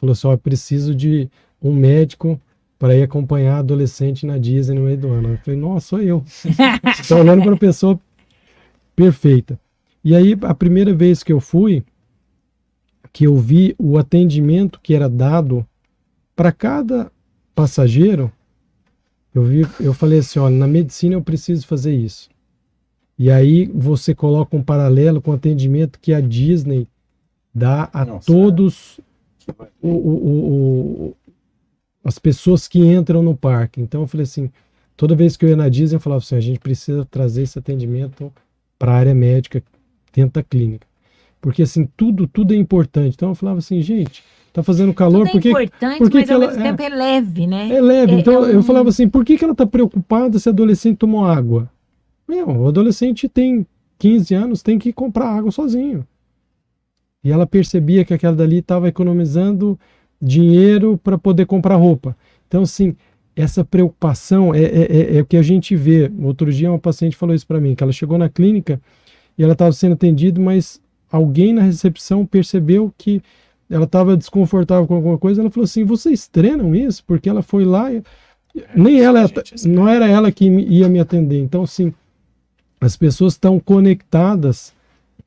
falou 0.00 0.12
assim, 0.12 0.26
ó, 0.26 0.32
oh, 0.32 0.38
preciso 0.38 0.94
de 0.94 1.28
um 1.62 1.74
médico 1.74 2.40
para 2.78 2.94
ir 2.94 3.02
acompanhar 3.02 3.58
adolescente 3.58 4.24
na 4.24 4.38
Disney 4.38 4.78
no 4.78 4.84
meio 4.84 4.98
do 4.98 5.08
ano. 5.08 5.30
Eu 5.30 5.38
falei, 5.38 5.58
nossa, 5.58 5.88
sou 5.88 6.00
eu. 6.00 6.24
Estou 7.00 7.18
olhando 7.18 7.42
para 7.42 7.54
a 7.54 7.58
pessoa 7.58 7.98
perfeita. 8.94 9.58
E 10.04 10.14
aí, 10.14 10.36
a 10.42 10.54
primeira 10.54 10.94
vez 10.94 11.22
que 11.22 11.32
eu 11.32 11.40
fui, 11.40 11.82
que 13.12 13.26
eu 13.26 13.36
vi 13.36 13.74
o 13.78 13.98
atendimento 13.98 14.80
que 14.80 14.94
era 14.94 15.08
dado 15.08 15.66
para 16.36 16.52
cada 16.52 17.10
passageiro, 17.54 18.30
eu 19.34 19.42
vi, 19.42 19.66
eu 19.80 19.92
falei 19.92 20.20
assim, 20.20 20.38
olha, 20.38 20.56
na 20.56 20.68
medicina 20.68 21.14
eu 21.14 21.22
preciso 21.22 21.66
fazer 21.66 21.94
isso. 21.94 22.28
E 23.18 23.30
aí 23.30 23.66
você 23.66 24.14
coloca 24.14 24.56
um 24.56 24.62
paralelo 24.62 25.20
com 25.20 25.32
o 25.32 25.34
atendimento 25.34 25.98
que 25.98 26.14
a 26.14 26.20
Disney 26.20 26.86
dá 27.52 27.90
a 27.92 28.04
Nossa, 28.04 28.26
todos 28.26 29.00
o, 29.82 29.88
o, 29.88 29.90
o, 29.90 31.16
as 32.08 32.18
pessoas 32.18 32.66
que 32.66 32.80
entram 32.80 33.22
no 33.22 33.36
parque. 33.36 33.80
Então 33.80 34.00
eu 34.00 34.06
falei 34.06 34.24
assim, 34.24 34.50
toda 34.96 35.14
vez 35.14 35.36
que 35.36 35.44
eu 35.44 35.50
ia 35.50 35.56
na 35.56 35.68
Disney 35.68 35.96
eu 35.96 36.00
falava 36.00 36.22
assim, 36.22 36.36
a 36.36 36.40
gente 36.40 36.58
precisa 36.58 37.04
trazer 37.04 37.42
esse 37.42 37.58
atendimento 37.58 38.32
para 38.78 38.92
a 38.92 38.96
área 38.96 39.14
médica 39.14 39.62
dentro 40.12 40.34
da 40.34 40.42
clínica 40.42 40.88
porque 41.40 41.62
assim, 41.62 41.88
tudo, 41.96 42.26
tudo 42.26 42.52
é 42.52 42.56
importante. 42.56 43.14
Então 43.14 43.30
eu 43.30 43.34
falava 43.34 43.58
assim, 43.58 43.80
gente, 43.80 44.24
tá 44.52 44.62
fazendo 44.62 44.92
calor, 44.92 45.26
tudo 45.26 45.28
é 45.28 45.32
porque... 45.32 45.50
importante, 45.50 45.98
porque 45.98 46.18
mas 46.18 46.26
que 46.26 46.32
ao 46.32 46.42
ela, 46.42 46.50
mesmo 46.50 46.62
é, 46.62 46.70
tempo 46.70 46.82
é 46.82 46.88
leve, 46.88 47.46
né? 47.46 47.68
É 47.70 47.80
leve, 47.80 48.12
é, 48.12 48.18
então 48.18 48.34
é 48.34 48.38
um... 48.38 48.50
eu 48.50 48.62
falava 48.62 48.88
assim, 48.88 49.08
por 49.08 49.24
que, 49.24 49.38
que 49.38 49.44
ela 49.44 49.54
tá 49.54 49.66
preocupada 49.66 50.38
se 50.38 50.48
adolescente 50.48 50.98
tomou 50.98 51.24
água? 51.24 51.70
Meu, 52.26 52.48
o 52.48 52.68
adolescente 52.68 53.28
tem 53.28 53.66
15 53.98 54.34
anos, 54.34 54.62
tem 54.62 54.78
que 54.78 54.92
comprar 54.92 55.28
água 55.28 55.50
sozinho. 55.50 56.06
E 57.22 57.32
ela 57.32 57.46
percebia 57.46 58.04
que 58.04 58.14
aquela 58.14 58.36
dali 58.36 58.58
estava 58.58 58.88
economizando 58.88 59.78
dinheiro 60.20 60.98
para 61.02 61.16
poder 61.16 61.46
comprar 61.46 61.76
roupa. 61.76 62.16
Então, 62.46 62.62
assim, 62.62 62.96
essa 63.36 63.64
preocupação 63.64 64.54
é, 64.54 64.62
é, 64.62 64.66
é, 64.66 65.16
é, 65.16 65.20
o 65.20 65.26
que 65.26 65.36
a 65.36 65.42
gente 65.42 65.76
vê. 65.76 66.10
Outro 66.20 66.52
dia 66.52 66.70
uma 66.70 66.78
paciente 66.78 67.16
falou 67.16 67.34
isso 67.34 67.46
para 67.46 67.60
mim, 67.60 67.74
que 67.74 67.82
ela 67.82 67.92
chegou 67.92 68.18
na 68.18 68.28
clínica 68.28 68.80
e 69.36 69.42
ela 69.42 69.52
estava 69.52 69.72
sendo 69.72 69.92
atendida, 69.92 70.40
mas 70.40 70.80
alguém 71.10 71.52
na 71.52 71.62
recepção 71.62 72.26
percebeu 72.26 72.92
que 72.98 73.22
ela 73.70 73.84
estava 73.84 74.16
desconfortável 74.16 74.86
com 74.86 74.94
alguma 74.94 75.18
coisa, 75.18 75.40
ela 75.40 75.50
falou 75.50 75.64
assim: 75.64 75.84
"Vocês 75.84 76.26
treinam 76.26 76.74
isso?" 76.74 77.04
Porque 77.06 77.28
ela 77.28 77.42
foi 77.42 77.64
lá 77.64 77.92
e 77.92 78.02
nem 78.74 79.00
ela, 79.00 79.30
não 79.66 79.88
era 79.88 80.08
ela 80.08 80.32
que 80.32 80.46
ia 80.46 80.88
me 80.88 80.98
atender. 80.98 81.38
Então, 81.38 81.62
assim, 81.62 81.92
as 82.80 82.96
pessoas 82.96 83.34
estão 83.34 83.60
conectadas 83.60 84.72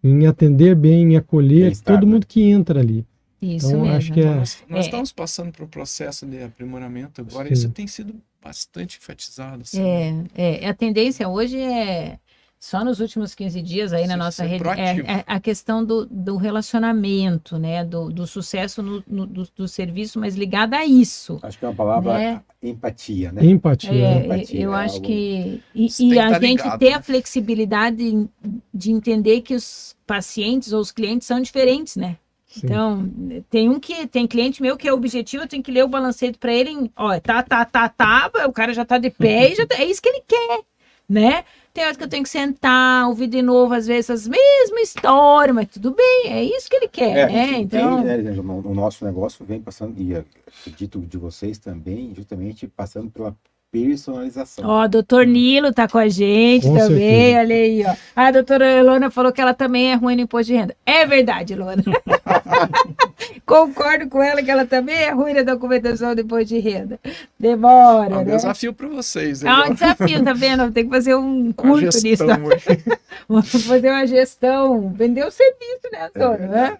em 0.03 0.25
atender 0.25 0.75
bem, 0.75 1.13
em 1.13 1.17
acolher 1.17 1.77
todo 1.77 2.05
né? 2.05 2.13
mundo 2.13 2.25
que 2.25 2.41
entra 2.41 2.79
ali. 2.79 3.05
Isso 3.41 3.67
então, 3.67 3.81
mesmo. 3.81 3.95
Acho 3.97 4.13
que 4.13 4.19
é... 4.21 4.35
Nós, 4.35 4.63
nós 4.69 4.79
é. 4.79 4.87
estamos 4.87 5.11
passando 5.11 5.51
por 5.51 5.63
um 5.63 5.67
processo 5.67 6.25
de 6.25 6.43
aprimoramento 6.43 7.21
agora, 7.21 7.47
Sim. 7.47 7.53
isso 7.53 7.69
tem 7.69 7.87
sido 7.87 8.15
bastante 8.43 8.97
enfatizado. 9.01 9.63
Assim, 9.63 9.81
é, 9.81 10.11
né? 10.11 10.25
é, 10.35 10.67
a 10.67 10.73
tendência 10.73 11.27
hoje 11.27 11.57
é 11.59 12.19
só 12.59 12.85
nos 12.85 12.99
últimos 12.99 13.33
15 13.33 13.59
dias 13.63 13.91
aí 13.91 14.05
na 14.05 14.15
nossa 14.15 14.43
ser 14.43 14.49
rede, 14.49 14.69
é, 14.79 15.13
é 15.13 15.23
a 15.25 15.39
questão 15.39 15.83
do, 15.83 16.05
do 16.05 16.37
relacionamento, 16.37 17.57
né? 17.57 17.83
Do, 17.83 18.11
do 18.11 18.27
sucesso 18.27 18.83
no, 18.83 19.03
no- 19.07 19.25
do, 19.25 19.47
do 19.55 19.67
serviço, 19.67 20.19
mas 20.19 20.35
ligada 20.35 20.77
a 20.77 20.85
isso. 20.85 21.39
Acho 21.41 21.57
que 21.57 21.65
é 21.65 21.67
uma 21.67 21.73
palavra 21.73 22.13
Né? 22.13 22.41
empatia, 22.61 23.31
né? 23.31 23.43
Empatia. 23.43 23.91
É, 23.91 24.25
empatia, 24.25 24.61
eu 24.61 24.75
é 24.75 24.77
acho 24.85 24.95
algo- 24.97 25.07
que. 25.07 25.63
E, 25.73 25.87
e 25.99 26.19
a 26.19 26.29
tá 26.29 26.39
gente 26.39 26.61
ligado, 26.61 26.79
ter 26.79 26.89
né? 26.91 26.95
a 26.95 27.01
flexibilidade 27.01 27.97
de, 27.97 28.27
de 28.71 28.91
entender 28.91 29.41
que 29.41 29.55
os 29.55 29.95
pacientes 30.05 30.71
ou 30.71 30.81
os 30.81 30.91
clientes 30.91 31.27
são 31.27 31.41
diferentes, 31.41 31.95
né? 31.95 32.17
Sim. 32.51 32.65
Então, 32.65 33.09
tem 33.49 33.69
um 33.69 33.79
que 33.79 34.05
tem 34.07 34.27
cliente 34.27 34.61
meu 34.61 34.75
que 34.75 34.85
é 34.85 34.91
objetivo, 34.91 35.43
eu 35.43 35.47
tenho 35.47 35.63
que 35.63 35.71
ler 35.71 35.85
o 35.85 35.87
balancete 35.87 36.37
para 36.37 36.53
ele, 36.53 36.69
em, 36.69 36.91
ó, 36.97 37.17
tá, 37.17 37.41
tá, 37.41 37.63
tá, 37.63 37.87
tá, 37.87 38.29
o 38.45 38.51
cara 38.51 38.73
já 38.73 38.83
tá 38.83 38.97
de 38.97 39.09
pé 39.09 39.51
e 39.51 39.55
já 39.55 39.65
tá- 39.65 39.75
é 39.75 39.85
isso 39.85 40.01
que 40.01 40.09
ele 40.09 40.21
quer, 40.27 40.59
né? 41.07 41.45
Tem 41.73 41.85
hora 41.85 41.95
que 41.95 42.03
eu 42.03 42.09
tenho 42.09 42.23
que 42.23 42.29
sentar, 42.29 43.07
ouvir 43.07 43.27
de 43.27 43.41
novo, 43.41 43.73
às 43.73 43.87
vezes, 43.87 44.09
as 44.09 44.27
mesmas 44.27 44.81
histórias, 44.89 45.55
mas 45.55 45.69
tudo 45.69 45.91
bem, 45.91 46.23
é 46.25 46.43
isso 46.43 46.69
que 46.69 46.75
ele 46.75 46.89
quer, 46.89 47.17
É, 47.19 47.25
né? 47.27 47.59
Então, 47.59 47.99
entende, 48.01 48.31
né, 48.31 48.41
o 48.41 48.73
nosso 48.73 49.05
negócio 49.05 49.45
vem 49.45 49.61
passando, 49.61 49.97
e 50.01 50.13
acredito 50.13 50.99
de 50.99 51.17
vocês 51.17 51.57
também, 51.57 52.13
justamente 52.13 52.67
passando 52.67 53.09
pela 53.09 53.33
personalização. 53.71 54.65
Ó, 54.67 54.87
doutor 54.87 55.25
Nilo 55.25 55.73
tá 55.73 55.87
com 55.87 55.97
a 55.97 56.07
gente 56.09 56.67
Com 56.67 56.77
também, 56.77 57.33
certeza. 57.33 57.39
olha 57.39 57.55
aí, 57.55 57.85
ó. 57.85 57.95
A 58.15 58.31
doutora 58.31 58.65
Elona 58.69 59.09
falou 59.09 59.31
que 59.31 59.39
ela 59.41 59.53
também 59.53 59.91
é 59.91 59.95
ruim 59.95 60.15
no 60.15 60.21
imposto 60.23 60.51
de 60.51 60.57
renda. 60.57 60.75
É 60.85 61.05
verdade, 61.05 61.53
Elona. 61.53 61.81
Concordo 63.45 64.07
com 64.07 64.21
ela 64.21 64.41
que 64.41 64.49
ela 64.49 64.65
também 64.65 64.95
é 64.95 65.11
ruim 65.11 65.33
na 65.33 65.43
documentação 65.43 66.13
do 66.15 66.21
imposto 66.21 66.45
de 66.45 66.59
renda. 66.59 66.99
Demora, 67.39 68.13
É 68.15 68.17
um 68.17 68.23
né? 68.25 68.35
desafio 68.35 68.73
para 68.73 68.87
vocês. 68.87 69.43
É 69.43 69.51
um 69.53 69.73
desafio, 69.73 70.23
tá 70.23 70.33
vendo? 70.33 70.71
Tem 70.71 70.83
que 70.85 70.89
fazer 70.89 71.15
um 71.15 71.51
curso 71.51 72.01
nisso. 72.03 72.23
Vamos 73.27 73.65
fazer 73.65 73.89
uma 73.89 74.05
gestão, 74.07 74.89
vender 74.93 75.25
o 75.25 75.31
serviço, 75.31 75.89
né, 75.91 76.09
Antônio? 76.13 76.47
né? 76.47 76.77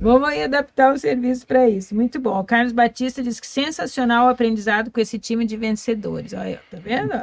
Vamos 0.00 0.28
aí 0.28 0.42
adaptar 0.42 0.92
o 0.92 0.98
serviço 0.98 1.46
para 1.46 1.68
isso. 1.68 1.94
Muito 1.94 2.18
bom. 2.18 2.38
O 2.40 2.44
Carlos 2.44 2.72
Batista 2.72 3.22
diz 3.22 3.38
que 3.40 3.46
sensacional 3.46 4.26
o 4.26 4.30
aprendizado 4.30 4.90
com 4.90 5.00
esse 5.00 5.18
time 5.18 5.44
de 5.46 5.56
vencedores. 5.56 6.32
Olha, 6.32 6.60
tá 6.70 6.78
vendo? 6.82 7.14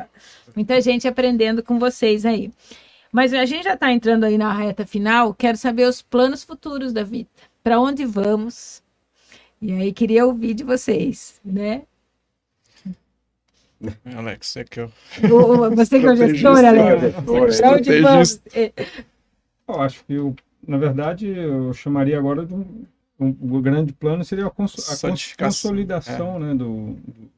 Muita 0.55 0.79
gente 0.81 1.07
aprendendo 1.07 1.63
com 1.63 1.79
vocês 1.79 2.25
aí. 2.25 2.51
Mas 3.11 3.33
a 3.33 3.45
gente 3.45 3.63
já 3.65 3.73
está 3.73 3.91
entrando 3.91 4.23
aí 4.23 4.37
na 4.37 4.53
reta 4.53 4.85
final. 4.85 5.33
Quero 5.33 5.57
saber 5.57 5.85
os 5.87 6.01
planos 6.01 6.43
futuros 6.43 6.93
da 6.93 7.03
vida. 7.03 7.27
Para 7.63 7.79
onde 7.79 8.05
vamos? 8.05 8.81
E 9.61 9.71
aí 9.73 9.93
queria 9.93 10.25
ouvir 10.25 10.53
de 10.53 10.63
vocês, 10.63 11.39
né? 11.45 11.83
Alex, 14.15 14.55
é 14.57 14.63
que 14.63 14.79
eu. 14.79 14.91
O- 15.31 15.69
Você 15.75 15.99
que 15.99 16.05
é 16.05 16.11
o 16.11 16.15
gestor. 16.15 16.57
Alex. 16.57 17.59
Para 17.59 17.71
onde 17.75 18.01
vamos? 18.01 18.41
É, 18.53 18.73
Eu 19.67 19.81
acho 19.81 20.03
que, 20.05 20.13
eu, 20.13 20.35
na 20.67 20.77
verdade, 20.77 21.27
eu 21.27 21.73
chamaria 21.73 22.17
agora 22.17 22.45
de 22.45 22.53
um, 22.53 22.85
um- 23.19 23.37
o 23.57 23.61
grande 23.61 23.93
plano 23.93 24.23
seria 24.23 24.47
a, 24.47 24.49
cons- 24.49 24.89
a 24.89 25.09
cons- 25.09 25.35
consolidação 25.35 26.39
né, 26.39 26.53
do, 26.53 26.93
do- 26.93 27.31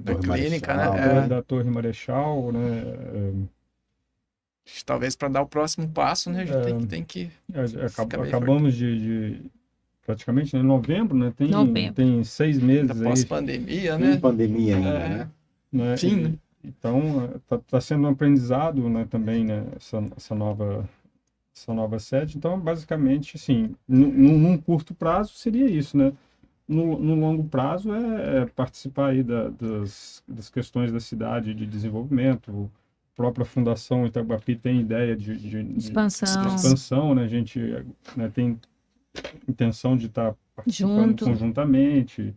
Da 0.00 0.14
clínica, 0.14 0.74
Marechal, 0.74 0.94
né? 0.94 1.24
É, 1.24 1.28
da 1.28 1.42
Torre 1.42 1.70
Marechal, 1.70 2.52
né? 2.52 3.46
Talvez 4.84 5.14
para 5.14 5.28
dar 5.28 5.42
o 5.42 5.46
próximo 5.46 5.88
passo, 5.88 6.30
né? 6.30 6.42
A 6.42 6.44
gente 6.46 6.64
tem, 6.64 6.78
que- 6.78 6.86
tem 6.86 7.04
que. 7.04 7.30
é, 7.52 7.60
é, 7.60 7.86
acab- 7.86 7.90
Fica 7.90 8.16
meio 8.18 8.28
acabamos 8.28 8.74
de, 8.74 8.98
de- 8.98 9.42
praticamente 10.04 10.54
né, 10.56 10.62
em 10.62 10.66
novembro, 10.66 11.16
né? 11.16 11.32
Tem, 11.36 11.48
Novembro. 11.48 11.94
tem 11.94 12.24
seis 12.24 12.58
meses 12.58 12.88
Da 12.88 12.94
aí, 12.94 13.02
pós-pandemia, 13.04 13.94
Em 13.94 13.98
né? 13.98 14.16
pandemia 14.16 14.76
ainda, 14.76 14.88
É. 14.88 15.08
né? 15.08 15.30
né? 15.72 15.96
Fim, 15.96 16.16
né? 16.16 16.32
Então, 16.62 17.30
está 17.50 17.78
sendo 17.80 18.06
um 18.06 18.10
aprendizado 18.10 18.88
né, 18.88 19.06
também, 19.10 19.44
né, 19.44 19.66
essa, 19.76 20.02
essa, 20.16 20.34
nova, 20.34 20.88
essa 21.54 21.74
nova 21.74 21.98
sede. 21.98 22.38
Então, 22.38 22.58
basicamente, 22.58 23.36
assim, 23.36 23.74
num, 23.86 24.10
num- 24.10 24.38
num 24.38 24.56
curto 24.58 24.94
prazo 24.94 25.34
seria 25.34 25.66
isso, 25.68 25.94
né? 25.96 26.10
No, 26.66 26.98
no 26.98 27.14
longo 27.14 27.44
prazo 27.44 27.92
é, 27.92 28.38
é 28.42 28.46
participar 28.46 29.08
aí 29.08 29.22
da- 29.22 29.50
das, 29.50 30.22
das 30.26 30.48
questões 30.48 30.90
da 30.90 31.00
cidade 31.00 31.52
de 31.52 31.66
desenvolvimento. 31.66 32.70
Própria 33.14 33.44
Fundação 33.44 34.06
Itaguapi 34.06 34.56
tem 34.56 34.80
ideia 34.80 35.14
de, 35.16 35.36
de- 35.36 35.62
de- 35.62 35.78
Expansão. 35.78 36.40
de 36.40 36.46
expansão, 36.48 37.14
né? 37.14 37.24
A 37.24 37.28
gente 37.28 37.58
né, 38.16 38.28
tem 38.32 38.58
intenção 39.48 39.96
de 39.96 40.06
estar 40.06 40.34
participando 40.54 41.10
Junto. 41.10 41.24
conjuntamente. 41.24 42.34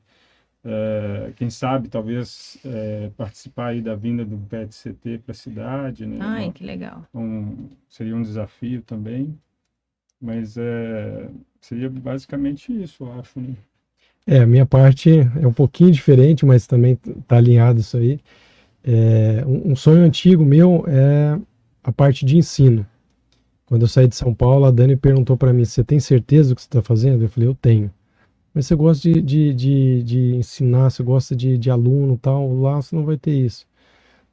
É, 0.63 1.31
quem 1.35 1.49
sabe, 1.49 1.87
talvez, 1.87 2.57
é, 2.65 3.09
participar 3.15 3.67
aí 3.67 3.81
da 3.81 3.95
vinda 3.95 4.25
do 4.25 4.37
PET-CT 4.37 5.19
para 5.19 5.31
a 5.31 5.35
cidade, 5.35 6.05
né? 6.05 6.17
Ai, 6.19 6.43
Uma- 6.45 6.53
que 6.53 6.63
legal. 6.63 7.05
um- 7.13 7.69
seria 7.89 8.15
um 8.15 8.21
desafio 8.21 8.81
também, 8.81 9.37
mas 10.21 10.57
é, 10.57 11.29
seria 11.61 11.89
basicamente 11.89 12.71
isso, 12.83 13.03
eu 13.05 13.19
acho, 13.19 13.39
né? 13.39 13.55
É, 14.25 14.39
a 14.39 14.45
minha 14.47 14.65
parte 14.65 15.09
é 15.41 15.47
um 15.47 15.53
pouquinho 15.53 15.89
diferente, 15.91 16.45
mas 16.45 16.67
também 16.67 16.99
está 17.05 17.37
alinhado 17.37 17.79
isso 17.79 17.95
aí. 17.97 18.19
É, 18.83 19.43
um, 19.45 19.71
um 19.71 19.75
sonho 19.75 20.03
antigo 20.03 20.45
meu 20.45 20.85
é 20.87 21.37
a 21.83 21.91
parte 21.91 22.25
de 22.25 22.37
ensino. 22.37 22.85
Quando 23.65 23.83
eu 23.83 23.87
saí 23.87 24.07
de 24.07 24.15
São 24.15 24.33
Paulo, 24.33 24.65
a 24.65 24.71
Dani 24.71 24.95
perguntou 24.95 25.37
para 25.37 25.53
mim: 25.53 25.65
Você 25.65 25.83
tem 25.83 25.99
certeza 25.99 26.49
do 26.49 26.55
que 26.55 26.61
você 26.61 26.67
está 26.67 26.81
fazendo? 26.81 27.23
Eu 27.23 27.29
falei: 27.29 27.49
Eu 27.49 27.55
tenho. 27.55 27.91
Mas 28.53 28.67
você 28.67 28.75
gosta 28.75 29.09
de, 29.11 29.21
de, 29.21 29.53
de, 29.53 30.03
de 30.03 30.35
ensinar, 30.35 30.89
você 30.89 31.03
gosta 31.03 31.35
de, 31.35 31.57
de 31.57 31.69
aluno 31.69 32.15
e 32.15 32.17
tal, 32.17 32.53
lá 32.61 32.81
você 32.81 32.95
não 32.95 33.05
vai 33.05 33.17
ter 33.17 33.31
isso. 33.33 33.65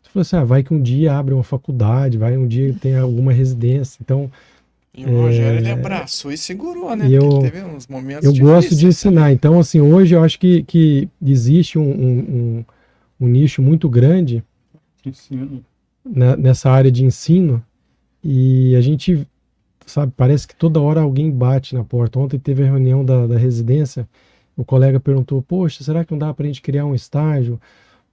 Você 0.03 0.11
falou 0.11 0.23
assim: 0.23 0.37
ah, 0.37 0.45
vai 0.45 0.63
que 0.63 0.75
um 0.75 0.81
dia 0.83 1.15
abre 1.17 1.35
uma 1.35 1.45
faculdade, 1.45 2.19
vai 2.19 2.37
um 2.37 2.47
dia 2.47 2.75
tem 2.81 2.97
alguma 2.97 3.33
residência. 3.33 3.99
Então, 4.03 4.31
E 4.97 5.05
o 5.05 5.23
Rogério, 5.23 5.59
ele 5.59 5.71
abraçou 5.71 6.31
e 6.33 6.39
segurou, 6.39 6.95
né? 6.95 7.09
E 7.09 7.15
eu- 7.15 7.29
Porque 7.29 7.51
teve 7.51 7.65
uns 7.65 7.87
momentos 7.87 8.25
eu 8.25 8.33
gosto 8.35 8.71
de 8.71 8.77
difíceis, 8.77 8.83
né? 8.83 8.89
ensinar. 8.89 9.33
Então, 9.33 9.59
assim, 9.59 9.81
hoje 9.81 10.15
eu 10.15 10.23
acho 10.23 10.39
que, 10.39 10.63
que 10.65 11.09
existe 11.25 11.79
um, 11.79 11.91
um, 11.91 12.65
um- 13.25 13.29
nicho 13.29 13.63
muito 13.63 13.89
grande 13.89 14.43
Ensino. 15.05 15.63
na- 16.05 16.37
nessa 16.37 16.71
área 16.71 16.91
de 16.91 17.05
ensino 17.05 17.63
e 18.23 18.75
a 18.77 18.81
gente, 18.81 19.27
sabe, 19.87 20.13
parece 20.17 20.47
que 20.49 20.55
toda 20.57 20.81
hora 20.81 21.01
alguém 21.01 21.31
bate 21.31 21.75
na 21.75 21.85
porta. 21.85 22.19
Ontem 22.19 22.39
teve 22.39 22.63
a 22.63 22.67
reunião 22.67 23.05
da, 23.05 23.27
da 23.27 23.37
residência, 23.39 24.09
o 24.57 24.65
colega 24.65 24.99
perguntou, 25.01 25.43
poxa, 25.43 25.83
será 25.85 26.05
que 26.05 26.13
não 26.13 26.19
dá 26.19 26.33
para 26.33 26.45
a 26.45 26.47
gente 26.47 26.63
criar 26.63 26.85
um 26.87 26.95
estágio? 26.95 27.61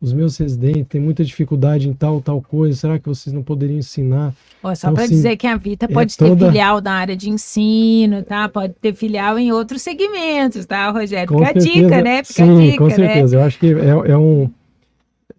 Os 0.01 0.11
meus 0.13 0.35
residentes 0.35 0.87
têm 0.89 0.99
muita 0.99 1.23
dificuldade 1.23 1.87
em 1.87 1.93
tal, 1.93 2.19
tal 2.19 2.41
coisa, 2.41 2.75
será 2.75 2.97
que 2.97 3.07
vocês 3.07 3.31
não 3.31 3.43
poderiam 3.43 3.77
ensinar? 3.77 4.33
Ó, 4.63 4.73
só 4.73 4.87
Então, 4.87 4.95
para 4.95 5.03
assim, 5.03 5.13
dizer 5.13 5.37
que 5.37 5.45
a 5.45 5.55
Vita 5.55 5.85
é 5.85 5.87
pode 5.87 6.17
ter 6.17 6.27
toda- 6.27 6.47
filial 6.47 6.81
da 6.81 6.91
área 6.93 7.15
de 7.15 7.29
ensino, 7.29 8.23
tá? 8.23 8.49
Pode 8.49 8.73
ter 8.81 8.95
filial 8.95 9.37
em 9.37 9.51
outros 9.51 9.83
segmentos, 9.83 10.65
tá, 10.65 10.89
Rogério? 10.89 11.31
Com 11.31 11.37
Fica 11.45 11.49
a 11.51 11.53
dica, 11.53 11.71
certeza. 11.73 12.01
né? 12.01 12.23
Fica 12.23 12.33
Sim, 12.45 12.51
a 12.57 12.65
dica, 12.65 12.77
com 12.79 12.87
né? 12.87 12.95
certeza. 12.95 13.35
Eu 13.35 13.41
acho 13.43 13.59
que 13.59 13.67
é, 13.67 14.11
é 14.11 14.17
um. 14.17 14.49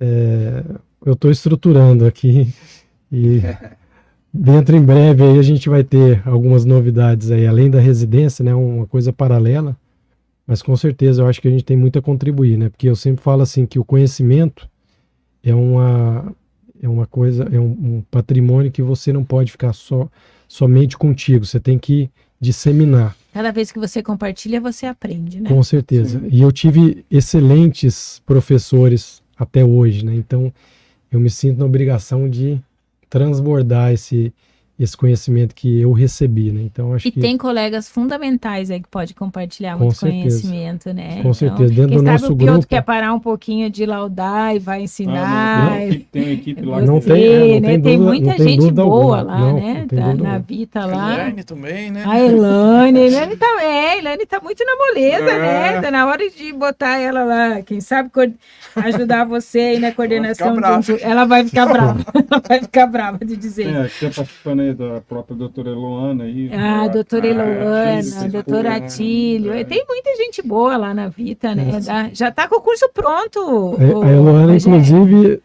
É, 0.03 0.65
eu 1.07 1.13
estou 1.13 1.31
estruturando 1.31 2.05
aqui 2.05 2.53
e 3.11 3.41
dentro 4.35 4.77
em 4.77 4.83
breve 4.83 5.23
aí 5.23 5.39
a 5.39 5.43
gente 5.43 5.69
vai 5.69 5.85
ter 5.85 6.21
algumas 6.27 6.65
novidades 6.65 7.31
aí, 7.31 7.47
além 7.47 7.71
da 7.71 7.79
residência, 7.79 8.45
né? 8.45 8.53
Uma 8.53 8.87
coisa 8.87 9.13
paralela. 9.13 9.77
Mas 10.45 10.61
com 10.61 10.77
certeza 10.77 11.23
eu 11.23 11.29
acho 11.29 11.41
que 11.41 11.47
a 11.47 11.51
gente 11.51 11.65
tem 11.65 11.77
muito 11.77 12.01
a 12.01 12.03
contribuir, 12.03 12.59
né? 12.59 12.69
Porque 12.69 12.89
eu 12.89 12.97
sempre 12.97 13.23
falo 13.23 13.43
assim 13.43 13.65
que 13.65 13.79
o 13.79 13.85
conhecimento 13.85 14.69
é 15.43 15.55
uma 15.55 16.35
é 16.83 16.89
uma 16.89 17.07
coisa, 17.07 17.45
é 17.45 17.61
um, 17.61 17.71
um 17.71 18.03
patrimônio 18.11 18.73
que 18.73 18.83
você 18.83 19.13
não 19.13 19.23
pode 19.23 19.53
ficar 19.53 19.73
só 19.73 20.09
somente 20.49 20.99
contigo. 20.99 21.47
Você 21.47 21.61
tem 21.61 21.79
que 21.79 22.11
disseminar. 22.41 23.17
Cada 23.33 23.53
vez 23.53 23.71
que 23.71 23.79
você 23.79 24.03
compartilha, 24.03 24.61
você 24.61 24.85
aprende, 24.85 25.41
né? 25.41 25.49
Com 25.49 25.63
certeza. 25.63 26.19
Sim. 26.19 26.29
E 26.29 26.43
eu 26.43 26.51
tive 26.51 27.05
excelentes 27.09 28.21
professores 28.27 29.22
até 29.43 29.65
hoje, 29.65 30.05
né? 30.05 30.15
Então 30.15 30.53
eu 31.11 31.21
me 31.21 31.29
sinto 31.31 31.59
na 31.59 31.65
obrigação 31.65 32.29
de 32.29 32.61
transbordar 33.11 33.93
esse, 33.93 34.33
esse 34.81 34.97
conhecimento 34.97 35.55
que 35.55 35.81
eu 35.81 35.93
recebi, 35.93 36.51
né? 36.51 36.63
Então 36.63 36.93
acho 36.95 37.07
E 37.07 37.11
que 37.13 37.21
tem 37.21 37.37
colegas 37.37 37.89
fundamentais 37.89 38.71
aí 38.71 38.81
que 38.81 38.89
pode 38.89 39.15
compartilhar 39.15 39.75
Com 39.77 39.85
muito 39.85 39.97
certeza. 39.99 40.21
conhecimento, 40.43 40.93
né? 40.93 41.23
Com 41.23 41.33
certeza. 41.35 41.69
Dentro 41.73 41.89
quem 41.91 41.99
do 41.99 42.05
sabe 42.05 42.21
nosso 42.23 42.33
o 42.33 42.37
Piotr 42.37 42.53
grupo- 42.53 42.67
quer 42.67 42.83
parar 42.83 43.13
um 43.15 43.21
pouquinho 43.21 43.71
de 43.71 43.87
laudar 43.87 44.57
e 44.57 44.59
vai 44.59 44.81
Ah, 44.81 44.83
ensinar. 44.83 45.71
não, 45.71 45.77
tem, 45.79 46.01
tem 46.11 46.23
uma 46.23 46.33
equipe 46.33 46.63
lá 46.63 46.81
Não 46.81 47.01
que 47.01 47.07
tem, 47.07 47.25
é, 47.25 47.39
não 47.39 47.45
né? 47.61 47.61
tem 47.61 47.61
Tem 47.61 47.81
dúvida- 47.99 48.03
muita 48.03 48.27
não 48.31 48.37
tem 48.37 48.49
gente 48.61 48.71
boa 48.73 49.19
alguma. 49.19 49.23
lá, 49.23 49.39
Não, 49.39 49.55
né? 49.55 49.87
não 49.93 50.17
Tá 50.17 50.23
na. 50.25 50.39
Vita 50.39 50.87
lá. 50.87 51.15
Elaine 51.15 51.45
também, 51.45 51.91
né? 51.91 52.05
A 52.07 52.19
Elane, 52.21 52.99
a 52.99 53.03
Elane 53.07 53.37
tá, 53.37 53.63
é, 53.63 53.91
a 53.91 53.99
Elane 53.99 54.27
tá 54.27 54.41
muito 54.43 54.65
na 54.65 54.75
moleza, 54.77 55.31
É. 55.31 55.73
né? 55.75 55.81
Tá 55.81 55.91
na 55.91 56.07
hora 56.07 56.29
de 56.29 56.53
botar 56.53 56.99
ela 56.99 57.23
lá, 57.25 57.63
quem 57.63 57.81
sabe 57.81 58.11
ajudar 58.77 59.25
você 59.27 59.59
aí 59.61 59.79
na 59.79 59.93
coordenação. 59.93 60.55
brava. 60.57 60.81
de 60.83 60.93
um- 60.93 60.99
ela 61.01 61.25
vai 61.25 61.45
ficar 61.45 61.67
brava, 61.67 62.05
ela 62.31 62.43
vai 62.49 62.61
ficar 62.61 62.87
brava 62.87 63.19
de 63.25 63.37
dizer. 63.37 63.69
É, 63.69 63.89
aí 64.63 64.75
da 64.75 65.01
própria 65.01 65.37
doutora 65.37 65.71
Eloana 65.71 66.25
aí. 66.25 66.51
Ah, 66.53 66.89
doutora 66.89 67.27
Ah, 67.27 67.31
Eloana, 67.31 67.99
Atílio, 67.99 68.33
doutora 68.33 68.71
né? 68.71 68.77
Atílio. 68.77 69.53
É. 69.53 69.65
Tem 69.65 69.85
muita 69.89 70.17
gente 70.17 70.43
boa 70.43 70.77
lá 70.77 70.95
na 70.95 71.09
Vita, 71.09 71.55
né? 71.55 71.81
Dá- 71.85 72.11
já 72.13 72.31
tá 72.31 72.49
com 72.49 72.57
o 72.57 72.61
curso 72.61 72.89
pronto. 72.95 73.77
A, 73.79 73.99
ô, 73.99 74.03
a 74.03 74.09
Eloana, 74.11 74.57
inclusive, 74.57 75.41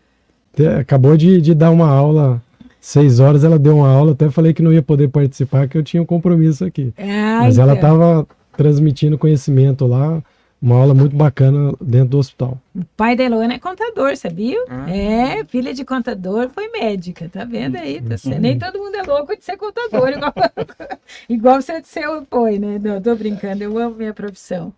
acabou 0.79 1.15
de, 1.17 1.41
de 1.41 1.53
dar 1.53 1.71
uma 1.71 1.89
aula 1.89 2.41
seis 2.79 3.19
horas 3.19 3.43
ela 3.43 3.59
deu 3.59 3.75
uma 3.77 3.89
aula, 3.89 4.13
até 4.13 4.29
falei 4.29 4.53
que 4.53 4.61
não 4.63 4.71
ia 4.71 4.81
poder 4.81 5.09
participar, 5.09 5.67
que 5.67 5.77
eu 5.77 5.83
tinha 5.83 6.01
um 6.01 6.05
compromisso 6.05 6.63
aqui. 6.63 6.93
Ah, 6.97 7.39
Mas 7.41 7.57
ela 7.57 7.73
estava 7.73 8.25
transmitindo 8.55 9.17
conhecimento 9.17 9.85
lá, 9.85 10.23
uma 10.61 10.75
aula 10.75 10.93
muito 10.93 11.15
bacana 11.15 11.71
dentro 11.79 12.09
do 12.09 12.17
hospital. 12.17 12.59
O 12.75 12.83
pai 12.95 13.15
da 13.15 13.23
Eloana 13.23 13.53
é 13.53 13.59
contador, 13.59 14.15
sabia? 14.17 14.57
Ah. 14.67 14.89
É, 14.89 15.43
filha 15.45 15.73
de 15.73 15.85
contador, 15.85 16.49
foi 16.49 16.69
médica, 16.69 17.29
tá 17.29 17.45
vendo 17.45 17.75
aí? 17.75 18.01
Tá. 18.01 18.15
Uhum. 18.25 18.39
Nem 18.39 18.57
todo 18.57 18.79
mundo 18.79 18.95
é 18.95 19.03
louco 19.03 19.37
de 19.37 19.45
ser 19.45 19.55
contador, 19.55 20.09
igual, 20.09 20.33
igual 21.29 21.61
você 21.61 21.79
de 21.79 21.87
ser 21.87 22.07
foi, 22.29 22.57
né? 22.57 22.79
Não, 22.81 22.99
tô 22.99 23.15
brincando, 23.15 23.63
eu 23.63 23.77
amo 23.77 23.95
minha 23.95 24.13
profissão. 24.13 24.73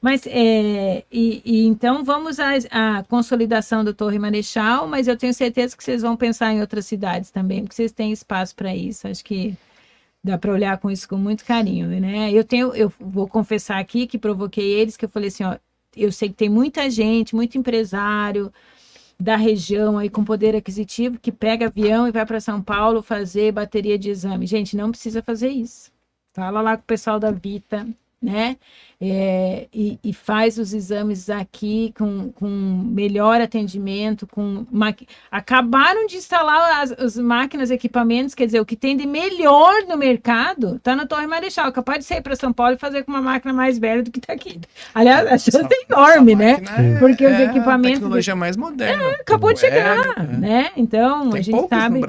Mas, 0.00 0.24
é, 0.26 1.02
e, 1.10 1.42
e 1.44 1.66
então 1.66 2.04
vamos 2.04 2.38
à, 2.38 2.50
à 2.70 3.02
consolidação 3.02 3.84
do 3.84 3.92
Torre 3.92 4.18
Marechal, 4.18 4.86
mas 4.86 5.08
eu 5.08 5.16
tenho 5.16 5.34
certeza 5.34 5.76
que 5.76 5.82
vocês 5.82 6.02
vão 6.02 6.16
pensar 6.16 6.52
em 6.52 6.60
outras 6.60 6.86
cidades 6.86 7.30
também, 7.30 7.62
porque 7.62 7.74
vocês 7.74 7.90
têm 7.90 8.12
espaço 8.12 8.54
para 8.54 8.74
isso. 8.74 9.08
Acho 9.08 9.24
que 9.24 9.56
dá 10.24 10.38
para 10.38 10.52
olhar 10.52 10.78
com 10.78 10.90
isso 10.90 11.06
com 11.06 11.18
muito 11.18 11.44
carinho, 11.44 11.88
né? 12.00 12.32
Eu 12.32 12.42
tenho, 12.42 12.74
eu 12.74 12.90
vou 12.98 13.28
confessar 13.28 13.78
aqui 13.78 14.06
que 14.06 14.18
provoquei 14.18 14.72
eles, 14.72 14.96
que 14.96 15.04
eu 15.04 15.08
falei 15.08 15.28
assim, 15.28 15.44
ó, 15.44 15.56
eu 15.94 16.10
sei 16.10 16.30
que 16.30 16.34
tem 16.34 16.48
muita 16.48 16.88
gente, 16.90 17.36
muito 17.36 17.58
empresário 17.58 18.50
da 19.20 19.36
região 19.36 19.98
aí 19.98 20.08
com 20.08 20.24
poder 20.24 20.56
aquisitivo 20.56 21.18
que 21.20 21.30
pega 21.30 21.66
avião 21.66 22.08
e 22.08 22.10
vai 22.10 22.24
para 22.24 22.40
São 22.40 22.62
Paulo 22.62 23.02
fazer 23.02 23.52
bateria 23.52 23.98
de 23.98 24.10
exame. 24.10 24.46
Gente, 24.46 24.76
não 24.76 24.90
precisa 24.90 25.22
fazer 25.22 25.50
isso. 25.50 25.92
Fala 26.32 26.60
lá 26.62 26.76
com 26.76 26.82
o 26.82 26.86
pessoal 26.86 27.20
da 27.20 27.30
Vita, 27.30 27.86
né? 28.24 28.56
É, 29.00 29.66
e, 29.74 29.98
e 30.02 30.12
faz 30.14 30.56
os 30.56 30.72
exames 30.72 31.28
aqui 31.28 31.92
com, 31.98 32.30
com 32.32 32.48
melhor 32.48 33.38
atendimento, 33.40 34.26
com 34.26 34.64
maqui... 34.70 35.06
acabaram 35.30 36.06
de 36.06 36.16
instalar 36.16 36.80
as, 36.82 36.92
as 36.92 37.18
máquinas, 37.18 37.70
equipamentos, 37.70 38.34
quer 38.34 38.46
dizer, 38.46 38.60
o 38.60 38.64
que 38.64 38.76
tem 38.76 38.96
de 38.96 39.06
melhor 39.06 39.82
no 39.86 39.96
mercado 39.98 40.76
está 40.76 40.96
na 40.96 41.04
Torre 41.06 41.26
Marechal, 41.26 41.70
capaz 41.70 41.98
de 41.98 42.04
sair 42.04 42.22
para 42.22 42.34
São 42.34 42.52
Paulo 42.52 42.76
e 42.76 42.78
fazer 42.78 43.02
com 43.02 43.12
uma 43.12 43.20
máquina 43.20 43.52
mais 43.52 43.78
velha 43.78 44.02
do 44.02 44.10
que 44.10 44.20
está 44.20 44.32
aqui. 44.32 44.58
Aliás, 44.94 45.26
a 45.26 45.36
chance 45.36 45.68
é 45.70 45.92
enorme, 45.92 46.34
né? 46.34 46.52
máquina 46.52 46.98
Porque 46.98 47.26
os 47.26 47.32
é 47.32 47.44
equipamentos- 47.44 47.98
A 47.98 48.00
tecnologia 48.00 48.36
mais 48.36 48.56
moderna. 48.56 49.10
Acabou 49.20 49.52
de 49.52 49.60
chegar, 49.60 49.98
Hélio, 50.16 50.38
né? 50.38 50.38
né? 50.38 50.70
Então, 50.76 51.30
Tem 51.30 51.40
a 51.40 51.42
gente 51.42 51.68
sabe 51.68 52.00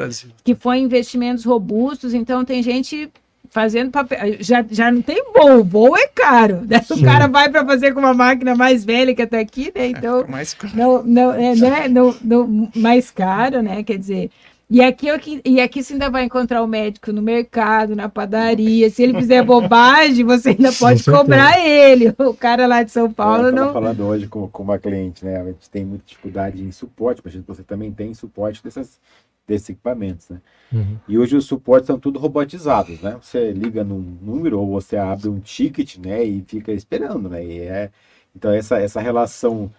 que 0.44 0.56
foi 0.56 0.78
investimentos 0.78 1.44
robustos, 1.44 2.14
então 2.14 2.46
tem 2.46 2.64
gente 2.64 3.12
fazendo 3.56 3.90
papel. 3.90 4.36
Já, 4.42 4.66
já 4.70 4.92
não 4.92 5.02
tem 5.02 5.24
voo, 5.34 5.64
voo 5.64 5.96
é 5.96 6.10
caro. 6.10 6.64
Né? 6.68 6.82
O 6.92 7.02
cara 7.02 7.26
vai 7.28 7.50
para 7.50 7.66
fazer 7.66 7.94
com 7.94 8.02
uma 8.02 8.14
máquina 8.14 8.54
mais 8.54 8.84
velha 8.84 9.16
que 9.16 9.22
até 9.22 9.40
aqui, 9.40 9.72
né? 9.74 9.88
Então, 9.88 10.20
Fica 10.20 10.32
mais 10.32 10.54
caro. 10.54 10.74
não, 10.76 11.04
não, 11.04 11.32
é, 11.34 11.56
né? 11.56 11.88
não, 11.88 12.14
não, 12.22 12.70
mais 12.76 13.10
caro, 13.10 13.62
né? 13.62 13.82
Quer 13.82 13.98
dizer. 13.98 14.30
E 14.70 14.82
aqui, 14.82 15.10
aqui, 15.10 15.42
e 15.46 15.62
aqui 15.62 15.82
você 15.82 15.94
ainda 15.94 16.10
vai 16.10 16.24
encontrar 16.26 16.64
o 16.64 16.68
médico 16.68 17.14
no 17.14 17.22
mercado, 17.22 17.96
na 17.96 18.10
padaria. 18.10 18.90
Se 18.90 19.04
ele 19.04 19.14
fizer 19.14 19.42
bobagem, 19.46 20.26
você 20.26 20.50
ainda 20.50 20.74
pode 20.74 21.04
cobrar 21.06 21.58
ele. 21.58 22.14
O 22.18 22.34
cara 22.34 22.68
lá 22.68 22.84
de 22.84 22.92
São 22.92 23.10
Paulo 23.10 23.48
eu 23.48 23.52
não. 23.54 23.72
falando 23.72 24.04
hoje 24.04 24.28
com, 24.28 24.50
com 24.50 24.64
uma 24.64 24.78
cliente, 24.78 25.24
né? 25.24 25.40
A 25.40 25.46
gente 25.46 25.70
tem 25.70 25.86
muita 25.86 26.04
dificuldade 26.06 26.62
em 26.62 26.72
suporte, 26.74 27.22
mas 27.24 27.34
você 27.36 27.64
também 27.64 27.90
tem 27.92 28.14
suporte 28.14 28.62
dessas, 28.62 29.00
desses 29.48 29.70
equipamentos, 29.70 30.30
né? 30.30 30.42
Uhum. 30.74 30.98
E 31.08 31.18
hoje 31.18 31.36
os 31.36 31.46
suportes 31.46 31.88
são 31.88 32.00
tudo 32.00 32.20
robotizados, 32.20 33.00
né? 33.02 33.18
Você 33.22 33.52
liga 33.52 33.84
num 33.84 34.00
número 34.00 34.60
ou 34.60 34.68
você 34.72 34.98
abre 34.98 35.30
um 35.30 35.40
ticket, 35.40 35.98
né? 35.98 36.24
E 36.24 36.44
fica 36.48 36.72
esperando, 36.72 37.30
né? 37.30 37.46
E 37.46 37.60
é, 37.62 37.92
então 38.36 38.52
essa, 38.52 38.78
essa 38.80 39.00
relação 39.02 39.72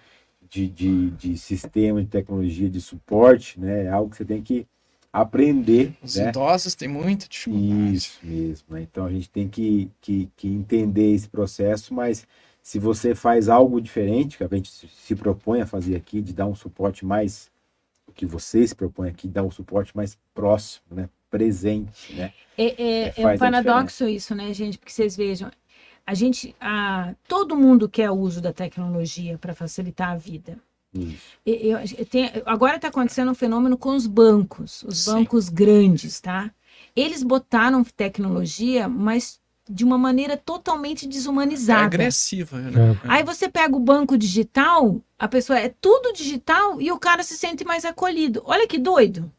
de, 0.48 0.68
de, 0.68 1.10
de 1.12 1.36
sistema, 1.38 2.00
de 2.02 2.08
tecnologia, 2.08 2.68
de 2.70 2.80
suporte, 2.80 3.58
né? 3.60 3.84
É 3.84 3.88
algo 3.90 4.10
que 4.10 4.16
você 4.16 4.24
tem 4.24 4.42
que 4.42 4.66
aprender, 5.12 5.92
Os 6.02 6.16
né? 6.16 6.28
idosos 6.28 6.74
têm 6.74 6.88
muita 6.88 7.26
dificuldade. 7.28 7.94
Isso 7.94 8.18
mesmo. 8.22 8.66
né? 8.70 8.82
Então 8.82 9.04
a 9.06 9.10
gente 9.10 9.30
tem 9.30 9.48
que, 9.48 9.90
que, 10.00 10.28
que 10.36 10.48
entender 10.48 11.14
esse 11.14 11.28
processo, 11.28 11.94
mas 11.94 12.26
se 12.62 12.78
você 12.78 13.14
faz 13.14 13.48
algo 13.48 13.80
diferente, 13.80 14.36
que 14.36 14.44
a 14.44 14.48
gente 14.52 14.70
se- 14.70 15.14
propõe 15.14 15.60
a 15.62 15.66
fazer 15.66 15.96
aqui, 15.96 16.20
de 16.20 16.32
dar 16.32 16.46
um 16.46 16.54
suporte 16.54 17.04
mais, 17.06 17.50
que 18.16 18.26
você 18.26 18.66
se 18.66 18.74
propõe 18.74 19.10
aqui, 19.10 19.28
dar 19.28 19.44
um 19.44 19.50
suporte 19.50 19.94
mais 19.96 20.18
próximo, 20.34 20.86
né? 20.90 21.08
presente, 21.28 22.14
né? 22.14 22.32
É, 22.56 22.82
é, 22.82 23.08
é 23.08 23.12
faz 23.12 23.36
um 23.36 23.44
paradoxo 23.44 24.08
isso, 24.08 24.34
né, 24.34 24.54
gente? 24.54 24.78
Porque 24.78 24.92
vocês 24.92 25.16
vejam, 25.16 25.50
a 26.06 26.14
gente, 26.14 26.54
a, 26.58 27.14
todo 27.28 27.56
mundo 27.56 27.88
quer 27.88 28.10
o 28.10 28.14
uso 28.14 28.40
da 28.40 28.52
tecnologia 28.52 29.36
para 29.36 29.54
facilitar 29.54 30.10
a 30.10 30.16
vida. 30.16 30.56
Isso. 30.94 31.34
E- 31.44 31.68
eu- 31.68 31.78
eu 31.98 32.06
tenho- 32.06 32.30
agora 32.46 32.76
está 32.76 32.88
acontecendo 32.88 33.30
um 33.30 33.34
fenômeno 33.34 33.76
com 33.76 33.94
os 33.94 34.06
bancos, 34.06 34.82
os 34.84 34.98
Sim. 35.04 35.12
bancos 35.12 35.48
grandes, 35.50 36.20
tá? 36.20 36.50
Eles 36.94 37.22
botaram 37.22 37.84
tecnologia, 37.84 38.88
mas 38.88 39.38
de 39.68 39.84
uma 39.84 39.98
maneira 39.98 40.36
totalmente 40.36 41.06
É 41.06 41.08
desumanizada. 41.08 41.84
agressiva, 41.86 42.58
né? 42.58 42.96
Aí 43.04 43.22
você 43.22 43.48
pega 43.48 43.74
o 43.76 43.80
banco 43.80 44.16
digital, 44.16 45.00
a 45.18 45.26
pessoa 45.28 45.58
é 45.58 45.68
tudo 45.80 46.12
digital 46.12 46.80
e 46.80 46.92
o 46.92 46.98
cara 46.98 47.22
se 47.22 47.36
sente 47.36 47.64
mais 47.64 47.84
acolhido. 47.84 48.42
Olha 48.44 48.66
que 48.66 48.78
doido. 48.78 49.30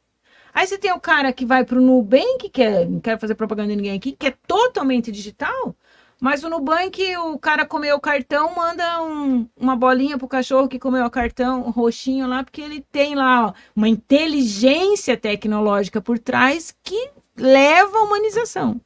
Aí 0.54 0.66
você 0.66 0.78
tem 0.78 0.92
o 0.92 1.00
cara 1.00 1.32
que 1.32 1.46
vai 1.46 1.64
para 1.64 1.78
o 1.78 1.82
Nubank, 1.82 2.50
que 2.52 2.62
é, 2.64 2.84
não 2.86 3.00
quero 3.00 3.20
fazer 3.20 3.36
propaganda 3.36 3.70
de 3.70 3.76
ninguém 3.76 3.96
aqui, 3.98 4.12
que 4.14 4.28
é 4.28 4.34
totalmente 4.48 5.12
digital, 5.12 5.76
mas 6.20 6.44
o 6.44 6.50
Nubank, 6.50 7.00
o 7.18 7.38
cara 7.38 7.64
comeu 7.64 7.96
o 7.96 8.00
cartão, 8.02 8.56
manda 8.56 9.04
um- 9.04 9.48
uma 9.56 9.76
bolinha 9.76 10.18
pro 10.18 10.28
cachorro 10.28 10.68
que 10.68 10.80
comeu 10.80 11.06
o 11.06 11.12
cartão, 11.12 11.60
um 11.64 11.70
roxinho 11.70 12.26
lá, 12.28 12.44
porque 12.44 12.60
ele 12.62 12.84
tem 12.92 13.14
lá 13.14 13.48
ó, 13.50 13.54
uma 13.76 13.88
inteligência 13.88 15.16
tecnológica 15.16 16.02
por 16.02 16.18
trás 16.20 16.76
que 16.84 17.12
leva 17.36 18.00
à 18.00 18.02
humanização. 18.02 18.82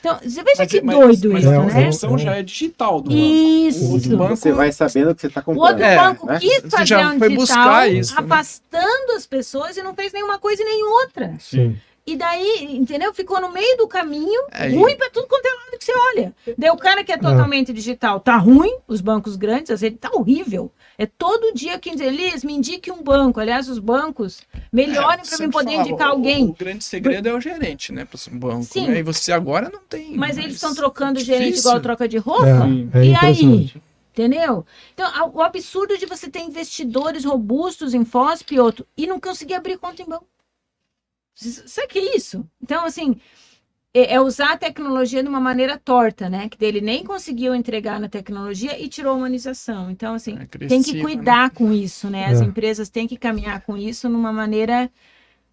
Então, 0.00 0.18
você 0.22 0.42
veja 0.42 0.66
que 0.66 0.80
doido 0.80 1.30
mas 1.30 1.44
isso, 1.44 1.50
a 1.52 1.54
É, 1.54 1.58
né? 1.66 1.84
função 1.86 2.18
já 2.18 2.34
é 2.36 2.42
digital 2.42 3.00
do 3.02 3.10
banco. 3.10 3.22
Isso. 3.22 4.14
O 4.14 4.16
banco- 4.16 4.36
Você 4.36 4.52
vai 4.52 4.72
sabendo 4.72 5.10
o 5.10 5.14
que 5.14 5.20
você 5.20 5.26
está 5.26 5.40
O 5.40 5.44
comprando. 5.44 5.68
outro 5.72 5.84
É, 5.84 5.96
banco 5.96 6.26
né? 6.26 6.38
quis 6.40 6.60
fazer 6.70 6.86
já 6.86 7.10
um 7.12 7.18
foi 7.18 7.28
digital, 7.28 7.36
buscar 7.36 7.90
isso, 7.92 8.14
né? 8.14 8.20
afastando 8.20 9.12
as 9.16 9.26
pessoas 9.26 9.76
e 9.76 9.82
não 9.82 9.94
fez 9.94 10.12
nenhuma 10.12 10.38
coisa 10.38 10.62
e 10.62 10.64
nem 10.64 10.82
outra. 10.84 11.34
Sim. 11.38 11.76
E 12.12 12.16
daí, 12.16 12.76
entendeu? 12.76 13.14
Ficou 13.14 13.40
no 13.40 13.52
meio 13.52 13.76
do 13.76 13.86
caminho, 13.86 14.42
É, 14.50 14.68
e- 14.68 14.74
ruim 14.76 14.96
pra 14.96 15.08
tudo 15.10 15.26
quanto 15.28 15.46
é 15.46 15.50
lado 15.50 15.78
que 15.78 15.84
você 15.84 15.92
olha. 16.16 16.34
Daí 16.58 16.70
o 16.70 16.76
cara 16.76 17.04
que 17.04 17.12
é 17.12 17.16
totalmente 17.16 17.72
digital 17.72 18.18
tá 18.18 18.36
ruim, 18.36 18.74
os 18.88 19.00
bancos 19.00 19.36
grandes, 19.36 19.70
às 19.70 19.80
vezes 19.80 19.96
tá 20.00 20.10
horrível. 20.12 20.72
É 20.98 21.06
todo 21.06 21.54
dia 21.54 21.78
que 21.78 21.90
Liz, 21.90 22.42
me 22.44 22.52
indique 22.52 22.90
um 22.90 23.02
banco. 23.02 23.38
Aliás, 23.40 23.68
os 23.68 23.78
bancos 23.78 24.42
melhorem 24.72 25.20
É, 25.24 25.28
para 25.28 25.38
mim 25.46 25.50
poder 25.50 25.70
falava, 25.70 25.88
indicar 25.88 26.08
o- 26.08 26.12
alguém. 26.12 26.44
O 26.46 26.52
grande 26.52 26.82
segredo 26.84 27.28
é 27.28 27.32
o 27.32 27.40
gerente, 27.40 27.92
né? 27.92 28.04
Para 28.04 28.18
um 28.32 28.38
banco. 28.38 28.64
Sim. 28.64 28.88
Né? 28.88 28.98
E 28.98 29.02
você 29.02 29.30
agora 29.32 29.70
não 29.72 29.80
tem. 29.88 30.16
Mas 30.16 30.36
eles 30.36 30.54
estão 30.56 30.74
trocando 30.74 31.12
é 31.20 31.22
difícil. 31.22 31.38
gerente 31.38 31.58
igual 31.60 31.80
troca 31.80 32.08
de 32.08 32.18
roupa. 32.18 32.44
É, 32.92 32.98
é 32.98 33.04
E 33.06 33.14
aí? 33.14 33.72
Entendeu? 34.12 34.66
Então, 34.92 35.08
o 35.32 35.40
absurdo 35.40 35.96
de 35.96 36.04
você 36.04 36.28
ter 36.28 36.40
investidores 36.40 37.24
robustos 37.24 37.94
em 37.94 38.04
FOSP 38.04 38.56
e 38.56 38.60
outro 38.60 38.84
e 38.96 39.06
não 39.06 39.20
conseguir 39.20 39.54
abrir 39.54 39.78
conta 39.78 40.02
em 40.02 40.06
banco. 40.06 40.26
Sabe 41.34 41.86
o 41.86 41.88
que 41.88 41.98
é 41.98 42.16
isso? 42.16 42.44
Então, 42.62 42.84
assim, 42.84 43.16
é, 43.94 44.14
é 44.14 44.20
usar 44.20 44.52
a 44.52 44.56
tecnologia 44.56 45.22
de 45.22 45.28
uma 45.28 45.40
maneira 45.40 45.78
torta, 45.78 46.28
né? 46.28 46.48
Que 46.48 46.62
ele 46.64 46.80
nem 46.80 47.02
conseguiu 47.04 47.54
entregar 47.54 47.98
na 47.98 48.08
tecnologia 48.08 48.80
e 48.80 48.88
tirou 48.88 49.12
a 49.12 49.16
humanização. 49.16 49.90
Então, 49.90 50.14
assim, 50.14 50.38
É 50.38 50.66
tem 50.68 50.82
que 50.82 50.94
né? 50.94 51.00
cuidar 51.02 51.50
com 51.50 51.72
isso, 51.72 52.08
né? 52.10 52.26
As 52.26 52.40
É. 52.40 52.44
empresas 52.44 52.88
têm 52.88 53.08
que 53.08 53.16
caminhar 53.16 53.60
com 53.62 53.76
isso 53.76 54.08
numa 54.08 54.32
maneira. 54.32 54.90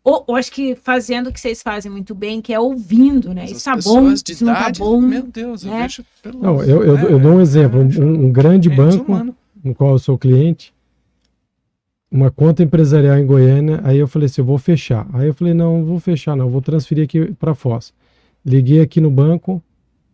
Ou, 0.04 0.24
ou 0.28 0.36
acho 0.38 0.52
que 0.52 0.76
fazendo 0.76 1.28
o 1.28 1.34
que 1.34 1.40
vocês 1.40 1.62
fazem 1.62 1.92
muito 1.92 2.16
bem, 2.16 2.42
que 2.42 2.54
é 2.54 2.60
ouvindo, 2.60 3.34
né? 3.34 3.42
Mas 3.42 3.52
Isso 3.52 3.66
tá 3.66 3.76
bom, 3.76 4.14
de 4.14 4.32
isso 4.32 4.46
não 4.46 4.54
tá 4.54 4.62
idade, 4.62 4.80
bom. 4.80 5.02
Meu 5.02 5.24
Deus, 5.24 5.64
eu 5.66 5.72
né? 5.72 5.82
vejo 5.82 6.06
pelo. 6.22 6.40
Não, 6.40 6.64
eu, 6.64 6.84
eu, 6.84 6.98
é, 6.98 7.04
eu 7.12 7.20
dou 7.20 7.34
um 7.34 7.42
exemplo. 7.42 7.82
Um, 7.82 8.26
um 8.28 8.32
grande 8.32 8.70
bem 8.70 8.78
banco, 8.78 8.92
desumano. 9.00 9.36
no 9.64 9.76
qual 9.76 9.92
eu 9.92 10.00
sou 10.00 10.18
cliente, 10.18 10.74
uma 12.12 12.32
conta 12.32 12.64
empresarial 12.64 13.18
em 13.18 13.26
Goiânia, 13.26 13.82
aí 13.84 13.98
eu 13.98 14.08
falei 14.08 14.28
assim, 14.28 14.42
eu 14.42 14.46
vou 14.46 14.58
fechar. 14.58 15.08
Aí 15.14 15.28
eu 15.28 15.34
falei, 15.34 15.54
não, 15.54 15.80
não 15.80 15.86
vou 15.86 16.00
fechar 16.00 16.36
não, 16.36 16.50
vou 16.50 16.62
transferir 16.62 17.04
aqui 17.04 17.34
para 17.34 17.54
Foz. 17.54 17.94
Liguei 18.46 18.82
aqui 18.82 19.02
no 19.02 19.12
banco, 19.12 19.62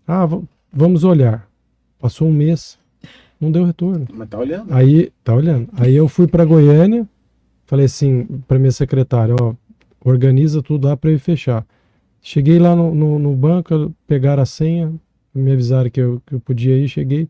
ah, 0.07 0.27
vamos 0.71 1.03
olhar. 1.03 1.47
Passou 1.99 2.27
um 2.27 2.33
mês, 2.33 2.77
não 3.39 3.51
deu 3.51 3.63
retorno. 3.63 4.07
Mas 4.11 4.27
tá 4.27 4.39
olhando. 4.39 4.73
Aí, 4.73 5.11
tá 5.23 5.33
olhando. 5.33 5.69
Aí 5.73 5.95
eu 5.95 6.07
fui 6.07 6.27
para 6.27 6.43
Goiânia, 6.43 7.07
falei 7.65 7.85
assim 7.85 8.25
para 8.47 8.57
minha 8.57 8.71
secretária, 8.71 9.35
ó, 9.39 9.53
organiza 10.03 10.61
tudo 10.61 10.87
lá 10.87 10.97
para 10.97 11.11
eu 11.11 11.19
fechar. 11.19 11.65
Cheguei 12.21 12.57
lá 12.57 12.75
no, 12.75 12.95
no, 12.95 13.19
no 13.19 13.35
banco, 13.35 13.93
pegaram 14.07 14.41
a 14.41 14.45
senha, 14.45 14.91
me 15.33 15.51
avisaram 15.51 15.89
que 15.89 15.99
eu, 15.99 16.21
que 16.25 16.33
eu 16.33 16.39
podia 16.39 16.77
ir, 16.77 16.87
cheguei, 16.87 17.27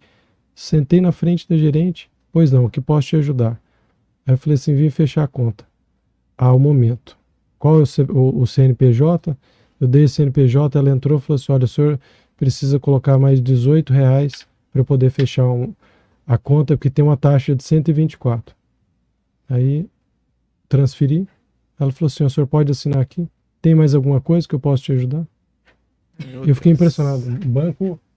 sentei 0.55 1.01
na 1.01 1.11
frente 1.11 1.47
da 1.49 1.57
gerente, 1.57 2.09
pois 2.31 2.51
não, 2.51 2.65
o 2.65 2.69
que 2.69 2.79
posso 2.79 3.09
te 3.09 3.15
ajudar? 3.15 3.59
Aí 4.25 4.33
eu 4.33 4.37
falei 4.37 4.55
assim, 4.55 4.73
vim 4.73 4.89
fechar 4.89 5.23
a 5.23 5.27
conta. 5.27 5.65
Ah, 6.37 6.53
o 6.53 6.59
momento. 6.59 7.17
Qual 7.59 7.79
é 7.79 7.83
o, 7.83 8.13
o, 8.13 8.41
o 8.41 8.47
CNPJ? 8.47 9.37
Eu 9.79 9.87
dei 9.87 10.05
o 10.05 10.09
CNPJ, 10.09 10.77
ela 10.77 10.89
entrou 10.89 11.17
e 11.17 11.21
falou 11.21 11.35
assim, 11.35 11.51
olha, 11.51 11.65
o 11.65 11.67
senhor 11.67 11.99
precisa 12.37 12.79
colocar 12.79 13.17
mais 13.17 13.41
18 13.41 13.93
reais 13.93 14.47
para 14.71 14.81
eu 14.81 14.85
poder 14.85 15.09
fechar 15.09 15.45
um, 15.47 15.73
a 16.25 16.37
conta, 16.37 16.75
porque 16.75 16.89
tem 16.89 17.03
uma 17.03 17.17
taxa 17.17 17.55
de 17.55 17.63
124. 17.63 18.55
Aí 19.49 19.87
transferi. 20.67 21.27
Ela 21.79 21.91
falou 21.91 22.07
assim: 22.07 22.23
o 22.23 22.29
senhor 22.29 22.47
pode 22.47 22.71
assinar 22.71 22.99
aqui? 22.99 23.27
tem 23.61 23.73
mais 23.73 23.95
alguma 23.95 24.19
coisa 24.19 24.47
que 24.47 24.53
eu 24.53 24.59
posso 24.59 24.83
te 24.83 24.91
ajudar? 24.91 25.25
Meu 26.19 26.45
Eu 26.45 26.53
fiquei 26.55 26.71
Deus. 26.71 26.81
impressionado. 26.81 27.21
Banco 27.47 27.97
Tá 27.97 28.12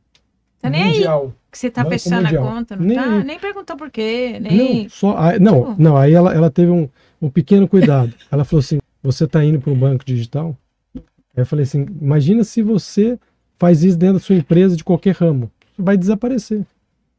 nem 0.70 0.82
aí 0.82 0.92
mundial. 0.94 1.32
que 1.50 1.58
você 1.58 1.70
tá 1.70 1.82
Banco 1.82 1.92
fechando 1.98 2.22
Mundial. 2.24 2.44
a 2.44 2.50
conta, 2.52 2.76
não 2.76 2.84
Nem 2.84 2.96
tá? 2.96 3.04
aí. 3.16 3.24
Nem 3.24 3.38
perguntou 3.38 3.76
por 3.76 3.90
quê, 3.90 4.38
nem... 4.40 4.82
Não, 4.84 4.90
só, 4.90 5.16
aí- 5.18 5.38
não, 5.38 5.70
Tipo- 5.70 5.82
não, 5.82 5.96
aí 5.96 6.12
ela, 6.12 6.34
ela 6.34 6.50
teve 6.50 6.70
um, 6.70 6.88
um 7.20 7.28
pequeno 7.30 7.66
cuidado. 7.68 8.12
Ela 8.30 8.44
falou 8.44 8.60
assim: 8.60 8.78
você 9.02 9.24
está 9.24 9.44
indo 9.44 9.60
para 9.60 9.72
um 9.72 9.78
banco 9.78 10.04
digital? 10.04 10.56
Aí 10.94 11.02
eu 11.36 11.46
falei 11.46 11.62
assim: 11.64 11.86
imagina 12.00 12.44
se 12.44 12.62
você 12.62 13.18
faz 13.58 13.82
isso 13.82 13.96
dentro 13.96 14.14
da 14.14 14.20
sua 14.20 14.36
empresa 14.36 14.76
de 14.76 14.84
qualquer 14.84 15.14
ramo. 15.14 15.50
Vai 15.78 15.96
desaparecer. 15.96 16.62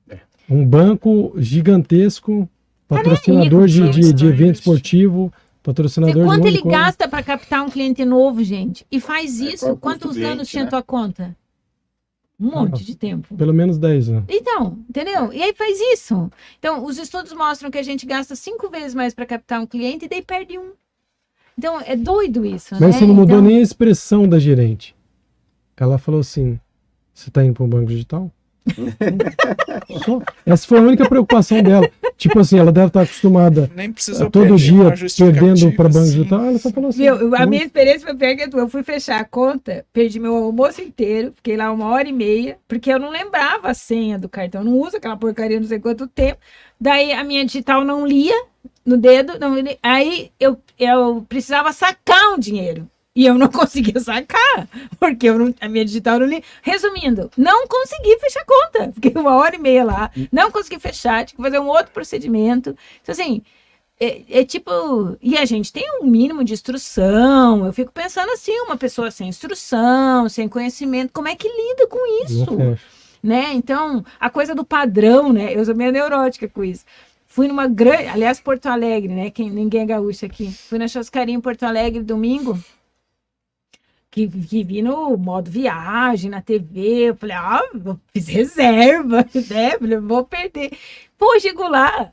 É. 0.10 0.18
Um 0.50 0.66
banco 0.66 1.34
gigantesco, 1.38 2.48
patrocinador 2.88 3.62
com 3.62 3.66
de, 3.68 3.90
de, 3.90 4.14
de 4.14 4.26
evento 4.26 4.56
esportivo, 4.56 5.32
patrocinador 5.64 6.24
de 6.24 6.30
quanto 6.30 6.48
ele 6.48 6.62
gasta 6.62 7.08
para 7.08 7.22
captar 7.24 7.64
um 7.66 7.70
cliente 7.70 8.04
novo, 8.06 8.44
gente? 8.44 8.86
E 8.92 9.00
faz 9.00 9.40
É, 9.42 9.46
isso. 9.54 9.68
é 9.70 9.76
Quantos 9.76 10.16
anos 10.18 10.18
cliente, 10.34 10.50
tinha 10.52 10.64
né? 10.64 10.70
tua 10.70 10.82
conta? 10.84 11.36
Um 12.40 12.52
monte 12.52 12.84
de 12.84 12.96
tempo. 12.96 13.36
Pelo 13.36 13.54
menos 13.54 13.80
10 13.80 14.10
anos. 14.10 14.26
Então, 14.30 14.78
entendeu? 14.88 15.34
E 15.34 15.42
aí 15.42 15.54
faz 15.56 15.80
isso. 15.80 16.30
Então, 16.60 16.86
os 16.86 16.98
estudos 17.00 17.34
mostram 17.34 17.72
que 17.72 17.80
a 17.80 17.84
gente 17.84 18.06
gasta 18.06 18.36
cinco 18.36 18.70
vezes 18.70 18.94
mais 18.94 19.14
para 19.14 19.26
captar 19.26 19.60
um 19.60 19.66
cliente 19.66 20.06
e 20.06 20.08
daí 20.08 20.22
perde 20.22 20.58
um. 20.58 20.72
Então, 21.58 21.82
é 21.82 21.96
doido 21.96 22.46
isso, 22.46 22.76
né? 22.76 22.80
Mas 22.82 22.96
você 22.96 23.06
não 23.06 23.16
mudou 23.16 23.38
Então, 23.38 23.50
nem 23.50 23.58
a 23.58 23.62
expressão 23.62 24.30
da 24.30 24.38
gerente. 24.38 24.96
Ela 25.76 25.98
falou 25.98 26.22
assim: 26.22 26.60
você 27.14 27.30
está 27.30 27.44
indo 27.44 27.56
para 27.56 27.64
um 27.64 27.70
banco 27.70 27.88
digital? 27.88 28.32
Essa 30.46 30.68
foi 30.68 30.78
a 30.78 30.82
única 30.82 31.08
preocupação 31.10 31.64
dela. 31.64 31.90
Tipo 32.18 32.40
assim, 32.40 32.58
ela 32.58 32.72
deve 32.72 32.88
estar 32.88 33.02
acostumada 33.02 33.70
Nem 33.76 33.92
precisou 33.92 34.30
todo 34.32 34.56
dia 34.56 34.94
perdendo 35.18 35.72
para 35.74 35.88
banco 35.90 35.98
assim. 36.00 36.12
digital. 36.18 36.46
Ela 36.46 36.58
só 36.58 36.70
falou 36.72 36.90
assim. 36.90 37.04
Meu, 37.04 37.16
eu- 37.16 37.36
a 37.36 37.44
"Hum, 37.44 37.48
minha 37.50 37.64
experiência 37.64 38.08
foi 38.08 38.16
pior 38.16 38.36
que 38.36 38.44
a 38.44 38.50
tua. 38.50 38.62
Eu 38.62 38.70
fui 38.70 38.84
fechar 38.84 39.22
a 39.22 39.26
conta, 39.26 39.86
perdi 39.94 40.20
meu 40.20 40.36
almoço 40.36 40.82
inteiro, 40.82 41.32
fiquei 41.36 41.56
lá 41.56 41.72
uma 41.72 41.86
hora 41.90 42.08
e 42.10 42.12
meia, 42.14 42.58
porque 42.68 42.92
eu 42.92 43.00
não 43.00 43.10
lembrava 43.10 43.70
a 43.70 43.74
senha 43.74 44.18
do 44.18 44.28
cartão. 44.28 44.64
Não 44.64 44.74
uso 44.74 44.98
aquela 44.98 45.16
porcaria 45.16 45.60
não 45.60 45.68
sei 45.68 45.80
quanto 45.80 46.08
tempo. 46.08 46.40
Daí 46.82 47.12
a 47.14 47.24
minha 47.24 47.46
digital 47.46 47.84
não 47.86 48.06
lia 48.06 48.36
no 48.86 48.98
dedo. 48.98 49.38
Não, 49.40 49.54
aí 49.84 50.32
eu, 50.40 50.60
eu 50.80 51.26
precisava 51.30 51.72
sacar 51.72 52.34
um 52.34 52.40
dinheiro. 52.40 52.90
E 53.18 53.26
eu 53.26 53.34
não 53.34 53.48
conseguia 53.50 54.00
sacar, 54.00 54.70
porque 55.00 55.28
eu 55.28 55.40
não, 55.40 55.54
a 55.60 55.68
minha 55.68 55.84
digital 55.84 56.20
não 56.20 56.28
lia. 56.28 56.44
Resumindo, 56.62 57.32
não 57.36 57.68
consegui 57.68 58.16
fechar 58.20 58.42
a 58.42 58.46
conta. 58.46 58.92
Fiquei 58.94 59.12
uma 59.16 59.36
hora 59.36 59.56
e 59.56 59.60
meia 59.60 59.84
lá, 59.84 60.12
não 60.32 60.52
consegui 60.52 60.80
fechar, 60.80 61.26
tinha 61.26 61.36
que 61.36 61.42
fazer 61.42 61.58
um 61.58 61.68
outro 61.68 61.92
procedimento. 61.92 62.78
Então, 63.02 63.12
assim, 63.12 63.42
é, 64.00 64.22
é 64.30 64.46
tipo. 64.46 65.18
E 65.20 65.36
a 65.36 65.46
gente 65.46 65.74
tem 65.74 65.84
um 66.00 66.06
mínimo 66.06 66.44
de 66.44 66.54
instrução. 66.54 67.66
Eu 67.66 67.74
fico 67.74 67.92
pensando 67.92 68.32
assim, 68.32 68.56
uma 68.60 68.78
pessoa 68.78 69.10
sem 69.10 69.30
instrução, 69.30 70.30
sem 70.30 70.48
conhecimento, 70.48 71.12
como 71.12 71.28
é 71.28 71.36
que 71.36 71.48
lida 71.48 71.88
com 71.88 72.24
isso? 72.24 72.56
fecha." 72.56 72.98
né? 73.24 73.52
Então, 73.54 74.06
a 74.20 74.30
coisa 74.30 74.54
do 74.54 74.64
padrão, 74.64 75.34
né? 75.34 75.56
Eu 75.56 75.66
sou 75.66 75.74
meio 75.74 75.92
neurótica 75.92 76.48
com 76.48 76.64
isso. 76.64 76.86
Fui 77.26 77.48
numa 77.48 77.68
grande, 77.68 78.08
aliás, 78.10 78.40
Porto 78.40 78.68
Alegre, 78.68 79.12
né? 79.12 79.32
Quem, 79.32 79.50
ninguém 79.50 79.82
é 79.82 79.86
gaúcho 79.86 80.24
aqui. 80.24 80.52
Fui 80.52 80.78
na 80.78 80.88
churrascaria 80.88 81.34
em 81.34 81.42
Porto 81.42 81.64
Alegre 81.64 82.04
domingo. 82.04 82.58
Que, 84.18 84.28
que 84.28 84.64
vi 84.64 84.82
no 84.82 85.16
modo 85.16 85.52
viagem, 85.52 86.32
na 86.32 86.42
TV. 86.42 87.10
Eu 87.10 87.16
falei, 87.16 87.36
ah, 87.36 87.62
eu 87.86 88.00
fiz 88.12 88.28
reserva, 88.28 89.18
né? 89.50 89.78
Falei, 89.78 89.98
vou 90.00 90.26
perder. 90.26 90.72
Pô, 91.16 91.40
chego 91.40 91.68
lá. 91.68 92.12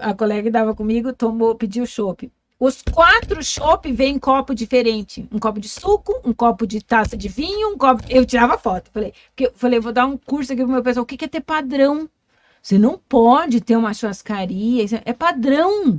A 0.00 0.12
colega 0.12 0.42
que 0.42 0.50
dava 0.50 0.74
comigo 0.74 1.12
tomou, 1.14 1.54
pediu 1.54 1.86
chopp. 1.86 2.30
Os 2.60 2.82
quatro 2.82 3.42
chopp 3.42 3.90
vêm 3.90 4.16
em 4.16 4.18
copo 4.18 4.54
diferente. 4.54 5.26
Um 5.32 5.38
copo 5.38 5.58
de 5.58 5.70
suco, 5.70 6.20
um 6.22 6.34
copo 6.34 6.66
de 6.66 6.84
taça 6.84 7.16
de 7.16 7.28
vinho, 7.28 7.70
um 7.70 7.78
copo. 7.78 8.02
Eu 8.10 8.26
tirava 8.26 8.58
foto. 8.58 8.90
Falei, 8.92 9.14
porque 9.28 9.50
falei, 9.56 9.80
vou 9.80 9.92
dar 9.92 10.06
um 10.06 10.18
curso 10.18 10.52
aqui 10.52 10.62
pro 10.62 10.72
meu 10.72 10.82
pessoal. 10.82 11.04
O 11.04 11.06
que 11.06 11.16
que 11.16 11.24
é 11.24 11.28
ter 11.28 11.40
padrão? 11.40 12.08
Você 12.60 12.76
não 12.76 13.00
pode 13.08 13.62
ter 13.62 13.76
uma 13.76 13.94
churrascaria. 13.94 14.82
isso 14.84 15.00
É 15.06 15.14
padrão, 15.14 15.98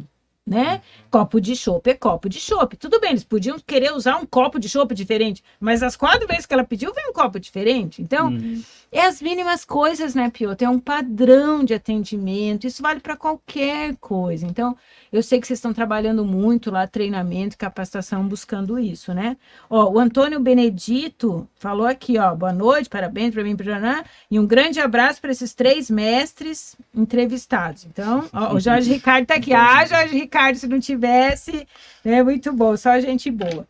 né? 0.50 0.82
Copo 1.12 1.40
de 1.40 1.56
chopp 1.56 1.88
é 1.90 1.94
copo 1.94 2.28
de 2.28 2.40
chopp. 2.40 2.76
Tudo 2.76 3.00
bem, 3.00 3.12
eles 3.12 3.24
podiam 3.24 3.58
querer 3.60 3.94
usar 3.94 4.18
um 4.18 4.26
copo 4.26 4.60
de 4.60 4.68
chopp 4.68 4.94
diferente, 4.96 5.44
mas 5.60 5.84
as 5.84 5.96
quatro 5.96 6.28
vezes 6.28 6.46
que 6.46 6.54
ela 6.54 6.64
pediu, 6.64 6.94
veio 6.94 7.10
um 7.10 7.14
copo 7.14 7.40
diferente. 7.40 8.02
Então, 8.02 8.30
Uhum. 8.30 8.62
É 8.92 9.06
as 9.06 9.22
mínimas 9.22 9.64
coisas, 9.64 10.16
né, 10.16 10.30
Piotr? 10.30 10.64
É 10.64 10.70
um 10.70 10.80
padrão 10.80 11.64
de 11.64 11.74
atendimento. 11.74 12.66
Isso 12.66 12.82
vale 12.82 13.00
para 13.00 13.16
qualquer 13.16 13.96
coisa. 13.98 14.46
Então, 14.46 14.76
eu 15.12 15.22
sei 15.22 15.40
que 15.40 15.46
vocês 15.46 15.60
estão 15.60 15.74
trabalhando 15.74 16.26
muito 16.26 16.72
lá, 16.72 16.88
treinamento, 16.88 17.58
capacitação, 17.58 18.28
buscando 18.28 18.80
isso, 18.80 19.14
né? 19.14 19.38
Ó, 19.70 19.92
o 19.92 20.00
Antônio 20.00 20.40
Benedito 20.40 21.48
falou 21.56 21.86
aqui, 21.86 22.18
ó, 22.18 22.34
boa 22.34 22.54
noite, 22.54 22.90
parabéns 22.90 23.34
para 23.34 23.44
mim, 23.44 23.56
Janã, 23.60 24.04
e 24.30 24.40
um 24.40 24.48
grande 24.48 24.80
abraço 24.80 25.22
para 25.22 25.32
esses 25.32 25.54
três 25.54 25.90
mestres 25.90 26.76
entrevistados. 26.96 27.86
Então, 27.86 28.28
ó, 28.34 28.54
o 28.54 28.60
Jorge 28.60 28.92
Ricardo 28.92 29.28
tá 29.28 29.36
aqui. 29.36 29.50
Ah, 29.60 29.86
Jorge 29.86 30.16
Ricardo, 30.16 30.56
se 30.56 30.68
não 30.68 30.80
tivesse, 30.80 31.68
é 32.04 32.24
muito 32.24 32.52
bom, 32.54 32.78
só 32.78 33.00
gente 33.00 33.30
boa. 33.30 33.68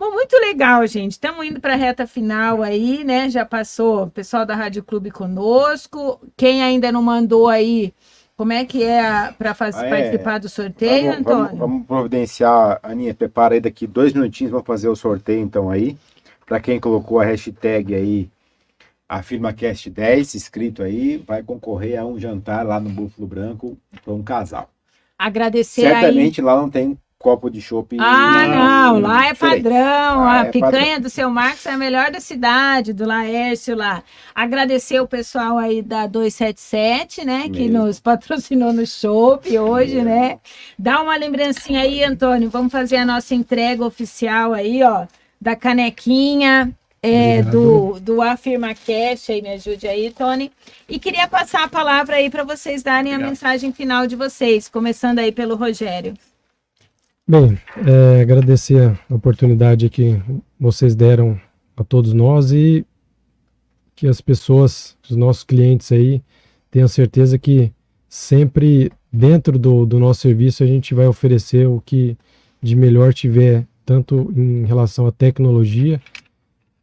Bom, 0.00 0.12
muito 0.12 0.34
legal, 0.38 0.86
gente. 0.86 1.12
Estamos 1.12 1.44
indo 1.44 1.60
para 1.60 1.74
a 1.74 1.76
reta 1.76 2.06
final 2.06 2.62
aí, 2.62 3.04
né? 3.04 3.28
Já 3.28 3.44
passou 3.44 4.04
o 4.04 4.10
pessoal 4.10 4.46
da 4.46 4.54
Rádio 4.54 4.82
Clube 4.82 5.10
conosco. 5.10 6.18
Quem 6.38 6.62
ainda 6.62 6.90
não 6.90 7.02
mandou 7.02 7.48
aí, 7.50 7.92
como 8.34 8.50
é 8.50 8.64
que 8.64 8.82
é 8.82 9.30
para 9.32 9.54
Ah, 9.74 9.86
é. 9.86 9.90
participar 9.90 10.38
do 10.40 10.48
sorteio, 10.48 11.12
Vamos, 11.12 11.22
vamos, 11.22 11.42
Antônio? 11.42 11.58
vamos 11.58 11.86
providenciar, 11.86 12.80
Aninha, 12.82 13.12
prepara 13.12 13.52
aí 13.56 13.60
daqui 13.60 13.86
dois 13.86 14.14
minutinhos, 14.14 14.50
vamos 14.50 14.66
fazer 14.66 14.88
o 14.88 14.96
sorteio 14.96 15.42
então 15.42 15.68
aí. 15.68 15.98
Para 16.46 16.60
quem 16.60 16.80
colocou 16.80 17.20
a 17.20 17.24
hashtag 17.26 17.94
aí, 17.94 18.30
AfirmaCast10, 19.06 20.34
escrito 20.34 20.82
aí, 20.82 21.18
vai 21.18 21.42
concorrer 21.42 22.00
a 22.00 22.06
um 22.06 22.18
jantar 22.18 22.64
lá 22.66 22.80
no 22.80 22.88
Búfalo 22.88 23.28
Branco 23.28 23.76
para 24.02 24.14
um 24.14 24.22
casal. 24.22 24.70
Agradecer 25.18 25.84
aí. 25.84 26.00
Certamente 26.00 26.40
lá 26.40 26.56
não 26.56 26.70
tem 26.70 26.96
copo 27.20 27.50
de 27.50 27.60
chopp. 27.60 27.98
Ah, 28.00 28.46
não, 28.48 28.98
lá 29.00 29.26
é 29.26 29.32
diferente. 29.34 29.62
padrão. 29.64 30.20
Lá 30.20 30.40
a 30.40 30.46
é 30.46 30.50
picanha 30.50 30.72
padrão. 30.72 31.00
do 31.02 31.10
seu 31.10 31.30
Marcos 31.30 31.66
é 31.66 31.70
a 31.72 31.76
melhor 31.76 32.10
da 32.10 32.18
cidade, 32.18 32.94
do 32.94 33.06
Laércio 33.06 33.76
lá. 33.76 34.02
Agradecer 34.34 35.00
o 35.00 35.06
pessoal 35.06 35.58
aí 35.58 35.82
da 35.82 36.06
277, 36.06 37.22
né, 37.26 37.42
que 37.50 37.68
Mesmo. 37.68 37.84
nos 37.84 38.00
patrocinou 38.00 38.72
no 38.72 38.86
shopping 38.86 39.58
hoje, 39.58 39.96
Mesmo. 39.96 40.08
né? 40.08 40.38
Dá 40.78 41.02
uma 41.02 41.14
lembrancinha 41.14 41.82
aí, 41.82 42.02
Antônio. 42.02 42.48
Vamos 42.48 42.72
fazer 42.72 42.96
a 42.96 43.04
nossa 43.04 43.34
entrega 43.34 43.84
oficial 43.84 44.54
aí, 44.54 44.82
ó, 44.82 45.06
da 45.38 45.54
canequinha. 45.54 46.72
É, 47.02 47.42
do, 47.42 47.98
do 47.98 48.20
Afirma 48.20 48.74
Cash 48.74 49.30
aí, 49.30 49.40
me 49.40 49.48
ajude 49.54 49.88
aí, 49.88 50.10
Tony. 50.10 50.52
E 50.86 50.98
queria 50.98 51.26
passar 51.26 51.64
a 51.64 51.68
palavra 51.68 52.16
aí 52.16 52.28
para 52.28 52.44
vocês 52.44 52.82
darem 52.82 53.12
a 53.12 53.14
Obrigado. 53.14 53.30
mensagem 53.30 53.72
final 53.72 54.06
de 54.06 54.16
vocês, 54.16 54.68
começando 54.68 55.18
aí 55.18 55.32
pelo 55.32 55.54
Rogério. 55.56 56.12
Bem, 57.30 57.56
é, 57.86 58.22
agradecer 58.22 58.98
a 59.08 59.14
oportunidade 59.14 59.88
que 59.88 60.20
vocês 60.58 60.96
deram 60.96 61.40
a 61.76 61.84
todos 61.84 62.12
nós 62.12 62.50
e 62.50 62.84
que 63.94 64.08
as 64.08 64.20
pessoas, 64.20 64.96
os 65.08 65.14
nossos 65.16 65.44
clientes 65.44 65.92
aí, 65.92 66.20
tenham 66.72 66.88
certeza 66.88 67.38
que 67.38 67.70
sempre 68.08 68.90
dentro 69.12 69.56
do, 69.60 69.86
do 69.86 70.00
nosso 70.00 70.22
serviço 70.22 70.64
a 70.64 70.66
gente 70.66 70.92
vai 70.92 71.06
oferecer 71.06 71.68
o 71.68 71.80
que 71.86 72.18
de 72.60 72.74
melhor 72.74 73.14
tiver, 73.14 73.64
tanto 73.86 74.32
em 74.36 74.64
relação 74.64 75.06
à 75.06 75.12
tecnologia 75.12 76.02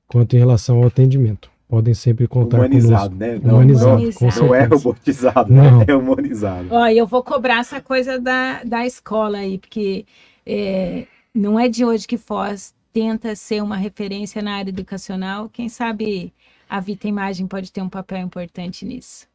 quanto 0.08 0.38
em 0.38 0.40
relação 0.40 0.78
ao 0.78 0.86
atendimento. 0.86 1.52
Podem 1.68 1.94
sempre 1.94 2.26
contar 2.26 2.60
Humanizado, 2.60 3.10
conosco. 3.10 3.16
né? 3.18 3.42
Não, 3.44 3.56
Humanizado, 3.56 3.96
Humanizado. 3.98 4.46
não 4.46 4.56
é 4.56 4.64
robotizado, 4.64 5.54
Não. 5.54 5.80
né? 5.80 5.86
é 5.90 5.94
humanizado. 5.94 6.70
Ó, 6.72 6.88
eu 6.88 7.06
vou 7.06 7.22
cobrar 7.22 7.60
essa 7.60 7.82
coisa 7.82 8.18
da, 8.18 8.64
da 8.64 8.86
escola 8.86 9.40
aí, 9.40 9.58
porque 9.58 10.06
é, 10.48 11.08
não 11.34 11.60
é 11.60 11.68
de 11.68 11.84
hoje 11.84 12.08
que 12.08 12.18
Foz 12.18 12.74
tenta 12.94 13.36
ser 13.36 13.62
uma 13.62 13.76
referência 13.76 14.42
na 14.42 14.56
área 14.56 14.70
educacional. 14.70 15.50
Quem 15.50 15.68
sabe 15.68 16.34
a 16.70 16.80
Vita 16.80 17.08
Imagem 17.08 17.46
pode 17.48 17.72
ter 17.72 17.82
um 17.82 17.90
papel 17.90 18.20
importante 18.20 18.86
nisso. 18.86 19.28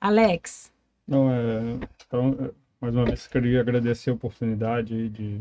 Alex, 0.00 0.72
Não, 1.06 1.30
é, 1.30 1.78
então, 2.06 2.36
é, 2.40 2.50
mais 2.80 2.94
uma 2.94 3.04
vez, 3.04 3.26
queria 3.26 3.60
agradecer 3.60 4.10
a 4.10 4.14
oportunidade 4.14 5.08
de 5.08 5.40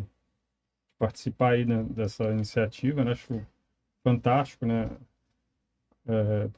participar 0.97 1.53
aí 1.53 1.65
né, 1.65 1.83
dessa 1.83 2.23
iniciativa, 2.31 3.03
né? 3.03 3.11
Acho 3.11 3.45
fantástico, 4.03 4.65
né? 4.65 4.89
É, 6.07 6.49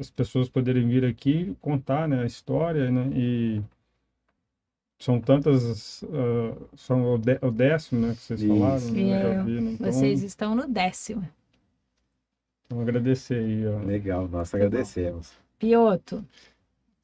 as 0.00 0.10
pessoas 0.10 0.48
poderem 0.48 0.88
vir 0.88 1.04
aqui 1.04 1.56
contar, 1.60 2.08
né, 2.08 2.22
a 2.22 2.26
história, 2.26 2.90
né? 2.90 3.08
E 3.14 3.62
são 5.04 5.20
tantas, 5.20 6.02
ah, 6.04 6.56
são 6.76 7.14
o, 7.14 7.18
dé- 7.18 7.38
o 7.42 7.50
décimo, 7.50 8.06
né, 8.06 8.14
que 8.14 8.22
vocês 8.22 8.40
Isso. 8.40 8.48
falaram, 8.48 8.90
né, 8.90 9.20
já 9.22 9.42
vi, 9.42 9.60
né? 9.60 9.70
Então, 9.72 9.92
vocês 9.92 10.22
estão 10.22 10.54
no 10.54 10.66
décimo. 10.66 11.28
então, 12.66 12.80
agradecer 12.80 13.34
aí, 13.34 13.66
ó. 13.66 13.78
Legal, 13.84 14.28
nós 14.28 14.54
agradecemos. 14.54 15.32
Pioto, 15.58 16.24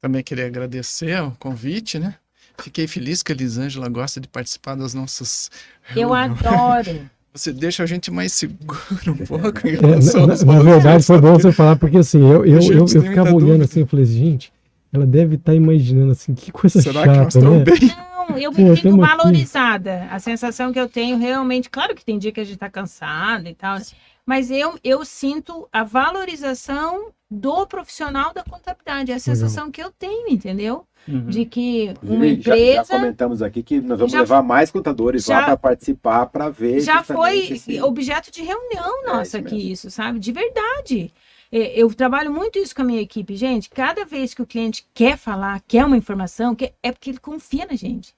Também 0.01 0.23
queria 0.23 0.47
agradecer 0.47 1.21
o 1.21 1.31
convite, 1.31 1.99
né? 1.99 2.15
Fiquei 2.57 2.87
feliz 2.87 3.23
que 3.23 3.31
a 3.31 3.35
Elisângela 3.35 3.87
gosta 3.87 4.19
de 4.19 4.27
participar 4.27 4.75
das 4.75 4.93
nossas 4.93 5.49
eu 5.95 6.13
adoro. 6.13 7.09
você 7.33 7.53
deixa 7.53 7.83
a 7.83 7.85
gente 7.85 8.11
mais 8.11 8.33
seguro 8.33 8.79
um 9.07 9.17
pouco 9.25 9.67
em 9.67 9.75
É, 9.75 9.79
na, 9.79 10.27
na 10.27 10.35
valores, 10.35 10.63
verdade, 10.63 11.03
foi 11.05 11.21
bom 11.21 11.33
você 11.33 11.51
falar, 11.51 11.75
porque 11.77 11.97
assim, 11.97 12.19
eu, 12.19 12.45
eu, 12.45 12.59
eu, 12.61 12.79
eu 12.79 12.87
ficava 12.87 13.29
olhando 13.33 13.39
dúvida. 13.39 13.63
assim, 13.65 13.79
eu 13.81 13.87
falei, 13.87 14.05
gente, 14.05 14.51
ela 14.93 15.05
deve 15.05 15.35
estar 15.35 15.53
imaginando 15.55 16.11
assim, 16.11 16.33
que 16.33 16.51
coisa 16.51 16.81
Será 16.81 17.01
que 17.01 17.07
nós 17.07 17.17
chata, 17.17 17.27
estamos 17.39 17.57
né? 17.59 17.63
bem? 17.65 17.95
Não, 18.29 18.37
eu 18.37 18.51
Pô, 18.51 18.61
me 18.61 18.75
sinto 18.75 18.89
tamo 18.89 19.03
aqui. 19.03 19.17
valorizada. 19.17 20.07
A 20.11 20.19
sensação 20.19 20.71
que 20.71 20.79
eu 20.79 20.87
tenho 20.89 21.17
realmente, 21.17 21.69
claro 21.69 21.95
que 21.95 22.03
tem 22.05 22.17
dia 22.19 22.31
que 22.31 22.39
a 22.39 22.43
gente 22.43 22.57
tá 22.57 22.69
cansado 22.69 23.47
e 23.47 23.53
tal, 23.53 23.77
mas 24.25 24.51
eu, 24.51 24.77
eu 24.83 25.03
sinto 25.03 25.67
a 25.71 25.83
valorização 25.83 27.09
do 27.29 27.65
profissional 27.65 28.33
da 28.33 28.43
contabilidade. 28.43 29.11
É 29.11 29.15
a 29.15 29.19
sensação 29.19 29.71
que 29.71 29.81
eu 29.81 29.89
tenho, 29.91 30.27
entendeu? 30.29 30.85
Uhum. 31.07 31.25
De 31.27 31.45
que 31.45 31.93
uma 32.03 32.25
Inclusive, 32.27 32.41
já- 32.41 32.51
Já, 32.55 32.61
empresa 32.61 32.93
comentamos 32.93 33.41
aqui 33.41 33.63
que 33.63 33.79
nós 33.81 33.97
vamos 33.97 34.11
Já- 34.11 34.19
levar 34.19 34.43
mais 34.43 34.69
contadores 34.69 35.25
lá 35.27 35.39
já- 35.39 35.45
para 35.45 35.57
participar, 35.57 36.25
para 36.27 36.49
ver. 36.49 36.81
já 36.81 37.01
foi 37.03 37.37
esse- 37.53 37.81
objeto 37.81 38.29
de 38.31 38.41
reunião 38.43 39.03
É, 39.03 39.07
nossa 39.07 39.21
isso 39.23 39.37
aqui, 39.37 39.55
mesmo. 39.55 39.71
isso, 39.71 39.89
sabe? 39.89 40.19
De 40.19 40.31
verdade. 40.31 41.11
É, 41.51 41.79
Eu 41.79 41.93
trabalho 41.93 42.31
muito 42.31 42.57
isso 42.59 42.75
com 42.75 42.81
a 42.81 42.85
minha 42.85 43.01
equipe. 43.01 43.35
Gente, 43.35 43.69
cada 43.69 44.05
vez 44.05 44.33
que 44.33 44.41
o 44.41 44.45
cliente 44.45 44.85
quer 44.93 45.17
falar, 45.17 45.61
quer 45.67 45.85
uma 45.85 45.97
informação, 45.97 46.55
quer- 46.55 46.73
é 46.81 46.91
porque 46.91 47.09
ele 47.09 47.19
confia 47.19 47.65
na 47.65 47.75
gente. 47.75 48.13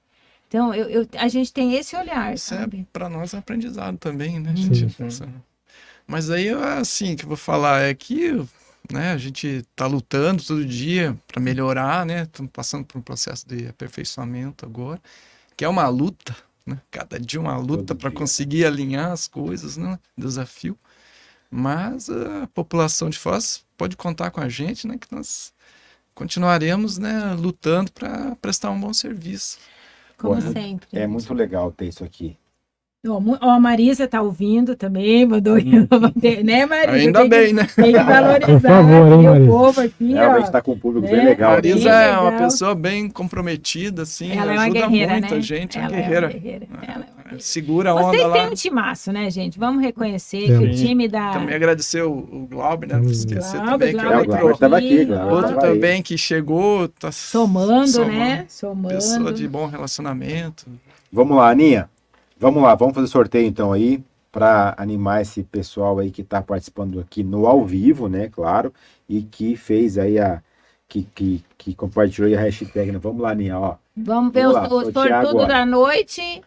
Então, 0.47 0.73
eu, 0.73 0.87
eu- 0.89 1.07
a 1.17 1.27
gente 1.27 1.51
tem 1.51 1.73
esse 1.73 1.95
olhar, 1.95 2.33
Isso 2.33 2.53
é 2.53 2.57
sabe? 2.59 2.87
para 2.93 3.09
nós 3.09 3.33
um 3.33 3.39
aprendizado 3.39 3.97
também, 3.97 4.39
né, 4.39 4.55
Sim. 4.55 4.73
gente? 4.75 5.11
Sim. 5.11 5.33
Mas 6.05 6.29
aí, 6.29 6.47
eu, 6.47 6.63
assim, 6.63 7.15
que 7.15 7.23
eu 7.23 7.27
vou 7.29 7.37
falar 7.37 7.81
é 7.81 7.93
que, 7.93 8.31
né, 8.91 9.11
a 9.13 9.17
gente 9.17 9.63
tá 9.75 9.87
lutando 9.87 10.43
todo 10.43 10.65
dia 10.65 11.17
para 11.27 11.41
melhorar, 11.41 12.05
né? 12.05 12.23
Estamos 12.23 12.51
passando 12.51 12.85
por 12.85 12.97
um 12.97 13.01
processo 13.01 13.47
de 13.47 13.67
aperfeiçoamento 13.67 14.65
agora, 14.65 15.01
que 15.57 15.65
é 15.65 15.69
uma 15.69 15.87
luta, 15.87 16.35
né? 16.65 16.79
Cada 16.91 17.19
dia 17.19 17.39
uma 17.39 17.57
luta 17.57 17.95
para 17.95 18.11
conseguir 18.11 18.65
alinhar 18.65 19.11
as 19.11 19.27
coisas, 19.27 19.77
né? 19.77 19.97
Desafio. 20.17 20.77
Mas 21.55 22.09
a 22.09 22.47
população 22.51 23.09
de 23.11 23.19
Foz 23.19 23.63
pode 23.77 23.95
contar 23.95 24.31
com 24.31 24.41
a 24.41 24.49
gente, 24.49 24.87
né? 24.87 24.97
Que 24.99 25.13
nós 25.13 25.53
continuaremos, 26.15 26.97
né, 26.97 27.35
lutando 27.37 27.91
para 27.91 28.35
prestar 28.41 28.71
um 28.71 28.79
bom 28.79 28.91
serviço. 28.93 29.59
Como 30.17 30.41
sempre. 30.41 30.87
É 30.93 31.05
muito 31.05 31.31
legal 31.33 31.71
ter 31.71 31.85
isso 31.87 32.03
aqui. 32.03 32.35
Ó, 33.05 33.21
ó, 33.41 33.49
a 33.49 33.59
Marisa 33.59 34.07
tá 34.07 34.21
ouvindo 34.21 34.75
também, 34.77 35.25
mandou, 35.25 35.57
né, 36.43 36.65
Marisa? 36.65 36.91
Ainda 36.91 37.19
Tem 37.19 37.29
que- 37.29 37.35
bem, 37.35 37.53
né? 37.53 37.67
Tem 37.75 37.91
que 37.91 37.99
valorizar 37.99 38.45
Por 38.59 38.61
favor, 38.61 39.11
hein, 39.11 39.43
o 39.43 39.47
povo 39.47 39.81
aqui, 39.81 40.13
Realmente 40.13 40.45
está 40.45 40.61
com 40.61 40.71
um 40.71 40.79
público 40.79 41.07
É, 41.07 41.11
bem 41.11 41.25
legal. 41.25 41.51
Marisa 41.51 41.89
Bem 41.89 41.91
é 41.99 42.11
uma 42.17 42.29
legal. 42.29 42.39
pessoa 42.49 42.73
bem 42.75 43.09
comprometida, 43.09 44.03
assim, 44.03 44.31
Ela 44.31 44.53
é 44.53 44.55
uma 44.55 44.63
ajuda 44.63 44.79
guerreira, 44.87 45.11
muito 45.13 45.31
né? 45.31 45.37
a 45.37 45.41
gente, 45.41 45.77
é 45.77 45.81
Ela 45.81 45.89
uma 45.91 45.97
guerreira. 45.97 46.25
É 46.25 46.29
uma 46.29 46.39
guerreira. 46.39 46.67
Ela 46.71 46.83
é 46.83 46.87
uma 46.87 46.95
guerreira. 46.95 47.22
Segura 47.39 47.91
a 47.91 47.95
onda 47.95 48.03
Vocês 48.05 48.23
lá. 48.23 48.33
têm 48.33 48.47
um 48.47 48.53
timaço, 48.53 49.11
né, 49.11 49.29
gente? 49.29 49.57
Vamos 49.59 49.81
reconhecer 49.83 50.45
que 50.45 50.51
o 50.53 50.71
time 50.75 51.07
da... 51.07 51.31
Também 51.33 51.55
agradecer 51.55 52.01
o, 52.03 52.11
o 52.11 52.47
Glauber, 52.49 52.87
né? 52.87 52.95
Não 52.97 53.09
esquecer 53.09 53.61
Glauber, 53.61 53.71
também 53.71 53.95
que 53.95 53.99
É, 53.99 54.03
o 54.03 54.09
Glauber 54.09 54.17
outro, 54.19 54.37
Glauber 54.37 54.53
estava 54.53 54.77
aqui, 54.77 55.05
Glauber 55.05 55.33
outro 55.33 55.59
também 55.59 56.01
que 56.01 56.17
chegou, 56.17 56.87
tá 56.87 57.11
Somando, 57.11 57.87
somando, 57.87 58.11
né? 58.11 58.45
Somando. 58.47 58.95
Pessoa 58.95 59.33
de 59.33 59.47
bom 59.47 59.67
relacionamento. 59.67 60.65
Vamos 61.11 61.37
lá, 61.37 61.49
Aninha. 61.49 61.89
Vamos 62.39 62.61
lá, 62.61 62.75
vamos 62.75 62.93
fazer 62.93 63.07
sorteio 63.07 63.47
então 63.47 63.71
aí 63.71 64.03
para 64.31 64.73
animar 64.77 65.21
esse 65.21 65.43
pessoal 65.43 65.99
aí 65.99 66.09
que 66.09 66.21
está 66.21 66.41
participando 66.41 66.99
aqui 66.99 67.23
no 67.23 67.45
ao 67.45 67.63
vivo, 67.63 68.09
né? 68.09 68.29
Claro, 68.29 68.73
e 69.07 69.21
que 69.21 69.55
fez 69.55 69.97
aí 69.97 70.17
a 70.19 70.41
que, 70.89 71.07
que, 71.15 71.43
que 71.57 71.73
compartilhou 71.75 72.27
aí 72.27 72.35
a 72.35 72.41
hashtag. 72.41 72.91
né? 72.91 72.99
Vamos 73.01 73.21
lá, 73.21 73.31
Aninha, 73.31 73.57
ó. 73.59 73.75
Vamos 73.95 74.33
ver 74.33 74.43
Vamos 74.47 74.57
os, 74.57 74.63
lá, 74.63 74.69
sortudo 75.03 75.13
agora. 75.13 75.47
da 75.47 75.65
noite. 75.65 76.41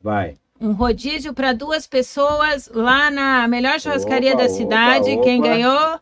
Vai. 0.00 0.36
Um 0.60 0.72
rodízio 0.72 1.32
para 1.32 1.52
duas 1.52 1.86
pessoas 1.86 2.68
lá 2.72 3.10
na 3.10 3.48
melhor 3.48 3.80
churrascaria 3.80 4.30
Opa, 4.34 4.38
da 4.38 4.44
opa, 4.44 4.54
cidade. 4.54 5.16
Quem 5.18 5.40
opa. 5.40 5.48
ganhou? 5.48 6.00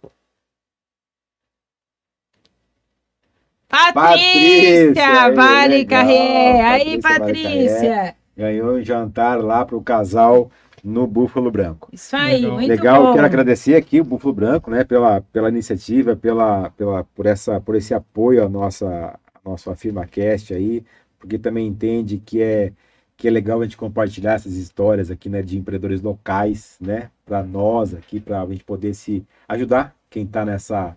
Patrícia, 3.68 3.92
Patrícia, 3.92 5.34
Vale. 5.34 5.84
Carré. 5.84 6.60
Aí, 6.62 7.00
Patrícia. 7.00 8.16
Ganhou 8.36 8.76
um 8.76 8.82
jantar 8.82 9.42
lá 9.42 9.64
para 9.64 9.76
o 9.76 9.82
casal 9.82 10.50
no 10.82 11.06
Búfalo 11.06 11.50
Branco. 11.50 11.88
Isso 11.92 12.16
aí, 12.16 12.42
Legal. 12.42 12.52
muito 12.52 12.68
Legal, 12.68 13.02
bom. 13.04 13.12
quero 13.14 13.26
agradecer 13.26 13.74
aqui 13.74 14.00
o 14.00 14.04
Búfalo 14.04 14.32
Branco, 14.32 14.70
né, 14.70 14.84
pela, 14.84 15.20
pela 15.20 15.48
iniciativa, 15.48 16.16
pela, 16.16 16.70
pela, 16.70 17.04
por, 17.04 17.26
essa, 17.26 17.60
por 17.60 17.74
esse 17.74 17.92
apoio 17.94 18.44
à 18.44 18.48
nossa, 18.48 19.18
à 19.34 19.48
nossa 19.48 19.72
AfirmaCast 19.72 20.54
aí, 20.54 20.84
porque 21.18 21.38
também 21.38 21.66
entende 21.66 22.18
que 22.24 22.40
é, 22.40 22.72
que 23.18 23.26
é 23.26 23.30
legal 23.32 23.60
a 23.60 23.64
gente 23.64 23.76
compartilhar 23.76 24.34
essas 24.34 24.54
histórias 24.54 25.10
aqui, 25.10 25.28
né, 25.28 25.42
de 25.42 25.58
empreendedores 25.58 26.00
locais, 26.00 26.76
né, 26.80 27.10
para 27.26 27.42
nós 27.42 27.92
aqui, 27.92 28.20
para 28.20 28.40
a 28.40 28.46
gente 28.46 28.62
poder 28.62 28.94
se 28.94 29.26
ajudar 29.48 29.92
quem 30.08 30.22
está 30.22 30.44
nessa, 30.44 30.96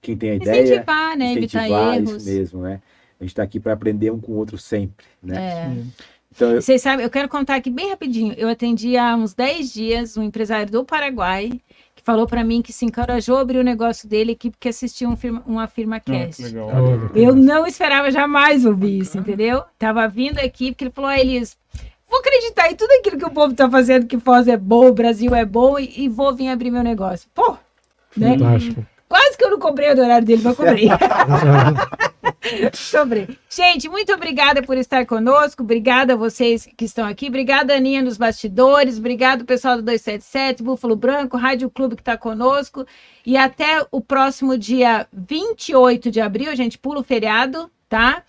quem 0.00 0.16
tem 0.16 0.30
a 0.30 0.34
ideia, 0.36 0.62
Incentivar, 0.62 1.16
né? 1.18 1.32
Evitar 1.32 1.66
incentivar 1.66 1.96
erros. 1.96 2.10
isso 2.12 2.30
mesmo, 2.30 2.62
né? 2.62 2.80
A 3.18 3.24
gente 3.24 3.32
está 3.32 3.42
aqui 3.42 3.58
para 3.58 3.72
aprender 3.72 4.12
um 4.12 4.20
com 4.20 4.32
o 4.32 4.36
outro 4.36 4.56
sempre, 4.56 5.06
né? 5.20 5.36
É. 5.36 6.06
Então, 6.34 6.52
eu, 6.52 6.62
Vocês 6.62 6.80
sabem, 6.80 7.02
eu 7.02 7.10
quero 7.10 7.28
contar 7.28 7.56
aqui 7.56 7.70
bem 7.70 7.90
rapidinho. 7.90 8.32
Eu 8.34 8.48
atendi 8.48 8.96
há 8.96 9.16
uns 9.16 9.34
10 9.34 9.72
dias 9.72 10.16
um 10.16 10.22
empresário 10.22 10.70
do 10.70 10.84
Paraguai 10.84 11.60
falou 12.06 12.24
para 12.24 12.44
mim 12.44 12.62
que 12.62 12.72
se 12.72 12.84
encorajou 12.84 13.36
a 13.36 13.40
abrir 13.40 13.58
o 13.58 13.64
negócio 13.64 14.08
dele 14.08 14.30
aqui 14.32 14.48
porque 14.48 14.68
assistiu 14.68 15.08
um 15.08 15.16
firma, 15.16 15.42
uma 15.44 15.66
firma 15.66 15.96
Ah, 15.96 16.00
que 16.00 16.12
cast. 16.12 16.40
legal. 16.44 16.68
Olha. 16.72 17.10
Eu 17.16 17.34
não 17.34 17.66
esperava 17.66 18.12
jamais 18.12 18.64
ouvir 18.64 19.00
isso, 19.00 19.18
entendeu? 19.18 19.64
Tava 19.76 20.06
vindo 20.06 20.38
aqui 20.38 20.70
porque 20.70 20.84
ele 20.84 20.92
falou, 20.94 21.10
ah, 21.10 21.18
Elis, 21.18 21.56
vou 22.08 22.20
acreditar 22.20 22.70
em 22.70 22.76
tudo 22.76 22.92
aquilo 22.92 23.18
que 23.18 23.24
o 23.26 23.30
povo 23.30 23.54
tá 23.54 23.68
fazendo, 23.68 24.06
que 24.06 24.20
Foz 24.20 24.46
é 24.46 24.56
bom, 24.56 24.86
o 24.86 24.94
Brasil 24.94 25.34
é 25.34 25.44
bom, 25.44 25.80
e, 25.80 26.04
e 26.04 26.08
vou 26.08 26.32
vir 26.32 26.48
abrir 26.48 26.70
meu 26.70 26.84
negócio. 26.84 27.28
Pô, 27.34 27.56
né? 28.16 28.38
Fantástico. 28.38 28.86
Quase 29.08 29.36
que 29.36 29.44
eu 29.44 29.50
não 29.50 29.58
cobrei 29.58 29.92
o 29.92 30.00
horário 30.00 30.24
dele, 30.26 30.42
mas 30.44 30.56
cobrei. 30.56 30.88
Sobre. 32.74 33.38
Gente, 33.48 33.88
muito 33.88 34.12
obrigada 34.12 34.62
por 34.62 34.76
estar 34.76 35.06
conosco. 35.06 35.62
Obrigada 35.62 36.14
a 36.14 36.16
vocês 36.16 36.68
que 36.76 36.84
estão 36.84 37.06
aqui. 37.06 37.28
Obrigada, 37.28 37.74
Aninha, 37.74 38.02
nos 38.02 38.16
bastidores. 38.16 38.98
Obrigado, 38.98 39.44
pessoal 39.44 39.76
do 39.76 39.82
277, 39.82 40.62
Búfalo 40.62 40.96
Branco, 40.96 41.36
Rádio 41.36 41.70
Clube 41.70 41.96
que 41.96 42.02
está 42.02 42.16
conosco. 42.16 42.86
E 43.24 43.36
até 43.36 43.86
o 43.90 44.00
próximo 44.00 44.56
dia 44.56 45.06
28 45.12 46.10
de 46.10 46.20
abril. 46.20 46.50
A 46.50 46.54
gente 46.54 46.78
pula 46.78 47.00
o 47.00 47.04
feriado, 47.04 47.70
tá? 47.88 48.22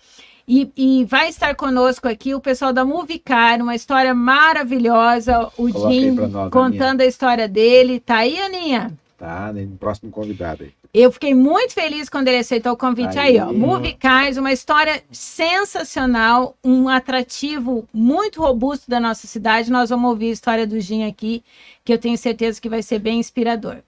E, 0.46 0.72
e 0.74 1.04
vai 1.04 1.28
estar 1.28 1.54
conosco 1.54 2.08
aqui 2.08 2.34
o 2.34 2.40
pessoal 2.40 2.72
da 2.72 2.82
Movicar, 2.82 3.60
uma 3.60 3.74
história 3.74 4.14
maravilhosa. 4.14 5.50
O 5.58 5.70
Coloca 5.70 5.92
Jim 5.92 6.10
nós, 6.12 6.50
contando 6.50 7.02
a 7.02 7.06
história 7.06 7.46
dele. 7.46 8.00
Tá 8.00 8.18
aí, 8.18 8.38
Aninha? 8.38 8.96
tá, 9.18 9.52
né, 9.52 9.62
no 9.64 9.76
próximo 9.76 10.10
convidado 10.10 10.62
aí. 10.62 10.72
Eu 10.92 11.12
fiquei 11.12 11.34
muito 11.34 11.74
feliz 11.74 12.08
quando 12.08 12.28
ele 12.28 12.38
aceitou 12.38 12.72
o 12.72 12.76
convite 12.76 13.18
aí, 13.18 13.38
ó. 13.38 13.50
Aí. 13.50 13.56
Movicais, 13.56 14.38
uma 14.38 14.52
história 14.52 15.02
sensacional, 15.12 16.56
um 16.64 16.88
atrativo 16.88 17.86
muito 17.92 18.40
robusto 18.40 18.90
da 18.90 18.98
nossa 18.98 19.26
cidade. 19.26 19.70
Nós 19.70 19.90
vamos 19.90 20.08
ouvir 20.08 20.30
a 20.30 20.32
história 20.32 20.66
do 20.66 20.80
Gin 20.80 21.04
aqui, 21.04 21.44
que 21.84 21.92
eu 21.92 21.98
tenho 21.98 22.16
certeza 22.16 22.60
que 22.60 22.68
vai 22.68 22.82
ser 22.82 22.98
bem 22.98 23.18
inspirador. 23.18 23.78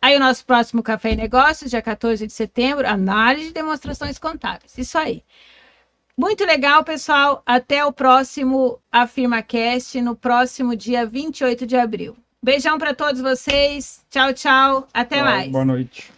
Aí 0.00 0.16
o 0.16 0.20
nosso 0.20 0.46
próximo 0.46 0.82
Café 0.82 1.12
e 1.12 1.16
Negócios, 1.16 1.70
dia 1.70 1.82
14 1.82 2.26
de 2.26 2.32
setembro, 2.32 2.86
análise 2.86 3.48
de 3.48 3.52
demonstrações 3.52 4.18
contábeis. 4.18 4.78
Isso 4.78 4.96
aí. 4.96 5.22
Muito 6.16 6.44
legal, 6.44 6.82
pessoal. 6.82 7.42
Até 7.44 7.84
o 7.84 7.92
próximo 7.92 8.80
AfirmaCast, 8.90 10.00
no 10.00 10.16
próximo 10.16 10.74
dia 10.74 11.04
28 11.04 11.66
de 11.66 11.76
abril. 11.76 12.16
Beijão 12.42 12.78
para 12.78 12.94
todos 12.94 13.20
vocês. 13.20 14.04
Tchau, 14.10 14.32
tchau. 14.32 14.88
Até 14.94 15.16
Tchau, 15.16 15.24
mais. 15.24 15.52
Boa 15.52 15.64
noite. 15.64 16.17